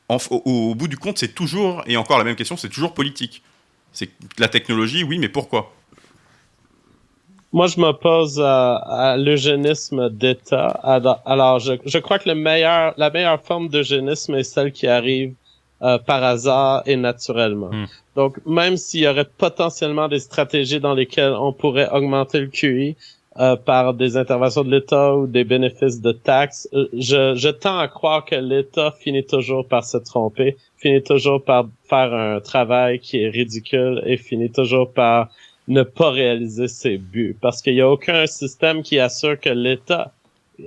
au, 0.09 0.75
bout 0.75 0.87
du 0.87 0.97
compte, 0.97 1.17
c'est 1.17 1.33
toujours, 1.33 1.83
et 1.87 1.97
encore 1.97 2.17
la 2.17 2.23
même 2.23 2.35
question, 2.35 2.57
c'est 2.57 2.69
toujours 2.69 2.93
politique. 2.93 3.41
C'est 3.91 4.09
la 4.37 4.47
technologie, 4.47 5.03
oui, 5.03 5.17
mais 5.17 5.29
pourquoi? 5.29 5.73
Moi, 7.53 7.67
je 7.67 7.79
m'oppose 7.79 8.41
à, 8.41 9.15
l'eugénisme 9.17 10.09
d'État. 10.09 10.67
Alors, 11.25 11.59
je, 11.59 11.97
crois 11.99 12.19
que 12.19 12.27
le 12.27 12.35
meilleur, 12.35 12.93
la 12.97 13.09
meilleure 13.09 13.41
forme 13.41 13.69
d'eugénisme 13.69 14.35
est 14.35 14.43
celle 14.43 14.73
qui 14.73 14.87
arrive 14.87 15.33
euh, 15.81 15.97
par 15.97 16.23
hasard 16.23 16.83
et 16.85 16.97
naturellement. 16.97 17.69
Hmm. 17.71 17.85
Donc, 18.15 18.39
même 18.45 18.75
s'il 18.75 19.01
y 19.01 19.07
aurait 19.07 19.25
potentiellement 19.25 20.07
des 20.07 20.19
stratégies 20.19 20.79
dans 20.79 20.93
lesquelles 20.93 21.33
on 21.33 21.53
pourrait 21.53 21.89
augmenter 21.89 22.39
le 22.41 22.47
QI, 22.47 22.95
euh, 23.37 23.57
par 23.57 23.93
des 23.93 24.15
interventions 24.15 24.63
de 24.63 24.71
l'État 24.71 25.15
ou 25.15 25.27
des 25.27 25.43
bénéfices 25.43 25.99
de 25.99 26.13
taxes. 26.13 26.69
Euh, 26.73 26.87
je, 26.93 27.35
je 27.35 27.49
tends 27.49 27.77
à 27.77 27.89
croire 27.89 28.23
que 28.23 28.35
l'État 28.35 28.91
finit 28.91 29.25
toujours 29.25 29.67
par 29.67 29.83
se 29.83 29.97
tromper, 29.97 30.55
finit 30.77 31.03
toujours 31.03 31.43
par 31.43 31.67
faire 31.89 32.13
un 32.13 32.39
travail 32.39 32.99
qui 32.99 33.21
est 33.21 33.29
ridicule 33.29 34.01
et 34.05 34.15
finit 34.15 34.51
toujours 34.51 34.93
par 34.93 35.29
ne 35.67 35.83
pas 35.83 36.11
réaliser 36.11 36.67
ses 36.67 36.97
buts. 36.97 37.35
Parce 37.41 37.61
qu'il 37.61 37.73
n'y 37.73 37.81
a 37.81 37.89
aucun 37.89 38.25
système 38.25 38.83
qui 38.83 38.99
assure 38.99 39.39
que 39.39 39.49
l'État 39.49 40.13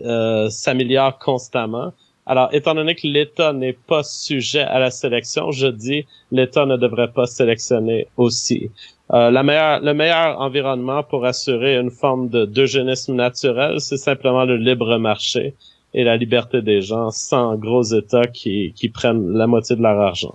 euh, 0.05 0.51
s'améliore 0.51 1.19
constamment. 1.19 1.93
Alors, 2.27 2.51
étant 2.53 2.75
donné 2.75 2.95
que 2.95 3.07
l'État 3.07 3.55
n'est 3.55 3.73
pas 3.73 4.03
sujet 4.03 4.61
à 4.61 4.79
la 4.79 4.91
sélection, 4.91 5.51
je 5.51 5.69
dis 5.69 6.05
l'État 6.31 6.67
ne 6.67 6.77
devrait 6.77 7.13
pas 7.13 7.25
sélectionner 7.25 8.09
aussi. 8.19 8.71
Euh, 9.13 9.31
la 9.31 9.43
meilleure, 9.43 9.81
le 9.81 9.95
meilleur 9.95 10.41
environnement 10.41 11.03
pour 11.03 11.25
assurer 11.25 11.77
une 11.77 11.91
forme 11.91 12.29
de 12.29 12.45
d'eugénisme 12.45 13.15
naturel, 13.15 13.81
c'est 13.81 13.97
simplement 13.97 14.45
le 14.45 14.57
libre 14.57 14.99
marché 14.99 15.55
et 15.95 16.05
la 16.05 16.17
liberté 16.17 16.61
des 16.61 16.83
gens 16.83 17.11
sans 17.11 17.55
gros 17.57 17.83
États 17.83 18.27
qui, 18.27 18.75
qui 18.77 18.91
prennent 18.91 19.33
la 19.33 19.47
moitié 19.47 19.77
de 19.77 19.83
leur 19.83 19.99
argent. 19.99 20.35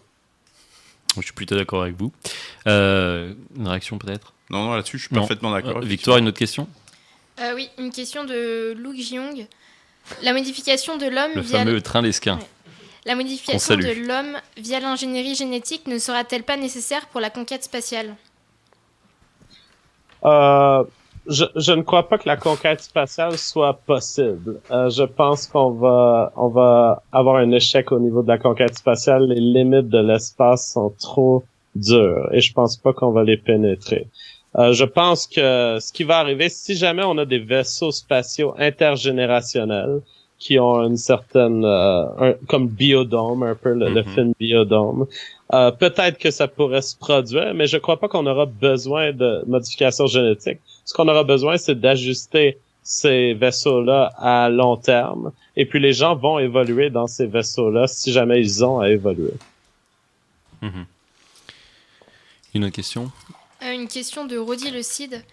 Je 1.17 1.21
suis 1.21 1.33
plutôt 1.33 1.55
d'accord 1.55 1.83
avec 1.83 1.95
vous. 1.95 2.11
Euh, 2.65 3.33
une 3.55 3.67
réaction 3.67 3.99
peut-être? 3.99 4.33
Non, 4.49 4.63
non, 4.63 4.73
là-dessus, 4.73 4.97
je 4.97 5.05
suis 5.05 5.15
parfaitement 5.15 5.51
d'accord. 5.51 5.77
Euh, 5.77 5.85
Victoire, 5.85 6.17
une 6.17 6.27
autre 6.27 6.39
question? 6.39 6.67
Oui, 7.55 7.69
une 7.77 7.91
question 7.91 8.23
de 8.23 8.73
Luke 8.73 8.99
Jiong. 8.99 9.45
La 10.23 10.33
modification 10.33 10.97
de 10.97 11.05
l'homme... 11.05 11.31
Le 11.35 11.43
fameux 11.43 11.81
train 11.81 12.01
d'esquin. 12.01 12.39
La 13.05 13.15
modification 13.15 13.75
de 13.75 14.07
l'homme 14.07 14.37
via 14.57 14.79
l'ingénierie 14.79 15.35
génétique 15.35 15.87
ne 15.87 15.99
sera-t-elle 15.99 16.43
pas 16.43 16.57
nécessaire 16.57 17.05
pour 17.07 17.21
la 17.21 17.29
conquête 17.29 17.63
spatiale? 17.63 18.15
Euh, 20.25 20.83
je, 21.27 21.71
ne 21.71 21.81
crois 21.81 22.09
pas 22.09 22.17
que 22.17 22.27
la 22.27 22.37
conquête 22.37 22.81
spatiale 22.81 23.37
soit 23.37 23.73
possible. 23.85 24.59
Euh, 24.71 24.89
je 24.89 25.03
pense 25.03 25.47
qu'on 25.47 25.71
va, 25.71 26.33
on 26.35 26.49
va 26.49 27.03
avoir 27.11 27.37
un 27.37 27.51
échec 27.51 27.91
au 27.91 27.99
niveau 27.99 28.23
de 28.23 28.27
la 28.27 28.37
conquête 28.37 28.77
spatiale. 28.77 29.27
Les 29.27 29.39
limites 29.39 29.89
de 29.89 29.99
l'espace 29.99 30.73
sont 30.73 30.93
trop 30.99 31.43
dures 31.75 32.29
et 32.33 32.41
je 32.41 32.53
pense 32.53 32.77
pas 32.77 32.93
qu'on 32.93 33.11
va 33.11 33.23
les 33.23 33.37
pénétrer. 33.37 34.07
Euh, 34.57 34.73
je 34.73 34.83
pense 34.83 35.25
que 35.25 35.77
ce 35.79 35.91
qui 35.91 36.03
va 36.03 36.19
arriver, 36.19 36.49
si 36.49 36.75
jamais 36.75 37.03
on 37.03 37.17
a 37.17 37.25
des 37.25 37.39
vaisseaux 37.39 37.91
spatiaux 37.91 38.53
intergénérationnels 38.57 40.01
qui 40.39 40.59
ont 40.59 40.83
une 40.83 40.97
certaine, 40.97 41.63
euh, 41.63 42.33
comme 42.47 42.67
biodome, 42.67 43.43
un 43.43 43.55
peu 43.55 43.73
le, 43.73 43.89
le 43.89 44.01
mm-hmm. 44.01 44.13
film 44.13 44.33
biodome, 44.39 45.07
euh, 45.53 45.71
peut-être 45.71 46.17
que 46.17 46.31
ça 46.31 46.47
pourrait 46.47 46.81
se 46.81 46.97
produire, 46.97 47.53
mais 47.53 47.67
je 47.67 47.77
crois 47.77 47.99
pas 47.99 48.07
qu'on 48.07 48.25
aura 48.25 48.45
besoin 48.45 49.11
de 49.11 49.43
modifications 49.45 50.07
génétiques. 50.07 50.59
Ce 50.85 50.93
qu'on 50.93 51.07
aura 51.07 51.23
besoin, 51.23 51.57
c'est 51.57 51.79
d'ajuster 51.79 52.57
ces 52.83 53.33
vaisseaux-là 53.33 54.11
à 54.17 54.49
long 54.49 54.75
terme. 54.75 55.31
Et 55.55 55.65
puis 55.65 55.79
les 55.79 55.93
gens 55.93 56.15
vont 56.15 56.39
évoluer 56.39 56.89
dans 56.89 57.07
ces 57.07 57.27
vaisseaux-là 57.27 57.87
si 57.87 58.11
jamais 58.11 58.41
ils 58.41 58.65
ont 58.65 58.79
à 58.79 58.89
évoluer. 58.89 59.33
Mhm. 60.61 60.85
Une 62.55 62.65
autre 62.65 62.75
question? 62.75 63.11
Euh, 63.63 63.73
Une 63.73 63.87
question 63.87 64.25
de 64.25 64.37
Rodi 64.37 64.71
Le 64.71 64.81
Cid. 64.81 65.23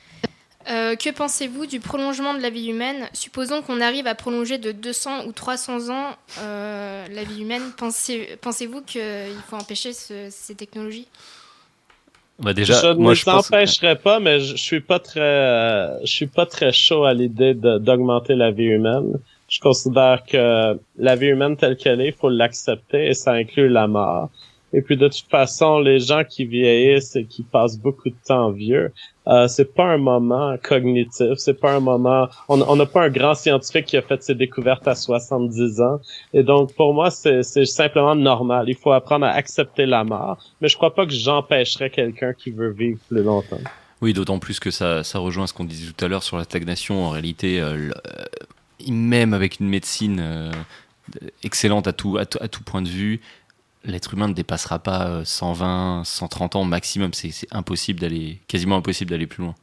Euh, 0.69 0.95
que 0.95 1.11
pensez-vous 1.11 1.65
du 1.65 1.81
prolongement 1.81 2.35
de 2.35 2.41
la 2.41 2.51
vie 2.51 2.69
humaine 2.69 3.09
Supposons 3.15 3.63
qu'on 3.63 3.81
arrive 3.81 4.07
à 4.07 4.15
prolonger 4.15 4.59
de 4.59 4.73
200 4.73 5.25
ou 5.27 5.33
300 5.33 5.89
ans 5.89 6.11
euh, 6.41 7.07
la 7.11 7.25
vie 7.25 7.43
humaine. 7.43 7.63
Pensez, 7.79 8.39
pensez-vous 8.43 8.83
qu'il 8.83 9.01
faut 9.49 9.57
empêcher 9.57 9.93
ces 9.93 10.55
technologies 10.55 11.09
bah 12.41 12.55
déjà, 12.55 12.81
je 12.81 12.87
ne 12.87 13.11
les 13.11 13.29
empêcherai 13.29 13.97
pas, 13.97 14.19
mais 14.19 14.41
je, 14.41 14.57
suis 14.57 14.81
pas 14.81 14.99
très, 14.99 15.21
euh, 15.21 16.01
je 16.01 16.11
suis 16.11 16.27
pas 16.27 16.47
très 16.47 16.73
chaud 16.73 17.05
à 17.05 17.13
l'idée 17.13 17.53
d'augmenter 17.53 18.35
la 18.35 18.51
vie 18.51 18.65
humaine. 18.65 19.19
Je 19.49 19.61
considère 19.61 20.25
que 20.25 20.79
la 20.97 21.17
vie 21.17 21.27
humaine 21.27 21.59
telle 21.59 21.77
qu'elle 21.77 22.01
est, 22.01 22.09
il 22.09 22.15
faut 22.15 22.31
l'accepter 22.31 23.09
et 23.09 23.15
ça 23.15 23.33
inclut 23.33 23.69
la 23.69 23.87
mort. 23.87 24.31
Et 24.73 24.83
puis 24.83 24.97
de 24.97 25.09
toute 25.09 25.29
façon, 25.29 25.81
les 25.81 25.99
gens 25.99 26.23
qui 26.25 26.45
vieillissent 26.45 27.17
et 27.17 27.25
qui 27.25 27.43
passent 27.43 27.79
beaucoup 27.79 28.09
de 28.09 28.15
temps 28.25 28.51
vieux, 28.51 28.93
euh, 29.27 29.49
c'est 29.49 29.75
pas 29.75 29.85
un 29.85 29.99
moment 29.99 30.57
cognitif, 30.63 31.35
c'est 31.37 31.59
pas 31.59 31.75
un 31.75 31.81
moment. 31.81 32.29
On 32.49 32.77
n'a 32.77 32.87
pas 32.87 33.05
un 33.05 33.11
grand 33.11 33.35
scientifique 33.35 33.87
qui 33.87 33.97
a 33.97 34.03
fait 34.03 34.23
ses 34.23 34.35
découvertes 34.35 34.87
à 34.87 34.95
70 34.95 35.81
ans, 35.81 36.01
et 36.33 36.43
donc 36.43 36.75
pour 36.75 36.95
moi 36.95 37.11
c'est 37.11 37.43
simplement 37.65 38.15
normal. 38.15 38.67
Il 38.69 38.77
faut 38.77 38.93
apprendre 38.93 39.27
à 39.27 39.31
accepter 39.31 39.87
la 39.87 40.05
mort, 40.05 40.39
mais 40.61 40.69
je 40.69 40.77
crois 40.77 40.95
pas 40.95 41.05
que 41.05 41.13
j'empêcherais 41.13 41.91
quelqu'un 41.91 42.33
qui 42.33 42.51
veut 42.51 42.71
vivre 42.71 42.99
plus 43.09 43.23
longtemps. 43.23 43.61
Oui, 44.01 44.15
d'autant 44.15 44.39
plus 44.39 44.61
que 44.61 44.71
ça, 44.71 45.05
ça 45.05 45.19
rejoint 45.19 45.47
ce 45.47 45.53
qu'on 45.53 45.65
disait 45.65 45.93
tout 45.93 46.05
à 46.05 46.09
l'heure 46.09 46.23
sur 46.23 46.39
la 46.39 46.45
stagnation. 46.45 47.05
En 47.05 47.11
réalité, 47.11 47.61
euh, 47.61 47.91
même 48.89 49.35
avec 49.35 49.61
une 49.61 49.69
médecine 49.69 50.21
euh, 50.21 50.51
excellente 51.43 51.87
à 51.87 51.93
tout, 51.93 52.17
à 52.17 52.25
tout 52.25 52.63
point 52.63 52.81
de 52.81 52.89
vue, 52.89 53.21
l'être 53.85 54.15
humain 54.15 54.29
ne 54.29 54.35
dépassera 54.35 54.79
pas 54.79 55.25
120, 55.25 56.01
euh, 56.01 56.05
130 56.05 56.57
ans 56.57 56.65
maximum. 56.65 57.13
C'est 57.13 57.33
impossible 57.51 58.01
d'aller, 58.01 58.39
quasiment 58.49 58.77
impossible 58.77 59.11
d'aller 59.11 59.27
plus 59.27 59.43
loin. 59.43 59.55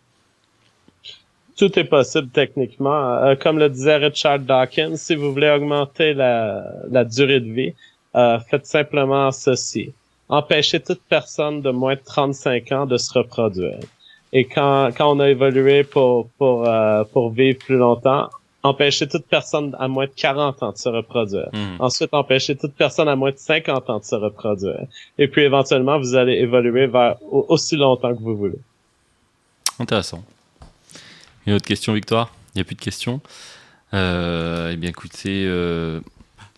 Tout 1.55 1.77
est 1.79 1.85
possible 1.85 2.29
techniquement. 2.29 3.15
Euh, 3.15 3.35
comme 3.35 3.57
le 3.57 3.69
disait 3.69 3.97
Richard 3.97 4.39
Dawkins, 4.39 4.95
si 4.95 5.15
vous 5.15 5.31
voulez 5.31 5.49
augmenter 5.49 6.13
la, 6.13 7.03
durée 7.05 7.39
de 7.39 7.51
vie, 7.51 7.73
euh, 8.15 8.39
faites 8.39 8.65
simplement 8.65 9.31
ceci. 9.31 9.91
Empêchez 10.29 10.79
toute 10.79 11.01
personne 11.09 11.61
de 11.61 11.71
moins 11.71 11.95
de 11.95 12.01
35 12.03 12.71
ans 12.73 12.85
de 12.85 12.97
se 12.97 13.17
reproduire. 13.17 13.79
Et 14.33 14.43
quand, 14.43 14.89
quand 14.95 15.15
on 15.15 15.19
a 15.21 15.29
évolué 15.29 15.83
pour, 15.83 16.27
pour, 16.37 16.69
pour 17.13 17.31
vivre 17.31 17.57
plus 17.59 17.77
longtemps, 17.77 18.29
empêcher 18.67 19.07
toute 19.07 19.25
personne 19.25 19.75
à 19.79 19.87
moins 19.87 20.05
de 20.05 20.11
40 20.15 20.63
ans 20.63 20.71
de 20.71 20.77
se 20.77 20.89
reproduire. 20.89 21.49
Hmm. 21.53 21.77
Ensuite, 21.79 22.13
empêcher 22.13 22.55
toute 22.55 22.73
personne 22.73 23.07
à 23.07 23.15
moins 23.15 23.31
de 23.31 23.37
50 23.37 23.89
ans 23.89 23.99
de 23.99 24.03
se 24.03 24.15
reproduire. 24.15 24.81
Et 25.17 25.27
puis, 25.27 25.41
éventuellement, 25.41 25.97
vous 25.99 26.15
allez 26.15 26.33
évoluer 26.33 26.87
vers 26.87 27.17
aussi 27.31 27.75
longtemps 27.75 28.15
que 28.15 28.21
vous 28.21 28.35
voulez. 28.35 28.59
Intéressant. 29.79 30.23
Une 31.45 31.53
autre 31.53 31.65
question, 31.65 31.93
Victoire? 31.93 32.33
Il 32.53 32.57
n'y 32.57 32.61
a 32.61 32.65
plus 32.65 32.75
de 32.75 32.81
questions? 32.81 33.21
Euh, 33.93 34.71
Eh 34.73 34.75
bien, 34.75 34.89
écoutez, 34.89 35.45
euh, 35.45 35.99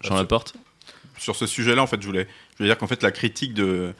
Jean 0.01 0.15
Laporte 0.15 0.53
Sur 1.17 1.35
ce 1.35 1.45
sujet-là, 1.45 1.83
en 1.83 1.87
fait, 1.87 2.01
je 2.01 2.07
voulais, 2.07 2.27
je 2.53 2.57
voulais 2.57 2.69
dire 2.69 2.77
qu'en 2.77 2.87
fait, 2.87 3.03
la 3.03 3.11
critique 3.11 3.53
de 3.53 3.93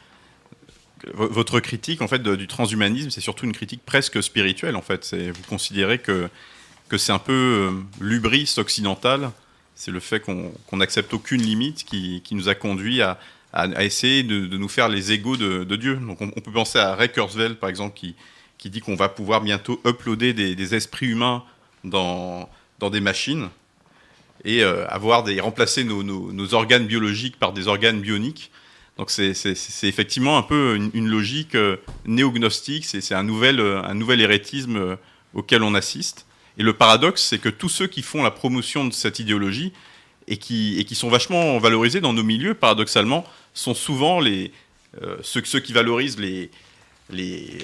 votre 1.14 1.62
critique 1.62 2.02
en 2.02 2.08
fait 2.08 2.22
du 2.22 2.48
transhumanisme, 2.48 3.10
c'est 3.10 3.22
surtout 3.22 3.46
une 3.46 3.54
critique 3.54 3.82
presque 3.86 4.22
spirituelle 4.22 4.76
en 4.76 4.82
fait. 4.82 5.16
Vous 5.16 5.44
considérez 5.48 6.00
que 6.00 6.30
que 6.90 6.98
c'est 6.98 7.12
un 7.12 7.20
peu 7.20 7.72
l'ubris 8.02 8.54
occidental, 8.58 9.32
c'est 9.80 9.92
le 9.92 10.02
fait 10.02 10.20
qu'on 10.20 10.52
n'accepte 10.74 11.14
aucune 11.14 11.42
limite 11.42 11.86
qui, 11.86 12.22
nous 12.32 12.50
a 12.50 12.56
conduit 12.56 13.02
à, 13.02 13.18
essayer 13.82 14.24
de, 14.24 14.58
nous 14.58 14.68
faire 14.68 14.90
les 14.90 15.14
égaux 15.14 15.38
de, 15.38 15.76
Dieu. 15.78 15.96
Donc 15.96 16.20
on, 16.20 16.30
peut 16.32 16.52
penser 16.52 16.80
à 16.80 16.96
Ray 16.96 17.10
Kurzweil 17.10 17.54
par 17.54 17.70
exemple 17.70 17.98
qui, 17.98 18.70
dit 18.70 18.82
qu'on 18.82 18.96
va 18.96 19.08
pouvoir 19.08 19.40
bientôt 19.40 19.80
uploader 19.86 20.34
des, 20.34 20.76
esprits 20.76 21.08
humains 21.08 21.46
dans, 21.86 22.50
des 22.92 23.00
machines 23.00 23.48
et 24.44 24.64
euh, 24.64 24.86
avoir 24.90 25.24
des 25.24 25.40
remplacer 25.40 25.86
nos, 25.86 26.54
organes 26.54 26.86
biologiques 26.86 27.40
par 27.40 27.54
des 27.54 27.70
organes 27.70 28.02
bioniques. 28.02 28.52
Donc 28.98 29.12
c'est 29.12 29.32
effectivement 29.84 30.38
un 30.38 30.42
peu 30.42 30.76
une, 30.76 31.08
logique 31.08 31.56
euh, 31.56 31.78
néognostique, 32.06 32.84
c'est 32.84 33.16
un 33.16 33.24
nouvel, 33.24 33.62
euh, 33.62 33.82
un 33.82 33.94
nouvel 33.94 34.20
hérétisme 34.20 34.98
auquel 35.34 35.64
on 35.64 35.74
assiste. 35.74 36.26
Et 36.60 36.64
le 36.64 36.74
paradoxe, 36.74 37.24
c'est 37.24 37.40
que 37.40 37.50
tous 37.50 37.70
ceux 37.70 37.88
qui 37.88 38.04
font 38.04 38.22
la 38.22 38.32
promotion 38.32 38.86
de 38.86 38.94
cette 38.94 39.18
idéologie 39.18 39.74
et 40.28 40.38
qui, 40.38 40.78
et 40.78 40.84
qui 40.84 40.94
sont 40.94 41.10
vachement 41.10 41.58
valorisés 41.58 42.02
dans 42.02 42.14
nos 42.14 42.24
milieux, 42.24 42.54
paradoxalement, 42.54 43.26
sont 43.54 43.74
souvent 43.74 44.20
les, 44.20 44.52
ceux, 45.24 45.42
ceux, 45.44 45.60
qui 45.60 45.74
valorisent 45.74 46.20
les, 46.20 46.52
les, 47.10 47.58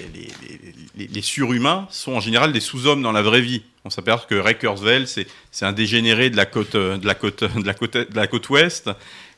les, 0.96 1.06
les, 1.06 1.22
surhumains 1.22 1.86
sont 1.90 2.12
en 2.12 2.20
général 2.20 2.52
des 2.52 2.60
sous-hommes 2.60 3.02
dans 3.02 3.12
la 3.12 3.22
vraie 3.22 3.40
vie. 3.40 3.62
On 3.84 3.90
s'aperçoit 3.90 4.26
que 4.28 4.52
Kurzweil, 4.52 5.06
c'est 5.06 5.64
un 5.64 5.72
dégénéré 5.72 6.30
de 6.30 6.36
la 6.36 6.46
côte, 6.46 6.74
de 6.74 7.06
la 7.06 7.14
côte, 7.14 7.44
de 7.44 7.66
la 7.66 7.74
côte, 7.74 7.96
de 7.96 8.16
la 8.16 8.26
côte 8.26 8.48
ouest, 8.48 8.90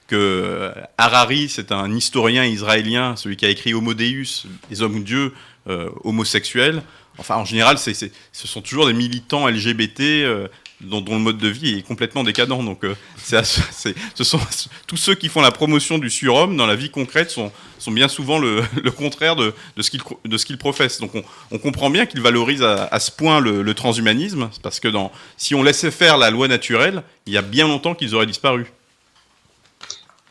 que 0.06 0.16
euh, 0.16 0.72
Harari, 0.96 1.48
c'est 1.48 1.70
un 1.70 1.94
historien 1.94 2.44
israélien, 2.44 3.14
celui 3.16 3.36
qui 3.36 3.44
a 3.44 3.50
écrit 3.50 3.74
Homo 3.74 3.92
Deus, 3.92 4.46
les 4.70 4.80
hommes 4.80 5.04
dieux 5.04 5.34
euh, 5.68 5.90
homosexuels. 6.02 6.82
Enfin, 7.19 7.37
en 7.37 7.45
général, 7.45 7.79
ce 7.79 7.93
sont 8.33 8.62
toujours 8.62 8.87
des 8.87 8.93
militants 8.93 9.49
LGBT 9.49 10.01
euh, 10.01 10.49
dont, 10.81 11.03
le 11.07 11.19
mode 11.19 11.39
de 11.39 11.49
vie 11.49 11.79
est 11.79 11.83
complètement 11.83 12.23
décadent. 12.23 12.64
Donc, 12.64 12.85
euh, 12.85 12.95
ce 13.16 14.25
sont 14.25 14.39
tous 14.87 14.97
ceux 14.97 15.14
qui 15.14 15.29
font 15.29 15.41
la 15.41 15.51
promotion 15.51 15.99
du 15.99 16.11
surhomme 16.11 16.57
dans 16.57 16.66
la 16.66 16.77
vie 16.77 16.91
concrète 16.91 17.31
sont, 17.31 17.51
bien 17.89 18.09
souvent 18.09 18.39
le, 18.39 18.62
contraire 18.97 19.35
de, 19.35 19.53
ce 19.81 20.45
qu'ils 20.45 20.59
professent. 20.59 21.01
Donc, 21.01 21.12
on, 21.51 21.59
comprend 21.59 21.91
bien 21.91 22.07
qu'ils 22.07 22.21
valorisent 22.21 22.62
à, 22.62 23.01
ce 23.01 23.11
point 23.11 23.41
le, 23.41 23.75
transhumanisme, 23.75 24.51
parce 24.62 24.79
que 24.79 24.89
si 25.37 25.55
on 25.55 25.62
laissait 25.62 25.91
faire 25.91 26.19
la 26.19 26.31
loi 26.31 26.47
naturelle, 26.47 27.03
il 27.27 27.33
y 27.33 27.39
a 27.39 27.43
bien 27.43 27.66
longtemps 27.66 27.95
qu'ils 27.95 28.14
auraient 28.14 28.27
disparu. 28.27 28.66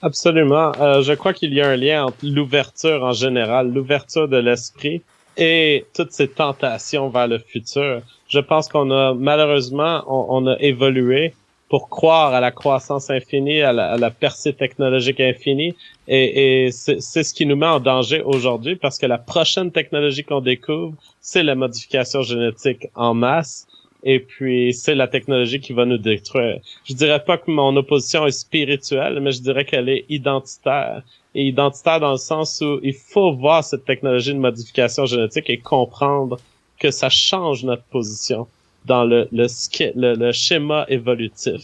Absolument. 0.01 0.71
Euh, 0.79 1.01
je 1.01 1.13
crois 1.13 1.33
qu'il 1.33 1.53
y 1.53 1.61
a 1.61 1.69
un 1.69 1.75
lien 1.75 2.05
entre 2.05 2.17
l'ouverture 2.23 3.03
en 3.03 3.13
général, 3.13 3.73
l'ouverture 3.73 4.27
de 4.27 4.37
l'esprit 4.37 5.01
et 5.37 5.85
toutes 5.93 6.11
ces 6.11 6.27
tentations 6.27 7.09
vers 7.09 7.27
le 7.27 7.39
futur 7.39 8.01
je 8.27 8.39
pense 8.39 8.67
qu'on 8.67 8.91
a 8.91 9.13
malheureusement 9.13 10.03
on, 10.07 10.47
a 10.47 10.57
évolué 10.59 11.33
pour 11.69 11.89
croire 11.89 12.33
à 12.33 12.39
la 12.39 12.51
croissance 12.51 13.09
infinie, 13.09 13.61
à 13.61 13.73
la, 13.73 14.11
percée 14.11 14.53
technologique 14.53 15.19
infinie, 15.19 15.75
et, 16.07 16.65
et 16.65 16.71
c'est 16.71 17.01
ce 17.01 17.33
qui 17.33 17.45
nous 17.45 17.57
met 17.57 17.67
en 17.67 17.81
danger 17.81 18.21
aujourd'hui 18.21 18.77
parce 18.77 18.97
que 18.97 19.05
la 19.05 19.17
prochaine 19.17 19.71
technologie 19.71 20.23
qu'on 20.23 20.39
découvre, 20.39 20.93
c'est 21.19 21.43
la 21.43 21.55
modification 21.55 22.21
génétique 22.21 22.87
en 22.95 23.13
masse, 23.13 23.67
et 24.03 24.19
puis 24.19 24.73
c'est 24.73 24.95
la 24.95 25.07
technologie 25.07 25.59
qui 25.59 25.73
va 25.73 25.85
nous 25.85 25.97
détruire. 25.97 26.59
Je 26.85 26.93
dirais 26.93 27.23
pas 27.23 27.37
que 27.37 27.51
mon 27.51 27.75
opposition 27.75 28.25
est 28.25 28.31
spirituelle, 28.31 29.19
mais 29.19 29.31
je 29.33 29.41
dirais 29.41 29.65
qu'elle 29.65 29.89
est 29.89 30.05
identitaire. 30.07 31.03
Et 31.39 31.49
identitaire 31.49 31.99
dans 31.99 32.13
le 32.13 32.17
sens 32.17 32.61
où 32.61 32.79
il 32.81 32.95
faut 32.95 33.31
voir 33.31 33.63
cette 33.63 33.85
technologie 33.85 34.33
de 34.33 34.39
modification 34.39 35.05
génétique 35.05 35.49
et 35.51 35.59
comprendre 35.59 36.39
que 36.79 36.89
ça 36.89 37.09
change 37.09 37.63
notre 37.63 37.83
position 37.83 38.47
dans 38.85 39.03
le, 39.05 40.31
schéma 40.31 40.85
évolutif. 40.89 41.61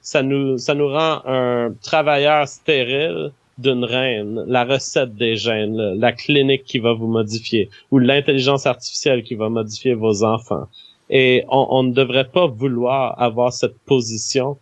Ça 0.00 0.22
nous, 0.22 0.58
ça 0.58 0.74
nous 0.74 0.88
rend 0.88 1.22
un 1.26 1.74
travailleur 1.82 2.46
stérile 2.46 3.32
d'une 3.58 3.84
reine, 3.84 4.44
la 4.46 4.64
recette 4.64 5.16
des 5.16 5.34
gènes, 5.34 5.98
la 5.98 6.12
clinique 6.12 6.64
qui 6.64 6.78
va 6.78 6.92
vous 6.92 7.08
modifier, 7.08 7.68
ou 7.90 7.98
l'intelligence 7.98 8.64
artificielle 8.66 9.24
qui 9.24 9.34
va 9.34 9.48
modifier 9.48 9.94
vos 9.94 10.22
enfants. 10.22 10.68
Et 11.10 11.44
on, 11.48 11.82
ne 11.82 11.92
devrait 11.92 12.28
pas 12.28 12.46
vouloir 12.46 13.20
avoir 13.20 13.52
cette 13.52 13.78
position 13.78 14.56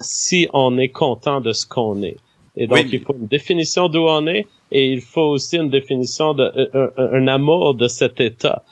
si 0.00 0.48
on 0.52 0.78
est 0.78 0.88
content 0.88 1.40
de 1.40 1.52
ce 1.52 1.66
qu'on 1.66 2.02
est. 2.02 2.16
Et 2.56 2.66
donc, 2.66 2.86
il 2.92 3.00
faut 3.00 3.14
une 3.14 3.26
définition 3.26 3.88
d'où 3.88 4.06
on 4.08 4.26
est, 4.26 4.46
et 4.72 4.92
il 4.92 5.00
faut 5.00 5.22
aussi 5.22 5.56
une 5.56 5.70
définition 5.70 6.34
de 6.34 6.70
un 6.96 7.26
amour 7.28 7.74
de 7.74 7.88
cet 7.88 8.20
état. 8.20 8.62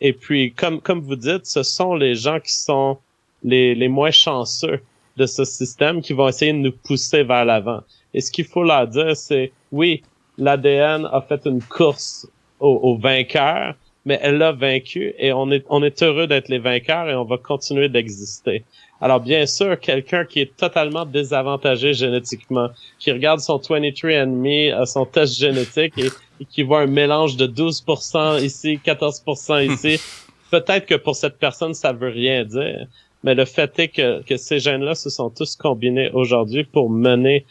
Et 0.00 0.12
puis, 0.12 0.52
comme, 0.52 0.80
comme 0.80 1.00
vous 1.00 1.16
dites, 1.16 1.46
ce 1.46 1.62
sont 1.62 1.94
les 1.94 2.14
gens 2.14 2.40
qui 2.40 2.52
sont 2.52 2.98
les, 3.42 3.74
les 3.74 3.88
moins 3.88 4.10
chanceux 4.10 4.80
de 5.16 5.26
ce 5.26 5.44
système 5.44 6.00
qui 6.00 6.12
vont 6.12 6.28
essayer 6.28 6.52
de 6.52 6.58
nous 6.58 6.72
pousser 6.72 7.24
vers 7.24 7.44
l'avant. 7.44 7.80
Et 8.14 8.20
ce 8.20 8.30
qu'il 8.30 8.44
faut 8.44 8.62
leur 8.62 8.86
dire, 8.86 9.16
c'est 9.16 9.52
oui, 9.72 10.02
l'ADN 10.38 11.06
a 11.10 11.20
fait 11.20 11.46
une 11.46 11.62
course 11.62 12.28
au, 12.60 12.68
au 12.68 12.96
vainqueur, 12.96 13.74
mais 14.04 14.18
elle 14.22 14.38
l'a 14.38 14.52
vaincu 14.52 15.14
et 15.18 15.32
on 15.32 15.50
est, 15.50 15.64
on 15.68 15.82
est 15.82 16.02
heureux 16.02 16.26
d'être 16.26 16.48
les 16.48 16.58
vainqueurs 16.58 17.10
et 17.10 17.14
on 17.14 17.24
va 17.24 17.36
continuer 17.36 17.88
d'exister. 17.88 18.64
Alors 19.00 19.20
bien 19.20 19.46
sûr, 19.46 19.78
quelqu'un 19.78 20.24
qui 20.24 20.40
est 20.40 20.56
totalement 20.56 21.04
désavantagé 21.04 21.94
génétiquement, 21.94 22.68
qui 22.98 23.12
regarde 23.12 23.40
son 23.40 23.58
23andMe, 23.58 24.72
euh, 24.72 24.84
son 24.86 25.06
test 25.06 25.38
génétique 25.38 25.94
et, 25.98 26.10
qui 26.50 26.62
voit 26.62 26.80
un 26.80 26.86
mélange 26.86 27.36
de 27.36 27.46
12% 27.46 28.42
ici, 28.42 28.80
14% 28.84 29.72
ici, 29.72 30.00
peut-être 30.50 30.86
que 30.86 30.96
pour 30.96 31.14
cette 31.14 31.38
personne, 31.38 31.74
ça 31.74 31.92
veut 31.92 32.10
rien 32.10 32.44
dire. 32.44 32.86
Mais 33.24 33.34
le 33.34 33.44
fait 33.44 33.76
est 33.78 33.88
que, 33.88 34.22
que 34.22 34.36
ces 34.36 34.60
gènes-là 34.60 34.94
se 34.94 35.10
sont 35.10 35.30
tous 35.30 35.56
combinés 35.56 36.10
aujourd'hui 36.12 36.64
pour 36.64 36.90
mener 36.90 37.44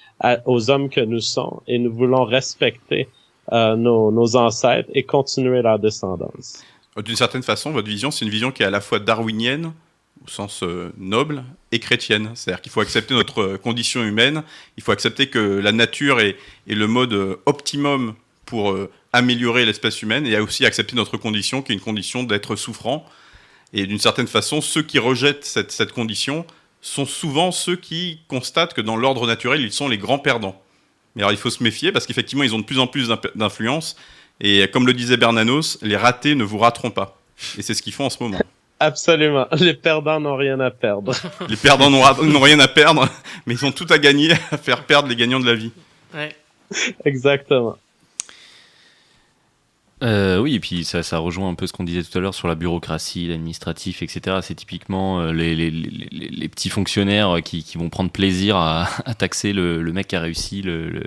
aux 0.45 0.69
hommes 0.69 0.89
que 0.89 1.01
nous 1.01 1.19
sommes 1.19 1.59
et 1.67 1.77
nous 1.77 1.93
voulons 1.93 2.23
respecter 2.23 3.09
euh, 3.51 3.75
nos, 3.75 4.11
nos 4.11 4.35
ancêtres 4.35 4.89
et 4.93 5.03
continuer 5.03 5.61
leur 5.61 5.79
descendance. 5.79 6.63
D'une 6.97 7.15
certaine 7.15 7.43
façon, 7.43 7.71
votre 7.71 7.87
vision, 7.87 8.11
c'est 8.11 8.25
une 8.25 8.31
vision 8.31 8.51
qui 8.51 8.63
est 8.63 8.65
à 8.65 8.69
la 8.69 8.81
fois 8.81 8.99
darwinienne, 8.99 9.71
au 10.27 10.31
sens 10.31 10.63
euh, 10.63 10.91
noble 10.97 11.43
et 11.71 11.79
chrétienne. 11.79 12.31
C'est-à-dire 12.35 12.61
qu'il 12.61 12.71
faut 12.71 12.81
accepter 12.81 13.13
notre 13.13 13.41
euh, 13.41 13.57
condition 13.57 14.03
humaine, 14.03 14.43
il 14.77 14.83
faut 14.83 14.91
accepter 14.91 15.27
que 15.27 15.39
la 15.39 15.71
nature 15.71 16.19
est, 16.19 16.37
le 16.67 16.87
mode 16.87 17.13
euh, 17.13 17.35
optimum 17.45 18.15
pour 18.45 18.77
améliorer 19.11 19.65
l'espèce 19.65 20.01
humaine, 20.01 20.25
et 20.25 20.39
aussi 20.39 20.65
accepter 20.65 20.95
notre 20.95 21.17
condition, 21.17 21.61
qui 21.61 21.73
est 21.73 21.75
une 21.75 21.81
condition 21.81 22.23
d'être 22.23 22.55
souffrant. 22.55 23.05
Et 23.73 23.85
d'une 23.85 23.99
certaine 23.99 24.27
façon, 24.27 24.61
ceux 24.61 24.83
qui 24.83 24.99
rejettent 24.99 25.43
cette, 25.43 25.73
cette, 25.73 25.91
condition 25.91 26.45
sont 26.79 27.05
souvent 27.05 27.51
ceux 27.51 27.75
qui 27.75 28.21
constatent 28.29 28.73
que 28.73 28.79
dans 28.79 28.95
l'ordre 28.95 29.27
naturel, 29.27 29.59
ils 29.59 29.73
sont 29.73 29.89
les 29.89 29.97
grands 29.97 30.19
perdants. 30.19 30.61
Mais 31.15 31.23
alors 31.23 31.33
il 31.33 31.37
faut 31.37 31.49
se 31.49 31.61
méfier, 31.61 31.91
parce 31.91 32.05
qu'effectivement, 32.05 32.43
ils 32.43 32.55
ont 32.55 32.59
de 32.59 32.63
plus 32.63 32.79
en 32.79 32.87
plus 32.87 33.09
d'influence, 33.35 33.97
et 34.39 34.65
comme 34.71 34.87
le 34.87 34.93
disait 34.93 35.17
Bernanos, 35.17 35.77
les 35.81 35.97
ratés 35.97 36.35
ne 36.35 36.45
vous 36.45 36.59
rateront 36.59 36.91
pas. 36.91 37.19
Et 37.57 37.61
c'est 37.61 37.73
ce 37.73 37.81
qu'ils 37.81 37.91
font 37.91 38.05
en 38.05 38.09
ce 38.09 38.23
moment. 38.23 38.39
Absolument. 38.79 39.47
Les 39.59 39.73
perdants 39.73 40.19
n'ont 40.19 40.35
rien 40.35 40.59
à 40.59 40.71
perdre. 40.71 41.13
Les 41.49 41.55
perdants 41.55 41.89
n'ont 41.89 42.39
rien 42.39 42.59
à 42.59 42.67
perdre, 42.67 43.09
mais 43.45 43.55
ils 43.55 43.65
ont 43.65 43.71
tout 43.71 43.87
à 43.89 43.97
gagner 43.97 44.31
à 44.51 44.57
faire 44.57 44.83
perdre 44.83 45.09
les 45.09 45.15
gagnants 45.15 45.39
de 45.39 45.45
la 45.45 45.55
vie. 45.55 45.71
Ouais. 46.13 46.35
Exactement. 47.05 47.77
Euh, 50.03 50.37
oui, 50.37 50.53
et 50.53 50.59
puis 50.59 50.83
ça, 50.83 51.01
ça, 51.01 51.17
rejoint 51.17 51.49
un 51.49 51.55
peu 51.55 51.65
ce 51.65 51.73
qu'on 51.73 51.83
disait 51.83 52.03
tout 52.03 52.15
à 52.15 52.21
l'heure 52.21 52.35
sur 52.35 52.47
la 52.47 52.53
bureaucratie, 52.53 53.27
l'administratif, 53.27 54.03
etc. 54.03 54.37
C'est 54.43 54.53
typiquement 54.53 55.21
euh, 55.21 55.33
les, 55.33 55.55
les, 55.55 55.71
les, 55.71 56.07
les, 56.11 56.49
petits 56.49 56.69
fonctionnaires 56.69 57.37
qui, 57.43 57.63
qui, 57.63 57.79
vont 57.79 57.89
prendre 57.89 58.11
plaisir 58.11 58.57
à, 58.57 58.87
à 59.05 59.15
taxer 59.15 59.53
le, 59.53 59.81
le, 59.81 59.93
mec 59.93 60.07
qui 60.07 60.15
a 60.15 60.19
réussi 60.19 60.61
le, 60.61 61.01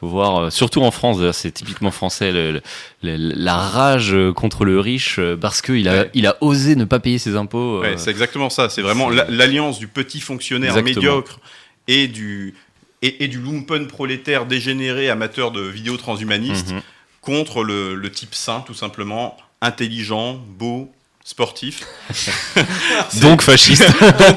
faut 0.00 0.08
voir, 0.08 0.44
euh, 0.44 0.50
surtout 0.50 0.80
en 0.80 0.90
France, 0.90 1.18
c'est 1.32 1.52
typiquement 1.52 1.90
français, 1.90 2.32
le, 2.32 2.62
la 3.02 3.56
rage 3.56 4.16
contre 4.34 4.64
le 4.64 4.80
riche 4.80 5.18
euh, 5.18 5.36
parce 5.36 5.60
qu'il 5.60 5.88
a, 5.88 6.06
il 6.14 6.26
a 6.26 6.38
osé 6.40 6.74
ne 6.74 6.86
pas 6.86 7.00
payer 7.00 7.18
ses 7.18 7.36
impôts. 7.36 7.80
Ouais, 7.80 7.88
euh. 7.88 7.96
c'est 7.98 8.10
exactement 8.10 8.48
ça. 8.48 8.70
C'est 8.70 8.80
vraiment 8.80 9.10
l'alliance 9.10 9.78
du 9.78 9.88
petit 9.88 10.20
fonctionnaire 10.20 10.82
médiocre 10.82 11.38
et 11.86 12.08
du, 12.08 12.54
et, 13.02 13.28
du 13.28 13.40
lumpen 13.40 13.88
prolétaire 13.88 14.46
dégénéré 14.46 15.10
amateur 15.10 15.50
de 15.50 15.60
vidéos 15.60 15.98
transhumanistes 15.98 16.72
mhm. 16.72 16.80
contre 17.20 17.62
le, 17.62 17.94
le, 17.94 18.10
type 18.10 18.34
sain, 18.34 18.64
tout 18.66 18.74
simplement, 18.74 19.36
intelligent, 19.60 20.40
beau, 20.46 20.90
sportif. 21.24 21.86
donc 23.20 23.42
fasciste. 23.42 23.84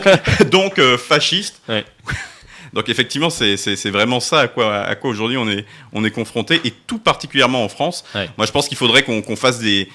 donc, 0.52 0.76
donc 0.76 0.98
fasciste. 0.98 1.62
Ouais. 1.70 1.86
Donc 2.74 2.90
effectivement, 2.90 3.30
c'est 3.30 3.90
vraiment 3.90 4.20
ça 4.20 4.42
à 4.42 4.48
quoi, 4.48 4.78
à 4.78 4.96
quoi 4.96 5.10
aujourd'hui 5.10 5.38
on 5.38 5.48
est, 5.50 5.66
on 5.92 6.04
est 6.04 6.12
confronté, 6.12 6.60
et 6.64 6.72
tout 6.72 7.00
particulièrement 7.00 7.64
en 7.64 7.70
France. 7.70 8.04
Moi, 8.38 8.46
je 8.46 8.52
pense 8.52 8.68
qu'il 8.68 8.78
faudrait 8.78 9.04
qu'on 9.04 9.36
fasse 9.36 9.60
des, 9.60 9.88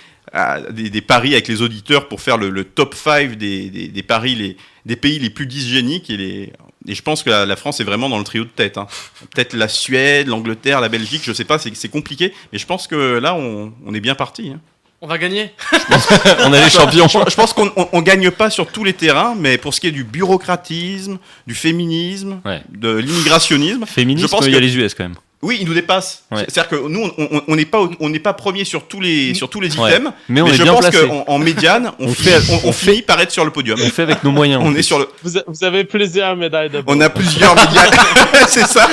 des, 0.71 1.01
paris 1.01 1.33
avec 1.33 1.49
les 1.49 1.63
auditeurs 1.63 2.09
pour 2.09 2.21
faire 2.21 2.37
le, 2.39 2.65
top 2.65 2.95
5 2.95 3.37
des, 3.37 3.69
des, 3.69 4.03
paris, 4.03 4.35
les, 4.35 4.57
des 4.87 4.97
pays 4.97 5.19
les 5.19 5.31
plus 5.31 5.47
dysgéniques 5.47 6.11
et 6.11 6.17
les, 6.17 6.53
et 6.89 6.95
je 6.95 7.03
pense 7.03 7.23
que 7.23 7.31
la, 7.31 7.57
France 7.57 7.81
est 7.81 7.85
vraiment 7.85 8.09
dans 8.09 8.19
le 8.19 8.25
trio 8.25 8.45
de 8.45 8.49
tête. 8.49 8.79
Hein. 8.79 8.87
Peut-être 9.35 9.55
la 9.55 9.69
Suède, 9.69 10.27
l'Angleterre, 10.27 10.81
la 10.81 10.89
Belgique, 10.89 11.23
je 11.25 11.33
sais 11.33 11.45
pas, 11.45 11.59
c'est 11.59 11.89
compliqué. 11.89 12.33
Mais 12.53 12.59
je 12.59 12.67
pense 12.67 12.87
que 12.87 13.19
là, 13.19 13.35
on, 13.35 13.95
est 13.95 14.01
bien 14.01 14.15
parti. 14.15 14.53
Hein. 14.55 14.61
On 15.01 15.07
va 15.07 15.17
gagner. 15.19 15.53
on 16.45 16.53
est 16.53 16.65
les 16.65 16.71
champions. 16.71 17.07
Je, 17.07 17.35
pense 17.37 17.53
qu'on 17.53 17.67
ne 17.67 18.01
gagne 18.01 18.31
pas 18.33 18.51
sur 18.51 18.67
tous 18.67 18.83
les 18.83 18.95
terrains, 18.95 19.37
mais 19.39 19.57
pour 19.57 19.73
ce 19.73 19.81
qui 19.81 19.87
est 19.87 19.93
du 19.93 20.03
bureaucratisme, 20.03 21.19
du 21.47 21.55
féminisme, 21.55 22.41
de 22.69 22.97
l'immigrationnisme, 22.97 23.87
féminisme, 23.87 24.27
je 24.27 24.31
pense 24.31 24.45
qu'il 24.45 24.55
y 24.55 24.57
a 24.57 24.61
les 24.61 24.77
US 24.77 24.95
quand 24.95 25.05
même. 25.05 25.15
Oui, 25.41 25.59
il 25.61 25.69
nous 25.69 25.75
dépasse. 25.75 26.25
C'est-à-dire 26.33 26.69
que 26.69 26.89
nous, 26.89 27.13
on 27.47 27.55
n'est 27.55 27.65
pas, 27.65 27.89
on 28.01 28.09
n'est 28.09 28.19
pas 28.19 28.33
premier 28.33 28.65
sur 28.65 28.89
tous 28.89 29.01
les, 29.01 29.35
sur 29.35 29.49
tous 29.49 29.61
les 29.61 29.73
items. 29.73 30.11
Mais, 30.29 30.43
on 30.43 30.49
je 30.49 30.65
pense 30.65 30.91
qu'en 30.91 31.25
en 31.29 31.39
médiane, 31.39 31.93
on, 32.01 32.13
fait, 32.13 32.41
on, 32.65 32.73
finit 32.73 33.03
par 33.03 33.21
être 33.21 33.31
sur 33.31 33.45
le 33.45 33.53
podium. 33.53 33.79
On 33.81 33.89
fait 33.89 34.03
avec 34.03 34.25
nos 34.25 34.33
moyens. 34.33 34.61
on 34.67 34.75
est 34.75 34.83
sur 34.83 34.99
le. 34.99 35.09
Vous, 35.23 35.65
avez 35.65 35.85
plusieurs 35.85 36.35
médailles 36.35 36.71
de 36.71 36.81
bronze. 36.81 36.97
On 36.97 37.01
a 37.01 37.09
plusieurs 37.09 37.55
médailles. 37.55 37.91
C'est 38.49 38.67
ça. 38.67 38.89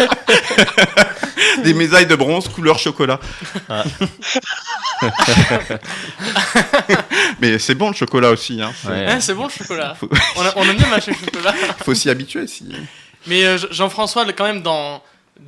Des 1.64 1.74
médailles 1.74 2.06
de 2.06 2.16
bronze 2.16 2.48
couleur 2.48 2.78
chocolat. 2.78 3.20
Ah. 3.68 3.84
Mais 7.42 7.58
c'est 7.58 7.76
bon 7.76 7.90
le 7.90 7.96
chocolat 7.96 8.30
aussi. 8.30 8.62
Hein. 8.62 8.72
c'est 9.20 9.34
bon 9.34 9.46
le 9.46 9.64
chocolat. 9.64 9.98
On, 10.36 10.42
a, 10.42 10.54
on 10.58 10.64
aime 10.64 10.78
bien 10.78 10.88
mâcher 10.88 11.12
le 11.12 11.18
chocolat. 11.26 11.56
Faut 11.84 11.96
s'y 11.96 12.10
habituer. 12.10 12.46
Si. 12.46 12.66
Mais 13.26 13.46
euh, 13.46 13.58
Jean-François, 13.72 14.26
quand 14.34 14.46
même, 14.46 14.62
dans, 14.62 15.02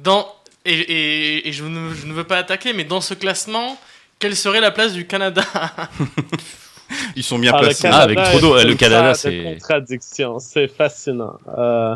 dans 0.03 0.28
et, 0.68 1.52
je, 1.52 1.64
ne, 1.64 2.14
veux 2.14 2.23
pas 2.23 2.38
attaquer, 2.38 2.73
mais 2.73 2.84
dans 2.84 3.02
ce 3.02 3.14
classement, 3.14 3.77
quelle 4.19 4.35
serait 4.35 4.61
la 4.61 4.72
place 4.72 4.94
du 4.94 5.07
Canada 5.07 5.44
Ils 7.15 7.23
sont 7.23 7.39
bien 7.39 7.52
ah, 7.53 7.60
placés. 7.60 7.88
Ah, 7.91 8.02
avec 8.02 8.18
trop 8.18 8.39
d'eau. 8.39 8.56
Le 8.56 8.76
Canada, 8.76 9.14
c'est. 9.14 9.57
contradiction. 9.60 10.39
C'est 10.39 10.68
fascinant. 10.68 11.38
Euh, 11.57 11.95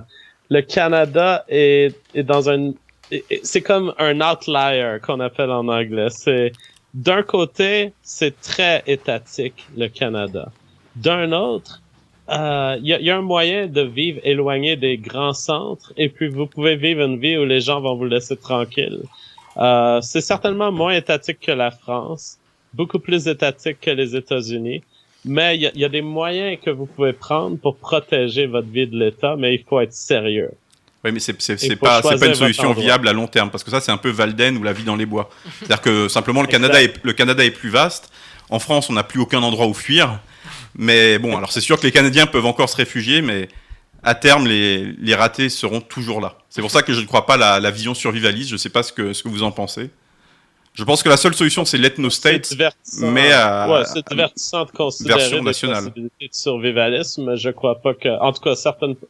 le 0.50 0.62
Canada 0.62 1.46
est, 1.48 1.96
est 2.14 2.24
dans 2.24 2.50
un. 2.50 2.74
C'est 3.44 3.62
comme 3.62 3.94
un 3.98 4.20
outlier 4.22 4.98
qu'on 5.02 5.20
appelle 5.20 5.52
en 5.52 5.68
anglais. 5.68 6.08
C'est 6.10 6.52
d'un 6.94 7.24
côté, 7.24 7.94
c'est 8.02 8.40
très 8.42 8.84
étatique 8.88 9.66
le 9.78 9.88
Canada. 9.88 10.52
D'un 10.96 11.32
autre, 11.32 11.82
il 12.30 12.34
euh, 12.38 12.78
y, 12.82 13.10
a, 13.10 13.18
un 13.18 13.22
moyen 13.22 13.68
de 13.68 13.82
vivre 13.82 14.20
éloigné 14.24 14.76
des 14.76 14.98
grands 14.98 15.34
centres 15.34 15.92
et 15.98 16.08
puis 16.08 16.30
vous 16.30 16.46
pouvez 16.46 16.76
vivre 16.76 17.02
une 17.02 17.20
vie 17.20 17.38
où 17.38 17.46
les 17.46 17.62
gens 17.62 17.82
vont 17.82 17.96
vous 17.96 18.06
laisser 18.06 18.38
tranquille. 18.38 19.02
Euh, 19.58 20.00
c'est 20.02 20.22
certainement 20.22 20.72
moins 20.72 20.94
étatique 20.94 21.40
que 21.40 21.52
la 21.52 21.72
France, 21.72 22.38
beaucoup 22.74 23.00
plus 23.00 23.28
étatique 23.28 23.82
que 23.82 23.92
les 23.92 24.16
États-Unis, 24.16 24.82
mais 25.26 25.58
il 25.58 25.72
y, 25.76 25.86
a, 25.86 25.90
des 25.90 26.02
moyens 26.02 26.58
que 26.64 26.72
vous 26.72 26.86
pouvez 26.86 27.14
prendre 27.14 27.58
pour 27.58 27.76
protéger 27.76 28.48
votre 28.48 28.68
vie 28.68 28.88
de 28.88 28.98
l'État, 28.98 29.36
mais 29.38 29.54
il 29.54 29.64
faut 29.64 29.80
être 29.80 29.94
sérieux. 29.94 30.50
Oui, 31.04 31.12
mais 31.12 31.20
c'est 31.20 31.76
pas, 31.76 32.02
pas 32.02 32.26
une 32.26 32.36
solution 32.36 32.74
viable 32.74 33.08
à 33.08 33.14
long 33.14 33.28
terme, 33.28 33.50
parce 33.50 33.64
que 33.64 33.72
ça, 33.72 33.82
c'est 33.82 33.92
un 33.92 33.98
peu 33.98 34.10
Valden 34.10 34.58
ou 34.58 34.64
la 34.64 34.74
vie 34.74 34.84
dans 34.84 34.96
les 34.96 35.06
bois. 35.06 35.30
C'est-à-dire 35.60 35.82
que 35.82 36.08
simplement, 36.08 36.42
le 36.42 36.48
Canada, 36.48 36.82
est, 36.82 36.94
le 37.04 37.14
Canada 37.14 37.44
est 37.44 37.52
plus 37.52 37.70
vaste. 37.70 38.12
En 38.52 38.60
France, 38.60 38.90
on 38.90 38.94
n'a 38.94 39.04
plus 39.04 39.20
aucun 39.20 39.42
endroit 39.42 39.66
où 39.66 39.74
fuir. 39.74 40.20
Mais 40.76 41.18
bon, 41.18 41.36
alors 41.36 41.52
c'est 41.52 41.62
sûr 41.62 41.80
que 41.80 41.84
les 41.84 41.92
Canadiens 41.92 42.28
peuvent 42.28 42.46
encore 42.46 42.70
se 42.70 42.76
réfugier, 42.76 43.22
mais 43.22 43.50
à 44.04 44.14
terme, 44.14 44.48
les, 44.48 44.94
les 45.00 45.16
ratés 45.16 45.50
seront 45.50 45.82
toujours 45.82 46.22
là. 46.22 46.38
C'est 46.50 46.62
pour 46.62 46.72
ça 46.72 46.84
que 46.84 46.94
je 46.94 47.02
ne 47.02 47.06
crois 47.06 47.26
pas 47.26 47.38
la, 47.38 47.60
la 47.60 47.72
vision 47.72 47.94
survivaliste. 47.94 48.50
Je 48.50 48.56
ne 48.56 48.60
sais 48.60 48.70
pas 48.70 48.84
ce 48.84 48.94
que, 48.94 49.14
ce 49.14 49.24
que 49.24 49.30
vous 49.30 49.44
en 49.44 49.52
pensez. 49.52 49.90
Je 50.74 50.86
pense 50.86 51.04
que 51.04 51.10
la 51.10 51.18
seule 51.18 51.34
solution, 51.34 51.66
c'est 51.66 51.78
l'ethno-state, 51.78 52.56
mais 53.02 53.34
à, 53.34 53.70
ouais, 53.70 53.84
c'est 53.86 54.08
divertissant 54.08 54.64
de 54.64 54.72
considérer 54.72 55.20
version 55.20 55.44
nationale. 55.44 55.92
de 55.94 56.10
survivalisme, 56.32 57.36
je 57.36 57.50
crois 57.50 57.82
pas 57.82 57.94
que, 57.94 58.08
en 58.22 58.32
tout 58.32 58.42
cas, 58.42 58.56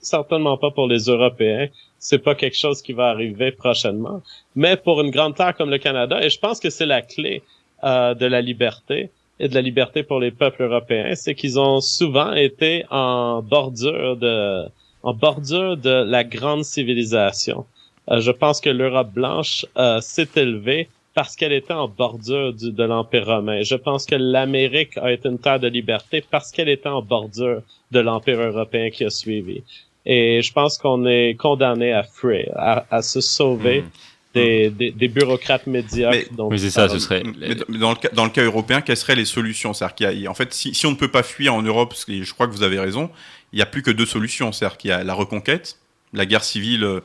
certainement 0.02 0.58
pas 0.58 0.72
pour 0.72 0.88
les 0.88 1.02
Européens. 1.02 1.68
C'est 2.00 2.18
pas 2.18 2.34
quelque 2.34 2.58
chose 2.58 2.82
qui 2.82 2.94
va 2.94 3.10
arriver 3.10 3.52
prochainement. 3.52 4.24
Mais 4.56 4.76
pour 4.76 5.02
une 5.02 5.12
grande 5.12 5.36
terre 5.36 5.56
comme 5.56 5.70
le 5.70 5.78
Canada, 5.78 6.20
et 6.24 6.32
je 6.32 6.40
pense 6.40 6.60
que 6.60 6.72
c'est 6.72 6.88
la 6.88 7.04
clé 7.04 7.44
euh, 7.84 8.16
de 8.16 8.26
la 8.26 8.42
liberté, 8.42 9.12
et 9.42 9.48
de 9.50 9.56
la 9.56 9.62
liberté 9.62 10.04
pour 10.04 10.20
les 10.20 10.30
peuples 10.30 10.62
européens, 10.62 11.16
c'est 11.16 11.34
qu'ils 11.34 11.60
ont 11.60 11.82
souvent 11.82 12.32
été 12.34 12.86
en 12.92 13.42
bordure 13.42 14.16
de, 14.16 14.66
en 15.02 15.14
bordure 15.16 15.78
de 15.78 16.04
la 16.16 16.24
grande 16.24 16.64
civilisation. 16.64 17.66
Euh, 18.10 18.22
je 18.22 18.30
pense 18.32 18.62
que 18.62 18.70
l'Europe 18.70 19.12
blanche 19.12 19.66
euh, 19.78 20.00
s'est 20.00 20.30
élevée 20.36 20.90
parce 21.16 21.36
qu'elle 21.36 21.54
était 21.54 21.74
en 21.74 21.88
bordure 21.88 22.54
du, 22.54 22.72
de 22.72 22.84
l'Empire 22.84 23.26
romain. 23.26 23.64
Je 23.64 23.76
pense 23.76 24.06
que 24.06 24.16
l'Amérique 24.16 24.96
a 24.98 25.12
été 25.12 25.28
une 25.28 25.40
terre 25.40 25.60
de 25.60 25.68
liberté 25.68 26.24
parce 26.30 26.52
qu'elle 26.52 26.70
était 26.70 26.90
en 26.90 27.02
bordure 27.02 27.64
de 27.90 28.00
l'Empire 28.00 28.40
européen 28.40 28.92
qui 28.92 29.04
a 29.04 29.10
suivi. 29.10 29.64
Et 30.06 30.42
je 30.44 30.54
pense 30.54 30.78
qu'on 30.78 31.06
est 31.08 31.36
condamné 31.36 31.94
à 31.94 32.04
fuir, 32.04 32.52
à, 32.56 33.02
se 33.02 33.22
sauver. 33.22 33.82
Hmm. 33.82 33.90
Des, 34.34 34.70
des, 34.70 35.08
bureaucrates 35.10 35.68
médiocres. 35.68 36.30
oui, 36.38 36.58
c'est 36.58 36.70
ça, 36.70 36.88
ce 36.88 37.00
serait. 37.00 37.22
dans, 37.68 37.90
le 37.90 37.98
cas, 37.98 38.10
dans 38.14 38.24
le 38.24 38.30
cas 38.30 38.44
européen, 38.44 38.80
quelles 38.80 38.96
seraient 38.96 39.16
les 39.16 39.26
solutions? 39.26 39.74
C'est-à-dire 39.74 39.96
qu'il 39.96 40.20
y 40.22 40.28
a, 40.28 40.32
en 40.32 40.34
fait, 40.34 40.54
si, 40.54 40.74
si, 40.74 40.86
on 40.86 40.92
ne 40.92 40.96
peut 40.96 41.10
pas 41.10 41.24
fuir 41.24 41.54
en 41.54 41.62
Europe, 41.62 41.90
parce 41.90 42.06
que 42.06 42.24
je 42.24 42.34
crois 42.34 42.48
que 42.48 42.54
vous 42.54 42.64
avez 42.64 42.80
raison, 42.80 43.10
il 43.52 43.58
n'y 43.58 43.62
a 43.62 43.66
plus 43.66 43.82
que 43.82 43.92
deux 43.92 44.06
solutions. 44.06 44.54
C'est-à-dire 44.54 44.78
qu'il 44.78 44.90
y 44.90 44.94
a 44.94 45.04
la 45.04 45.14
reconquête, 45.14 45.80
la 46.14 46.26
guerre 46.26 46.46
civile, 46.46 46.86
euh, 46.86 47.02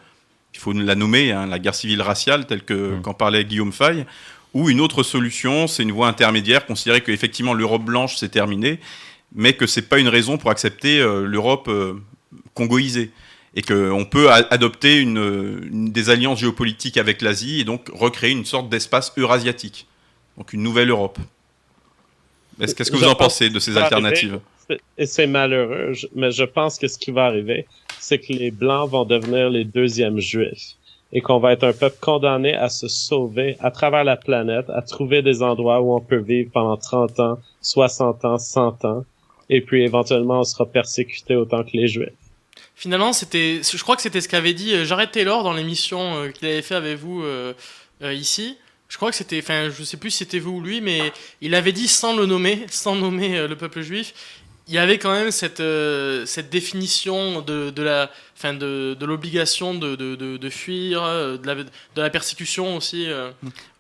il 0.55 0.61
faut 0.61 0.73
la 0.73 0.95
nommer, 0.95 1.33
hein, 1.33 1.47
la 1.47 1.59
guerre 1.59 1.75
civile 1.75 2.01
raciale, 2.01 2.47
telle 2.47 2.63
que 2.63 2.97
mmh. 2.97 3.03
qu'en 3.03 3.15
parlait 3.15 3.45
Guillaume 3.45 3.73
Fay, 3.73 4.07
ou 4.55 4.71
une 4.71 4.81
autre 4.81 5.03
solution, 5.03 5.67
c'est 5.67 5.83
une 5.83 5.93
voie 5.93 6.09
intermédiaire, 6.09 6.65
considérer 6.65 7.03
qu'effectivement 7.03 7.53
l'Europe 7.53 7.85
blanche 7.85 8.17
c'est 8.17 8.31
terminé, 8.31 8.81
mais 9.35 9.53
que 9.53 9.67
c'est 9.67 9.83
pas 9.83 9.99
une 9.99 10.09
raison 10.09 10.39
pour 10.39 10.51
accepter 10.51 10.99
euh, 10.99 11.27
l'Europe 11.27 11.69
euh, 11.69 11.95
congoïsée 12.55 13.11
et 13.57 13.63
qu'on 13.63 14.05
peut 14.05 14.31
adopter 14.31 15.01
une, 15.01 15.91
des 15.91 16.11
alliances 16.11 16.41
géopolitiques 16.41 16.99
avec 16.99 17.23
l'Asie 17.23 17.61
et 17.61 17.65
donc 17.65 17.89
recréer 17.93 18.33
une 18.33 18.45
sorte 18.45 18.69
d'espace 18.69 19.13
eurasiatique, 19.17 19.87
donc 20.37 20.53
une 20.53 20.63
nouvelle 20.63 20.91
Europe. 20.91 21.19
Qu'est-ce 22.59 22.91
que 22.91 22.97
vous 22.97 23.09
en 23.09 23.15
pensez 23.15 23.49
de 23.49 23.59
ces 23.59 23.77
alternatives? 23.79 24.41
Et 24.99 25.07
c'est 25.07 25.27
malheureux, 25.27 25.93
mais 26.15 26.33
je 26.33 26.45
pense 26.45 26.79
que 26.79 26.87
ce 26.87 26.99
qui 26.99 27.13
va 27.13 27.27
arriver, 27.27 27.67
c'est 27.99 28.19
que 28.19 28.33
les 28.33 28.51
Blancs 28.51 28.91
vont 28.91 29.05
devenir 29.05 29.49
les 29.49 29.65
deuxièmes 29.65 30.19
Juifs 30.19 30.77
et 31.13 31.21
qu'on 31.21 31.39
va 31.39 31.53
être 31.53 31.65
un 31.65 31.73
peuple 31.73 31.97
condamné 32.01 32.55
à 32.55 32.69
se 32.69 32.89
sauver 32.89 33.57
à 33.61 33.71
travers 33.71 34.05
la 34.05 34.17
planète, 34.17 34.69
à 34.69 34.83
trouver 34.83 35.23
des 35.23 35.43
endroits 35.43 35.81
où 35.81 35.95
on 35.95 36.01
peut 36.01 36.19
vivre 36.19 36.51
pendant 36.53 36.77
30 36.77 37.21
ans, 37.21 37.39
60 37.63 38.25
ans, 38.25 38.39
100 38.39 38.85
ans, 38.85 39.05
et 39.49 39.61
puis 39.61 39.83
éventuellement 39.85 40.41
on 40.41 40.45
sera 40.45 40.67
persécuté 40.67 41.37
autant 41.37 41.63
que 41.63 41.71
les 41.75 41.87
Juifs. 41.87 42.26
Finalement, 42.79 43.15
c'était, 43.15 43.63
je 43.63 43.83
crois 43.83 43.97
que 43.97 44.03
c'était 44.03 44.21
ce 44.21 44.29
qu'avait 44.29 44.53
dit 44.53 44.75
euh, 44.75 44.85
Jared 44.85 45.11
Taylor 45.11 45.43
dans 45.43 45.55
l'émission 45.55 46.17
euh, 46.17 46.29
qu'il 46.29 46.47
avait 46.47 46.61
fait 46.61 46.75
avec 46.75 46.99
vous 46.99 47.23
euh, 47.23 47.55
ici. 48.03 48.59
Je 48.91 48.99
crois 48.99 49.11
que 49.11 49.17
c'était, 49.17 49.41
enfin, 49.43 49.71
je 49.71 49.83
sais 49.83 49.97
plus 49.97 50.11
si 50.11 50.19
c'était 50.19 50.39
vous 50.39 50.57
ou 50.57 50.61
lui, 50.61 50.83
mais 50.83 51.11
il 51.41 51.55
avait 51.55 51.73
dit 51.73 51.89
sans 51.89 52.15
le 52.15 52.27
nommer, 52.27 52.67
sans 52.71 52.95
nommer 52.95 53.49
le 53.49 53.57
peuple 53.57 53.81
juif, 53.81 54.13
il 54.69 54.75
y 54.75 54.79
avait 54.79 54.99
quand 54.99 55.13
même 55.13 55.31
cette, 55.31 55.63
cette 56.27 56.51
définition 56.51 57.41
de, 57.41 57.71
de 57.71 57.83
la, 57.83 58.11
de, 58.43 58.95
de 58.95 59.07
l'obligation 59.07 59.75
de, 59.75 59.95
de, 59.95 60.51
fuir, 60.51 61.03
de 61.03 61.47
la, 61.47 61.55
de 61.55 61.71
la 61.97 62.11
persécution 62.11 62.77
aussi. 62.77 63.07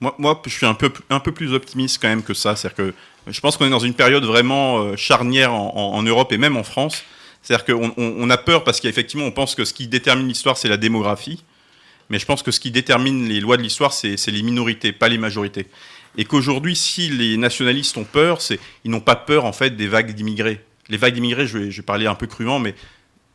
Moi, 0.01 0.15
moi, 0.19 0.41
je 0.47 0.53
suis 0.53 0.67
un 0.67 0.75
peu, 0.75 0.93
un 1.11 1.19
peu 1.19 1.33
plus 1.33 1.55
optimiste 1.55 2.01
quand 2.01 2.09
même 2.09 2.23
que 2.23 2.35
ça. 2.35 2.55
C'est-à-dire 2.55 2.77
que 2.77 2.95
je 3.27 3.41
pense 3.41 3.57
qu'on 3.57 3.67
est 3.67 3.71
dans 3.71 3.81
une 3.81 3.95
période 3.95 4.25
vraiment 4.25 4.97
charnière 4.97 5.53
en, 5.53 6.03
Europe 6.05 6.33
et 6.33 6.39
même 6.39 6.57
en 6.57 6.63
France. 6.65 7.03
C'est-à-dire 7.47 7.65
qu'on 7.65 7.95
on, 7.97 8.29
a 8.29 8.37
peur 8.39 8.65
parce 8.65 8.81
qu'effectivement, 8.81 9.25
on 9.25 9.31
pense 9.31 9.55
que 9.55 9.65
ce 9.65 9.73
qui 9.73 9.87
détermine 9.87 10.27
l'histoire, 10.27 10.59
c'est 10.59 10.69
la 10.69 10.77
démographie. 10.77 11.45
Mais 12.11 12.19
je 12.19 12.27
pense 12.27 12.43
que 12.43 12.51
ce 12.51 12.59
qui 12.59 12.73
détermine 12.73 13.29
les 13.29 13.39
lois 13.39 13.57
de 13.57 13.63
l'histoire, 13.63 13.93
c'est 13.93 14.17
les 14.27 14.43
minorités, 14.43 14.91
pas 14.91 15.09
les 15.09 15.17
majorités. 15.17 15.69
Et 16.17 16.25
qu'aujourd'hui, 16.25 16.75
si 16.75 17.09
les 17.09 17.37
nationalistes 17.37 17.97
ont 17.99 18.05
peur, 18.05 18.41
c'est 18.43 18.59
ils 18.85 18.91
n'ont 18.91 19.01
pas 19.01 19.15
peur 19.15 19.45
en 19.45 19.53
fait 19.53 19.77
des 19.77 19.87
vagues 19.87 20.13
d'immigrés. 20.13 20.61
Les 20.89 20.97
vagues 20.97 21.15
d'immigrés, 21.15 21.47
je 21.47 21.59
vais, 21.59 21.83
parler 21.83 22.09
un 22.09 22.17
peu 22.17 22.27
crûment, 22.27 22.59
mais 22.59 22.75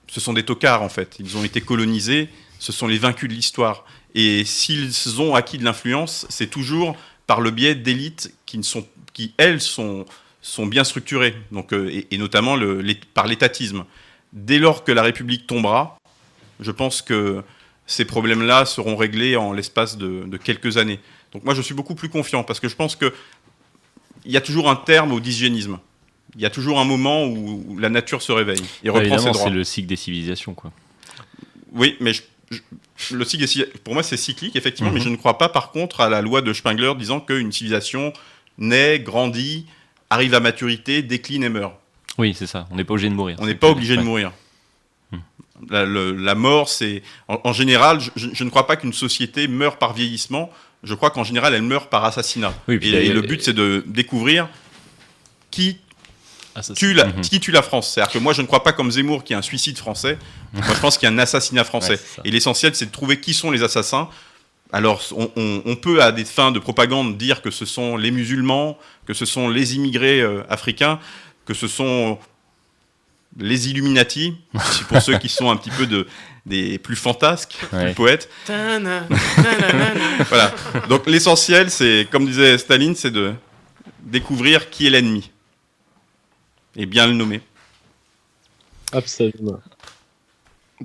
ce 0.07 0.19
sont 0.19 0.33
des 0.33 0.43
tocards 0.43 0.81
en 0.81 0.89
fait. 0.89 1.15
Ils 1.19 1.37
ont 1.37 1.45
été 1.45 1.61
colonisés, 1.61 2.27
ce 2.59 2.73
sont 2.73 2.87
les 2.87 2.97
vaincus 2.97 3.29
de 3.29 3.33
l'histoire. 3.33 3.85
Et 4.13 4.43
s'ils 4.43 5.21
ont 5.21 5.35
acquis 5.35 5.57
de 5.57 5.63
l'influence, 5.63 6.25
c'est 6.27 6.49
toujours 6.49 6.97
par 7.27 7.39
le 7.39 7.51
biais 7.51 7.75
d'élites 7.75 8.33
qui 8.45 9.33
elles 9.37 9.61
sont, 9.61 10.05
sont 10.41 10.65
bien 10.65 10.83
structurées, 10.83 11.35
donc, 11.51 11.73
euh, 11.73 12.03
et, 12.09 12.17
notamment 12.17 12.55
le, 12.55 12.83
par 13.13 13.27
l'étatisme 13.27 13.85
dès 14.33 14.59
lors 14.59 14.83
que 14.83 14.91
la 14.91 15.03
République 15.03 15.45
tombera, 15.45 15.97
je 16.59 16.71
pense 16.71 17.01
que 17.01 17.43
ces 17.85 18.05
problèmes-là 18.05 18.65
seront 18.65 18.95
réglés 18.95 19.35
en 19.35 19.53
l'espace 19.53 19.97
de, 19.97 20.37
quelques 20.37 20.77
années. 20.77 20.99
Donc 21.33 21.43
moi, 21.43 21.53
je 21.53 21.61
suis 21.61 21.73
beaucoup 21.73 21.95
plus 21.95 22.09
confiant 22.09 22.43
parce 22.43 22.59
que 22.59 22.69
je 22.69 22.75
pense 22.75 22.95
qu'il 22.95 23.11
y 24.25 24.37
a 24.37 24.41
toujours 24.41 24.69
un 24.69 24.75
terme 24.75 25.11
au 25.11 25.19
dysgénisme. 25.19 25.79
Il 26.35 26.41
y 26.41 26.45
a 26.45 26.49
toujours 26.49 26.79
un 26.79 26.85
moment 26.85 27.25
où 27.25 27.77
la 27.77 27.89
nature 27.89 28.21
se 28.21 28.31
réveille 28.31 28.63
et 28.83 28.89
reprend 28.89 29.17
ses 29.17 29.31
droits. 29.31 29.43
C'est 29.43 29.49
le 29.49 29.63
cycle 29.65 29.87
des 29.87 29.97
civilisations, 29.97 30.53
quoi. 30.53 30.71
Oui, 31.73 31.97
mais 31.99 32.13
le 33.11 33.25
cycle 33.25 33.67
pour 33.83 33.93
moi, 33.93 34.03
c'est 34.03 34.17
cyclique, 34.17 34.55
effectivement, 34.55 34.91
mais 34.91 34.99
mhm. 34.99 35.05
je 35.05 35.09
ne 35.09 35.15
crois 35.17 35.37
pas, 35.37 35.49
par 35.49 35.71
contre, 35.71 35.99
à 35.99 36.09
la 36.09 36.21
loi 36.21 36.41
de 36.41 36.53
Spengler 36.53 36.93
disant 36.97 37.19
qu'une 37.19 37.51
civilisation 37.51 38.13
naît, 38.57 38.99
grandit, 38.99 39.65
arrive 40.11 40.35
à 40.35 40.39
maturité, 40.39 41.01
décline 41.01 41.43
et 41.43 41.49
meurt. 41.49 41.73
Oui, 42.17 42.35
c'est 42.37 42.45
ça. 42.45 42.67
On 42.69 42.75
n'est 42.75 42.83
pas 42.83 42.93
obligé 42.93 43.09
de 43.09 43.15
mourir. 43.15 43.37
On 43.39 43.45
n'est 43.45 43.55
pas 43.55 43.69
obligé 43.69 43.95
de 43.95 44.01
mourir. 44.01 44.31
Hmm. 45.11 45.19
La, 45.69 46.35
mort, 46.35 46.69
c'est 46.69 47.01
en, 47.27 47.53
général, 47.53 47.99
je, 48.15 48.43
ne 48.43 48.49
crois 48.49 48.67
pas 48.67 48.75
qu'une 48.75 48.93
société 48.93 49.47
meurt 49.47 49.79
par 49.79 49.93
vieillissement. 49.93 50.51
Je 50.83 50.93
crois 50.93 51.11
qu'en 51.11 51.23
général, 51.23 51.53
elle 51.53 51.61
meurt 51.61 51.89
par 51.89 52.03
assassinat. 52.03 52.53
et, 52.67 53.09
le 53.09 53.21
but, 53.21 53.41
c'est 53.41 53.53
de 53.53 53.83
découvrir 53.87 54.49
qui 55.49 55.77
tue, 56.75 56.93
la, 56.93 57.05
mhm. 57.05 57.21
qui 57.21 57.39
tue 57.39 57.51
la 57.51 57.61
France. 57.61 57.93
C'est-à-dire 57.93 58.11
que 58.11 58.19
moi, 58.19 58.33
je 58.33 58.41
ne 58.41 58.47
crois 58.47 58.63
pas 58.63 58.73
comme 58.73 58.91
Zemmour 58.91 59.23
qu'il 59.23 59.33
y 59.33 59.35
a 59.35 59.39
un 59.39 59.43
suicide 59.43 59.77
français. 59.77 60.17
moi, 60.51 60.63
je 60.75 60.79
pense 60.81 60.97
qu'il 60.97 61.07
y 61.07 61.11
a 61.11 61.15
un 61.15 61.19
assassinat 61.19 61.63
français. 61.63 61.99
et 62.25 62.31
l'essentiel, 62.31 62.75
c'est 62.75 62.87
de 62.87 62.91
trouver 62.91 63.21
qui 63.21 63.33
sont 63.33 63.51
les 63.51 63.63
assassins. 63.63 64.09
Alors, 64.73 65.01
on, 65.35 65.75
peut, 65.75 66.01
à 66.01 66.11
des 66.11 66.23
fins 66.23 66.51
de 66.51 66.59
propagande, 66.59 67.17
dire 67.17 67.41
que 67.41 67.51
ce 67.51 67.65
sont 67.65 67.97
les 67.97 68.09
musulmans, 68.09 68.77
que 69.11 69.17
ce 69.17 69.25
sont 69.25 69.49
les 69.49 69.75
immigrés 69.75 70.21
euh, 70.21 70.41
africains, 70.47 70.97
que 71.45 71.53
ce 71.53 71.67
sont 71.67 72.17
les 73.37 73.69
Illuminati, 73.69 74.37
pour 74.87 75.01
ceux 75.01 75.17
qui 75.17 75.27
sont 75.27 75.51
un 75.51 75.57
petit 75.57 75.69
peu 75.69 75.85
de, 75.85 76.07
des 76.45 76.79
plus 76.79 76.95
fantasques, 76.95 77.57
plus 77.69 77.93
poètes. 77.93 78.29
voilà. 78.47 80.53
Donc 80.87 81.07
l'essentiel, 81.07 81.69
c'est, 81.69 82.07
comme 82.09 82.25
disait 82.25 82.57
Staline, 82.57 82.95
c'est 82.95 83.11
de 83.11 83.33
découvrir 83.99 84.69
qui 84.69 84.87
est 84.87 84.89
l'ennemi 84.89 85.29
et 86.77 86.85
bien 86.85 87.05
le 87.05 87.13
nommer. 87.13 87.41
Absolument. 88.93 89.59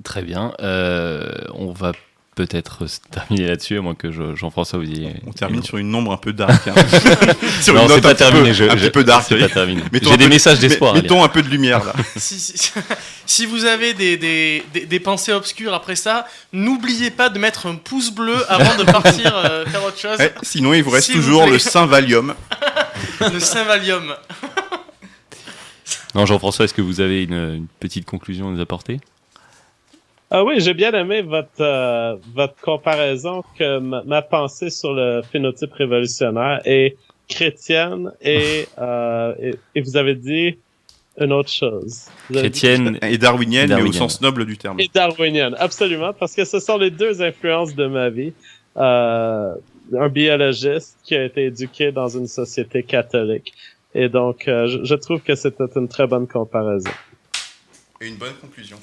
Très 0.03 0.21
bien. 0.21 0.53
Euh, 0.59 1.31
on 1.53 1.71
va 1.71 1.93
peut-être 2.37 2.85
terminer 3.09 3.47
là-dessus, 3.47 3.79
à 3.79 3.81
moins 3.81 3.95
que 3.95 4.11
Jean-François 4.11 4.77
vous 4.77 4.85
dise. 4.85 5.07
On 5.25 5.33
termine 5.33 5.63
sur 5.63 5.77
une 5.77 5.89
nombre 5.89 6.11
un 6.11 6.17
peu 6.17 6.33
dark. 6.33 6.67
Hein. 6.67 6.75
sur 7.61 7.73
non, 7.73 7.87
c'est 7.89 7.99
pas 7.99 8.13
terminé. 8.13 8.51
un 8.51 8.75
petit 8.75 8.91
peu 8.91 9.03
dark. 9.03 9.25
C'est 9.27 9.39
pas 9.39 9.49
terminé. 9.49 9.81
J'ai 9.91 10.17
des 10.17 10.27
messages 10.27 10.59
d'espoir. 10.59 10.93
Mettons 10.93 11.23
un 11.23 11.29
peu 11.29 11.41
de 11.41 11.49
lumière 11.49 11.83
là. 11.83 11.93
si, 12.15 13.45
vous 13.47 13.65
avez 13.65 13.95
des, 13.95 14.17
des, 14.17 14.63
des, 14.85 14.99
pensées 14.99 15.33
obscures 15.33 15.73
après 15.73 15.95
ça, 15.95 16.27
n'oubliez 16.53 17.09
pas 17.09 17.29
de 17.29 17.39
mettre 17.39 17.65
un 17.65 17.75
pouce 17.75 18.11
bleu 18.11 18.37
avant 18.49 18.75
de 18.77 18.83
partir 18.83 19.35
euh, 19.35 19.65
faire 19.65 19.83
autre 19.83 19.99
chose. 19.99 20.19
sinon, 20.43 20.73
il 20.73 20.83
vous 20.83 20.91
reste 20.91 21.11
toujours 21.11 21.47
le 21.47 21.57
Saint 21.57 21.87
Valium. 21.87 22.35
le 23.33 23.39
Saint 23.39 23.63
Valium. 23.63 24.13
non, 26.13 26.25
Jean-François, 26.27 26.65
est-ce 26.65 26.73
que 26.75 26.83
vous 26.83 27.01
avez 27.01 27.23
une, 27.23 27.33
une 27.33 27.67
petite 27.79 28.05
conclusion 28.05 28.49
à 28.49 28.51
nous 28.51 28.61
apporter? 28.61 28.99
Ah 30.29 30.43
oui, 30.43 30.59
j'ai 30.59 30.73
bien 30.73 30.91
aimé 30.91 31.21
votre 31.21 31.61
euh, 31.61 32.15
votre 32.35 32.59
comparaison 32.61 33.43
que 33.57 33.79
ma, 33.79 34.21
pensée 34.21 34.69
sur 34.69 34.93
le 34.93 35.21
phénotype 35.31 35.73
révolutionnaire 35.73 36.61
est 36.65 36.97
chrétienne 37.29 38.11
et, 38.21 38.67
euh, 38.77 39.53
et, 39.75 39.81
vous 39.81 39.95
avez 39.95 40.15
dit 40.15 40.57
une 41.17 41.31
autre 41.31 41.49
chose. 41.49 42.05
Chrétienne 42.31 42.99
et 43.01 43.17
darwinienne, 43.17 43.73
mais 43.73 43.81
au 43.81 43.91
sens 43.93 44.21
noble 44.21 44.45
du 44.45 44.57
terme. 44.57 44.79
Et 44.79 44.89
darwinienne, 44.93 45.55
absolument, 45.59 46.13
parce 46.13 46.35
que 46.35 46.45
ce 46.45 46.59
sont 46.59 46.77
les 46.77 46.91
deux 46.91 47.21
influences 47.21 47.73
de 47.75 47.87
ma 47.87 48.09
vie. 48.09 48.33
Euh, 48.75 49.53
un 49.97 50.09
biologiste 50.09 50.97
qui 51.03 51.15
a 51.15 51.23
été 51.23 51.45
éduqué 51.45 51.91
dans 51.91 52.09
une 52.09 52.27
société 52.27 52.83
catholique. 52.83 53.53
Et 53.95 54.09
donc, 54.09 54.47
euh, 54.47 54.67
je, 54.67 54.83
je 54.83 54.95
trouve 54.95 55.21
que 55.21 55.35
c'était 55.35 55.63
une 55.75 55.87
très 55.87 56.05
bonne 56.05 56.27
comparaison. 56.27 56.91
Et 57.99 58.07
une 58.07 58.17
bonne 58.17 58.35
conclusion. 58.35 58.77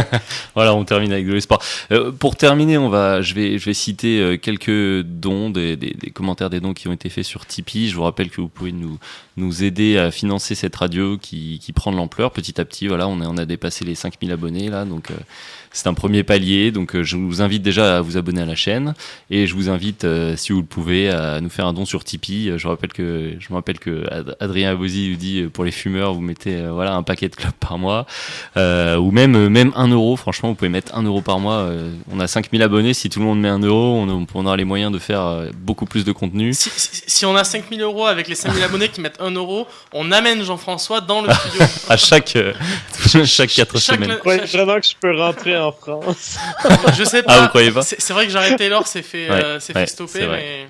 voilà, 0.54 0.74
on 0.74 0.84
termine 0.84 1.10
avec 1.10 1.26
de 1.26 1.32
l'espoir. 1.32 1.58
Euh, 1.90 2.12
pour 2.12 2.36
terminer, 2.36 2.76
on 2.76 2.90
va, 2.90 3.22
je 3.22 3.32
vais, 3.32 3.58
je 3.58 3.64
vais 3.64 3.72
citer 3.72 4.20
euh, 4.20 4.36
quelques 4.36 5.02
dons, 5.02 5.48
des, 5.48 5.76
des, 5.76 5.94
des, 5.94 6.10
commentaires 6.10 6.50
des 6.50 6.60
dons 6.60 6.74
qui 6.74 6.86
ont 6.86 6.92
été 6.92 7.08
faits 7.08 7.24
sur 7.24 7.46
Tipeee. 7.46 7.88
Je 7.88 7.96
vous 7.96 8.02
rappelle 8.02 8.28
que 8.28 8.42
vous 8.42 8.48
pouvez 8.48 8.72
nous, 8.72 8.98
nous 9.38 9.64
aider 9.64 9.96
à 9.96 10.10
financer 10.10 10.54
cette 10.54 10.76
radio 10.76 11.16
qui, 11.16 11.58
qui 11.60 11.72
prend 11.72 11.92
de 11.92 11.96
l'ampleur 11.96 12.30
petit 12.30 12.60
à 12.60 12.66
petit. 12.66 12.88
Voilà, 12.88 13.08
on 13.08 13.22
a, 13.22 13.26
on 13.26 13.38
a 13.38 13.46
dépassé 13.46 13.86
les 13.86 13.94
5000 13.94 14.30
abonnés 14.32 14.68
là, 14.68 14.84
donc 14.84 15.10
euh, 15.10 15.14
c'est 15.78 15.88
un 15.88 15.94
premier 15.94 16.24
palier, 16.24 16.72
donc 16.72 16.96
euh, 16.96 17.04
je 17.04 17.16
vous 17.16 17.40
invite 17.40 17.62
déjà 17.62 17.98
à 17.98 18.00
vous 18.00 18.16
abonner 18.16 18.40
à 18.40 18.44
la 18.44 18.56
chaîne 18.56 18.94
et 19.30 19.46
je 19.46 19.54
vous 19.54 19.70
invite, 19.70 20.02
euh, 20.02 20.34
si 20.36 20.50
vous 20.50 20.58
le 20.58 20.66
pouvez, 20.66 21.08
à 21.08 21.40
nous 21.40 21.50
faire 21.50 21.66
un 21.68 21.72
don 21.72 21.84
sur 21.84 22.02
Tipeee. 22.02 22.58
Je 22.58 22.66
rappelle 22.66 22.92
que 22.92 23.34
je 23.38 23.46
me 23.50 23.54
rappelle 23.54 23.78
que 23.78 24.04
Adrien 24.40 24.72
Abosi 24.72 25.16
dit 25.16 25.42
euh, 25.42 25.48
pour 25.48 25.64
les 25.64 25.70
fumeurs, 25.70 26.14
vous 26.14 26.20
mettez 26.20 26.66
voilà 26.68 26.94
un 26.94 27.04
paquet 27.04 27.28
de 27.28 27.36
clubs 27.36 27.52
par 27.52 27.78
mois 27.78 28.06
ou 28.56 29.10
même 29.12 29.48
même 29.48 29.72
un 29.76 29.86
euro. 29.86 30.16
Franchement, 30.16 30.48
vous 30.48 30.56
pouvez 30.56 30.68
mettre 30.68 30.96
un 30.96 31.04
euro 31.04 31.20
par 31.20 31.38
mois. 31.38 31.70
on 32.10 32.18
a 32.18 32.26
5000 32.26 32.60
abonnés. 32.60 32.92
Si 32.92 33.08
tout 33.08 33.20
le 33.20 33.26
monde 33.26 33.40
met 33.40 33.48
un 33.48 33.60
euro, 33.60 34.00
on, 34.00 34.26
on 34.34 34.46
aura 34.46 34.56
les 34.56 34.64
moyens 34.64 34.90
de 34.90 34.98
faire 34.98 35.44
beaucoup 35.60 35.86
plus 35.86 36.04
de 36.04 36.10
contenu. 36.10 36.54
Si, 36.54 36.70
si, 36.74 37.24
on 37.24 37.36
a 37.36 37.44
5000 37.44 37.80
euros 37.82 38.06
avec 38.06 38.26
les 38.26 38.34
5000 38.34 38.64
abonnés 38.64 38.88
qui 38.88 39.00
mettent 39.00 39.20
un 39.20 39.30
euro, 39.30 39.68
on 39.92 40.10
amène 40.10 40.42
Jean-François 40.42 41.00
dans 41.00 41.22
le 41.22 41.32
studio. 41.32 41.66
à 41.88 41.96
chaque 41.96 42.36
chaque 43.24 43.50
4 43.50 43.78
semaines. 43.78 44.18
vraiment 44.24 44.80
que 44.80 44.86
je 44.86 44.94
peux 45.00 45.16
rentrer 45.16 45.56
en 45.56 45.67
France. 45.72 46.38
je 46.98 47.04
sais 47.04 47.22
pas. 47.22 47.34
Ah, 47.34 47.40
vous 47.42 47.48
croyez 47.48 47.70
pas 47.70 47.82
C'est 47.82 48.12
vrai 48.12 48.26
que 48.26 48.32
Jared 48.32 48.56
Taylor 48.56 48.86
s'est 48.86 49.02
fait, 49.02 49.30
euh, 49.30 49.60
fait 49.60 49.86
stopper, 49.86 50.26
mais. 50.26 50.68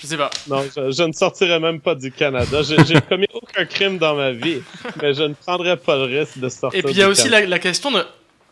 Je 0.00 0.06
sais 0.06 0.16
pas. 0.16 0.30
Non, 0.46 0.64
je, 0.74 1.02
ne 1.02 1.12
sortirai 1.12 1.58
même 1.58 1.80
pas 1.80 1.94
du 1.94 2.12
Canada. 2.12 2.62
J'ai 2.62 3.00
commis 3.08 3.26
aucun 3.34 3.64
crime 3.64 3.98
dans 3.98 4.14
ma 4.14 4.30
vie, 4.30 4.62
mais 5.02 5.12
je 5.12 5.24
ne 5.24 5.34
prendrai 5.34 5.76
pas 5.76 5.96
le 5.96 6.04
risque 6.04 6.38
de 6.38 6.48
sortir. 6.48 6.78
Et 6.78 6.82
puis 6.82 6.92
il 6.92 6.98
y 6.98 7.02
a 7.02 7.08
aussi 7.08 7.28
la, 7.28 7.58
question 7.58 7.90
de 7.90 8.04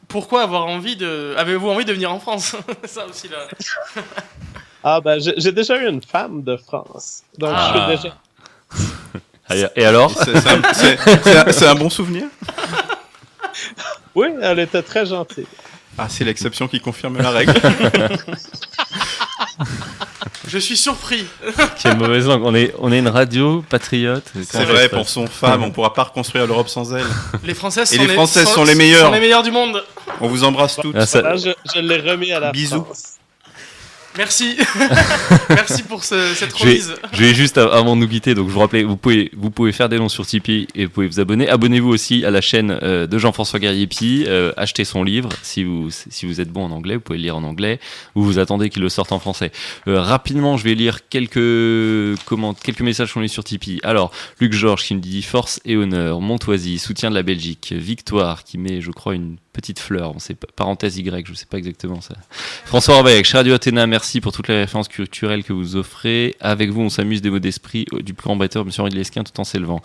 pourquoi 0.09 0.43
avoir 0.43 0.67
envie 0.67 0.97
de. 0.97 1.35
Avez-vous 1.37 1.69
envie 1.69 1.85
de 1.85 1.93
venir 1.93 2.11
en 2.11 2.19
France? 2.19 2.57
Ça 2.85 3.07
aussi 3.07 3.29
là. 3.29 3.47
ah 4.83 5.01
ben 5.01 5.21
j'ai 5.21 5.53
déjà 5.53 5.79
eu 5.79 5.89
une 5.89 6.03
femme 6.03 6.43
de 6.43 6.57
France, 6.57 7.23
donc 7.39 7.55
je 7.57 7.79
suis 7.79 7.97
déjà. 7.97 9.71
Et 9.77 9.85
alors? 9.85 10.11
C'est 10.11 11.67
un, 11.67 11.71
un 11.71 11.75
bon 11.77 11.89
souvenir? 11.89 12.25
Oui, 14.17 14.29
elle 14.43 14.59
était 14.59 14.83
très 14.83 15.07
gentille. 15.07 15.47
Ah, 15.98 16.09
c'est 16.09 16.24
l'exception 16.24 16.68
qui 16.68 16.81
confirme 16.81 17.18
la 17.18 17.31
règle. 17.31 17.55
Je 20.48 20.59
suis 20.59 20.77
surpris. 20.77 21.24
Quelle 21.82 21.97
mauvaise 21.97 22.27
langue. 22.27 22.44
On 22.44 22.55
est, 22.55 22.73
on 22.78 22.93
est 22.93 22.98
une 22.98 23.09
radio 23.09 23.64
patriote. 23.68 24.24
C'est 24.48 24.64
vrai, 24.64 24.89
pour 24.89 25.09
son 25.09 25.27
femme, 25.27 25.64
on 25.64 25.66
ne 25.66 25.73
pourra 25.74 25.93
pas 25.93 26.05
reconstruire 26.05 26.47
l'Europe 26.47 26.68
sans 26.68 26.94
elle. 26.94 27.06
Les 27.43 27.55
Françaises, 27.55 27.90
sont, 27.90 28.02
les, 28.02 28.14
Françaises 28.14 28.48
sont, 28.48 28.64
les 28.64 28.74
meilleurs. 28.74 29.06
Sont 29.06 29.12
les 29.12 29.20
meilleurs 29.20 29.43
du 29.43 29.51
monde. 29.51 29.82
On 30.20 30.28
vous 30.28 30.44
embrasse 30.44 30.77
toutes. 30.77 30.94
Ah, 30.97 31.05
je, 31.36 31.81
l'ai 31.81 31.98
remis 31.98 32.32
à 32.32 32.40
la 32.40 32.52
Bisous. 32.52 32.86
Merci. 34.16 34.56
Merci 35.48 35.82
pour 35.82 36.05
cette 36.05 36.52
remise. 36.52 36.94
Je 37.12 37.22
vais, 37.22 37.34
juste 37.34 37.59
avant 37.59 37.97
de 37.97 38.01
nous 38.01 38.09
quitter, 38.09 38.34
donc 38.34 38.48
je 38.48 38.52
vous 38.52 38.60
rappelle, 38.60 38.84
vous 38.84 38.97
pouvez, 38.97 39.30
vous 39.36 39.51
pouvez 39.51 39.72
faire 39.72 39.88
des 39.88 39.98
dons 39.98 40.09
sur 40.09 40.26
Tipeee 40.26 40.66
et 40.74 40.86
vous 40.86 40.90
pouvez 40.90 41.06
vous 41.06 41.20
abonner. 41.20 41.48
Abonnez-vous 41.48 41.88
aussi 41.88 42.24
à 42.24 42.30
la 42.30 42.40
chaîne 42.40 42.78
euh, 42.82 43.06
de 43.06 43.18
Jean-François 43.18 43.59
Guerrier-Pi. 43.59 44.24
Euh, 44.26 44.52
achetez 44.56 44.84
son 44.84 45.05
livre 45.05 45.28
si 45.43 45.64
vous, 45.64 45.88
si 45.90 46.26
vous 46.26 46.40
êtes 46.40 46.51
bon 46.51 46.64
en 46.64 46.70
anglais, 46.70 46.94
vous 46.94 47.01
pouvez 47.01 47.18
le 47.18 47.24
lire 47.24 47.36
en 47.36 47.43
anglais 47.43 47.80
ou 48.14 48.22
vous 48.22 48.38
attendez 48.38 48.70
qu'il 48.70 48.82
le 48.82 48.88
sorte 48.88 49.12
en 49.12 49.18
français. 49.18 49.52
Euh, 49.88 50.01
rapidement, 50.01 50.56
je 50.56 50.64
vais 50.64 50.74
lire 50.74 51.09
quelques, 51.09 52.18
comment, 52.24 52.55
quelques 52.55 52.80
messages 52.80 53.12
qu'on 53.12 53.20
lit 53.20 53.28
sur 53.28 53.44
Tipeee. 53.44 53.80
Alors, 53.82 54.10
Luc 54.40 54.52
Georges 54.52 54.84
qui 54.84 54.94
me 54.94 55.01
dit 55.01 55.22
force 55.22 55.60
et 55.64 55.76
honneur, 55.76 56.20
Montoisy, 56.20 56.78
soutien 56.78 57.10
de 57.10 57.14
la 57.14 57.22
Belgique, 57.22 57.72
Victoire 57.76 58.44
qui 58.44 58.59
met, 58.59 58.80
je 58.80 58.90
crois, 58.90 59.14
une 59.14 59.36
petite 59.57 59.78
fleur, 59.78 60.15
on 60.15 60.19
sait 60.19 60.35
parenthèse 60.35 60.99
Y, 60.99 61.27
je 61.27 61.33
sais 61.33 61.47
pas 61.47 61.57
exactement 61.57 62.03
ça. 62.03 62.15
François 62.66 62.97
Orvaillec, 62.97 63.27
Radio 63.28 63.55
Athéna, 63.55 63.87
merci 63.87 64.20
pour 64.20 64.33
toutes 64.33 64.49
les 64.49 64.59
références 64.59 64.89
culturelles 64.89 65.45
que 65.45 65.55
vous 65.55 65.77
offrez. 65.77 66.37
Avec 66.41 66.70
vous, 66.70 66.83
on 66.83 66.91
s'amuse 66.91 67.23
des 67.23 67.31
mots 67.31 67.39
d'esprit 67.39 67.87
du 68.01 68.12
plus 68.12 68.24
grand 68.24 68.37
batteur, 68.37 68.66
Monsieur 68.66 68.83
Henri 68.83 68.91
de 68.91 68.97
Lesquin, 68.97 69.24
tout 69.24 69.41
en 69.41 69.45
s'élevant. 69.45 69.81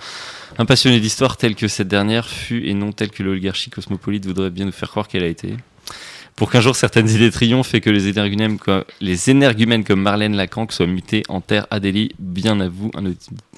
Un 0.57 0.65
passionné 0.65 0.99
d'histoire 0.99 1.37
tel 1.37 1.55
que 1.55 1.69
cette 1.69 1.87
dernière 1.87 2.27
fut 2.27 2.67
et 2.67 2.73
non 2.73 2.91
tel 2.91 3.11
que 3.11 3.23
l'oligarchie 3.23 3.69
cosmopolite 3.69 4.25
voudrait 4.25 4.49
bien 4.49 4.65
nous 4.65 4.73
faire 4.73 4.89
croire 4.89 5.07
qu'elle 5.07 5.23
a 5.23 5.27
été 5.27 5.55
pour 6.35 6.49
qu'un 6.49 6.61
jour 6.61 6.75
certaines 6.75 7.09
idées 7.09 7.29
triomphent 7.29 7.75
et 7.75 7.81
que 7.81 7.89
les 7.89 8.07
énergumènes, 8.07 8.57
les 8.99 9.29
énergumènes 9.29 9.83
comme 9.83 10.01
Marlène 10.01 10.35
Lacanque 10.35 10.71
soient 10.71 10.87
mutés 10.87 11.23
en 11.29 11.41
terre 11.41 11.67
Adélie, 11.69 12.13
bien 12.19 12.59
à 12.59 12.67
vous, 12.67 12.89
un 12.95 13.13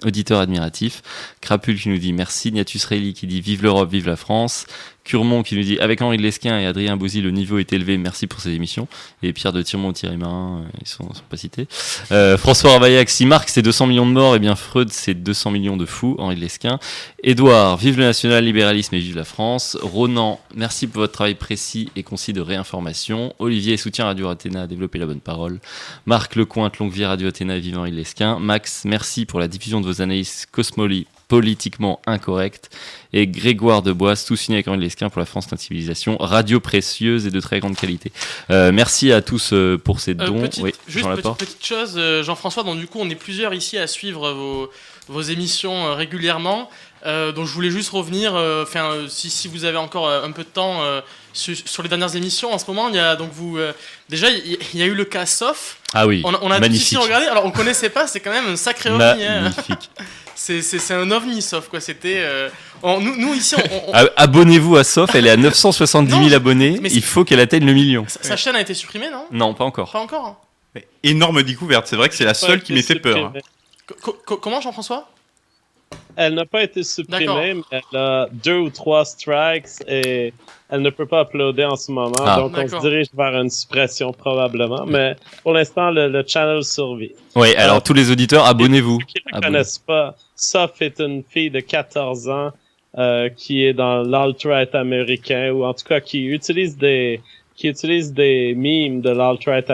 auditeur 0.06 0.40
admiratif. 0.40 1.02
Crapule 1.40 1.80
qui 1.80 1.90
nous 1.90 1.98
dit 1.98 2.14
merci, 2.14 2.52
Niatus 2.52 2.84
Reilly 2.86 3.14
qui 3.14 3.28
dit 3.28 3.42
vive 3.42 3.64
l'Europe, 3.64 3.90
vive 3.90 4.08
la 4.08 4.16
France. 4.16 4.66
Curmont 5.04 5.44
qui 5.44 5.56
nous 5.58 5.64
dit 5.64 5.78
avec 5.80 6.02
Henri 6.02 6.18
Lesquin 6.18 6.60
et 6.60 6.66
Adrien 6.66 6.96
Bouzy, 6.96 7.22
le 7.22 7.32
niveau 7.32 7.58
est 7.58 7.74
élevé, 7.74 7.98
merci 7.98 8.26
pour 8.26 8.40
ces 8.40 8.52
émissions. 8.52 8.88
Et 9.22 9.34
Pierre 9.34 9.52
de 9.52 9.62
Tirmont, 9.62 9.92
Thierry 9.92 10.18
Marin, 10.18 10.62
euh, 10.64 10.78
ils 10.82 10.88
sont, 10.88 11.14
sont 11.14 11.24
pas 11.30 11.38
cités. 11.38 11.68
Euh, 12.12 12.38
François 12.38 12.74
Arvaillac, 12.74 13.10
si 13.10 13.26
Marc 13.26 13.50
c'est 13.50 13.62
200 13.62 13.88
millions 13.88 14.06
de 14.06 14.12
morts, 14.12 14.34
et 14.34 14.38
eh 14.38 14.40
bien 14.40 14.56
Freud 14.56 14.90
c'est 14.92 15.14
200 15.14 15.52
millions 15.52 15.78
de 15.78 15.86
fous, 15.86 16.16
Henri 16.20 16.36
de 16.36 16.42
Lesquin. 16.42 16.80
Édouard, 17.22 17.78
vive 17.78 17.98
le 17.98 18.06
national 18.06 18.46
libéralisme 18.46 18.96
et 18.96 19.00
vive 19.00 19.16
la 19.16 19.26
France. 19.26 19.78
Ronan, 19.82 20.40
merci 20.56 20.88
pour 20.88 21.02
votre 21.02 21.14
travail 21.14 21.36
précis 21.36 21.90
et 21.96 22.04
concis 22.04 22.32
de 22.32 22.42
réinformation. 22.42 23.34
Olivier, 23.40 23.76
soutien 23.78 24.06
Radio 24.06 24.30
Athéna 24.30 24.64
à 24.64 24.68
développer 24.68 25.00
la 25.00 25.06
bonne 25.06 25.20
parole. 25.20 25.60
Marc 26.06 26.36
Lecointe, 26.36 26.80
longue 26.80 26.92
vie 26.92 27.06
Radio 27.06 27.28
Athéna 27.28 27.58
et 27.58 27.60
vive 27.60 27.78
Henri 27.78 27.92
de 27.92 27.98
Lesquin. 27.98 28.40
Max, 28.40 28.84
merci 28.86 29.26
pour 29.26 29.40
la 29.40 29.48
diffusion 29.48 29.82
de 29.82 29.86
vos 29.86 30.02
analyses 30.02 30.46
Cosmoli 30.52 31.08
politiquement 31.28 32.02
incorrect. 32.06 32.70
Et 33.14 33.28
Grégoire 33.28 33.82
de 33.82 33.92
Bois, 33.92 34.16
tout 34.16 34.36
signé 34.36 34.58
avec 34.58 34.68
Henri 34.68 34.80
Lesquin 34.80 35.10
pour 35.10 35.20
la 35.20 35.26
France, 35.26 35.46
c'est 35.50 35.60
civilisation, 35.60 36.18
radio 36.20 36.60
précieuse 36.60 37.28
et 37.28 37.32
de 37.32 37.40
très 37.40 37.60
grande 37.60 37.76
qualité. 37.76 38.12
Euh, 38.50 38.72
merci 38.72 39.12
à 39.12 39.22
tous 39.22 39.54
euh, 39.54 39.78
pour 39.78 40.00
ces 40.00 40.16
dons. 40.16 40.42
Petite, 40.42 40.64
oui, 40.64 40.74
juste 40.88 41.08
petite, 41.08 41.38
petite, 41.38 41.66
chose, 41.66 42.00
Jean-François, 42.24 42.64
donc 42.64 42.80
du 42.80 42.88
coup, 42.88 43.00
on 43.00 43.10
est 43.10 43.16
plusieurs 43.16 43.54
ici 43.54 43.78
à 43.78 43.88
suivre 43.88 44.32
vos, 44.32 44.72
vos 45.08 45.22
émissions 45.22 45.96
régulièrement. 45.96 46.70
donc 47.06 47.46
je 47.46 47.54
voulais 47.54 47.72
juste 47.72 47.90
revenir, 47.90 48.34
enfin 48.34 49.06
si, 49.08 49.30
si, 49.30 49.48
vous 49.48 49.66
avez 49.66 49.78
encore 49.78 50.10
un 50.10 50.32
peu 50.32 50.44
de 50.44 50.50
temps 50.50 50.82
sur, 51.34 51.84
les 51.84 51.90
dernières 51.90 52.16
émissions 52.16 52.54
en 52.54 52.58
ce 52.58 52.66
moment, 52.68 52.90
il 52.90 52.96
y 52.96 53.00
a 53.00 53.16
donc 53.16 53.32
vous 53.32 53.58
déjà 54.10 54.30
il 54.30 54.58
y, 54.74 54.82
a 54.82 54.86
eu 54.86 54.96
le 54.96 55.06
cas 55.06 55.26
SOF. 55.26 55.78
Ah 55.94 56.08
oui. 56.08 56.22
On, 56.26 56.34
a 56.34 56.60
magnifique. 56.60 56.88
ici 56.88 56.98
regardé. 56.98 57.28
Alors 57.28 57.46
on 57.46 57.52
connaissait 57.52 57.90
pas, 57.90 58.08
c'est 58.08 58.20
quand 58.20 58.32
même 58.32 58.48
un 58.48 58.56
sacré 58.56 58.90
ovni. 58.90 59.24
Hein. 59.24 59.52
C'est 60.36 60.92
un 60.92 61.10
ovni 61.12 61.42
SOF 61.42 61.70
quoi. 61.70 61.80
C'était 61.80 62.18
euh, 62.18 62.50
nous, 62.84 63.16
nous, 63.16 63.34
ici 63.34 63.56
on, 63.56 63.94
abonnez-vous 64.18 64.78
à 64.78 64.84
SOF. 64.84 65.16
Elle 65.16 65.28
est 65.28 65.32
à 65.32 65.38
970 65.38 66.12
000 66.12 66.34
abonnés. 66.34 66.80
il 66.84 67.04
faut 67.04 67.24
qu'elle 67.24 67.40
atteigne 67.40 67.66
le 67.66 67.74
million. 67.74 68.06
Sa, 68.08 68.36
chaîne 68.36 68.56
a 68.56 68.62
été 68.62 68.74
supprimée 68.74 69.10
non? 69.10 69.26
Non, 69.32 69.54
pas 69.54 69.64
encore. 69.64 69.92
Pas 69.92 70.00
encore. 70.00 70.40
Hein. 70.76 70.82
Énorme 71.04 71.44
découverte. 71.44 71.88
C'est 71.88 71.96
vrai 71.96 72.10
que 72.10 72.16
c'est 72.16 72.26
la 72.26 72.34
seule 72.34 72.62
qui 72.62 72.74
m'était 72.74 72.96
peur. 72.96 73.34
Hein. 73.36 74.12
Comment 74.26 74.62
Jean-François? 74.62 75.10
Elle 76.16 76.36
n'a 76.36 76.46
pas 76.46 76.64
été 76.64 76.84
supprimée, 76.84 77.56
mais 77.56 77.82
elle 77.92 77.98
a 77.98 78.28
deux 78.32 78.58
ou 78.58 78.70
trois 78.70 79.06
strikes 79.06 79.68
et 79.88 80.34
elle 80.70 80.82
ne 80.82 80.90
peut 80.90 81.06
pas 81.06 81.24
uploader 81.24 81.66
en 81.66 81.76
ce 81.76 81.92
moment. 81.92 82.14
Ah. 82.26 82.38
Donc, 82.38 82.58
on 82.58 82.68
se 82.68 82.80
dirige 82.82 83.08
vers 83.14 83.40
une 83.40 83.50
suppression 83.50 84.12
probablement. 84.12 84.86
Mais 84.86 85.16
pour 85.44 85.54
l'instant, 85.54 85.92
le, 85.92 86.24
channel 86.26 86.64
survit. 86.64 87.12
Oui, 87.36 87.56
alors, 87.56 87.82
tous 87.84 87.94
les 87.94 88.12
auditeurs, 88.12 88.46
abonnez-vous. 88.46 89.00
Ceux 89.00 89.06
qui 89.06 89.22
ne 89.34 89.40
connaissent 89.40 89.80
pas, 89.80 90.16
Soph 90.36 90.82
est 90.82 91.00
une 91.00 91.24
fille 91.24 91.52
de 91.52 91.60
14 91.60 92.30
ans 92.30 92.52
euh, 92.98 93.30
qui 93.30 93.64
est 93.64 93.74
dans 93.74 94.04
l'alt-right 94.04 94.74
américain 94.76 95.52
ou 95.52 95.64
en 95.64 95.74
tout 95.74 95.86
cas 95.86 96.00
qui 96.00 96.26
utilise 96.26 96.78
des 96.78 97.22
qui 97.56 97.68
utilise 97.68 98.14
des 98.14 98.56
memes 98.56 99.02
de 99.02 99.12
l'alt-right 99.12 99.70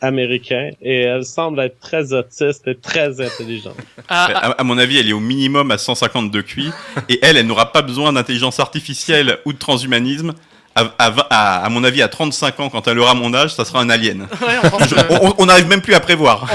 américain 0.00 0.70
et 0.82 1.02
elle 1.02 1.24
semble 1.24 1.60
être 1.60 1.78
très 1.78 2.12
autiste 2.12 2.66
et 2.66 2.74
très 2.74 3.20
intelligente. 3.20 3.76
Ah, 4.12 4.56
à, 4.58 4.64
mon 4.64 4.76
avis, 4.76 4.98
elle 4.98 5.08
est 5.08 5.12
au 5.12 5.20
minimum 5.20 5.70
à 5.70 5.78
152 5.78 6.42
QI 6.42 6.72
et 7.08 7.20
elle, 7.22 7.36
elle 7.36 7.46
n'aura 7.46 7.70
pas 7.70 7.80
besoin 7.80 8.12
d'intelligence 8.12 8.58
artificielle 8.58 9.38
ou 9.44 9.52
de 9.52 9.58
transhumanisme. 9.58 10.34
À, 10.74 10.90
à, 10.98 11.68
mon 11.68 11.84
avis, 11.84 12.02
à 12.02 12.08
35 12.08 12.58
ans, 12.58 12.70
quand 12.70 12.88
elle 12.88 12.98
aura 12.98 13.14
mon 13.14 13.32
âge, 13.34 13.54
ça 13.54 13.64
sera 13.64 13.80
un 13.80 13.88
alien. 13.88 14.26
on 15.38 15.46
n'arrive 15.46 15.68
même 15.68 15.80
plus 15.80 15.94
à 15.94 16.00
prévoir. 16.00 16.50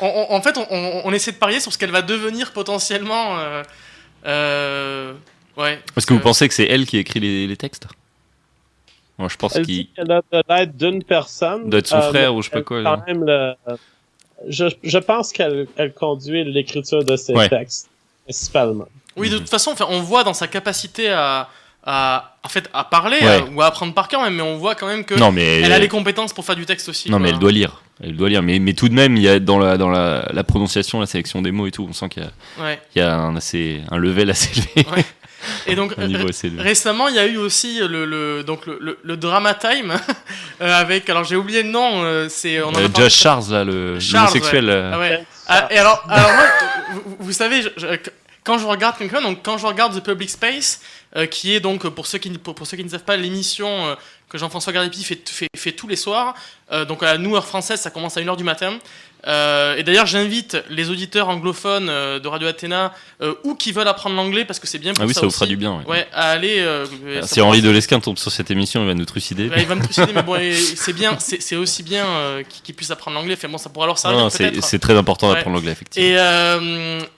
en 0.00 0.42
fait, 0.42 0.60
on, 0.70 1.12
essaie 1.12 1.32
de 1.32 1.38
parier 1.38 1.58
sur 1.58 1.72
ce 1.72 1.78
qu'elle 1.78 1.90
va 1.90 2.02
devenir 2.02 2.52
potentiellement. 2.52 3.38
Euh, 3.38 3.62
euh, 4.26 5.12
ouais. 5.56 5.80
Est-ce 5.96 6.06
que 6.06 6.14
vous 6.14 6.20
pensez 6.20 6.46
que 6.46 6.54
c'est 6.54 6.66
elle 6.66 6.86
qui 6.86 6.98
écrit 6.98 7.18
les 7.18 7.56
textes? 7.56 7.88
Moi, 9.20 9.28
je 9.30 9.36
pense 9.36 9.52
qu'il. 9.60 9.88
Elle 9.96 10.10
a 10.10 10.22
de 10.32 10.42
l'aide 10.48 10.76
d'une 10.76 11.04
personne. 11.04 11.68
D'être 11.70 11.86
son 11.86 11.98
euh, 11.98 12.10
frère 12.10 12.34
ou 12.34 12.42
je 12.42 12.48
sais 12.48 12.56
pas 12.56 12.62
quoi. 12.62 12.82
Quand 12.82 13.06
même 13.06 13.24
le... 13.24 13.54
je, 14.48 14.64
je 14.82 14.98
pense 14.98 15.32
qu'elle 15.32 15.68
elle 15.76 15.92
conduit 15.92 16.42
l'écriture 16.44 17.04
de 17.04 17.16
ses 17.16 17.34
textes, 17.48 17.88
principalement. 18.24 18.88
Oui, 19.16 19.28
de 19.28 19.38
toute 19.38 19.50
façon, 19.50 19.74
on 19.88 20.00
voit 20.00 20.24
dans 20.24 20.34
sa 20.34 20.48
capacité 20.48 21.10
à, 21.10 21.48
à, 21.84 22.36
en 22.42 22.48
fait, 22.48 22.70
à 22.72 22.84
parler 22.84 23.18
euh, 23.22 23.40
ou 23.54 23.60
à 23.60 23.66
apprendre 23.66 23.92
par 23.92 24.08
cœur, 24.08 24.28
mais 24.30 24.42
on 24.42 24.56
voit 24.56 24.74
quand 24.74 24.86
même 24.86 25.04
que 25.04 25.14
non, 25.14 25.30
mais 25.30 25.60
elle 25.60 25.72
a 25.72 25.78
les 25.78 25.88
compétences 25.88 26.32
pour 26.32 26.44
faire 26.44 26.56
du 26.56 26.64
texte 26.64 26.88
aussi. 26.88 27.10
Non, 27.10 27.18
mais 27.18 27.28
elle 27.30 27.38
doit 27.38 27.52
lire. 27.52 27.82
Elle 28.02 28.16
doit 28.16 28.28
lire. 28.28 28.42
Mais, 28.42 28.58
mais 28.58 28.72
tout 28.72 28.88
de 28.88 28.94
même, 28.94 29.16
il 29.16 29.22
y 29.22 29.28
a 29.28 29.38
dans 29.38 29.58
la, 29.58 29.76
dans 29.76 29.90
la, 29.90 30.28
la 30.32 30.44
prononciation, 30.44 31.00
la 31.00 31.06
sélection 31.06 31.42
des 31.42 31.52
mots 31.52 31.66
et 31.66 31.70
tout, 31.70 31.86
on 31.88 31.92
sent 31.92 32.08
qu'il 32.08 32.22
y 32.22 32.26
a, 32.26 32.78
il 32.94 32.98
y 32.98 33.02
a 33.02 33.14
un, 33.16 33.36
assez, 33.36 33.80
un 33.90 33.98
level 33.98 34.30
assez 34.30 34.50
élevé. 34.76 34.88
Et 35.66 35.74
donc 35.76 35.94
récemment, 36.58 37.08
il 37.08 37.14
y 37.14 37.18
a 37.18 37.26
eu 37.26 37.36
aussi 37.36 37.80
le, 37.80 38.04
le 38.04 38.42
donc 38.42 38.66
le, 38.66 38.98
le, 39.02 39.16
drama 39.16 39.54
time 39.54 39.92
euh, 40.60 40.80
avec 40.80 41.08
alors 41.08 41.24
j'ai 41.24 41.36
oublié 41.36 41.62
le 41.62 41.70
nom, 41.70 42.02
euh, 42.02 42.28
c'est 42.28 42.62
on 42.62 42.70
en 42.70 42.94
Josh 42.94 43.14
Charles 43.14 43.50
là, 43.50 43.64
le 43.64 43.98
homosexuel. 44.14 44.68
Euh. 44.68 44.90
Ah 44.92 44.98
ouais. 44.98 45.24
Ah, 45.46 45.68
et 45.70 45.78
alors 45.78 46.04
alors 46.08 46.32
moi, 46.32 46.44
vous, 46.92 47.16
vous 47.20 47.32
savez, 47.32 47.62
quand 48.44 48.58
je 48.58 48.66
regarde 48.66 48.96
donc 49.22 49.38
quand 49.42 49.58
je 49.58 49.66
regarde 49.66 49.98
The 49.98 50.04
Public 50.04 50.30
Space, 50.30 50.80
qui 51.30 51.54
est 51.54 51.60
donc 51.60 51.88
pour 51.88 52.06
ceux 52.06 52.18
qui 52.18 52.30
pour, 52.30 52.54
pour 52.54 52.66
ceux 52.66 52.76
qui 52.76 52.84
ne 52.84 52.88
savent 52.88 53.04
pas 53.04 53.16
l'émission 53.16 53.96
que 54.30 54.38
Jean-François 54.38 54.72
Garipi 54.72 55.04
fait, 55.04 55.28
fait, 55.28 55.48
fait, 55.54 55.72
tous 55.72 55.88
les 55.88 55.96
soirs, 55.96 56.34
donc 56.88 57.02
à 57.02 57.18
nous 57.18 57.34
heure 57.34 57.46
française, 57.46 57.80
ça 57.80 57.90
commence 57.90 58.16
à 58.16 58.20
1h 58.20 58.36
du 58.36 58.44
matin. 58.44 58.78
Euh, 59.26 59.76
et 59.76 59.82
d'ailleurs, 59.82 60.06
j'invite 60.06 60.56
les 60.70 60.90
auditeurs 60.90 61.28
anglophones 61.28 61.88
euh, 61.90 62.18
de 62.18 62.28
Radio 62.28 62.48
Athéna 62.48 62.92
euh, 63.20 63.34
ou 63.44 63.54
qui 63.54 63.72
veulent 63.72 63.88
apprendre 63.88 64.16
l'anglais 64.16 64.44
parce 64.44 64.58
que 64.58 64.66
c'est 64.66 64.78
bien 64.78 64.94
pour 64.94 65.04
ah 65.04 65.06
oui, 65.06 65.14
ça, 65.14 65.20
ça 65.20 65.26
vous 65.26 65.32
fera 65.32 65.46
du 65.46 65.56
bien. 65.56 65.82
Ouais. 65.86 66.06
à 66.12 66.30
aller. 66.30 66.64
Ah, 67.20 67.26
si 67.26 67.40
Henri 67.40 67.60
Delesquin 67.60 68.00
tombe 68.00 68.18
sur 68.18 68.32
cette 68.32 68.50
émission, 68.50 68.82
il 68.82 68.86
va 68.86 68.94
nous 68.94 69.04
trucider. 69.04 69.50
il 69.56 69.66
va 69.66 69.74
me 69.74 69.82
trucider, 69.82 70.12
mais 70.14 70.22
bon, 70.22 70.38
c'est 70.76 70.92
bien, 70.92 71.16
c'est 71.18 71.56
aussi 71.56 71.82
bien 71.82 72.04
qu'ils 72.64 72.74
puissent 72.74 72.90
apprendre 72.90 73.16
l'anglais. 73.16 73.34
Enfin 73.34 73.48
bon, 73.48 73.58
ça 73.58 73.70
pourra 73.70 73.86
leur 73.86 73.98
servir. 73.98 74.30
C'est 74.30 74.78
très 74.78 74.96
important 74.96 75.32
d'apprendre 75.32 75.56
l'anglais, 75.56 75.72
effectivement. 75.72 76.08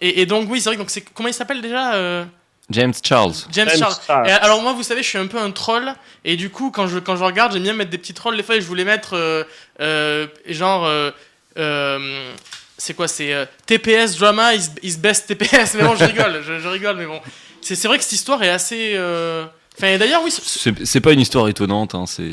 Et, 0.00 0.22
et, 0.22 0.26
donc, 0.26 0.50
oui, 0.50 0.60
c'est 0.60 0.70
vrai. 0.70 0.76
Donc, 0.76 0.90
comment 1.14 1.28
il 1.28 1.34
s'appelle 1.34 1.60
déjà 1.60 2.26
James 2.70 2.94
Charles. 3.02 3.34
James, 3.50 3.68
Charles. 3.76 4.28
alors 4.28 4.62
moi, 4.62 4.72
vous 4.72 4.82
savez, 4.82 5.02
je 5.02 5.08
suis 5.08 5.18
un 5.18 5.26
peu 5.26 5.38
un 5.38 5.50
troll, 5.50 5.92
et 6.24 6.36
du 6.36 6.48
coup, 6.48 6.70
quand 6.70 6.86
je, 6.86 6.98
quand 6.98 7.16
je 7.16 7.24
regarde, 7.24 7.52
j'aime 7.52 7.62
bien 7.62 7.74
mettre 7.74 7.90
des 7.90 7.98
petits 7.98 8.14
trolls. 8.14 8.36
Des 8.36 8.42
fois, 8.42 8.58
je 8.58 8.66
voulais 8.66 8.84
mettre 8.84 9.46
genre 10.46 11.12
euh, 11.58 12.30
c'est 12.78 12.94
quoi 12.94 13.08
C'est 13.08 13.32
euh, 13.32 13.44
TPS 13.66 14.16
drama 14.18 14.54
is, 14.54 14.96
best 14.98 15.28
TPS. 15.28 15.74
Mais 15.74 15.84
bon, 15.84 15.94
je 15.96 16.04
rigole, 16.04 16.42
je, 16.42 16.68
rigole, 16.68 16.96
mais 16.96 17.06
bon. 17.06 17.20
C'est 17.60 17.86
vrai 17.86 17.98
que 17.98 18.04
cette 18.04 18.12
histoire 18.12 18.42
est 18.42 18.48
assez. 18.48 18.94
Euh, 18.96 19.44
enfin, 19.76 19.96
d'ailleurs, 19.98 20.22
oui. 20.24 20.34
C'est 20.84 21.00
pas 21.00 21.12
une 21.12 21.20
histoire 21.20 21.48
étonnante. 21.48 21.94
Hein, 21.94 22.04
c'est 22.06 22.32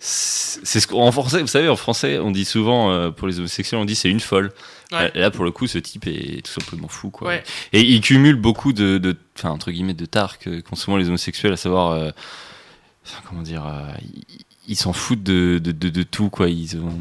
c'est 0.00 0.80
ce 0.80 0.86
qu'en 0.86 1.10
français, 1.10 1.40
vous 1.40 1.48
savez, 1.48 1.68
en 1.68 1.76
français, 1.76 2.18
on 2.18 2.30
dit 2.30 2.44
souvent 2.44 3.10
pour 3.12 3.26
les 3.26 3.38
homosexuels, 3.38 3.80
on 3.80 3.84
dit 3.84 3.96
c'est 3.96 4.10
une 4.10 4.20
folle. 4.20 4.52
Et 4.92 5.18
là, 5.18 5.30
pour 5.30 5.44
le 5.44 5.50
coup, 5.50 5.66
ce 5.66 5.78
type 5.78 6.06
est 6.06 6.44
tout 6.44 6.52
simplement 6.52 6.88
fou, 6.88 7.10
quoi. 7.10 7.34
Et 7.72 7.80
il 7.80 8.00
cumule 8.00 8.36
beaucoup 8.36 8.72
de, 8.72 9.16
enfin 9.36 9.50
entre 9.50 9.70
guillemets, 9.70 9.94
de 9.94 10.06
tard 10.06 10.38
qu'ont 10.38 10.76
souvent 10.76 10.96
les 10.96 11.08
homosexuels, 11.08 11.52
à 11.52 11.56
savoir, 11.56 12.12
comment 13.28 13.42
dire, 13.42 13.64
ils 14.68 14.76
s'en 14.76 14.92
foutent 14.92 15.22
de, 15.22 15.58
de, 15.58 15.72
de, 15.72 16.02
tout, 16.02 16.28
quoi. 16.28 16.48
Ils 16.48 16.76
ont, 16.76 16.94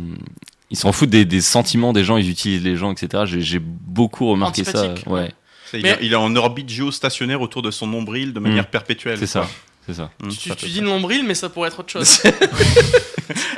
ils 0.69 0.77
s'en 0.77 0.91
foutent 0.91 1.09
des, 1.09 1.41
sentiments 1.41 1.93
des 1.93 2.03
gens, 2.03 2.17
ils 2.17 2.29
utilisent 2.29 2.63
les 2.63 2.77
gens, 2.77 2.91
etc. 2.91 3.23
J'ai 3.25 3.59
beaucoup 3.59 4.27
remarqué 4.27 4.63
ça. 4.63 4.95
Ouais. 5.05 5.31
il, 5.73 5.85
est, 5.85 6.15
en 6.15 6.35
orbite 6.35 6.69
géostationnaire 6.69 7.41
autour 7.41 7.61
de 7.61 7.71
son 7.71 7.87
nombril 7.87 8.33
de 8.33 8.39
manière 8.39 8.63
mm. 8.63 8.71
perpétuelle. 8.71 9.17
C'est 9.19 9.27
ça. 9.27 9.47
C'est 9.87 9.95
ça. 9.95 10.11
Mm. 10.21 10.29
Tu, 10.29 10.65
dis 10.67 10.81
le 10.81 10.87
nombril, 10.87 11.23
mais 11.25 11.33
ça 11.33 11.49
pourrait 11.49 11.69
être 11.69 11.79
autre 11.79 11.91
chose. 11.91 12.21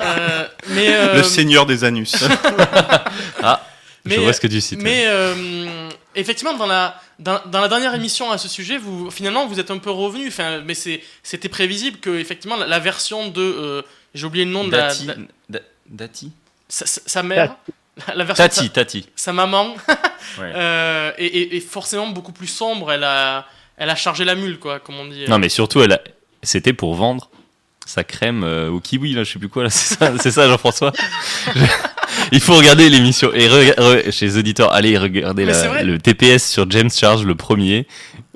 Euh, 0.01 0.47
mais 0.69 0.87
euh, 0.95 1.17
Le 1.17 1.23
seigneur 1.23 1.67
des 1.67 1.83
anus. 1.83 2.15
ah, 3.43 3.63
mais, 4.03 4.15
je 4.15 4.21
vois 4.21 4.33
ce 4.33 4.41
que 4.41 4.47
tu 4.47 4.59
cites. 4.61 4.81
Mais 4.81 5.03
euh, 5.05 5.89
effectivement, 6.15 6.55
dans 6.55 6.65
la, 6.65 6.99
dans, 7.19 7.39
la 7.51 7.67
dernière 7.67 7.93
émission 7.93 8.31
à 8.31 8.39
ce 8.39 8.47
sujet, 8.47 8.79
vous, 8.79 9.11
finalement, 9.11 9.45
vous 9.45 9.59
êtes 9.59 9.69
un 9.69 9.77
peu 9.77 9.91
revenu. 9.91 10.27
Enfin, 10.29 10.61
mais 10.65 10.73
c'était 10.73 11.49
prévisible 11.49 11.99
que 11.99 12.17
effectivement 12.17 12.55
la, 12.55 12.79
version 12.79 13.27
de, 13.27 13.85
j'ai 14.15 14.25
oublié 14.25 14.45
le 14.45 14.51
nom 14.51 14.63
de 14.63 14.71
Dati. 14.71 15.05
la. 15.49 15.59
Dati 15.85 16.31
sa, 16.69 17.23
mère, 17.23 17.55
la 18.13 18.23
version 18.23 18.43
Tati, 18.43 18.65
sa, 18.65 18.69
Tati. 18.69 19.09
sa 19.15 19.33
maman, 19.33 19.75
euh, 20.39 21.11
et, 21.17 21.59
forcément 21.59 22.07
beaucoup 22.07 22.31
plus 22.31 22.47
sombre. 22.47 22.91
Elle 22.91 23.03
a, 23.03 23.47
elle 23.77 23.89
a 23.89 23.95
chargé 23.95 24.23
la 24.25 24.35
mule, 24.35 24.59
quoi, 24.59 24.79
comme 24.79 24.95
on 24.95 25.05
dit. 25.05 25.25
Non, 25.27 25.39
mais 25.39 25.49
surtout, 25.49 25.81
elle 25.81 25.99
c'était 26.43 26.73
pour 26.73 26.95
vendre 26.95 27.29
sa 27.85 28.03
crème 28.03 28.43
euh, 28.43 28.69
au 28.69 28.79
kiwi, 28.79 29.13
là, 29.13 29.23
je 29.23 29.33
sais 29.33 29.39
plus 29.39 29.49
quoi, 29.49 29.63
là, 29.63 29.69
c'est 29.71 29.95
ça, 29.95 30.13
c'est 30.19 30.31
ça 30.31 30.47
Jean-François 30.47 30.93
Il 32.31 32.39
faut 32.39 32.55
regarder 32.55 32.89
l'émission, 32.89 33.31
et 33.33 33.47
chez 34.11 34.25
les 34.25 34.37
auditeurs, 34.37 34.73
allez 34.73 34.97
regarder 34.97 35.45
le 35.45 35.97
TPS 35.97 36.47
sur 36.47 36.69
James 36.69 36.89
Charge, 36.89 37.23
le 37.23 37.35
premier, 37.35 37.87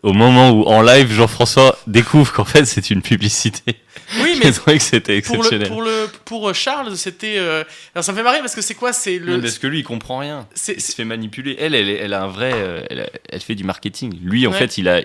au 0.03 0.13
moment 0.13 0.51
où 0.51 0.63
en 0.65 0.81
live 0.81 1.11
Jean-François 1.11 1.77
découvre 1.87 2.33
qu'en 2.33 2.45
fait 2.45 2.65
c'est 2.65 2.89
une 2.89 3.01
publicité. 3.01 3.77
Oui, 4.21 4.39
mais 4.43 4.51
que 4.51 4.83
c'était 4.83 5.17
exceptionnel. 5.17 5.67
Pour, 5.67 5.81
le, 5.81 6.07
pour, 6.25 6.49
euh, 6.49 6.53
Charles, 6.53 6.95
c'était. 6.97 7.37
Euh... 7.37 7.63
ça 7.99 8.11
me 8.11 8.17
fait 8.17 8.23
marrer 8.23 8.39
parce 8.39 8.55
que 8.55 8.61
c'est 8.61 8.73
quoi 8.73 8.93
C'est 8.93 9.17
le. 9.19 9.39
parce 9.41 9.59
que 9.59 9.67
lui, 9.67 9.79
il 9.79 9.83
comprend 9.83 10.19
rien. 10.19 10.47
Il 10.67 10.81
se 10.81 10.95
fait 10.95 11.05
manipuler. 11.05 11.55
Elle, 11.59 11.75
elle, 11.75 11.89
elle 11.89 12.13
a 12.13 12.23
un 12.23 12.27
vrai. 12.27 12.51
Euh, 12.53 12.83
elle, 12.89 13.09
elle, 13.29 13.41
fait 13.41 13.55
du 13.55 13.63
marketing. 13.63 14.17
Lui, 14.21 14.47
en 14.47 14.51
fait, 14.51 14.77
il 14.77 14.87
a, 14.87 15.01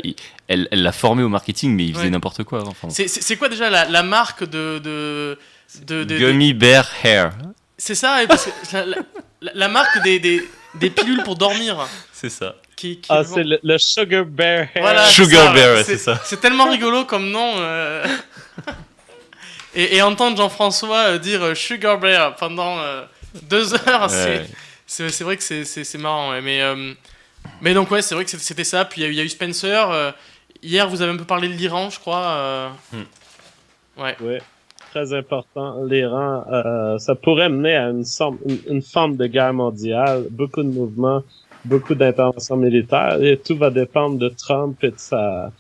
elle, 0.49 0.69
elle 0.71 0.83
l'a 0.83 0.93
formé 0.93 1.23
au 1.23 1.29
marketing, 1.29 1.75
mais 1.75 1.87
il 1.87 1.95
faisait 1.95 2.11
n'importe 2.11 2.45
quoi. 2.45 2.65
Enfin, 2.67 2.89
c'est 2.91 3.37
quoi 3.37 3.49
déjà 3.49 3.71
la, 3.71 3.85
la 3.87 4.03
marque 4.03 4.45
de, 4.45 4.79
de, 4.79 5.39
de, 5.87 6.05
de 6.05 6.19
Gummy 6.19 6.55
Bear 6.55 6.89
Hair. 7.03 7.33
C'est 7.77 7.95
ça, 7.95 8.19
parce 8.29 8.49
la, 8.73 8.85
la, 9.55 9.69
marque 9.69 10.03
des, 10.03 10.19
des, 10.19 10.43
des 10.75 10.91
pilules 10.91 11.23
pour 11.23 11.37
dormir. 11.37 11.87
C'est 12.13 12.31
ça 12.31 12.57
ah, 13.09 13.23
c'est 13.25 13.45
le, 13.45 13.79
Sugar 13.79 14.25
Bear 14.25 14.69
Sugar 15.09 15.53
Bear, 15.53 15.85
c'est 15.85 15.99
ça. 15.99 16.21
C'est 16.25 16.41
tellement 16.41 16.71
rigolo 16.71 17.05
comme 17.05 17.31
nom. 17.31 17.55
Euh. 17.57 18.07
et, 19.75 20.03
entendre 20.03 20.37
Jean-François 20.37 21.11
euh, 21.11 21.19
dire 21.19 21.43
euh, 21.43 21.55
Sugar 21.55 21.99
Bear 21.99 22.37
pendant 22.37 22.79
deux 23.43 23.75
heures, 23.75 24.11
c'est 24.87 25.21
vrai 25.23 25.37
que 25.37 25.43
c'est 25.43 25.99
marrant. 25.99 26.41
Mais 26.43 26.61
Mais 27.61 27.75
donc, 27.75 27.91
ouais, 27.91 28.03
c'est 28.03 28.15
vrai 28.15 28.25
que 28.25 28.31
c'était 28.31 28.65
ça. 28.65 28.85
Puis 28.85 29.03
il 29.03 29.15
y, 29.15 29.21
a 29.21 29.25
eu 29.25 29.29
Spencer. 29.29 30.15
hier, 30.63 30.89
vous 30.89 31.03
avez 31.03 31.13
un 31.13 31.17
peu 31.17 31.25
parlé 31.25 31.49
de 31.49 31.55
l'Iran, 31.55 31.91
je 31.91 31.99
crois. 31.99 32.73
Hmm. 32.93 34.03
Ouais. 34.03 34.17
Ouais 34.21 34.41
très 34.91 35.13
important. 35.13 35.85
L'Iran, 35.85 36.45
euh, 36.51 36.99
ça 36.99 37.15
pourrait 37.15 37.49
mener 37.49 37.77
à 37.77 37.91
une, 37.91 38.05
une, 38.69 38.83
forme 38.83 39.17
de 39.17 39.27
guerre 39.27 39.53
mondiale, 39.53 40.27
beaucoup 40.31 40.63
de 40.63 40.69
mouvements, 40.69 41.23
beaucoup 41.65 41.95
d'interventions 41.95 42.57
militaires, 42.57 43.23
et 43.23 43.37
tout 43.37 43.57
va 43.57 43.71
dépendre 43.71 44.19
de 44.19 44.29
Trump 44.29 44.83
et 44.83 44.91
de 44.91 44.99
sa 44.99 45.53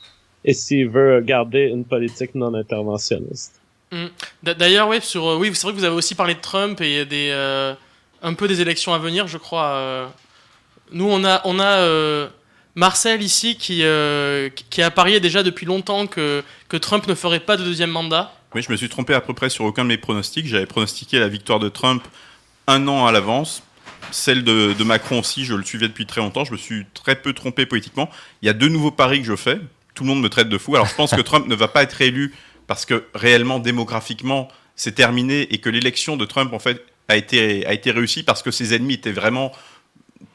et 0.45 0.55
s'il 0.55 0.89
veut 0.89 1.21
garder 1.21 1.65
une 1.65 1.85
politique 1.85 2.35
non 2.35 2.55
interventionniste. 2.55 3.58
Hmm. 3.91 4.07
D'ailleurs, 4.43 4.89
oui, 4.89 5.01
sur 5.01 5.27
euh, 5.27 5.37
oui, 5.37 5.51
c'est 5.55 5.63
vrai 5.63 5.73
que 5.73 5.79
vous 5.79 5.85
avez 5.85 5.95
aussi 5.95 6.15
parlé 6.15 6.35
de 6.35 6.41
Trump 6.41 6.81
et 6.81 7.05
des 7.07 7.31
euh, 7.33 7.75
un 8.23 8.35
peu 8.35 8.47
des 8.47 8.61
élections 8.61 8.93
à 8.93 8.99
venir, 8.99 9.29
je 9.29 9.39
crois. 9.39 9.69
Euh. 9.69 10.07
Nous, 10.93 11.09
on 11.09 11.25
a 11.25 11.41
on 11.45 11.59
a 11.59 12.29
Marcel 12.75 13.23
ici 13.23 13.57
qui 13.57 13.83
qui 14.71 14.83
a 14.83 14.91
parié 14.91 15.21
déjà 15.21 15.43
depuis 15.43 15.67
longtemps 15.67 16.07
que 16.07 16.43
que 16.69 16.77
Trump 16.77 17.07
ne 17.07 17.15
ferait 17.15 17.41
pas 17.41 17.57
de 17.57 17.65
deuxième 17.65 17.91
mandat. 17.91 18.33
Oui, 18.55 18.63
je 18.63 18.71
me 18.71 18.77
suis 18.77 18.89
trompé 18.89 19.15
à 19.15 19.21
peu 19.21 19.35
près 19.35 19.51
sur 19.51 19.65
aucun 19.65 19.85
de 19.85 19.89
mes 19.89 19.99
pronostics. 19.99 20.47
J'avais 20.47 20.67
pronostiqué 20.67 21.19
la 21.19 21.29
victoire 21.29 21.59
de 21.59 21.69
Trump 21.69 22.03
un 22.67 22.87
an 22.89 23.07
à 23.07 23.13
l'avance. 23.13 23.63
Celle 24.11 24.45
de, 24.45 24.85
Macron 24.85 25.19
aussi, 25.19 25.45
je 25.45 25.55
le 25.55 25.65
suivais 25.65 25.89
depuis 25.89 26.07
très 26.07 26.21
longtemps. 26.21 26.45
Je 26.45 26.53
me 26.53 26.57
suis 26.57 26.87
très 26.95 27.17
peu 27.17 27.33
trompé 27.33 27.67
politiquement. 27.67 28.09
Il 28.43 28.47
y 28.47 28.49
a 28.49 28.55
deux 28.55 28.69
nouveaux 28.69 28.91
paris 28.91 29.21
que 29.21 29.27
je 29.27 29.37
fais. 29.37 29.61
Tout 29.95 30.05
le 30.05 30.09
monde 30.09 30.23
me 30.23 30.29
traite 30.29 30.49
de 30.49 30.57
fou. 30.57 30.75
Alors 30.75 30.87
je 30.87 30.95
pense 30.95 31.11
que 31.11 31.21
Trump 31.23 31.47
ne 31.47 31.55
va 31.55 31.69
pas 31.69 31.83
être 31.83 32.01
élu 32.01 32.35
parce 32.69 32.85
que 32.87 33.07
réellement, 33.15 33.59
démographiquement, 33.59 34.47
c'est 34.77 34.95
terminé 34.95 35.53
et 35.53 35.59
que 35.59 35.71
l'élection 35.71 36.17
de 36.17 36.25
Trump, 36.25 36.53
en 36.53 36.61
fait, 36.61 36.85
a 37.09 37.17
été, 37.17 37.67
a 37.67 37.73
été 37.73 37.91
réussie 37.91 38.23
parce 38.23 38.43
que 38.43 38.53
ses 38.53 38.75
ennemis 38.75 38.95
étaient 38.95 39.11
vraiment 39.11 39.51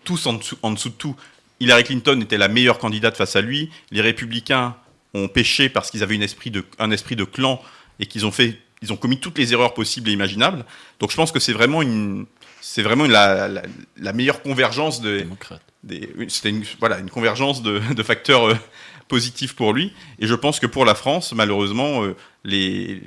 tous 0.04 0.26
en 0.26 0.34
dessous, 0.34 0.58
en 0.64 0.72
dessous 0.72 0.90
de 0.90 0.96
tout. 0.96 1.16
Hillary 1.62 1.86
Clinton 1.86 2.20
était 2.22 2.38
la 2.38 2.50
meilleure 2.50 2.80
candidate 2.80 3.16
face 3.16 3.38
à 3.38 3.42
lui. 3.42 3.70
Les 3.92 4.02
républicains 4.02 4.76
ont 5.14 5.28
péché 5.28 5.70
parce 5.70 5.92
qu'ils 5.92 6.04
avaient 6.04 6.16
une 6.16 6.24
esprit 6.24 6.52
de, 6.52 6.66
un 6.80 6.92
esprit 6.92 7.16
de 7.16 7.24
clan 7.24 7.62
et 8.00 8.08
qu'ils 8.08 8.26
ont 8.26 8.32
fait, 8.32 8.60
ils 8.82 8.92
ont 8.92 8.98
commis 8.98 9.20
toutes 9.20 9.38
les 9.38 9.54
erreurs 9.54 9.76
possibles 9.76 10.10
et 10.10 10.14
imaginables. 10.14 10.66
Donc 11.00 11.12
je 11.12 11.16
pense 11.16 11.32
que 11.32 11.40
c'est 11.40 11.54
vraiment 11.54 11.84
une, 11.84 12.26
c'est 12.62 12.82
vraiment 12.82 13.06
la, 13.06 13.48
la, 13.48 14.14
meilleure 14.14 14.42
convergence 14.42 15.02
de, 15.02 15.26
des, 15.84 16.10
c'était 16.30 16.50
une, 16.50 16.64
voilà, 16.80 16.98
une 16.98 17.12
convergence 17.12 17.62
de, 17.62 17.80
de 17.94 18.04
facteurs 18.04 18.46
euh, 18.46 18.56
positifs 19.14 19.54
pour 19.54 19.74
lui. 19.74 19.94
Et 20.18 20.26
je 20.26 20.34
pense 20.34 20.60
que 20.60 20.66
pour 20.66 20.86
la 20.86 20.96
France, 20.96 21.34
malheureusement, 21.34 22.04
euh, 22.04 22.16
les, 22.44 23.00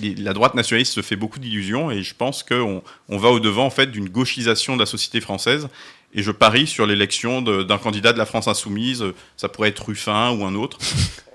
la 0.00 0.32
droite 0.32 0.54
nationaliste 0.54 0.92
se 0.92 1.02
fait 1.02 1.16
beaucoup 1.16 1.40
d'illusions 1.40 1.90
et 1.90 2.04
je 2.04 2.14
pense 2.14 2.44
qu'on 2.44 2.84
on 3.08 3.18
va 3.18 3.30
au 3.30 3.40
devant 3.40 3.66
en 3.66 3.70
fait 3.70 3.88
d'une 3.88 4.08
gauchisation 4.08 4.76
de 4.76 4.80
la 4.80 4.86
société 4.86 5.20
française. 5.20 5.68
Et 6.14 6.22
je 6.22 6.30
parie 6.30 6.68
sur 6.68 6.86
l'élection 6.86 7.42
d'un 7.42 7.78
candidat 7.78 8.12
de 8.12 8.18
la 8.18 8.26
France 8.26 8.46
insoumise. 8.46 9.04
Ça 9.36 9.48
pourrait 9.48 9.70
être 9.70 9.84
Ruffin 9.86 10.30
ou 10.30 10.44
un 10.44 10.54
autre. 10.54 10.78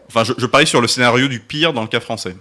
Enfin, 0.08 0.24
je, 0.24 0.46
parie 0.46 0.68
sur 0.68 0.80
le 0.80 0.88
scénario 0.88 1.28
du 1.28 1.40
pire 1.40 1.74
dans 1.74 1.82
le 1.82 1.88
cas 1.88 2.00
français. 2.00 2.38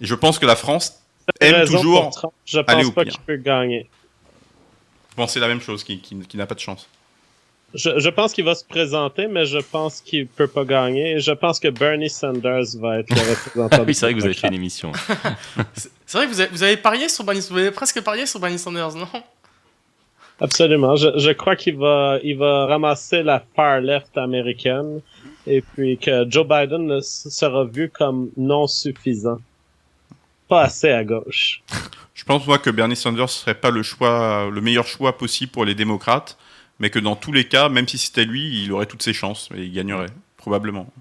Et 0.00 0.06
je 0.06 0.14
pense 0.14 0.38
que 0.38 0.46
la 0.46 0.56
France 0.56 1.00
aime 1.40 1.64
toujours 1.66 2.10
je 2.44 2.58
pense 2.58 2.90
pas 2.90 3.04
qu'il 3.04 3.20
peut 3.20 3.36
gagner. 3.36 3.88
Vous 5.10 5.16
pensez 5.16 5.40
la 5.40 5.48
même 5.48 5.60
chose, 5.60 5.84
qui, 5.84 6.02
n'a 6.34 6.46
pas 6.46 6.54
de 6.54 6.60
chance. 6.60 6.86
Je, 7.74 8.08
pense 8.10 8.32
qu'il 8.32 8.44
va 8.44 8.54
se 8.54 8.64
présenter, 8.64 9.28
mais 9.28 9.46
je 9.46 9.58
pense 9.58 10.00
qu'il 10.00 10.26
peut 10.26 10.46
pas 10.46 10.64
gagner. 10.64 11.20
je 11.20 11.32
pense 11.32 11.58
que 11.58 11.68
Bernie 11.68 12.10
Sanders 12.10 12.76
va 12.78 12.98
être 12.98 13.10
le 13.10 13.30
représentant. 13.30 13.84
oui, 13.86 13.94
c'est 13.94 14.06
vrai 14.06 14.14
que 14.14 14.18
vous 14.18 14.24
avez 14.26 14.34
fait 14.34 14.48
une 14.48 14.54
émission. 14.54 14.92
c'est 15.74 16.18
vrai 16.18 16.26
que 16.26 16.52
vous 16.52 16.62
avez, 16.62 16.76
parié 16.76 17.08
sur 17.08 17.24
Bernie, 17.24 17.40
vous 17.48 17.56
avez 17.56 17.70
presque 17.70 18.00
parié 18.02 18.26
sur 18.26 18.40
Bernie 18.40 18.58
Sanders, 18.58 18.94
non? 18.94 19.08
Absolument. 20.40 20.96
Je, 20.96 21.08
je 21.16 21.30
crois 21.30 21.56
qu'il 21.56 21.76
va, 21.76 22.18
il 22.22 22.36
va 22.36 22.66
ramasser 22.66 23.22
la 23.22 23.42
far 23.54 23.80
left 23.80 24.18
américaine 24.18 25.00
et 25.46 25.62
puis 25.62 25.98
que 25.98 26.28
Joe 26.28 26.46
Biden 26.46 27.00
sera 27.00 27.64
vu 27.64 27.88
comme 27.88 28.30
non 28.36 28.66
suffisant. 28.66 29.38
Pas 30.48 30.62
assez 30.62 30.90
à 30.90 31.04
gauche. 31.04 31.62
Je 32.14 32.24
pense 32.24 32.46
moi 32.46 32.58
que 32.58 32.70
Bernie 32.70 32.94
Sanders 32.94 33.30
serait 33.30 33.54
pas 33.54 33.70
le 33.70 33.82
choix, 33.82 34.48
le 34.52 34.60
meilleur 34.60 34.86
choix 34.86 35.16
possible 35.16 35.50
pour 35.50 35.64
les 35.64 35.74
démocrates, 35.74 36.36
mais 36.82 36.90
que 36.90 36.98
dans 36.98 37.14
tous 37.14 37.30
les 37.30 37.44
cas, 37.44 37.68
même 37.68 37.86
si 37.86 37.96
c'était 37.96 38.24
lui, 38.24 38.64
il 38.64 38.72
aurait 38.72 38.86
toutes 38.86 39.04
ses 39.04 39.12
chances 39.12 39.48
et 39.56 39.62
il 39.62 39.72
gagnerait 39.72 40.10
probablement. 40.36 40.92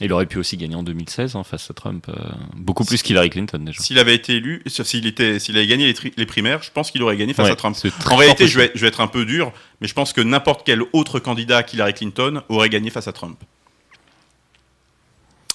Il 0.00 0.10
aurait 0.12 0.24
pu 0.24 0.38
aussi 0.38 0.56
gagner 0.56 0.74
en 0.74 0.82
2016 0.82 1.36
hein, 1.36 1.44
face 1.44 1.70
à 1.70 1.74
Trump, 1.74 2.06
euh, 2.08 2.14
beaucoup 2.54 2.84
plus 2.84 3.02
qu'Hillary 3.02 3.28
Clinton 3.28 3.58
déjà. 3.58 3.82
S'il 3.82 3.98
avait 3.98 4.14
été 4.14 4.36
élu, 4.36 4.62
s'il 4.66 5.06
était, 5.06 5.38
s'il 5.38 5.56
avait 5.56 5.66
gagné 5.66 5.94
les, 6.16 6.26
primaires, 6.26 6.62
je 6.62 6.70
pense 6.70 6.90
qu'il 6.90 7.02
aurait 7.02 7.18
gagné 7.18 7.34
face 7.34 7.50
à 7.50 7.56
Trump. 7.56 7.76
En 8.10 8.16
réalité, 8.16 8.48
je 8.48 8.58
vais, 8.58 8.72
je 8.74 8.80
vais, 8.80 8.88
être 8.88 9.02
un 9.02 9.06
peu 9.06 9.26
dur, 9.26 9.52
mais 9.82 9.88
je 9.88 9.94
pense 9.94 10.14
que 10.14 10.22
n'importe 10.22 10.62
quel 10.64 10.80
autre 10.94 11.18
candidat 11.18 11.62
qu'Hillary 11.62 11.92
Clinton 11.92 12.42
aurait 12.48 12.70
gagné 12.70 12.88
face 12.88 13.08
à 13.08 13.12
Trump. 13.12 13.38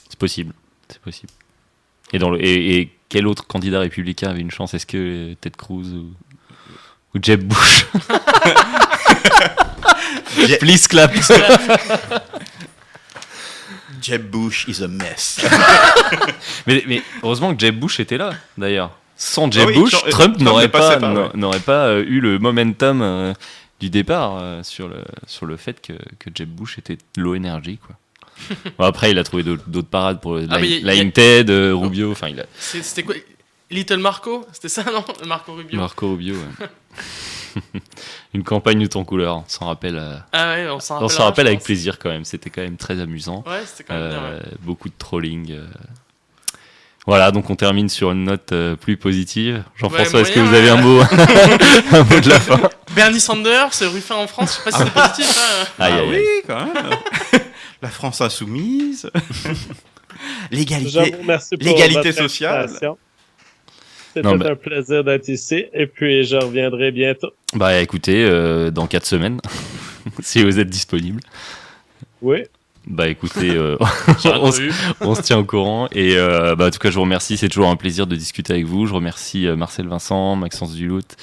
C'est 0.08 0.20
possible, 0.20 0.54
c'est 0.88 1.02
possible. 1.02 1.32
Et, 2.14 2.20
dans 2.20 2.30
le, 2.30 2.44
et, 2.46 2.92
quel 3.10 3.26
autre 3.26 3.48
candidat 3.48 3.80
républicain 3.80 4.30
avait 4.30 4.42
une 4.42 4.52
chance? 4.52 4.76
Est-ce 4.76 4.86
que 4.86 5.34
Ted 5.42 5.56
Cruz 5.58 5.94
ou, 5.94 6.14
ou 7.16 7.20
Jeb 7.22 7.44
Bush 7.44 7.86
Please 10.60 10.88
clap. 10.88 11.12
Jeb 14.02 14.30
Bush 14.30 14.68
is 14.68 14.84
a 14.84 14.88
mess. 14.88 15.40
mais, 16.66 17.04
heureusement 17.22 17.54
que 17.54 17.60
Jeb 17.60 17.80
Bush 17.80 18.00
était 18.00 18.18
là, 18.18 18.34
d'ailleurs. 18.58 18.92
Sans 19.16 19.52
Jeb 19.52 19.70
ah 19.70 19.74
Bush, 19.74 19.96
Trump 20.10 20.40
n'aurait 20.40 20.70
pas, 20.70 20.98
euh, 20.98 22.04
eu 22.08 22.20
le 22.20 22.40
momentum 22.40 23.02
euh, 23.04 23.34
du 23.80 23.92
départ 23.92 24.38
euh, 24.42 24.64
sur, 24.64 24.88
le, 24.88 25.04
sur 25.28 25.46
le 25.46 25.58
fait 25.58 25.80
que, 25.80 25.94
que 26.18 26.32
Jeb 26.34 26.50
Bush 26.50 26.80
était 26.80 26.98
low 27.18 27.36
energy, 27.36 27.78
quoi. 27.78 27.96
Bon, 28.80 28.86
après, 28.86 29.12
il 29.12 29.20
a 29.20 29.24
trouvé 29.24 29.44
d'autres 29.44 29.88
parades 29.88 30.20
pour 30.20 30.40
ah, 30.50 30.60
Lying 30.60 31.12
Ted, 31.12 31.52
Rubio. 31.74 32.12
Enfin, 32.12 32.30
il 32.30 32.40
a... 32.40 32.46
C'était 32.58 33.04
quoi? 33.04 33.14
Little 33.70 34.00
Marco? 34.00 34.48
C'était 34.52 34.70
ça, 34.70 34.84
non? 34.84 35.06
Marco 35.28 35.54
Rubio. 35.54 35.80
Marco 35.80 36.10
Rubio, 36.10 36.34
ouais. 36.34 36.68
une 38.34 38.44
campagne 38.44 38.82
de 38.82 38.88
ton 38.88 39.04
couleur. 39.04 39.38
On 39.38 39.44
s'en 39.48 39.68
rappelle. 39.68 39.98
Euh, 39.98 40.18
ah 40.32 40.54
ouais, 40.54 40.68
on 40.70 40.80
s'en 40.80 41.24
rappelle, 41.24 41.48
avec 41.48 41.62
plaisir 41.62 42.00
quand 42.00 42.10
même. 42.10 42.26
C'était 42.26 42.50
quand 42.50 42.62
même 42.62 42.78
très 42.78 43.00
amusant. 43.00 43.44
Ouais, 43.48 43.62
c'était 43.66 43.84
quand 43.86 43.94
même 43.94 44.10
bien, 44.10 44.20
euh, 44.20 44.40
Beaucoup 44.62 44.90
de 44.90 44.94
trolling. 44.98 45.52
Euh. 45.52 45.66
Voilà, 47.08 47.32
donc 47.32 47.50
on 47.50 47.56
termine 47.56 47.90
sur 47.90 48.12
une 48.12 48.26
note 48.26 48.54
plus 48.80 48.96
positive. 48.96 49.64
Jean-François, 49.76 50.22
est-ce 50.22 50.32
que 50.32 50.40
vous 50.40 50.54
avez 50.54 50.70
un 50.70 50.78
mot, 50.78 51.02
un 51.92 52.04
mot 52.04 52.20
de 52.20 52.30
la 52.30 52.40
fin? 52.40 52.62
Bernie 52.96 53.20
Sanders, 53.20 53.72
Ruffin 53.82 54.16
en 54.16 54.28
France, 54.28 54.62
je 54.66 54.72
sais 54.72 54.86
pas 54.86 55.12
si 55.12 55.24
c'est 55.24 55.24
positif. 55.24 55.40
Hein. 55.40 55.68
Ah, 55.80 55.90
oui, 56.08 56.24
quand 56.46 56.66
même. 56.66 56.84
la 57.82 57.90
France 57.90 58.22
insoumise. 58.22 59.10
L'égalité, 60.52 61.16
l'égalité 61.60 62.12
sociale. 62.12 62.70
C'était 64.14 64.28
un 64.28 64.56
plaisir 64.56 65.04
d'être 65.04 65.30
ici 65.30 65.66
et 65.74 65.88
puis 65.88 66.24
je 66.24 66.36
reviendrai 66.36 66.92
bientôt. 66.92 67.30
Bah 67.54 67.80
écoutez, 67.80 68.24
euh, 68.24 68.72
dans 68.72 68.88
4 68.88 69.06
semaines, 69.06 69.40
si 70.22 70.44
vous 70.44 70.60
êtes 70.60 70.70
disponible. 70.70 71.22
Oui. 72.22 72.44
Bah 72.88 73.08
écoutez, 73.08 73.52
euh, 73.52 73.78
on, 74.42 74.52
se 75.16 75.22
tient 75.22 75.38
au 75.38 75.44
courant 75.44 75.88
et 75.92 76.18
euh, 76.18 76.56
bah, 76.56 76.68
en 76.68 76.72
tout 76.72 76.80
cas 76.80 76.90
je 76.90 76.96
vous 76.96 77.02
remercie, 77.02 77.38
c'est 77.38 77.48
toujours 77.48 77.70
un 77.70 77.76
plaisir 77.76 78.08
de 78.08 78.16
discuter 78.16 78.54
avec 78.54 78.66
vous. 78.66 78.86
Je 78.86 78.94
remercie 78.94 79.48
Marcel 79.56 79.88
Vincent, 79.88 80.36
Maxence 80.36 80.74
Duluth, 80.74 81.16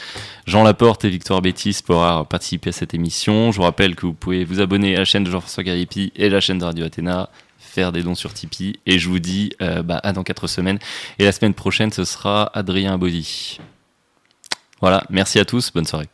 Jean 0.47 0.63
Laporte 0.63 1.05
et 1.05 1.11
Victoire 1.11 1.43
Bétis 1.43 1.81
pour 1.85 1.97
avoir 2.03 2.27
participé 2.27 2.71
à 2.71 2.73
cette 2.73 2.95
émission. 2.95 3.53
Je 3.53 3.57
vous 3.57 3.65
rappelle 3.65 3.97
que 3.97 4.07
vous 4.07 4.15
pouvez 4.15 4.45
vous 4.45 4.61
abonner 4.61 4.95
à 4.95 5.01
la 5.01 5.05
chaîne 5.05 5.25
de 5.25 5.31
Jean-François 5.31 5.65
Garipi 5.65 6.13
et 6.17 6.29
la 6.29 6.41
chaîne 6.41 6.59
de 6.59 6.65
Radio 6.65 6.87
Athéna 6.87 7.29
faire 7.79 7.93
des 7.93 8.03
dons 8.03 8.17
sur 8.17 8.35
Tipeee. 8.35 8.81
Et 8.87 8.99
je 8.99 9.09
vous 9.09 9.21
dis 9.21 9.53
euh, 9.63 9.85
bah, 9.85 10.01
à 10.03 10.13
dans 10.13 10.25
4 10.25 10.49
semaines. 10.49 10.81
Et 11.21 11.25
la 11.25 11.31
semaine 11.31 11.55
prochaine, 11.55 11.93
ce 11.93 12.05
sera 12.05 12.51
Adrien 12.53 12.99
Body. 12.99 13.61
Voilà, 14.81 15.05
merci 15.11 15.39
à 15.39 15.45
tous, 15.45 15.71
bonne 15.73 15.85
soirée. 15.85 16.09